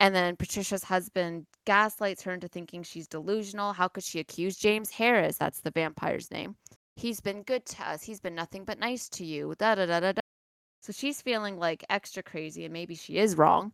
and 0.00 0.14
then 0.14 0.36
patricia's 0.36 0.84
husband 0.84 1.46
gaslights 1.66 2.22
her 2.22 2.32
into 2.32 2.46
thinking 2.48 2.82
she's 2.84 3.08
delusional 3.08 3.72
how 3.72 3.88
could 3.88 4.04
she 4.04 4.20
accuse 4.20 4.56
james 4.56 4.90
harris 4.90 5.36
that's 5.36 5.60
the 5.60 5.72
vampire's 5.72 6.30
name 6.30 6.54
he's 6.98 7.20
been 7.20 7.42
good 7.42 7.64
to 7.64 7.82
us 7.88 8.02
he's 8.02 8.20
been 8.20 8.34
nothing 8.34 8.64
but 8.64 8.78
nice 8.78 9.08
to 9.08 9.24
you 9.24 9.54
da 9.58 9.74
da 9.74 9.86
da 9.86 10.00
da 10.00 10.12
da 10.12 10.20
so 10.80 10.92
she's 10.92 11.22
feeling 11.22 11.58
like 11.58 11.84
extra 11.90 12.22
crazy 12.22 12.64
and 12.64 12.72
maybe 12.72 12.94
she 12.94 13.18
is 13.18 13.36
wrong 13.36 13.72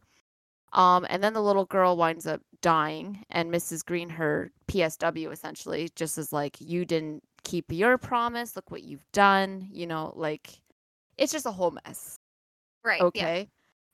um, 0.75 1.07
and 1.09 1.23
then 1.23 1.35
the 1.35 1.43
little 1.43 1.67
girl 1.67 1.97
winds 1.97 2.27
up 2.27 2.41
dying, 2.61 3.25
and 3.31 3.51
Mrs. 3.51 3.85
Green, 3.85 4.09
her 4.09 4.51
PSW 4.67 5.33
essentially, 5.33 5.89
just 5.95 6.19
is 6.19 6.33
like, 6.33 6.57
You 6.61 6.85
didn't 6.85 7.23
keep 7.45 7.67
your 7.71 7.97
promise. 7.97 8.57
Look 8.57 8.71
what 8.71 8.83
you've 8.83 9.07
done. 9.13 9.69
You 9.71 9.87
know, 9.87 10.13
like, 10.17 10.61
it's 11.17 11.33
just 11.33 11.47
a 11.47 11.53
whole 11.53 11.71
mess. 11.71 12.17
right. 12.85 13.01
Yeah. 13.01 13.07
Okay. 13.07 13.49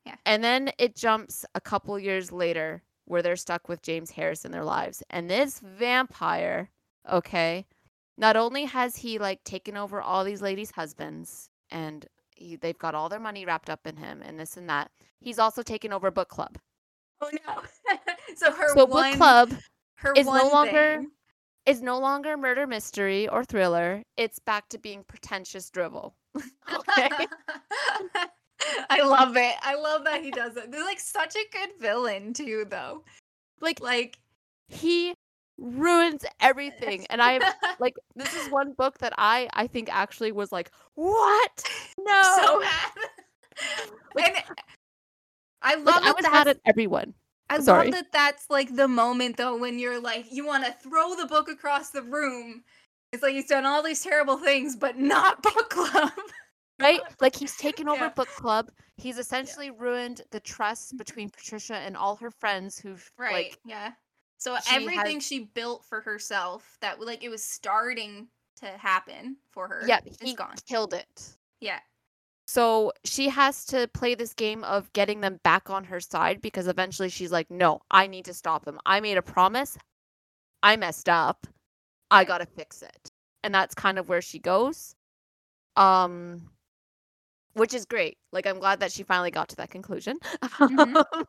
Yeah. 0.06 0.14
And 0.24 0.42
then 0.42 0.70
it 0.78 0.96
jumps 0.96 1.44
a 1.54 1.60
couple 1.60 1.98
years 1.98 2.32
later 2.32 2.82
where 3.04 3.20
they're 3.20 3.36
stuck 3.36 3.68
with 3.68 3.82
James 3.82 4.10
Harris 4.10 4.46
in 4.46 4.52
their 4.52 4.64
lives. 4.64 5.02
And 5.10 5.28
this 5.28 5.60
vampire, 5.60 6.70
okay, 7.10 7.66
not 8.20 8.36
only 8.36 8.66
has 8.66 8.96
he 8.96 9.18
like 9.18 9.42
taken 9.44 9.76
over 9.76 10.00
all 10.02 10.22
these 10.24 10.42
ladies' 10.42 10.70
husbands 10.70 11.48
and 11.70 12.06
he, 12.36 12.56
they've 12.56 12.78
got 12.78 12.94
all 12.94 13.08
their 13.08 13.18
money 13.18 13.46
wrapped 13.46 13.70
up 13.70 13.86
in 13.86 13.96
him 13.96 14.22
and 14.22 14.38
this 14.38 14.56
and 14.58 14.68
that, 14.68 14.90
he's 15.20 15.38
also 15.38 15.62
taken 15.62 15.92
over 15.92 16.10
book 16.10 16.28
club. 16.28 16.58
Oh 17.22 17.30
no. 17.46 17.62
so 18.36 18.52
her 18.52 18.68
so 18.74 18.84
one 18.84 19.12
book 19.12 19.16
club 19.18 19.52
is 20.16 20.26
no 20.26 20.48
longer- 20.52 20.98
thing- 20.98 21.10
is 21.66 21.82
no 21.82 21.98
longer 21.98 22.36
murder 22.36 22.66
mystery 22.66 23.26
or 23.28 23.44
thriller. 23.44 24.02
It's 24.16 24.38
back 24.38 24.68
to 24.70 24.78
being 24.78 25.02
pretentious 25.04 25.70
drivel. 25.70 26.14
Okay. 26.72 27.08
I 28.90 29.02
love 29.02 29.36
it. 29.36 29.54
I 29.62 29.74
love 29.74 30.04
that 30.04 30.22
he 30.22 30.30
does 30.30 30.56
it. 30.56 30.70
They're 30.70 30.84
like 30.84 31.00
such 31.00 31.34
a 31.34 31.48
good 31.52 31.70
villain 31.80 32.32
too, 32.32 32.66
though. 32.68 33.04
Like 33.60 33.80
Like 33.80 34.18
he 34.68 35.14
ruins 35.60 36.24
everything. 36.40 37.06
And 37.10 37.22
I 37.22 37.32
am 37.32 37.42
like 37.78 37.94
this 38.16 38.34
is 38.34 38.50
one 38.50 38.72
book 38.72 38.98
that 38.98 39.12
I 39.18 39.48
I 39.52 39.66
think 39.66 39.88
actually 39.94 40.32
was 40.32 40.50
like, 40.50 40.70
what? 40.94 41.64
No. 41.98 42.22
so 42.42 42.60
mad. 42.60 42.90
Like- 44.14 44.44
and 44.48 44.58
I 45.62 45.74
love 45.74 46.02
Like, 46.02 46.04
I 46.04 46.12
was 46.12 46.22
mad 46.22 46.48
at 46.48 46.60
everyone. 46.64 47.12
I 47.50 47.60
sorry. 47.60 47.86
love 47.86 47.94
that 47.94 48.12
that's 48.12 48.48
like 48.48 48.74
the 48.74 48.88
moment 48.88 49.36
though 49.36 49.56
when 49.58 49.78
you're 49.78 50.00
like 50.00 50.26
you 50.30 50.46
want 50.46 50.64
to 50.64 50.72
throw 50.72 51.14
the 51.14 51.26
book 51.26 51.48
across 51.50 51.90
the 51.90 52.02
room. 52.02 52.62
It's 53.12 53.22
like 53.22 53.34
he's 53.34 53.46
done 53.46 53.66
all 53.66 53.82
these 53.82 54.02
terrible 54.02 54.38
things, 54.38 54.76
but 54.76 54.96
not 54.96 55.42
book 55.42 55.68
club. 55.68 56.12
Right? 56.80 57.00
Like 57.20 57.36
he's 57.36 57.56
taken 57.56 57.88
over 57.88 58.04
Yeah. 58.04 58.10
book 58.10 58.28
club. 58.28 58.70
He's 58.96 59.18
essentially 59.18 59.70
ruined 59.70 60.22
the 60.30 60.40
trust 60.40 60.88
mm-hmm. 60.88 60.98
between 60.98 61.28
Patricia 61.28 61.76
and 61.76 61.96
all 61.96 62.16
her 62.16 62.30
friends 62.30 62.78
who've 62.78 63.10
Right. 63.18 63.32
like 63.32 63.58
yeah. 63.66 63.92
So 64.40 64.56
she 64.66 64.74
everything 64.74 65.16
has- 65.16 65.26
she 65.26 65.40
built 65.44 65.84
for 65.84 66.00
herself 66.00 66.76
that 66.80 66.98
like 67.00 67.22
it 67.22 67.28
was 67.28 67.42
starting 67.44 68.26
to 68.56 68.66
happen 68.66 69.36
for 69.50 69.68
her. 69.68 69.82
yeah, 69.86 70.00
is 70.04 70.16
he 70.20 70.34
gone. 70.34 70.54
killed 70.66 70.94
it. 70.94 71.36
Yeah. 71.60 71.78
So 72.46 72.92
she 73.04 73.28
has 73.28 73.64
to 73.66 73.86
play 73.94 74.14
this 74.16 74.34
game 74.34 74.64
of 74.64 74.92
getting 74.92 75.20
them 75.20 75.38
back 75.44 75.70
on 75.70 75.84
her 75.84 76.00
side 76.00 76.40
because 76.40 76.66
eventually 76.66 77.08
she's 77.10 77.30
like, 77.30 77.48
no, 77.50 77.80
I 77.92 78.06
need 78.08 78.24
to 78.24 78.34
stop 78.34 78.66
him. 78.66 78.80
I 78.84 78.98
made 79.00 79.16
a 79.18 79.22
promise. 79.22 79.78
I 80.62 80.76
messed 80.76 81.08
up. 81.08 81.46
I 82.10 82.24
got 82.24 82.38
to 82.38 82.46
fix 82.46 82.82
it. 82.82 83.10
And 83.44 83.54
that's 83.54 83.74
kind 83.74 83.98
of 83.98 84.08
where 84.08 84.22
she 84.22 84.38
goes. 84.38 84.96
Um 85.76 86.50
which 87.54 87.74
is 87.74 87.84
great. 87.84 88.16
Like 88.32 88.46
I'm 88.46 88.58
glad 88.58 88.80
that 88.80 88.90
she 88.92 89.02
finally 89.02 89.30
got 89.30 89.48
to 89.50 89.56
that 89.56 89.70
conclusion. 89.70 90.18
Mhm. 90.42 91.04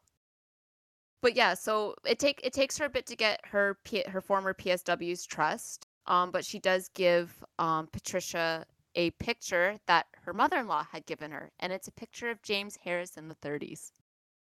but 1.22 1.35
yeah, 1.35 1.53
so 1.53 1.95
it 2.06 2.19
take 2.19 2.41
it 2.43 2.53
takes 2.53 2.77
her 2.77 2.85
a 2.85 2.89
bit 2.89 3.06
to 3.07 3.15
get 3.15 3.39
her 3.45 3.77
P- 3.84 4.03
her 4.07 4.22
former 4.22 4.53
PSW's 4.53 5.26
trust. 5.26 5.88
Um 6.07 6.31
but 6.31 6.45
she 6.45 6.60
does 6.60 6.89
give 6.89 7.43
um 7.60 7.88
Patricia 7.88 8.65
a 8.95 9.11
picture 9.11 9.80
that 9.88 10.07
her 10.23 10.34
mother-in-law 10.34 10.85
had 10.91 11.06
given 11.06 11.31
her 11.31 11.52
and 11.60 11.72
it's 11.73 11.88
a 11.88 11.91
picture 11.93 12.30
of 12.30 12.41
James 12.43 12.77
Harris 12.84 13.18
in 13.18 13.27
the 13.30 13.35
30s, 13.35 13.91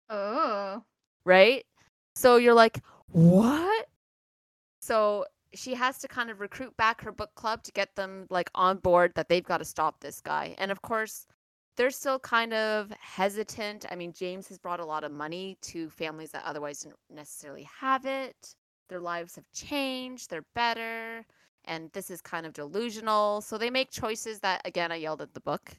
Oh. 0.08 0.84
right? 1.24 1.64
So 2.14 2.36
you're 2.36 2.54
like, 2.54 2.80
"What?" 3.08 3.88
So 4.80 5.26
she 5.54 5.74
has 5.74 5.98
to 6.00 6.08
kind 6.08 6.30
of 6.30 6.40
recruit 6.40 6.76
back 6.76 7.00
her 7.02 7.12
book 7.12 7.34
club 7.34 7.62
to 7.64 7.72
get 7.72 7.94
them 7.96 8.26
like 8.30 8.50
on 8.54 8.78
board 8.78 9.12
that 9.14 9.28
they've 9.28 9.44
got 9.44 9.58
to 9.58 9.64
stop 9.64 10.00
this 10.00 10.20
guy. 10.20 10.54
And 10.58 10.70
of 10.72 10.82
course, 10.82 11.26
they're 11.76 11.90
still 11.90 12.18
kind 12.18 12.52
of 12.54 12.90
hesitant. 13.00 13.84
I 13.90 13.96
mean, 13.96 14.12
James 14.12 14.48
has 14.48 14.58
brought 14.58 14.80
a 14.80 14.84
lot 14.84 15.04
of 15.04 15.12
money 15.12 15.56
to 15.62 15.90
families 15.90 16.30
that 16.30 16.44
otherwise 16.44 16.80
didn't 16.80 16.96
necessarily 17.10 17.68
have 17.80 18.06
it. 18.06 18.54
Their 18.88 19.00
lives 19.00 19.34
have 19.36 19.50
changed, 19.52 20.30
they're 20.30 20.44
better, 20.54 21.24
and 21.64 21.90
this 21.92 22.10
is 22.10 22.20
kind 22.20 22.44
of 22.46 22.52
delusional. 22.52 23.40
So 23.40 23.56
they 23.58 23.70
make 23.70 23.90
choices 23.90 24.40
that 24.40 24.60
again 24.64 24.92
I 24.92 24.96
yelled 24.96 25.22
at 25.22 25.34
the 25.34 25.40
book. 25.40 25.70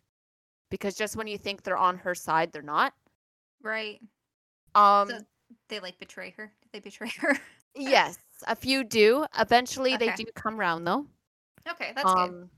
Because 0.72 0.96
just 0.96 1.16
when 1.16 1.28
you 1.28 1.38
think 1.38 1.62
they're 1.62 1.78
on 1.78 1.98
her 2.00 2.16
side, 2.16 2.52
they're 2.52 2.62
not. 2.64 2.94
Right. 3.62 4.02
Um 4.74 5.10
So- 5.10 5.20
They 5.70 5.80
like 5.80 6.00
betray 6.00 6.34
her. 6.38 6.52
Did 6.64 6.72
they 6.74 6.80
betray 6.80 7.10
her? 7.20 7.38
yes, 7.76 8.18
a 8.48 8.56
few 8.56 8.84
do. 8.84 9.26
Eventually 9.40 9.96
they 9.96 10.12
do 10.16 10.26
come 10.36 10.60
round 10.60 10.86
though. 10.88 11.06
okay, 11.70 11.94
that's 11.96 12.12
good. 12.12 12.30
um 12.30 12.50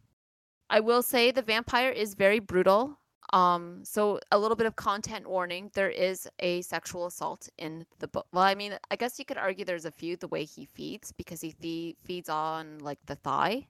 I 0.69 0.79
will 0.79 1.01
say 1.03 1.31
the 1.31 1.41
vampire 1.41 1.91
is 1.91 2.13
very 2.13 2.39
brutal. 2.39 2.97
Um, 3.33 3.83
so 3.83 4.19
a 4.31 4.39
little 4.39 4.55
bit 4.55 4.67
of 4.67 4.75
content 4.75 5.29
warning. 5.29 5.69
There 5.73 5.89
is 5.89 6.27
a 6.39 6.61
sexual 6.61 7.07
assault 7.07 7.49
in 7.57 7.85
the 7.99 8.07
book. 8.07 8.27
Well, 8.31 8.43
I 8.43 8.55
mean, 8.55 8.77
I 8.89 8.95
guess 8.95 9.19
you 9.19 9.25
could 9.25 9.37
argue 9.37 9.65
there's 9.65 9.85
a 9.85 9.91
few 9.91 10.15
the 10.15 10.27
way 10.29 10.45
he 10.45 10.65
feeds 10.65 11.11
because 11.11 11.41
he 11.41 11.51
fe- 11.51 11.95
feeds 12.03 12.29
on 12.29 12.79
like 12.79 12.99
the 13.05 13.15
thigh. 13.15 13.67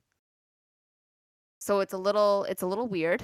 So 1.59 1.79
it's 1.79 1.93
a 1.93 1.97
little 1.97 2.43
it's 2.45 2.61
a 2.61 2.67
little 2.67 2.88
weird. 2.88 3.23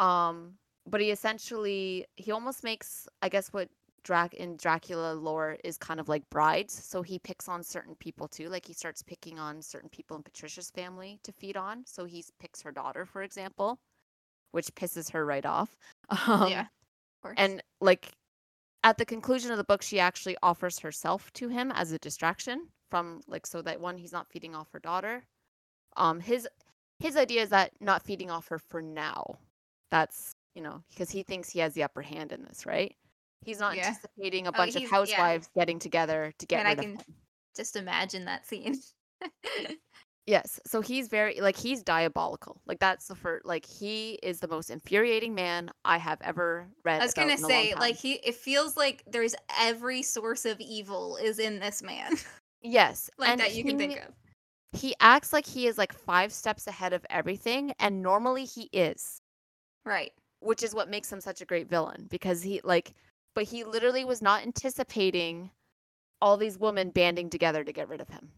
Um, 0.00 0.54
but 0.86 1.00
he 1.00 1.10
essentially 1.10 2.06
he 2.16 2.32
almost 2.32 2.64
makes 2.64 3.08
I 3.22 3.28
guess 3.28 3.52
what 3.52 3.68
Drac 4.04 4.34
in 4.34 4.56
Dracula 4.56 5.12
lore 5.14 5.58
is 5.64 5.76
kind 5.78 6.00
of 6.00 6.08
like 6.08 6.28
brides. 6.30 6.72
So 6.72 7.02
he 7.02 7.18
picks 7.18 7.48
on 7.48 7.62
certain 7.62 7.94
people 7.96 8.26
too. 8.28 8.48
Like 8.48 8.66
he 8.66 8.72
starts 8.72 9.02
picking 9.02 9.38
on 9.38 9.62
certain 9.62 9.88
people 9.90 10.16
in 10.16 10.22
Patricia's 10.22 10.70
family 10.70 11.20
to 11.24 11.32
feed 11.32 11.56
on. 11.56 11.84
So 11.86 12.04
he 12.06 12.24
picks 12.40 12.62
her 12.62 12.72
daughter, 12.72 13.04
for 13.06 13.22
example, 13.22 13.78
which 14.52 14.74
pisses 14.74 15.10
her 15.12 15.24
right 15.24 15.46
off. 15.46 15.76
Um, 16.26 16.48
yeah. 16.50 16.66
Of 17.24 17.32
and 17.36 17.62
like 17.80 18.12
at 18.84 18.96
the 18.96 19.04
conclusion 19.04 19.50
of 19.50 19.58
the 19.58 19.64
book, 19.64 19.82
she 19.82 19.98
actually 20.00 20.36
offers 20.42 20.78
herself 20.78 21.32
to 21.34 21.48
him 21.48 21.70
as 21.72 21.92
a 21.92 21.98
distraction 21.98 22.68
from 22.90 23.20
like 23.26 23.46
so 23.46 23.60
that 23.62 23.80
one 23.80 23.98
he's 23.98 24.12
not 24.12 24.28
feeding 24.30 24.54
off 24.54 24.68
her 24.72 24.78
daughter. 24.78 25.24
Um, 25.96 26.20
his 26.20 26.48
his 27.00 27.16
idea 27.16 27.42
is 27.42 27.50
that 27.50 27.72
not 27.80 28.02
feeding 28.04 28.30
off 28.30 28.48
her 28.48 28.58
for 28.58 28.80
now. 28.80 29.38
That's 29.90 30.32
you 30.54 30.62
know 30.62 30.82
because 30.90 31.10
he 31.10 31.22
thinks 31.22 31.50
he 31.50 31.58
has 31.60 31.74
the 31.74 31.82
upper 31.82 32.02
hand 32.02 32.32
in 32.32 32.42
this, 32.44 32.64
right? 32.64 32.94
He's 33.44 33.58
not 33.60 33.76
Yeah. 33.76 33.88
anticipating 33.88 34.46
a 34.46 34.50
Oh, 34.50 34.52
bunch 34.52 34.70
of 34.76 34.80
he's- 34.82 34.90
yeah. 34.90 34.96
housewives 34.96 35.48
getting 35.56 35.78
together 35.78 36.32
to 36.38 36.46
get 36.46 36.60
And 36.60 36.68
I 36.68 36.74
can- 36.74 36.96
him. 36.96 37.00
just 37.56 37.76
imagine 37.76 38.24
that 38.26 38.46
scene. 38.46 38.80
Yes, 40.28 40.60
so 40.66 40.82
he's 40.82 41.08
very 41.08 41.40
like 41.40 41.56
he's 41.56 41.82
diabolical. 41.82 42.60
Like 42.66 42.80
that's 42.80 43.08
the 43.08 43.14
first 43.14 43.46
like 43.46 43.64
he 43.64 44.18
is 44.22 44.40
the 44.40 44.48
most 44.48 44.68
infuriating 44.68 45.34
man 45.34 45.70
I 45.86 45.96
have 45.96 46.18
ever 46.20 46.68
read. 46.84 47.00
I 47.00 47.04
was 47.06 47.14
gonna 47.14 47.32
in 47.32 47.38
a 47.38 47.48
long 47.48 47.48
say, 47.48 47.74
like 47.74 47.96
he, 47.96 48.12
it 48.16 48.34
feels 48.34 48.76
like 48.76 49.02
there's 49.06 49.34
every 49.58 50.02
source 50.02 50.44
of 50.44 50.60
evil 50.60 51.16
is 51.16 51.38
in 51.38 51.60
this 51.60 51.82
man, 51.82 52.12
yes, 52.62 53.08
like 53.16 53.30
and 53.30 53.40
that 53.40 53.54
you 53.54 53.64
can 53.64 53.78
think 53.78 53.96
of. 53.96 54.12
he 54.78 54.94
acts 55.00 55.32
like 55.32 55.46
he 55.46 55.66
is 55.66 55.78
like 55.78 55.94
five 55.94 56.30
steps 56.30 56.66
ahead 56.66 56.92
of 56.92 57.06
everything 57.08 57.72
and 57.78 58.02
normally 58.02 58.44
he 58.44 58.68
is 58.70 59.22
Right. 59.86 60.12
which 60.40 60.62
is 60.62 60.74
what 60.74 60.90
makes 60.90 61.10
him 61.10 61.22
such 61.22 61.40
a 61.40 61.46
great 61.46 61.70
villain 61.70 62.06
because 62.10 62.42
he 62.42 62.60
like 62.64 62.92
but 63.34 63.44
he 63.44 63.64
literally 63.64 64.04
was 64.04 64.20
not 64.20 64.42
anticipating 64.42 65.50
all 66.20 66.36
these 66.36 66.58
women 66.58 66.90
banding 66.90 67.30
together 67.30 67.64
to 67.64 67.72
get 67.72 67.88
rid 67.88 68.02
of 68.02 68.10
him 68.10 68.28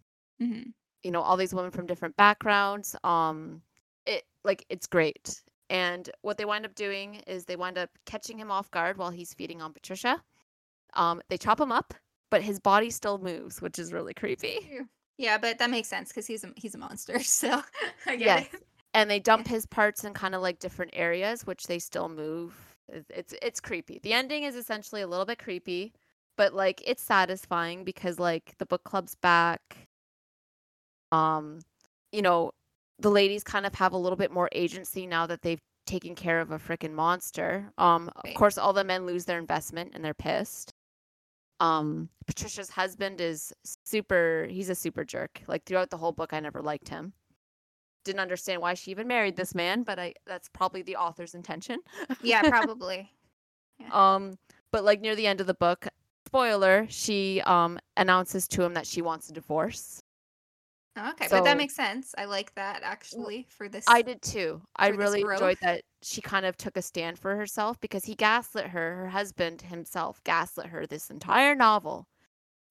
Mm-hmm. 0.41 0.71
You 1.03 1.11
know 1.11 1.21
all 1.23 1.37
these 1.37 1.55
women 1.55 1.71
from 1.71 1.87
different 1.87 2.17
backgrounds 2.17 2.95
um 3.05 3.63
it 4.07 4.25
like 4.45 4.65
it's 4.69 4.87
great. 4.87 5.43
And 5.69 6.11
what 6.23 6.37
they 6.37 6.45
wind 6.45 6.65
up 6.67 6.75
doing 6.75 7.17
is 7.27 7.45
they 7.45 7.55
wind 7.57 7.79
up 7.79 7.91
catching 8.05 8.39
him 8.39 8.51
off 8.51 8.71
guard 8.71 8.97
while 8.99 9.11
he's 9.11 9.35
feeding 9.35 9.63
on 9.63 9.73
patricia. 9.73 10.23
Um 10.95 11.23
they 11.29 11.37
chop 11.39 11.61
him 11.61 11.73
up 11.73 11.95
but 12.31 12.43
his 12.43 12.59
body 12.61 12.91
still 12.91 13.19
moves 13.19 13.61
which 13.63 13.79
is 13.79 13.93
really 13.93 14.15
creepy. 14.15 14.59
Yeah, 15.19 15.37
but 15.39 15.59
that 15.59 15.71
makes 15.71 15.89
sense 15.89 16.09
because 16.09 16.27
he's 16.27 16.45
a 16.45 16.53
he's 16.57 16.75
a 16.75 16.79
monster. 16.79 17.19
So 17.23 17.63
I 18.07 18.17
get 18.17 18.21
Yes. 18.21 18.47
it. 18.55 18.63
and 18.95 19.11
they 19.11 19.21
dump 19.21 19.47
his 19.47 19.67
parts 19.67 20.05
in 20.05 20.15
kind 20.15 20.35
of 20.35 20.43
like 20.43 20.59
different 20.59 20.93
areas 20.95 21.47
which 21.47 21.67
they 21.67 21.79
still 21.79 22.09
move. 22.09 22.55
It- 22.89 23.07
it's 23.11 23.35
it's 23.43 23.61
creepy. 23.61 24.01
The 24.03 24.13
ending 24.15 24.43
is 24.45 24.57
essentially 24.57 25.03
a 25.03 25.07
little 25.07 25.27
bit 25.27 25.39
creepy 25.39 25.93
but 26.37 26.55
like 26.55 26.83
it's 26.87 27.03
satisfying 27.03 27.85
because 27.85 28.19
like 28.19 28.55
the 28.59 28.65
book 28.67 28.83
club's 28.85 29.15
back 29.15 29.89
um 31.13 31.61
you 32.13 32.23
know 32.23 32.53
the 32.99 33.11
ladies 33.11 33.43
kind 33.43 33.65
of 33.67 33.75
have 33.75 33.93
a 33.93 33.97
little 33.97 34.17
bit 34.17 34.31
more 34.31 34.49
agency 34.53 35.07
now 35.07 35.27
that 35.27 35.43
they've 35.43 35.61
taken 35.87 36.15
care 36.15 36.41
of 36.41 36.51
a 36.51 36.59
freaking 36.59 36.93
monster. 36.93 37.73
Um 37.79 38.11
Right. 38.25 38.33
of 38.33 38.39
course 38.39 38.59
all 38.59 38.73
the 38.73 38.85
men 38.85 39.07
lose 39.07 39.25
their 39.25 39.39
investment 39.39 39.93
and 39.95 40.05
they're 40.05 40.15
pissed. 40.15 40.73
Um 41.61 42.09
patricia's 42.27 42.71
husband 42.71 43.21
is 43.21 43.53
super 43.85 44.47
he's 44.51 44.71
a 44.71 44.75
super 44.75 45.05
jerk. 45.05 45.43
Like 45.47 45.65
throughout 45.65 45.91
the 45.91 45.97
whole 45.97 46.13
book 46.13 46.33
i 46.33 46.41
never 46.41 46.61
liked 46.63 46.89
him. 46.89 47.13
Didn't 48.05 48.21
understand 48.21 48.63
why 48.63 48.75
she 48.75 48.91
even 48.91 49.09
married 49.09 49.37
this 49.37 49.55
man 49.55 49.83
but 49.83 49.99
i 49.99 50.15
that's 50.27 50.49
probably 50.49 50.83
the 50.83 50.97
author's 50.97 51.35
intention. 51.35 51.81
Yeah, 52.23 52.43
probably. 52.43 53.11
um 53.93 54.35
but 54.73 54.85
like 54.85 55.01
near 55.01 55.17
the 55.17 55.27
end 55.27 55.41
of 55.41 55.47
the 55.47 55.55
book 55.55 55.89
spoiler 56.27 56.87
she 56.89 57.41
um 57.43 57.79
announces 57.97 58.47
to 58.47 58.63
him 58.63 58.75
that 58.75 58.87
she 58.87 59.03
wants 59.03 59.29
a 59.31 59.33
divorce 59.33 60.01
Oh, 60.97 61.11
okay, 61.11 61.29
but 61.31 61.45
that 61.45 61.57
makes 61.57 61.75
sense. 61.75 62.15
I 62.19 62.25
like 62.25 62.55
that 62.57 62.83
actually 62.83 63.47
for 63.49 63.69
this. 63.69 63.85
i 63.89 64.03
did 64.03 64.21
too 64.23 64.61
i 64.77 64.89
really 64.89 65.21
enjoyed 65.21 65.57
that 65.63 65.83
she 66.03 66.21
kind 66.21 66.45
of 66.45 66.57
took 66.57 66.77
a 66.77 66.83
stand 66.83 67.19
for 67.19 67.37
herself 67.37 67.79
because 67.81 68.05
he 68.05 68.15
gaslit 68.15 68.67
her 68.69 68.97
her 68.97 69.09
husband 69.09 69.63
himself 69.63 70.23
gaslit 70.25 70.67
her 70.67 70.87
this 70.87 71.11
entire 71.11 71.55
novel. 71.55 72.07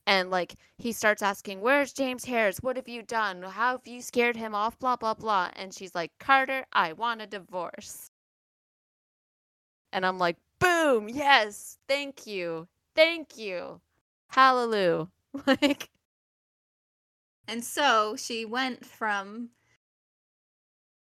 And 0.08 0.32
like 0.32 0.56
he 0.78 0.92
starts 0.92 1.22
asking 1.22 1.62
where's 1.62 1.94
james 1.94 2.26
harris? 2.26 2.58
What 2.60 2.76
have 2.78 2.88
you 2.90 3.04
done? 3.04 3.44
How 3.44 3.74
have 3.74 3.86
you 3.88 4.02
scared 4.02 4.36
him 4.36 4.56
off? 4.56 4.78
blah 4.80 4.96
blah 4.96 5.14
blah. 5.14 5.50
And 5.56 5.74
she's 5.74 5.94
like 5.96 6.12
carter 6.20 6.66
i 6.74 6.94
want 6.94 7.22
a 7.22 7.28
divorce. 7.28 8.10
And 9.94 10.06
i'm 10.06 10.18
like 10.18 10.38
boom 10.60 11.08
yes 11.10 11.78
thank 11.88 12.28
you 12.28 12.68
thank 12.96 13.38
you 13.38 13.82
hallelujah. 14.30 15.08
Like 15.46 15.90
And 17.50 17.64
so 17.64 18.16
she 18.16 18.46
went 18.46 18.86
from 18.86 19.50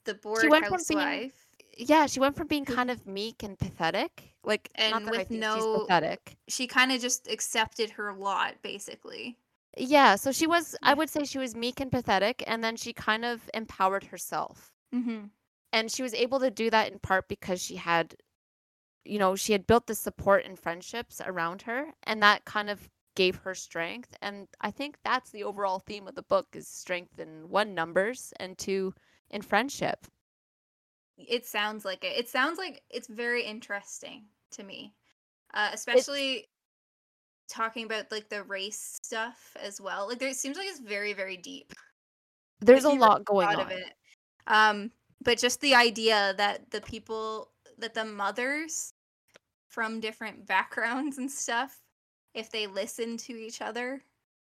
the 0.05 0.15
bored 0.15 0.49
went 0.49 0.67
from 0.67 0.81
being- 0.87 1.31
yeah 1.77 2.05
she 2.05 2.19
went 2.19 2.35
from 2.35 2.47
being 2.47 2.63
kind 2.63 2.91
of 2.91 3.05
meek 3.07 3.41
and 3.43 3.57
pathetic 3.57 4.35
like 4.43 4.69
And 4.75 5.09
with 5.09 5.31
no- 5.31 5.79
pathetic 5.79 6.37
she 6.47 6.67
kind 6.67 6.91
of 6.91 7.01
just 7.01 7.27
accepted 7.27 7.89
her 7.91 8.13
lot 8.13 8.55
basically. 8.61 9.37
Yeah, 9.77 10.15
so 10.15 10.31
she 10.31 10.47
was, 10.47 10.75
I 10.81 10.93
would 10.93 11.09
say 11.09 11.25
she 11.25 11.37
was 11.37 11.53
meek 11.53 11.81
and 11.81 11.91
pathetic, 11.91 12.43
and 12.47 12.63
then 12.63 12.77
she 12.77 12.93
kind 12.93 13.25
of 13.25 13.49
empowered 13.53 14.05
herself. 14.05 14.71
Mm-hmm. 14.93 15.25
And 15.73 15.91
she 15.91 16.01
was 16.01 16.13
able 16.13 16.39
to 16.39 16.49
do 16.49 16.69
that 16.69 16.91
in 16.91 16.99
part 16.99 17.27
because 17.27 17.61
she 17.61 17.75
had, 17.75 18.15
you 19.03 19.19
know, 19.19 19.35
she 19.35 19.51
had 19.51 19.67
built 19.67 19.87
the 19.87 19.95
support 19.95 20.45
and 20.45 20.57
friendships 20.57 21.19
around 21.25 21.63
her, 21.63 21.87
and 22.03 22.23
that 22.23 22.45
kind 22.45 22.69
of 22.69 22.89
gave 23.15 23.35
her 23.37 23.55
strength. 23.55 24.15
And 24.21 24.47
I 24.61 24.71
think 24.71 24.97
that's 25.03 25.31
the 25.31 25.43
overall 25.43 25.79
theme 25.79 26.07
of 26.07 26.15
the 26.15 26.21
book 26.23 26.47
is 26.53 26.67
strength 26.67 27.19
in 27.19 27.49
one 27.49 27.73
numbers 27.73 28.33
and 28.39 28.57
two 28.57 28.93
in 29.29 29.41
friendship. 29.41 30.05
It 31.17 31.45
sounds 31.45 31.85
like 31.85 32.03
it. 32.03 32.17
It 32.17 32.29
sounds 32.29 32.57
like 32.57 32.83
it's 32.89 33.07
very 33.07 33.43
interesting 33.43 34.25
to 34.51 34.63
me, 34.63 34.93
uh, 35.53 35.69
especially 35.73 36.49
talking 37.47 37.85
about 37.85 38.11
like 38.11 38.29
the 38.29 38.43
race 38.43 38.99
stuff 39.01 39.55
as 39.61 39.79
well. 39.79 40.07
Like 40.09 40.19
there 40.19 40.29
it 40.29 40.35
seems 40.35 40.57
like 40.57 40.67
it's 40.67 40.79
very 40.79 41.13
very 41.13 41.37
deep. 41.37 41.73
There's 42.59 42.83
a 42.83 42.89
lot 42.89 43.23
going 43.25 43.47
on. 43.47 43.59
of 43.59 43.71
it. 43.71 43.93
Um, 44.47 44.91
but 45.23 45.37
just 45.37 45.61
the 45.61 45.75
idea 45.75 46.33
that 46.37 46.69
the 46.71 46.81
people 46.81 47.51
that 47.77 47.93
the 47.93 48.05
mothers 48.05 48.93
from 49.67 49.99
different 49.99 50.45
backgrounds 50.45 51.17
and 51.17 51.31
stuff, 51.31 51.79
if 52.35 52.51
they 52.51 52.67
listen 52.67 53.17
to 53.17 53.33
each 53.33 53.61
other, 53.61 54.01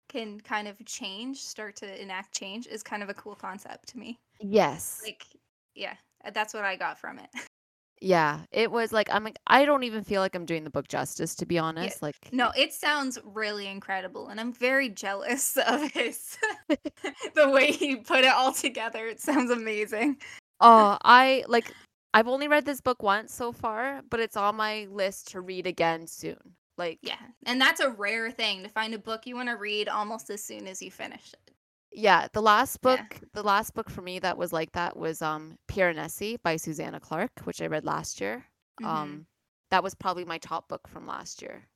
can 0.08 0.40
kind 0.40 0.68
of 0.68 0.82
change, 0.86 1.42
start 1.42 1.76
to 1.76 2.02
enact 2.02 2.32
change 2.32 2.66
is 2.66 2.82
kind 2.82 3.02
of 3.02 3.08
a 3.08 3.14
cool 3.14 3.34
concept 3.34 3.88
to 3.90 3.98
me. 3.98 4.18
Yes. 4.40 5.00
Like, 5.04 5.26
yeah, 5.74 5.94
uh, 6.24 6.30
that's 6.30 6.54
what 6.54 6.64
I 6.64 6.76
got 6.76 6.98
from 6.98 7.18
it. 7.18 7.28
yeah, 8.00 8.40
it 8.50 8.70
was 8.70 8.92
like 8.92 9.08
I'm 9.12 9.24
like 9.24 9.38
I 9.46 9.64
don't 9.64 9.84
even 9.84 10.04
feel 10.04 10.20
like 10.20 10.34
I'm 10.34 10.44
doing 10.44 10.64
the 10.64 10.70
book 10.70 10.88
justice 10.88 11.34
to 11.36 11.46
be 11.46 11.58
honest. 11.58 12.02
Like 12.02 12.16
No, 12.32 12.50
it 12.56 12.72
sounds 12.72 13.18
really 13.24 13.68
incredible, 13.68 14.28
and 14.28 14.40
I'm 14.40 14.52
very 14.52 14.88
jealous 14.88 15.56
of 15.66 15.90
his 15.92 16.36
the 17.34 17.48
way 17.48 17.72
he 17.72 17.96
put 17.96 18.20
it 18.20 18.32
all 18.32 18.52
together. 18.52 19.06
It 19.06 19.20
sounds 19.20 19.50
amazing. 19.50 20.18
Oh, 20.60 20.98
I 21.02 21.44
like 21.48 21.72
I've 22.14 22.28
only 22.28 22.48
read 22.48 22.66
this 22.66 22.80
book 22.80 23.02
once 23.02 23.34
so 23.34 23.52
far, 23.52 24.02
but 24.10 24.20
it's 24.20 24.36
on 24.36 24.56
my 24.56 24.86
list 24.90 25.30
to 25.30 25.40
read 25.40 25.66
again 25.66 26.06
soon. 26.06 26.56
Like 26.78 26.98
Yeah, 27.02 27.18
and 27.46 27.60
that's 27.60 27.80
a 27.80 27.90
rare 27.90 28.30
thing 28.30 28.62
to 28.62 28.68
find 28.68 28.94
a 28.94 28.98
book 28.98 29.26
you 29.26 29.34
want 29.36 29.48
to 29.48 29.56
read 29.56 29.88
almost 29.88 30.30
as 30.30 30.42
soon 30.42 30.66
as 30.66 30.80
you 30.82 30.90
finish 30.90 31.32
it. 31.32 31.54
yeah, 31.92 32.28
the 32.32 32.40
last 32.42 32.78
Yeah. 32.82 32.96
book 32.96 33.20
the 33.34 33.42
last 33.42 33.74
book 33.74 33.90
for 33.90 34.00
me 34.02 34.18
that 34.20 34.38
was 34.38 34.52
like 34.52 34.72
that 34.72 34.96
was 34.96 35.20
um 35.22 35.58
Piranesi 35.68 36.40
by 36.42 36.56
Susanna 36.56 36.98
Clarke, 37.00 37.40
which 37.44 37.60
I 37.60 37.66
read 37.66 37.84
last 37.84 38.20
year. 38.20 38.46
Mhm. 38.80 38.86
Um 38.86 39.26
that 39.70 39.82
was 39.82 39.94
probably 39.94 40.24
my 40.24 40.38
top 40.38 40.68
book 40.68 40.88
from 40.88 41.06
last 41.06 41.42
year. 41.42 41.66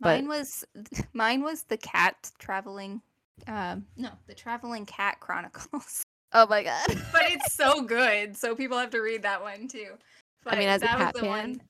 but- 0.00 0.16
Mine 0.16 0.28
was 0.28 0.64
mine 1.12 1.42
was 1.42 1.64
the 1.64 1.76
cat 1.76 2.30
traveling. 2.38 3.02
Um, 3.46 3.86
no, 3.96 4.10
the 4.26 4.34
traveling 4.34 4.86
cat 4.86 5.20
chronicles. 5.20 6.02
Oh 6.34 6.46
my 6.46 6.62
god. 6.62 6.86
but 7.12 7.24
it's 7.30 7.52
so 7.52 7.82
good, 7.82 8.34
so 8.38 8.56
people 8.56 8.78
have 8.78 8.88
to 8.92 9.02
read 9.02 9.20
that 9.24 9.42
one 9.42 9.68
too. 9.68 9.98
But 10.42 10.54
I 10.54 10.58
mean 10.60 10.68
as 10.70 10.80
a 10.80 10.86
that 10.86 10.96
was 10.98 11.04
cat 11.04 11.14
the 11.14 11.20
fan. 11.20 11.28
one. 11.28 11.62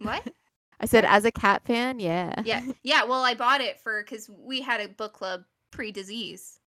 What? 0.00 0.28
I 0.80 0.86
said 0.86 1.04
as 1.04 1.24
a 1.24 1.32
cat 1.32 1.62
fan, 1.64 2.00
yeah. 2.00 2.34
Yeah, 2.44 2.62
yeah. 2.82 3.04
Well, 3.04 3.22
I 3.22 3.34
bought 3.34 3.60
it 3.60 3.80
for 3.80 4.02
because 4.02 4.28
we 4.28 4.60
had 4.60 4.80
a 4.80 4.88
book 4.88 5.14
club 5.14 5.44
pre-disease, 5.70 6.60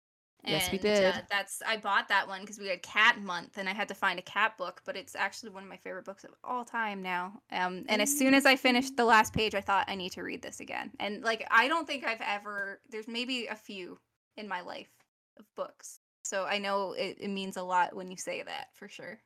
Yes, 0.44 0.70
we 0.70 0.78
did. 0.78 1.04
uh, 1.04 1.20
that's 1.30 1.62
I 1.66 1.76
bought 1.76 2.08
that 2.08 2.28
one 2.28 2.40
because 2.40 2.58
we 2.58 2.68
had 2.68 2.82
cat 2.82 3.20
month 3.20 3.58
and 3.58 3.68
I 3.68 3.74
had 3.74 3.88
to 3.88 3.94
find 3.94 4.18
a 4.18 4.22
cat 4.22 4.56
book, 4.56 4.80
but 4.84 4.96
it's 4.96 5.14
actually 5.14 5.50
one 5.50 5.62
of 5.62 5.68
my 5.68 5.76
favorite 5.76 6.04
books 6.04 6.24
of 6.24 6.30
all 6.44 6.64
time 6.64 7.02
now. 7.02 7.40
Um, 7.50 7.84
and 7.88 8.00
as 8.00 8.16
soon 8.16 8.34
as 8.34 8.46
I 8.46 8.56
finished 8.56 8.96
the 8.96 9.04
last 9.04 9.32
page, 9.34 9.54
I 9.54 9.60
thought 9.60 9.88
I 9.88 9.94
need 9.94 10.12
to 10.12 10.22
read 10.22 10.40
this 10.42 10.60
again. 10.60 10.90
And 11.00 11.22
like 11.22 11.46
I 11.50 11.68
don't 11.68 11.86
think 11.86 12.04
I've 12.04 12.20
ever 12.20 12.80
there's 12.88 13.08
maybe 13.08 13.46
a 13.46 13.56
few 13.56 13.98
in 14.36 14.48
my 14.48 14.60
life 14.60 14.90
of 15.38 15.44
books. 15.56 16.00
So 16.22 16.44
I 16.44 16.58
know 16.58 16.92
it, 16.92 17.18
it 17.20 17.28
means 17.28 17.56
a 17.56 17.62
lot 17.62 17.94
when 17.94 18.10
you 18.10 18.16
say 18.16 18.42
that 18.42 18.68
for 18.74 18.88
sure. 18.88 19.18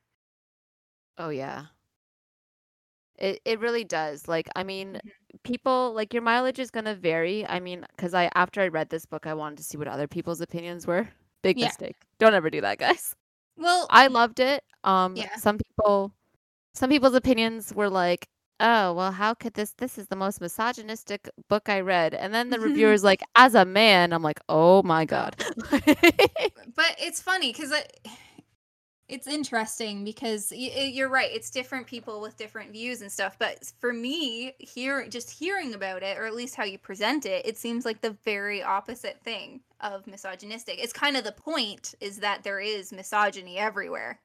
Oh 1.19 1.29
yeah. 1.29 1.67
It 3.23 3.41
it 3.47 3.61
really 3.61 3.85
does. 3.85 4.29
Like, 4.29 4.49
I 4.57 4.65
mean, 4.65 5.01
Mhm. 5.05 5.43
people 5.45 5.95
like 5.95 6.13
your 6.15 6.23
mileage 6.23 6.61
is 6.61 6.71
gonna 6.73 6.95
vary. 6.97 7.47
I 7.49 7.61
mean, 7.61 7.87
because 7.97 8.15
I 8.15 8.31
after 8.35 8.61
I 8.63 8.69
read 8.69 8.91
this 8.91 9.07
book, 9.07 9.27
I 9.27 9.35
wanted 9.35 9.59
to 9.59 9.65
see 9.65 9.79
what 9.79 9.89
other 9.89 10.09
people's 10.09 10.43
opinions 10.43 10.87
were. 10.87 11.09
Big 11.43 11.59
Yeah. 11.59 11.67
mistake. 11.69 11.97
Don't 12.19 12.35
ever 12.35 12.51
do 12.51 12.61
that, 12.63 12.79
guys. 12.79 13.17
Well, 13.57 13.87
I 13.91 14.09
loved 14.09 14.41
it. 14.41 14.65
Um, 14.85 15.17
Yeah. 15.17 15.37
some 15.37 15.59
people, 15.59 16.15
some 16.75 16.91
people's 16.91 17.15
opinions 17.15 17.75
were 17.75 17.91
like, 17.91 18.29
"Oh, 18.61 18.95
well, 18.95 19.13
how 19.13 19.35
could 19.35 19.55
this? 19.55 19.73
This 19.75 19.99
is 19.99 20.09
the 20.09 20.17
most 20.17 20.41
misogynistic 20.41 21.29
book 21.49 21.69
I 21.71 21.81
read." 21.81 22.15
And 22.15 22.35
then 22.35 22.51
the 22.51 22.61
reviewer's 22.61 23.05
like, 23.05 23.23
"As 23.37 23.55
a 23.57 23.65
man," 23.67 24.13
I'm 24.15 24.23
like, 24.23 24.41
"Oh 24.49 24.83
my 24.85 25.05
god." 25.07 25.37
but 26.77 26.97
it's 26.99 27.23
funny 27.23 27.53
because 27.53 27.73
it's 29.09 29.27
interesting 29.27 30.05
because 30.05 30.53
you're 30.53 31.09
right 31.09 31.31
it's 31.33 31.51
different 31.51 31.87
people 31.87 32.21
with 32.21 32.37
different 32.37 32.73
views 32.73 33.03
and 33.03 33.11
stuff 33.13 33.37
but 33.39 33.73
for 33.81 33.93
me 33.93 34.55
here 34.59 35.07
just 35.09 35.31
hearing 35.31 35.75
about 35.75 36.03
it 36.03 36.17
or 36.19 36.25
at 36.25 36.35
least 36.35 36.55
how 36.55 36.65
you 36.65 36.79
present 36.79 37.27
it 37.27 37.45
it 37.47 37.59
seems 37.59 37.85
like 37.85 38.01
the 38.01 38.17
very 38.25 38.63
opposite 38.63 39.21
thing 39.23 39.63
of 39.81 40.07
misogynistic 40.07 40.79
it's 40.79 40.93
kind 40.93 41.17
of 41.17 41.25
the 41.25 41.33
point 41.33 41.95
is 42.01 42.19
that 42.21 42.43
there 42.45 42.61
is 42.61 42.93
misogyny 42.93 43.59
everywhere 43.59 44.21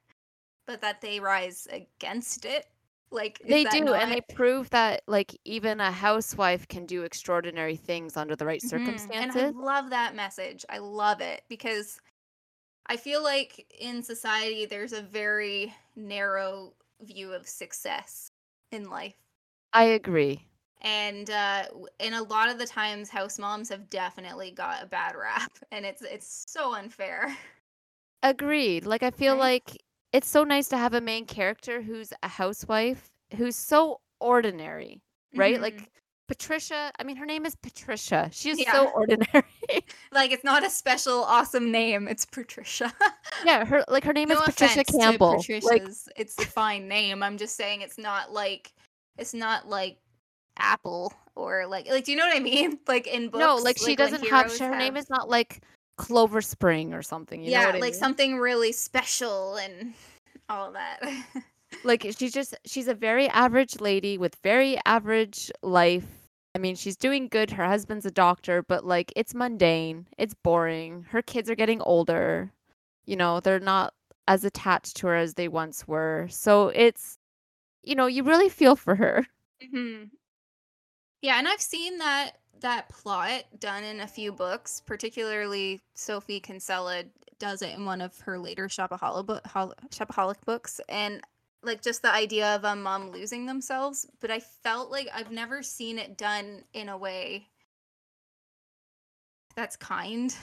but 0.68 0.82
that 0.82 1.02
they 1.02 1.20
rise 1.20 1.68
against 1.72 2.46
it 2.46 2.66
like 3.12 3.42
They 3.44 3.66
do, 3.66 3.94
and 3.94 4.12
they 4.12 4.22
prove 4.22 4.70
that 4.72 5.02
like 5.08 5.40
even 5.46 5.80
a 5.80 5.92
housewife 5.92 6.68
can 6.68 6.86
do 6.86 7.04
extraordinary 7.04 7.76
things 7.76 8.16
under 8.18 8.36
the 8.36 8.46
right 8.46 8.62
Mhm. 8.64 8.64
circumstances. 8.64 9.16
And 9.20 9.32
I 9.32 9.46
love 9.46 9.90
that 9.92 10.16
message. 10.16 10.66
I 10.70 10.80
love 10.80 11.22
it 11.22 11.44
because 11.48 12.00
I 12.88 12.98
feel 12.98 13.24
like 13.24 13.72
in 13.80 14.02
society 14.04 14.66
there's 14.66 14.94
a 14.94 15.02
very 15.02 15.76
narrow 15.96 16.76
view 17.02 17.34
of 17.34 17.48
success 17.48 18.32
in 18.72 18.90
life. 18.90 19.18
I 19.72 19.86
agree. 19.86 20.50
And 20.82 21.30
uh 21.30 21.66
and 22.00 22.14
a 22.16 22.22
lot 22.24 22.50
of 22.50 22.60
the 22.60 22.68
times 22.68 23.10
house 23.10 23.40
moms 23.40 23.70
have 23.70 23.90
definitely 23.90 24.52
got 24.52 24.84
a 24.84 24.86
bad 24.86 25.16
rap 25.16 25.52
and 25.72 25.86
it's 25.86 26.02
it's 26.02 26.46
so 26.48 26.74
unfair. 26.76 27.36
Agreed. 28.24 28.86
Like 28.86 29.04
I 29.04 29.12
feel 29.12 29.36
Right? 29.36 29.38
like 29.38 29.84
it's 30.12 30.28
so 30.28 30.44
nice 30.44 30.68
to 30.70 30.78
have 30.78 30.94
a 30.94 31.02
main 31.02 31.26
character 31.26 31.82
who's 31.82 32.14
a 32.24 32.28
housewife 32.28 33.14
who's 33.36 33.56
so 33.56 34.02
ordinary, 34.20 35.02
right? 35.36 35.60
Mhm. 35.60 35.62
Like 35.62 35.92
Patricia, 36.28 36.92
I 37.00 37.04
mean 37.04 37.16
her 37.16 37.26
name 37.26 37.46
is 37.46 37.56
Patricia. 37.56 38.30
She 38.34 38.50
is 38.50 38.60
Yeah. 38.60 38.72
so 38.74 38.90
ordinary. 38.90 39.44
like 40.12 40.32
it's 40.32 40.44
not 40.44 40.66
a 40.66 40.70
special 40.70 41.24
awesome 41.24 41.72
name, 41.72 42.08
it's 42.08 42.26
Patricia. 42.26 42.94
yeah, 43.46 43.66
her 43.66 43.84
like 43.88 44.04
her 44.04 44.14
name 44.14 44.30
no 44.30 44.36
is 44.36 44.42
Patricia 44.42 44.84
Campbell. 44.84 45.42
to 45.42 45.60
Like 45.62 45.88
it's 46.16 46.38
a 46.38 46.46
fine 46.46 46.88
name. 46.88 47.24
I'm 47.24 47.38
just 47.38 47.56
saying 47.56 47.82
it's 47.82 47.98
not 47.98 48.32
like 48.34 48.74
it's 49.18 49.34
not 49.34 49.70
like 49.70 49.98
Apple 50.58 51.14
or 51.36 51.66
like 51.66 51.90
like 51.90 52.04
do 52.04 52.12
you 52.12 52.18
know 52.18 52.26
what 52.26 52.36
I 52.36 52.40
mean? 52.42 52.80
Like 52.88 53.08
in 53.08 53.30
books. 53.30 53.40
no, 53.40 53.56
like 53.56 53.78
she 53.78 53.96
doesn't 53.96 54.28
have 54.28 54.56
her 54.58 54.78
name 54.78 54.98
is 54.98 55.10
not 55.10 55.30
like 55.30 55.62
Clover 55.98 56.42
Spring 56.42 56.94
or 56.94 57.02
something. 57.02 57.42
You 57.42 57.52
know 57.52 57.60
yeah, 57.60 57.68
like 57.72 57.82
mean? 57.82 57.94
something 57.94 58.38
really 58.38 58.72
special 58.72 59.56
and 59.56 59.94
all 60.50 60.74
that. 60.74 61.00
like 61.84 62.06
she's 62.18 62.34
just 62.34 62.56
she's 62.66 62.88
a 62.88 62.94
very 62.94 63.28
average 63.30 63.80
lady 63.80 64.18
with 64.18 64.36
very 64.44 64.78
average 64.86 65.52
life 65.62 66.17
i 66.58 66.60
mean 66.60 66.76
she's 66.76 66.98
doing 66.98 67.28
good. 67.28 67.52
Her 67.52 67.68
husband's 67.68 68.08
a 68.08 68.12
doctor 68.12 68.64
but 68.64 68.84
like 68.84 69.14
it's 69.16 69.36
mundane. 69.36 70.08
It's 70.18 70.34
boring. 70.34 71.06
Her 71.10 71.22
kids 71.22 71.52
are 71.52 71.56
getting 71.56 71.82
older. 71.82 72.52
You 73.06 73.16
know 73.16 73.40
they're 73.40 73.60
not 73.60 73.94
as 74.28 74.44
attached 74.44 74.98
to 74.98 75.08
her 75.08 75.16
as 75.16 75.36
they 75.36 75.48
once 75.48 75.88
were. 75.88 76.26
So 76.32 76.70
it's 76.70 77.20
you 77.84 77.94
know 77.94 78.08
you 78.08 78.24
really 78.24 78.50
feel 78.50 78.76
for 78.76 78.96
her. 78.96 79.28
Hmm 79.72 80.06
Yeah, 81.22 81.38
and 81.38 81.48
I've 81.48 81.62
seen 81.62 82.00
that 82.00 82.32
that 82.62 82.90
plot 82.90 83.44
done 83.60 83.84
in 83.84 84.00
a 84.00 84.08
few 84.08 84.32
books. 84.32 84.82
Particularly, 84.84 85.84
Sophie 85.94 86.40
Kinsella 86.40 87.04
does 87.38 87.62
it 87.62 87.76
in 87.78 87.86
one 87.86 88.02
of 88.02 88.20
her 88.22 88.40
later 88.40 88.68
Shopaholic, 88.68 89.46
hol- 89.46 89.76
Shopaholic 89.92 90.38
books, 90.44 90.82
and 90.90 91.22
like 91.64 91.82
just 91.82 92.02
the 92.02 92.12
idea 92.12 92.56
of 92.56 92.64
a 92.64 92.76
mom 92.76 93.12
losing 93.12 93.46
themselves. 93.46 94.06
But 94.20 94.32
I 94.32 94.40
felt 94.40 94.92
like 94.92 95.08
I've 95.14 95.32
never 95.32 95.64
seen 95.64 95.98
it 96.00 96.18
done 96.18 96.64
in 96.74 96.90
a 96.90 96.98
way 96.98 97.48
that's 99.56 99.76
kind 99.76 100.34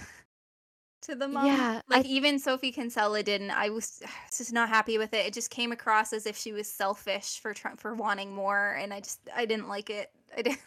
to 1.03 1.15
the 1.15 1.29
mom. 1.29 1.47
Yeah, 1.47 1.81
I- 1.91 1.97
like 1.97 2.07
even 2.07 2.39
Sophie 2.39 2.73
Kinsella 2.73 3.23
didn't. 3.23 3.51
I 3.57 3.71
was 3.71 4.03
just 4.37 4.53
not 4.53 4.69
happy 4.69 4.99
with 4.99 5.15
it. 5.15 5.27
It 5.27 5.33
just 5.33 5.51
came 5.51 5.73
across 5.73 6.13
as 6.13 6.27
if 6.27 6.37
she 6.37 6.53
was 6.53 6.71
selfish 6.71 7.39
for 7.41 7.55
try- 7.55 7.77
for 7.77 7.95
wanting 7.95 8.35
more, 8.35 8.73
and 8.81 8.93
I 8.93 9.01
just 9.01 9.21
I 9.35 9.47
didn't 9.47 9.69
like 9.69 9.91
it. 9.91 10.11
I 10.37 10.43
didn't, 10.43 10.61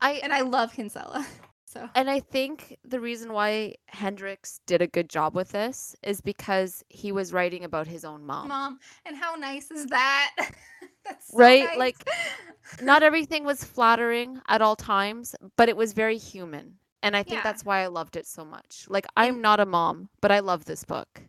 i 0.00 0.12
and 0.22 0.32
I 0.32 0.40
love 0.42 0.72
Kinsella. 0.72 1.26
So 1.72 1.88
and 1.94 2.10
i 2.10 2.20
think 2.20 2.76
the 2.84 3.00
reason 3.00 3.32
why 3.32 3.74
hendrix 3.86 4.60
did 4.66 4.82
a 4.82 4.86
good 4.86 5.08
job 5.08 5.34
with 5.34 5.50
this 5.52 5.94
is 6.02 6.20
because 6.20 6.82
he 6.88 7.12
was 7.12 7.32
writing 7.32 7.64
about 7.64 7.86
his 7.86 8.04
own 8.04 8.24
mom 8.24 8.48
mom, 8.48 8.78
and 9.06 9.16
how 9.16 9.34
nice 9.36 9.70
is 9.70 9.86
that? 9.86 10.34
That's 11.04 11.32
so 11.32 11.36
Right, 11.38 11.64
nice. 11.64 11.78
like, 11.78 12.08
not 12.80 13.02
everything 13.02 13.44
was 13.44 13.64
flattering 13.64 14.40
at 14.48 14.62
all 14.62 14.76
times, 14.76 15.34
but 15.56 15.68
it 15.68 15.76
was 15.76 15.92
very 15.92 16.18
human. 16.18 16.74
And 17.02 17.16
I 17.16 17.22
think 17.22 17.38
Yeah. 17.38 17.42
that's 17.42 17.64
why 17.64 17.80
I 17.80 17.88
loved 17.88 18.16
it 18.16 18.26
so 18.26 18.44
much. 18.44 18.86
Like, 18.88 19.06
I'm 19.16 19.40
not 19.40 19.58
a 19.60 19.66
mom, 19.66 20.08
but 20.20 20.30
I 20.30 20.40
love 20.40 20.64
this 20.64 20.84
book. 20.84 21.22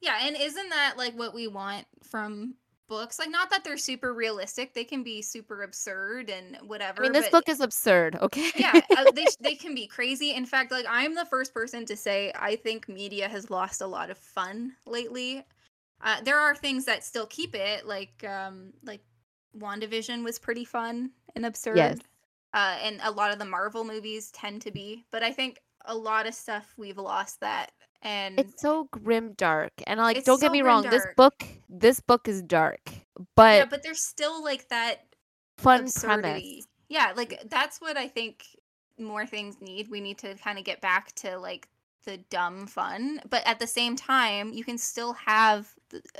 yeah, 0.00 0.18
and 0.22 0.36
isn't 0.38 0.68
that 0.70 0.94
like 0.96 1.14
what 1.18 1.34
we 1.34 1.48
want 1.48 1.86
from 2.02 2.54
books? 2.88 3.18
Like, 3.18 3.30
not 3.30 3.50
that 3.50 3.64
they're 3.64 3.76
super 3.76 4.14
realistic; 4.14 4.74
they 4.74 4.84
can 4.84 5.02
be 5.02 5.22
super 5.22 5.62
absurd 5.62 6.30
and 6.30 6.56
whatever. 6.68 7.02
I 7.02 7.04
mean, 7.04 7.12
this 7.12 7.28
book 7.28 7.48
is 7.48 7.60
absurd, 7.60 8.16
okay? 8.16 8.50
yeah, 8.56 8.80
uh, 8.96 9.10
they 9.14 9.26
they 9.40 9.54
can 9.54 9.74
be 9.74 9.86
crazy. 9.86 10.32
In 10.34 10.46
fact, 10.46 10.70
like 10.70 10.86
I'm 10.88 11.14
the 11.14 11.26
first 11.26 11.54
person 11.54 11.84
to 11.86 11.96
say 11.96 12.32
I 12.34 12.56
think 12.56 12.88
media 12.88 13.28
has 13.28 13.50
lost 13.50 13.80
a 13.80 13.86
lot 13.86 14.10
of 14.10 14.18
fun 14.18 14.72
lately. 14.86 15.44
Uh, 16.00 16.20
there 16.22 16.38
are 16.38 16.54
things 16.54 16.84
that 16.84 17.04
still 17.04 17.26
keep 17.26 17.54
it, 17.54 17.86
like 17.86 18.24
um, 18.24 18.72
like 18.84 19.00
WandaVision 19.58 20.24
was 20.24 20.38
pretty 20.38 20.64
fun 20.64 21.10
and 21.34 21.46
absurd. 21.46 21.76
Yes. 21.76 21.98
Uh, 22.52 22.76
and 22.82 23.00
a 23.02 23.10
lot 23.10 23.32
of 23.32 23.38
the 23.38 23.44
Marvel 23.44 23.84
movies 23.84 24.30
tend 24.30 24.62
to 24.62 24.70
be, 24.70 25.04
but 25.10 25.22
I 25.22 25.32
think 25.32 25.60
a 25.86 25.94
lot 25.94 26.26
of 26.26 26.34
stuff 26.34 26.72
we've 26.76 26.98
lost 26.98 27.40
that. 27.40 27.72
And 28.04 28.38
It's 28.38 28.60
so 28.60 28.88
grim 28.90 29.32
dark. 29.32 29.72
And 29.86 29.98
like, 29.98 30.24
don't 30.24 30.40
get 30.40 30.52
me 30.52 30.62
wrong, 30.62 30.82
this 30.82 31.06
book, 31.16 31.44
this 31.68 32.00
book 32.00 32.28
is 32.28 32.42
dark, 32.42 32.80
but, 33.34 33.56
yeah, 33.56 33.64
but 33.64 33.82
there's 33.82 34.02
still 34.02 34.42
like 34.44 34.68
that 34.68 35.06
fun 35.58 35.80
absurdity. 35.80 36.20
premise. 36.28 36.66
Yeah, 36.88 37.12
like 37.16 37.42
that's 37.48 37.80
what 37.80 37.96
I 37.96 38.08
think 38.08 38.44
more 38.98 39.26
things 39.26 39.56
need. 39.60 39.88
We 39.88 40.00
need 40.00 40.18
to 40.18 40.34
kind 40.34 40.58
of 40.58 40.64
get 40.64 40.80
back 40.80 41.12
to 41.16 41.38
like 41.38 41.68
the 42.04 42.18
dumb 42.28 42.66
fun, 42.66 43.20
but 43.30 43.42
at 43.46 43.58
the 43.58 43.66
same 43.66 43.96
time, 43.96 44.52
you 44.52 44.64
can 44.64 44.76
still 44.76 45.14
have 45.14 45.72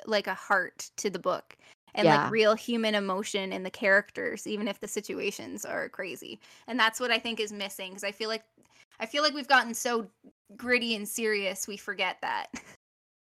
like 0.06 0.26
a 0.26 0.34
heart 0.34 0.90
to 0.96 1.10
the 1.10 1.18
book 1.18 1.56
and 1.94 2.06
Yeah. 2.06 2.22
like 2.22 2.30
real 2.30 2.54
human 2.54 2.94
emotion 2.94 3.52
in 3.52 3.62
the 3.62 3.70
characters, 3.70 4.46
even 4.46 4.66
if 4.66 4.80
the 4.80 4.88
situations 4.88 5.64
are 5.64 5.88
crazy. 5.90 6.40
And 6.66 6.78
that's 6.80 6.98
what 6.98 7.10
I 7.10 7.18
think 7.18 7.38
is 7.38 7.52
missing 7.52 7.90
because 7.90 8.04
I 8.04 8.12
feel 8.12 8.28
like 8.28 8.44
I 9.00 9.06
feel 9.06 9.22
like 9.22 9.34
we've 9.34 9.48
gotten 9.48 9.74
so 9.74 10.06
gritty 10.56 10.94
and 10.94 11.08
serious, 11.08 11.66
we 11.68 11.76
forget 11.76 12.18
that. 12.22 12.46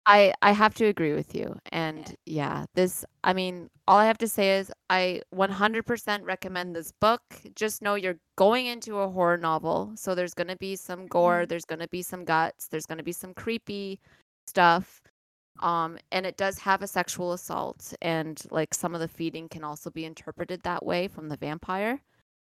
I 0.07 0.35
I 0.43 0.53
have 0.53 0.74
to 0.74 0.85
agree 0.86 1.15
with 1.15 1.35
you. 1.35 1.59
And 1.73 2.15
yeah, 2.27 2.66
this 2.74 3.05
I 3.24 3.32
mean, 3.32 3.69
all 3.89 3.97
I 3.99 4.07
have 4.07 4.19
to 4.19 4.28
say 4.28 4.59
is 4.59 4.70
I 4.91 5.23
100% 5.31 6.24
recommend 6.24 6.77
this 6.77 6.93
book. 6.93 7.23
Just 7.55 7.81
know 7.82 7.95
you're 7.95 8.19
going 8.36 8.66
into 8.66 8.99
a 8.99 9.09
horror 9.09 9.39
novel, 9.39 9.93
so 9.97 10.15
there's 10.15 10.35
going 10.35 10.49
to 10.49 10.57
be 10.57 10.77
some 10.77 11.07
gore, 11.07 11.47
Mhm. 11.47 11.49
there's 11.49 11.65
going 11.65 11.78
to 11.81 11.89
be 11.89 12.03
some 12.03 12.24
guts, 12.24 12.69
there's 12.69 12.86
going 12.86 12.99
to 12.99 13.05
be 13.05 13.12
some 13.12 13.32
creepy 13.35 14.01
stuff. 14.47 15.03
Um 15.61 15.99
and 16.12 16.27
it 16.27 16.36
does 16.36 16.59
have 16.61 16.82
a 16.82 16.86
sexual 16.89 17.32
assault 17.32 17.95
and 18.03 18.43
like 18.51 18.74
some 18.74 18.95
of 18.95 19.01
the 19.01 19.09
feeding 19.09 19.49
can 19.49 19.65
also 19.65 19.91
be 19.91 20.05
interpreted 20.07 20.62
that 20.65 20.85
way 20.86 21.09
from 21.09 21.28
the 21.31 21.36
vampire. 21.39 22.03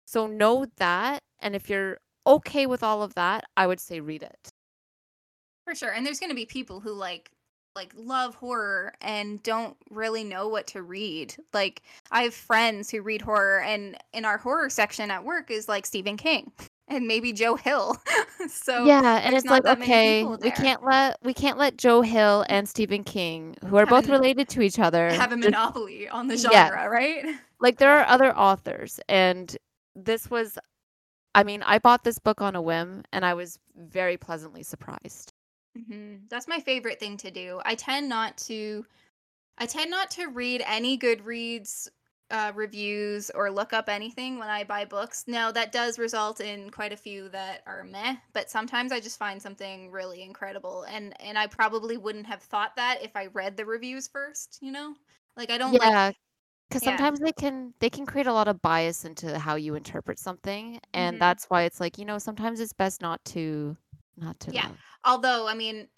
So 0.07 0.27
know 0.29 0.67
that 0.79 1.23
and 1.41 1.57
if 1.57 1.71
you're 1.71 1.99
okay 2.27 2.67
with 2.67 2.83
all 2.85 3.03
of 3.03 3.15
that, 3.15 3.45
I 3.57 3.67
would 3.67 3.81
say 3.81 4.01
read 4.01 4.23
it. 4.25 4.51
For 5.69 5.75
sure. 5.75 5.93
And 5.93 6.07
there's 6.07 6.19
going 6.19 6.31
to 6.31 6.37
be 6.37 6.47
people 6.47 6.81
who 6.81 6.93
like 6.93 7.31
like 7.77 7.93
love 7.95 8.35
horror 8.37 8.95
and 9.03 9.43
don't 9.43 9.77
really 9.91 10.25
know 10.25 10.49
what 10.49 10.67
to 10.69 10.83
read. 10.83 11.37
Like 11.53 11.83
I 12.11 12.23
have 12.23 12.33
friends 12.33 12.91
who 12.91 13.03
read 13.03 13.21
horror 13.21 13.61
and 13.61 13.95
in 14.15 14.25
our 14.25 14.39
horror 14.39 14.71
section 14.71 15.11
at 15.11 15.25
work 15.25 15.51
is 15.51 15.69
like 15.69 15.85
Stephen 15.85 16.17
King. 16.17 16.51
and 16.89 17.07
maybe 17.07 17.35
Joe 17.35 17.55
Hill. 17.57 17.99
so 18.49 18.87
Yeah, 18.87 19.21
and 19.23 19.35
it's 19.37 19.45
like, 19.45 19.67
okay, 19.67 20.25
we 20.25 20.51
can't 20.53 20.83
let 20.83 21.19
we 21.23 21.35
can't 21.35 21.59
let 21.59 21.77
Joe 21.77 22.01
Hill 22.01 22.47
and 22.49 22.67
Stephen 22.67 23.05
King, 23.05 23.55
who 23.67 23.77
are 23.77 23.81
Have 23.81 23.91
both 23.91 24.07
an- 24.07 24.13
related 24.13 24.49
to 24.49 24.63
each 24.63 24.79
other, 24.79 25.11
have 25.11 25.33
a 25.33 25.37
just- 25.37 25.45
monopoly 25.45 26.09
on 26.09 26.29
the 26.29 26.37
genre, 26.39 26.55
Yes. 26.55 26.89
right? 26.89 27.25
like 27.61 27.77
there 27.77 27.93
are 27.93 28.07
other 28.07 28.35
authors 28.35 29.01
and 29.07 29.55
this 29.95 30.31
was 30.31 30.59
I 31.35 31.45
mean, 31.45 31.63
I 31.63 31.79
bought 31.79 32.05
this 32.05 32.19
book 32.19 32.41
on 32.41 32.57
a 32.57 32.63
whim 32.63 33.03
and 33.13 33.23
I 33.23 33.35
was 33.35 33.59
very 33.77 34.17
pleasantly 34.17 34.63
surprised. 34.63 35.35
Hmm 35.77 36.17
That's 36.29 36.49
my 36.49 36.61
favorite 36.61 37.01
thing 37.01 37.17
to 37.19 37.31
do. 37.31 37.61
I 37.65 37.75
tend 37.75 38.09
not 38.09 38.37
to 38.49 38.85
I 39.59 39.67
tend 39.67 39.91
not 39.91 40.11
to 40.13 40.27
read 40.29 40.63
any 40.67 40.99
Goodreads 40.99 41.89
uh, 42.31 42.53
reviews 42.55 43.31
or 43.31 43.51
look 43.51 43.73
up 43.75 43.89
anything 43.89 44.39
when 44.39 44.49
I 44.51 44.65
buy 44.65 44.85
books. 44.87 45.25
Now 45.29 45.53
that 45.53 45.73
does 45.73 45.99
result 45.99 46.41
in 46.41 46.71
quite 46.71 46.93
a 46.93 46.97
few 46.99 47.29
that 47.31 47.63
are 47.67 47.85
meh, 47.85 48.17
but 48.35 48.51
sometimes 48.51 48.93
I 48.93 49.01
just 49.01 49.19
find 49.19 49.43
something 49.43 49.91
really 49.93 50.23
incredible, 50.23 50.85
and 50.85 51.21
and 51.23 51.39
I 51.39 51.49
probably 51.49 51.97
wouldn't 51.99 52.27
have 52.29 52.43
thought 52.43 52.77
that 52.77 53.03
if 53.03 53.17
I 53.17 53.27
read 53.29 53.57
the 53.57 53.67
reviews 53.67 54.09
first. 54.09 54.59
You 54.63 54.73
know, 54.73 54.95
like 55.37 55.51
I 55.51 55.59
don't 55.59 55.79
like 55.79 55.95
Yeah, 55.95 56.13
because 56.69 56.83
yeah. 56.83 57.07
sometimes 57.09 57.21
they 57.21 57.33
can 57.33 57.75
they 57.81 57.91
can 57.91 58.07
create 58.07 58.27
a 58.27 58.33
lot 58.33 58.49
of 58.49 58.63
bias 58.63 59.05
into 59.05 59.39
how 59.39 59.57
you 59.57 59.75
interpret 59.75 60.19
something, 60.19 60.81
and 60.95 61.21
Mhm. 61.21 61.21
that's 61.21 61.47
why 61.47 61.65
it's 61.65 61.81
like 61.81 61.99
you 61.99 62.05
know 62.05 62.19
sometimes 62.19 62.61
it's 62.61 62.73
best 62.75 63.03
not 63.03 63.25
to 63.27 63.77
not 64.19 64.39
to. 64.41 64.53
Yeah. 64.53 64.65
know. 64.65 64.75
although 65.05 65.47
I 65.49 65.55
mean, 65.55 65.89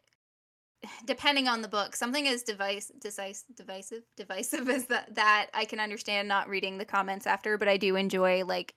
depending 1.07 1.49
on 1.49 1.63
the 1.63 1.69
book, 1.69 1.97
something 1.97 2.27
as 2.27 2.43
device 2.43 2.91
divisive 3.01 4.03
divisive 4.17 4.69
as 4.77 4.87
that 4.87 5.15
that 5.15 5.49
I 5.55 5.65
can 5.65 5.81
understand 5.81 6.29
not 6.29 6.49
reading 6.49 6.79
the 6.79 6.85
comments 6.85 7.27
after, 7.27 7.59
but 7.59 7.69
I 7.69 7.77
do 7.77 7.97
enjoy 7.97 8.45
like 8.45 8.75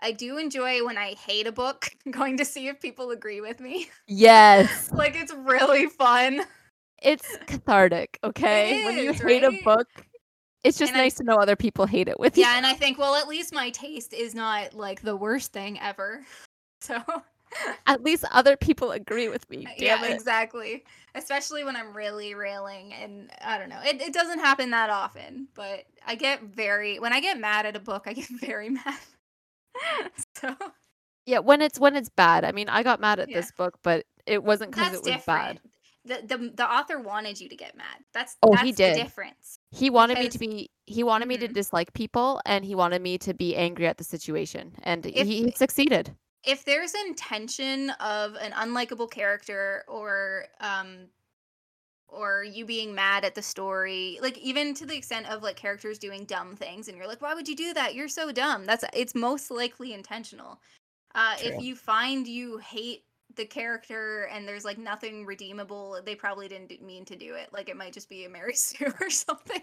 I 0.00 0.12
do 0.12 0.36
enjoy 0.36 0.84
when 0.84 0.98
I 0.98 1.14
hate 1.14 1.46
a 1.46 1.52
book 1.52 1.88
going 2.10 2.36
to 2.38 2.44
see 2.44 2.68
if 2.68 2.80
people 2.80 3.10
agree 3.10 3.40
with 3.40 3.60
me. 3.60 3.88
Yes, 4.06 4.90
like 4.92 5.16
it's 5.16 5.32
really 5.32 5.86
fun. 5.86 6.42
it's 7.02 7.36
cathartic. 7.46 8.18
Okay, 8.22 8.84
when 8.84 8.96
you 8.98 9.10
is, 9.10 9.20
hate 9.20 9.42
a 9.42 9.58
book, 9.64 9.88
it's 10.64 10.78
just 10.78 10.92
And 10.92 11.00
I- 11.00 11.04
nice 11.04 11.14
to 11.14 11.24
know 11.24 11.36
other 11.36 11.56
people 11.56 11.86
hate 11.86 12.08
it 12.08 12.20
with 12.20 12.36
you. 12.36 12.42
Yeah, 12.44 12.56
and 12.58 12.66
I 12.66 12.74
think 12.74 12.98
well 12.98 13.14
at 13.14 13.26
least 13.28 13.54
my 13.54 13.70
taste 13.70 14.12
is 14.12 14.34
not 14.34 14.74
like 14.74 15.00
the 15.00 15.16
worst 15.16 15.52
thing 15.52 15.78
ever. 15.80 16.24
So 16.82 17.02
At 17.86 18.02
least 18.02 18.24
other 18.32 18.56
people 18.56 18.90
agree 18.92 19.28
with 19.28 19.48
me. 19.48 19.64
Damn 19.78 20.02
yeah, 20.02 20.04
it. 20.04 20.12
exactly. 20.14 20.84
Especially 21.14 21.64
when 21.64 21.76
I'm 21.76 21.96
really 21.96 22.34
railing 22.34 22.92
and 22.92 23.30
I 23.40 23.56
don't 23.58 23.68
know. 23.68 23.80
It 23.84 24.00
it 24.02 24.12
doesn't 24.12 24.40
happen 24.40 24.70
that 24.70 24.90
often, 24.90 25.48
but 25.54 25.84
I 26.06 26.14
get 26.16 26.42
very 26.42 26.98
when 26.98 27.12
I 27.12 27.20
get 27.20 27.38
mad 27.38 27.64
at 27.66 27.76
a 27.76 27.80
book, 27.80 28.04
I 28.06 28.12
get 28.12 28.26
very 28.40 28.68
mad. 28.70 28.98
so 30.36 30.54
Yeah, 31.26 31.38
when 31.38 31.62
it's 31.62 31.78
when 31.78 31.96
it's 31.96 32.08
bad. 32.10 32.44
I 32.44 32.52
mean, 32.52 32.68
I 32.68 32.82
got 32.82 33.00
mad 33.00 33.18
at 33.20 33.28
Yeah. 33.28 33.40
this 33.40 33.52
book, 33.52 33.78
but 33.82 34.04
it 34.26 34.42
wasn't 34.42 34.72
because 34.72 34.92
it 34.94 35.02
was 35.02 35.24
bad. 35.24 35.60
The, 36.04 36.22
the 36.24 36.52
the 36.54 36.70
author 36.70 37.00
wanted 37.00 37.40
you 37.40 37.48
to 37.48 37.56
get 37.56 37.76
mad. 37.76 38.04
That's 38.12 38.36
Oh, 38.42 38.52
that's 38.52 38.62
he 38.62 38.70
the 38.72 38.76
did. 38.76 38.94
difference. 38.96 39.58
He 39.72 39.90
wanted 39.90 40.18
me 40.18 40.28
to 40.28 40.38
be 40.38 40.70
he 40.86 41.02
wanted 41.02 41.26
me 41.26 41.36
to 41.38 41.48
Mhm. 41.48 41.52
dislike 41.54 41.92
people 41.94 42.40
and 42.46 42.64
he 42.64 42.74
wanted 42.74 43.02
me 43.02 43.18
to 43.18 43.34
be 43.34 43.56
angry 43.56 43.86
at 43.88 43.98
the 43.98 44.04
situation 44.04 44.74
and 44.82 45.04
If- 45.06 45.26
he, 45.26 45.44
he 45.44 45.50
succeeded. 45.52 46.14
If 46.46 46.64
there's 46.64 46.94
intention 46.94 47.90
of 48.00 48.34
an 48.36 48.52
unlikable 48.52 49.10
character 49.10 49.84
or 49.88 50.46
um 50.60 51.08
or 52.08 52.44
you 52.44 52.64
being 52.64 52.94
mad 52.94 53.24
at 53.24 53.34
the 53.34 53.42
story, 53.42 54.18
like 54.22 54.38
even 54.38 54.74
to 54.74 54.86
the 54.86 54.96
extent 54.96 55.26
of 55.26 55.42
like 55.42 55.56
characters 55.56 55.98
doing 55.98 56.24
dumb 56.24 56.56
things 56.56 56.88
and 56.88 56.96
you're 56.96 57.06
like, 57.06 57.20
why 57.20 57.34
would 57.34 57.48
you 57.48 57.56
do 57.56 57.74
that? 57.74 57.94
You're 57.94 58.08
so 58.08 58.32
dumb. 58.32 58.64
That's 58.64 58.84
it's 58.94 59.14
most 59.14 59.50
likely 59.50 59.92
intentional. 59.92 60.60
Uh, 61.14 61.34
if 61.42 61.62
you 61.62 61.74
find 61.74 62.26
you 62.26 62.58
hate 62.58 63.04
the 63.34 63.44
character 63.44 64.28
and 64.32 64.46
there's 64.46 64.64
like 64.64 64.78
nothing 64.78 65.26
redeemable, 65.26 66.00
they 66.04 66.14
probably 66.14 66.46
didn't 66.46 66.82
mean 66.82 67.04
to 67.06 67.16
do 67.16 67.34
it. 67.34 67.52
Like 67.52 67.68
it 67.68 67.76
might 67.76 67.92
just 67.92 68.08
be 68.08 68.24
a 68.24 68.28
Mary 68.28 68.54
Sue 68.56 68.92
or 69.00 69.10
something. 69.10 69.62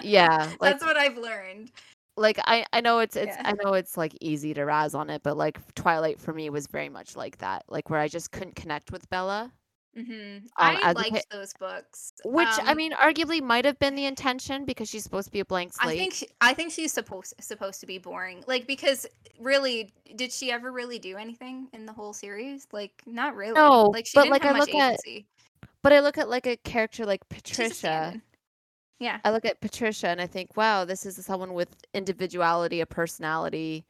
Yeah, 0.00 0.50
like 0.60 0.72
That's 0.72 0.84
what 0.84 0.96
I've 0.96 1.18
learned. 1.18 1.70
Like 2.16 2.38
I 2.44 2.64
I 2.72 2.80
know 2.80 2.98
it's 3.00 3.16
it's 3.16 3.36
Yeah. 3.36 3.42
I 3.44 3.52
know 3.62 3.74
it's 3.74 3.96
like 3.96 4.16
easy 4.20 4.54
to 4.54 4.64
razz 4.64 4.94
on 4.94 5.10
it, 5.10 5.22
but 5.22 5.36
like 5.36 5.58
Twilight 5.74 6.20
for 6.20 6.32
me 6.32 6.48
was 6.50 6.66
very 6.66 6.88
much 6.88 7.16
like 7.16 7.38
that. 7.38 7.64
Like 7.68 7.90
where 7.90 8.00
I 8.00 8.08
just 8.08 8.32
couldn't 8.32 8.56
connect 8.56 8.90
with 8.92 9.08
Bella, 9.10 9.52
hmm 9.94 10.02
Um, 10.02 10.42
I 10.56 10.92
liked 10.92 11.30
those 11.30 11.52
books. 11.54 12.12
which 12.24 12.48
I 12.48 12.72
Um, 12.72 12.76
mean 12.76 12.92
arguably 12.92 13.40
might 13.42 13.64
have 13.64 13.78
been 13.78 13.94
the 13.94 14.04
intention 14.04 14.64
because 14.64 14.88
she's 14.90 15.02
supposed 15.02 15.26
to 15.26 15.32
be 15.32 15.40
a 15.40 15.44
blank 15.44 15.72
slate. 15.72 15.94
I 15.94 15.96
think 15.98 16.14
she, 16.14 16.28
I 16.40 16.52
think 16.54 16.72
she's 16.72 16.92
supposed 16.92 17.34
supposed 17.40 17.80
to 17.80 17.86
be 17.86 17.98
boring. 17.98 18.44
Like 18.46 18.66
because 18.66 19.06
really, 19.40 19.92
did 20.16 20.32
she 20.32 20.50
ever 20.52 20.70
really 20.72 20.98
do 20.98 21.16
anything 21.16 21.68
in 21.72 21.86
the 21.86 21.92
whole 21.92 22.12
series? 22.12 22.66
Like 22.72 23.02
not 23.06 23.36
really. 23.36 23.54
No, 23.54 23.84
like 23.90 24.06
she 24.06 24.12
but, 24.14 24.22
didn't 24.24 24.32
like, 24.32 24.42
have 24.42 24.56
I 24.56 24.58
much 24.58 24.68
look 24.68 24.76
at- 24.76 24.92
agency. 24.92 25.26
but 25.82 25.92
I 25.92 26.00
look 26.00 26.18
at 26.18 26.28
like 26.28 26.46
a 26.46 26.56
character 26.56 27.04
like 27.06 27.26
Patricia. 27.28 28.20
Yeah. 28.98 29.20
I 29.24 29.30
look 29.30 29.44
at 29.44 29.60
Patricia 29.60 30.08
and 30.08 30.20
I 30.20 30.26
think, 30.26 30.56
wow, 30.56 30.84
this 30.84 31.04
is 31.04 31.22
someone 31.24 31.54
with 31.54 31.68
individuality, 31.92 32.80
a 32.80 32.86
personality, 32.86 33.84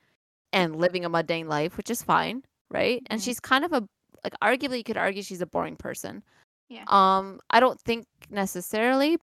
and 0.53 0.77
living 0.77 1.05
a 1.05 1.09
mundane 1.09 1.49
life, 1.49 1.77
which 1.77 1.91
is 1.91 2.03
fine, 2.03 2.43
right? 2.71 3.03
And 3.09 3.21
Mhm. 3.21 3.25
she's 3.25 3.41
kind 3.41 3.65
of 3.65 3.73
a 3.73 3.89
like 4.25 4.35
arguably 4.43 4.79
you 4.79 4.85
could 4.85 4.97
argue 4.97 5.23
she's 5.23 5.41
a 5.41 5.47
boring 5.47 5.77
person. 5.77 6.23
Yeah. 6.69 6.85
Um, 6.89 7.41
I 7.51 7.61
don't 7.61 7.81
think 7.81 8.07
necessarily, 8.31 9.19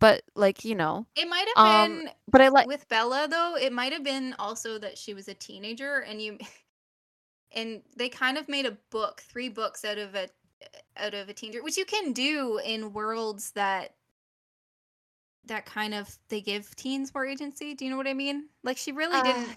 but 0.00 0.22
like 0.34 0.64
you 0.64 0.74
know, 0.74 1.06
It 1.14 1.28
might 1.28 1.46
have 1.56 1.64
um, 1.64 1.98
been 1.98 2.10
but 2.28 2.40
I 2.40 2.48
like 2.48 2.66
with 2.66 2.88
Bella 2.88 3.28
though. 3.28 3.56
It 3.56 3.72
might 3.72 3.92
have 3.92 4.02
been 4.02 4.34
also 4.38 4.78
that 4.78 4.98
she 4.98 5.14
was 5.14 5.28
a 5.28 5.34
teenager, 5.34 6.00
and 6.00 6.20
you, 6.20 6.38
and 7.52 7.82
they 7.96 8.08
kind 8.08 8.38
of 8.38 8.48
made 8.48 8.66
a 8.66 8.76
book, 8.90 9.20
three 9.20 9.48
books 9.48 9.84
out 9.84 9.98
of 9.98 10.14
a 10.14 10.28
out 10.96 11.14
of 11.14 11.28
a 11.28 11.34
teenager, 11.34 11.62
which 11.62 11.76
you 11.76 11.84
can 11.84 12.12
do 12.12 12.58
in 12.64 12.92
worlds 12.92 13.52
that 13.52 13.94
that 15.46 15.66
kind 15.66 15.94
of 15.94 16.18
they 16.28 16.40
give 16.40 16.74
teens 16.76 17.12
more 17.14 17.26
agency. 17.26 17.74
Do 17.74 17.84
you 17.84 17.90
know 17.90 17.96
what 17.96 18.08
I 18.08 18.14
mean? 18.14 18.48
Like 18.62 18.76
she 18.78 18.92
really 18.92 19.16
uh, 19.16 19.22
didn't. 19.22 19.56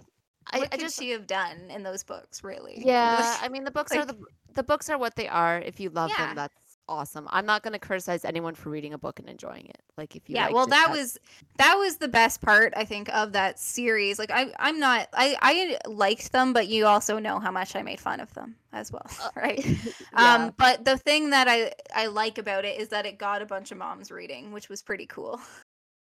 I, 0.52 0.60
what 0.60 0.70
I 0.72 0.78
could 0.78 0.80
just 0.80 0.96
she 0.98 1.12
have 1.12 1.28
done 1.28 1.70
in 1.70 1.84
those 1.84 2.04
books, 2.04 2.44
really? 2.44 2.84
yeah. 2.86 3.38
I 3.40 3.50
mean, 3.50 3.64
the 3.64 3.72
books 3.72 3.96
are 3.96 4.06
the 4.06 4.16
the 4.54 4.64
books 4.64 4.90
are 4.90 4.98
what 4.98 5.16
they 5.16 5.28
are. 5.28 5.60
If 5.60 5.80
you 5.80 5.90
love 5.90 6.10
Yeah. 6.10 6.28
them, 6.28 6.36
that's 6.36 6.54
awesome. 6.88 7.28
I'm 7.30 7.46
not 7.46 7.62
going 7.62 7.74
to 7.74 7.80
criticize 7.80 8.26
anyone 8.26 8.56
for 8.56 8.70
reading 8.70 8.94
a 8.94 8.98
book 8.98 9.20
and 9.20 9.30
enjoying 9.30 9.68
it. 9.68 9.82
Like 9.98 10.16
if 10.16 10.30
you 10.30 10.36
yeah 10.36 10.50
well 10.50 10.68
that 10.68 10.90
was 10.92 11.18
that 11.58 11.76
was 11.76 11.98
the 11.98 12.08
best 12.08 12.42
part 12.42 12.74
i 12.76 12.86
think 12.86 13.10
of 13.10 13.34
that 13.34 13.60
series 13.60 14.20
like 14.20 14.32
i 14.32 14.52
i'm 14.60 14.80
not 14.80 15.08
i 15.14 15.36
i 15.42 15.78
liked 15.90 16.32
them 16.32 16.54
but 16.54 16.68
you 16.68 16.86
also 16.86 17.20
know 17.20 17.40
how 17.40 17.52
much 17.52 17.76
i 17.76 17.82
made 17.82 18.00
fun 18.00 18.20
of 18.20 18.34
them 18.34 18.56
as 18.72 18.92
well 18.92 19.06
Uh, 19.20 19.30
right 19.36 19.66
yeah. 20.12 20.48
um 20.48 20.54
but 20.58 20.86
the 20.86 20.98
thing 20.98 21.32
that 21.32 21.48
i 21.48 21.72
i 21.96 22.08
like 22.08 22.38
about 22.38 22.66
it 22.66 22.80
is 22.80 22.90
that 22.90 23.06
it 23.06 23.18
got 23.18 23.42
a 23.42 23.46
bunch 23.46 23.72
of 23.72 23.78
moms 23.78 24.12
reading 24.12 24.52
which 24.52 24.70
was 24.70 24.82
pretty 24.82 25.06
cool 25.06 25.40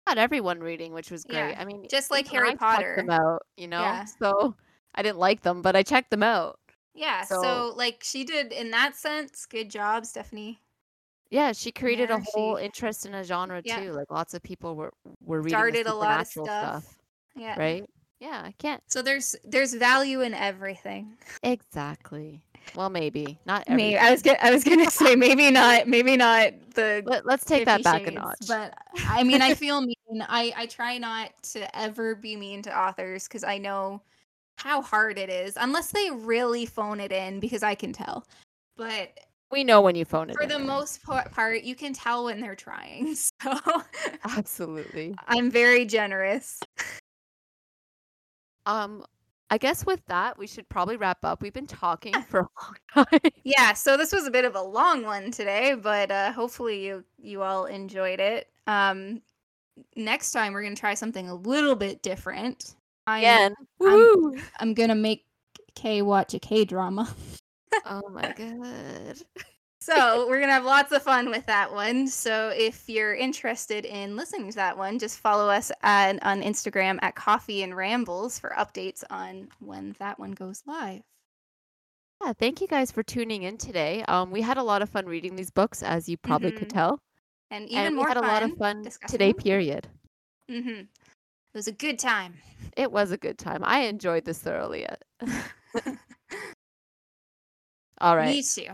not 0.08 0.18
everyone 0.18 0.60
reading, 0.60 0.92
which 0.94 1.10
was 1.10 1.24
great. 1.24 1.50
Yeah, 1.50 1.56
I 1.58 1.64
mean, 1.64 1.86
just 1.90 2.10
like 2.10 2.26
Harry 2.28 2.50
I 2.50 2.54
Potter. 2.54 2.94
them 2.96 3.10
out, 3.10 3.42
you 3.56 3.68
know. 3.68 3.80
Yeah. 3.82 4.04
So 4.04 4.56
I 4.94 5.02
didn't 5.02 5.18
like 5.18 5.42
them, 5.42 5.60
but 5.62 5.76
I 5.76 5.82
checked 5.82 6.10
them 6.10 6.22
out. 6.22 6.58
yeah 6.94 7.22
so, 7.24 7.42
So- 7.42 7.72
like 7.76 8.02
she 8.02 8.24
did 8.24 8.52
in 8.52 8.70
that 8.72 8.96
sense 8.96 9.46
good 9.46 9.70
job 9.70 10.04
stephanie 10.06 10.58
Yeah, 11.30 11.52
she 11.52 11.70
created 11.70 12.08
Yeah, 12.08 12.16
a 12.16 12.20
whole 12.32 12.56
she- 12.56 12.64
interest 12.64 13.04
in 13.06 13.14
a 13.14 13.22
genre 13.22 13.60
too. 13.62 13.92
Like 13.92 14.10
lots 14.10 14.32
of 14.34 14.42
people 14.42 14.74
were 14.74 14.92
were 15.20 15.38
reading 15.42 15.50
started 15.58 15.86
a 15.86 15.94
lot 15.94 16.20
of 16.22 16.26
supernatural 16.26 16.80
stuff, 16.80 16.98
yeah 17.36 17.58
right? 17.60 17.84
Yeah, 18.18 18.42
I 18.44 18.52
can't 18.58 18.82
so 18.88 19.02
there's 19.02 19.36
there's 19.44 19.74
value 19.74 20.22
in 20.22 20.32
everything 20.34 21.16
exactly. 21.42 22.42
Well, 22.74 22.90
maybe 22.90 23.38
not 23.46 23.68
me 23.68 23.96
i 23.96 24.10
was 24.10 24.22
gonna 24.22 24.38
i 24.42 24.50
was 24.50 24.64
gonna 24.64 24.90
say 24.90 25.16
maybe 25.16 25.50
not 25.50 25.88
maybe 25.88 26.16
not 26.16 26.52
the 26.78 27.02
Let, 27.04 27.26
let's 27.26 27.44
take 27.44 27.64
that 27.66 27.82
back 27.82 28.06
a 28.06 28.10
notch. 28.10 28.38
But 28.46 28.74
I 29.08 29.24
mean, 29.24 29.42
I 29.42 29.54
feel 29.64 29.80
mean. 29.80 29.94
I 30.20 30.52
I 30.56 30.66
try 30.66 30.98
not 30.98 31.30
to 31.54 31.76
ever 31.78 32.14
be 32.14 32.36
mean 32.36 32.62
to 32.62 32.78
authors 32.78 33.26
because 33.26 33.44
I 33.44 33.58
know 33.58 34.00
how 34.56 34.80
hard 34.80 35.18
it 35.18 35.28
is, 35.28 35.56
unless 35.56 35.90
they 35.90 36.10
really 36.10 36.66
phone 36.66 37.00
it 37.00 37.12
in. 37.12 37.40
Because 37.40 37.62
I 37.62 37.74
can 37.74 37.92
tell. 37.92 38.26
But 38.76 39.18
we 39.50 39.64
know 39.64 39.80
when 39.80 39.96
you 39.96 40.04
phone 40.04 40.30
it 40.30 40.36
for 40.36 40.44
in, 40.44 40.48
the 40.48 40.58
most 40.58 41.02
part, 41.02 41.64
you 41.64 41.74
can 41.74 41.92
tell 41.92 42.24
when 42.26 42.40
they're 42.40 42.56
trying. 42.56 43.16
So 43.42 43.58
absolutely. 44.24 45.14
I'm 45.26 45.50
very 45.50 45.84
generous. 45.84 46.60
Um, 48.66 49.04
I 49.50 49.58
guess 49.58 49.86
with 49.86 50.04
that 50.06 50.36
we 50.38 50.46
should 50.46 50.68
probably 50.68 50.96
wrap 50.96 51.24
up. 51.24 51.40
We've 51.42 51.52
been 51.52 51.66
talking 51.66 52.12
for 52.28 52.40
a 52.40 52.48
long 52.96 53.06
time. 53.10 53.32
Yeah. 53.44 53.72
So 53.72 53.96
this 53.96 54.12
was 54.12 54.26
a 54.26 54.30
bit 54.30 54.44
of 54.44 54.54
a 54.54 54.60
long 54.62 55.02
one 55.04 55.30
today, 55.30 55.74
but 55.74 56.10
uh, 56.10 56.32
hopefully 56.32 56.84
you 56.86 57.04
you 57.18 57.42
all 57.42 57.64
enjoyed 57.66 58.20
it. 58.20 58.48
Um, 58.66 59.22
next 59.96 60.32
time 60.32 60.52
we're 60.52 60.62
gonna 60.62 60.76
try 60.76 60.94
something 60.94 61.28
a 61.28 61.34
little 61.34 61.74
bit 61.74 62.02
different. 62.02 62.74
I'm, 63.06 63.20
Again, 63.20 63.54
I'm- 63.80 63.92
Woo! 63.92 64.36
I'm 64.60 64.74
gonna 64.74 64.94
make 64.94 65.24
Kay 65.74 66.02
watch 66.02 66.34
a 66.34 66.38
K 66.38 66.64
drama. 66.64 67.08
oh 67.86 68.08
my 68.10 68.32
god. 68.36 69.16
So 69.96 70.28
we're 70.28 70.40
gonna 70.40 70.52
have 70.52 70.64
lots 70.64 70.92
of 70.92 71.02
fun 71.02 71.30
with 71.30 71.46
that 71.46 71.72
one. 71.72 72.06
So 72.06 72.52
if 72.54 72.88
you're 72.88 73.14
interested 73.14 73.84
in 73.84 74.16
listening 74.16 74.50
to 74.50 74.56
that 74.56 74.76
one, 74.76 74.98
just 74.98 75.18
follow 75.18 75.48
us 75.48 75.70
at, 75.82 76.22
on 76.24 76.42
Instagram 76.42 76.98
at 77.02 77.14
Coffee 77.14 77.62
and 77.62 77.76
Rambles 77.76 78.38
for 78.38 78.50
updates 78.58 79.02
on 79.10 79.48
when 79.60 79.94
that 79.98 80.18
one 80.18 80.32
goes 80.32 80.62
live. 80.66 81.02
Yeah, 82.24 82.32
thank 82.32 82.60
you 82.60 82.66
guys 82.66 82.90
for 82.90 83.02
tuning 83.02 83.44
in 83.44 83.56
today. 83.58 84.04
Um, 84.08 84.30
we 84.30 84.42
had 84.42 84.56
a 84.58 84.62
lot 84.62 84.82
of 84.82 84.88
fun 84.90 85.06
reading 85.06 85.36
these 85.36 85.50
books, 85.50 85.82
as 85.82 86.08
you 86.08 86.16
probably 86.16 86.50
could 86.52 86.68
Mhm. 86.68 86.72
tell, 86.72 86.98
And 87.50 87.68
even 87.68 87.78
and 87.86 87.94
we 87.94 87.98
more 87.98 88.08
had 88.08 88.16
a 88.16 88.20
fun 88.20 88.28
lot 88.28 88.42
of 88.42 88.56
fun 88.58 88.82
discussing 88.82 89.12
today. 89.18 89.32
Period. 89.32 89.88
Mm-hmm. 90.50 90.68
It 90.80 91.54
was 91.54 91.68
a 91.68 91.72
good 91.72 91.98
time. 91.98 92.34
It 92.76 92.90
was 92.90 93.10
a 93.12 93.16
good 93.16 93.38
time. 93.38 93.62
I 93.64 93.80
enjoyed 93.82 94.24
this 94.24 94.38
thoroughly. 94.40 94.86
All 98.00 98.16
right. 98.16 98.28
Me 98.36 98.42
too. 98.42 98.68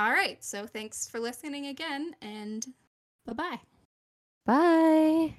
All 0.00 0.12
right. 0.12 0.42
So 0.42 0.66
thanks 0.66 1.06
for 1.06 1.20
listening 1.20 1.66
again, 1.66 2.14
and 2.22 2.66
bye 3.26 3.34
bye. 3.34 3.60
Bye. 4.46 5.34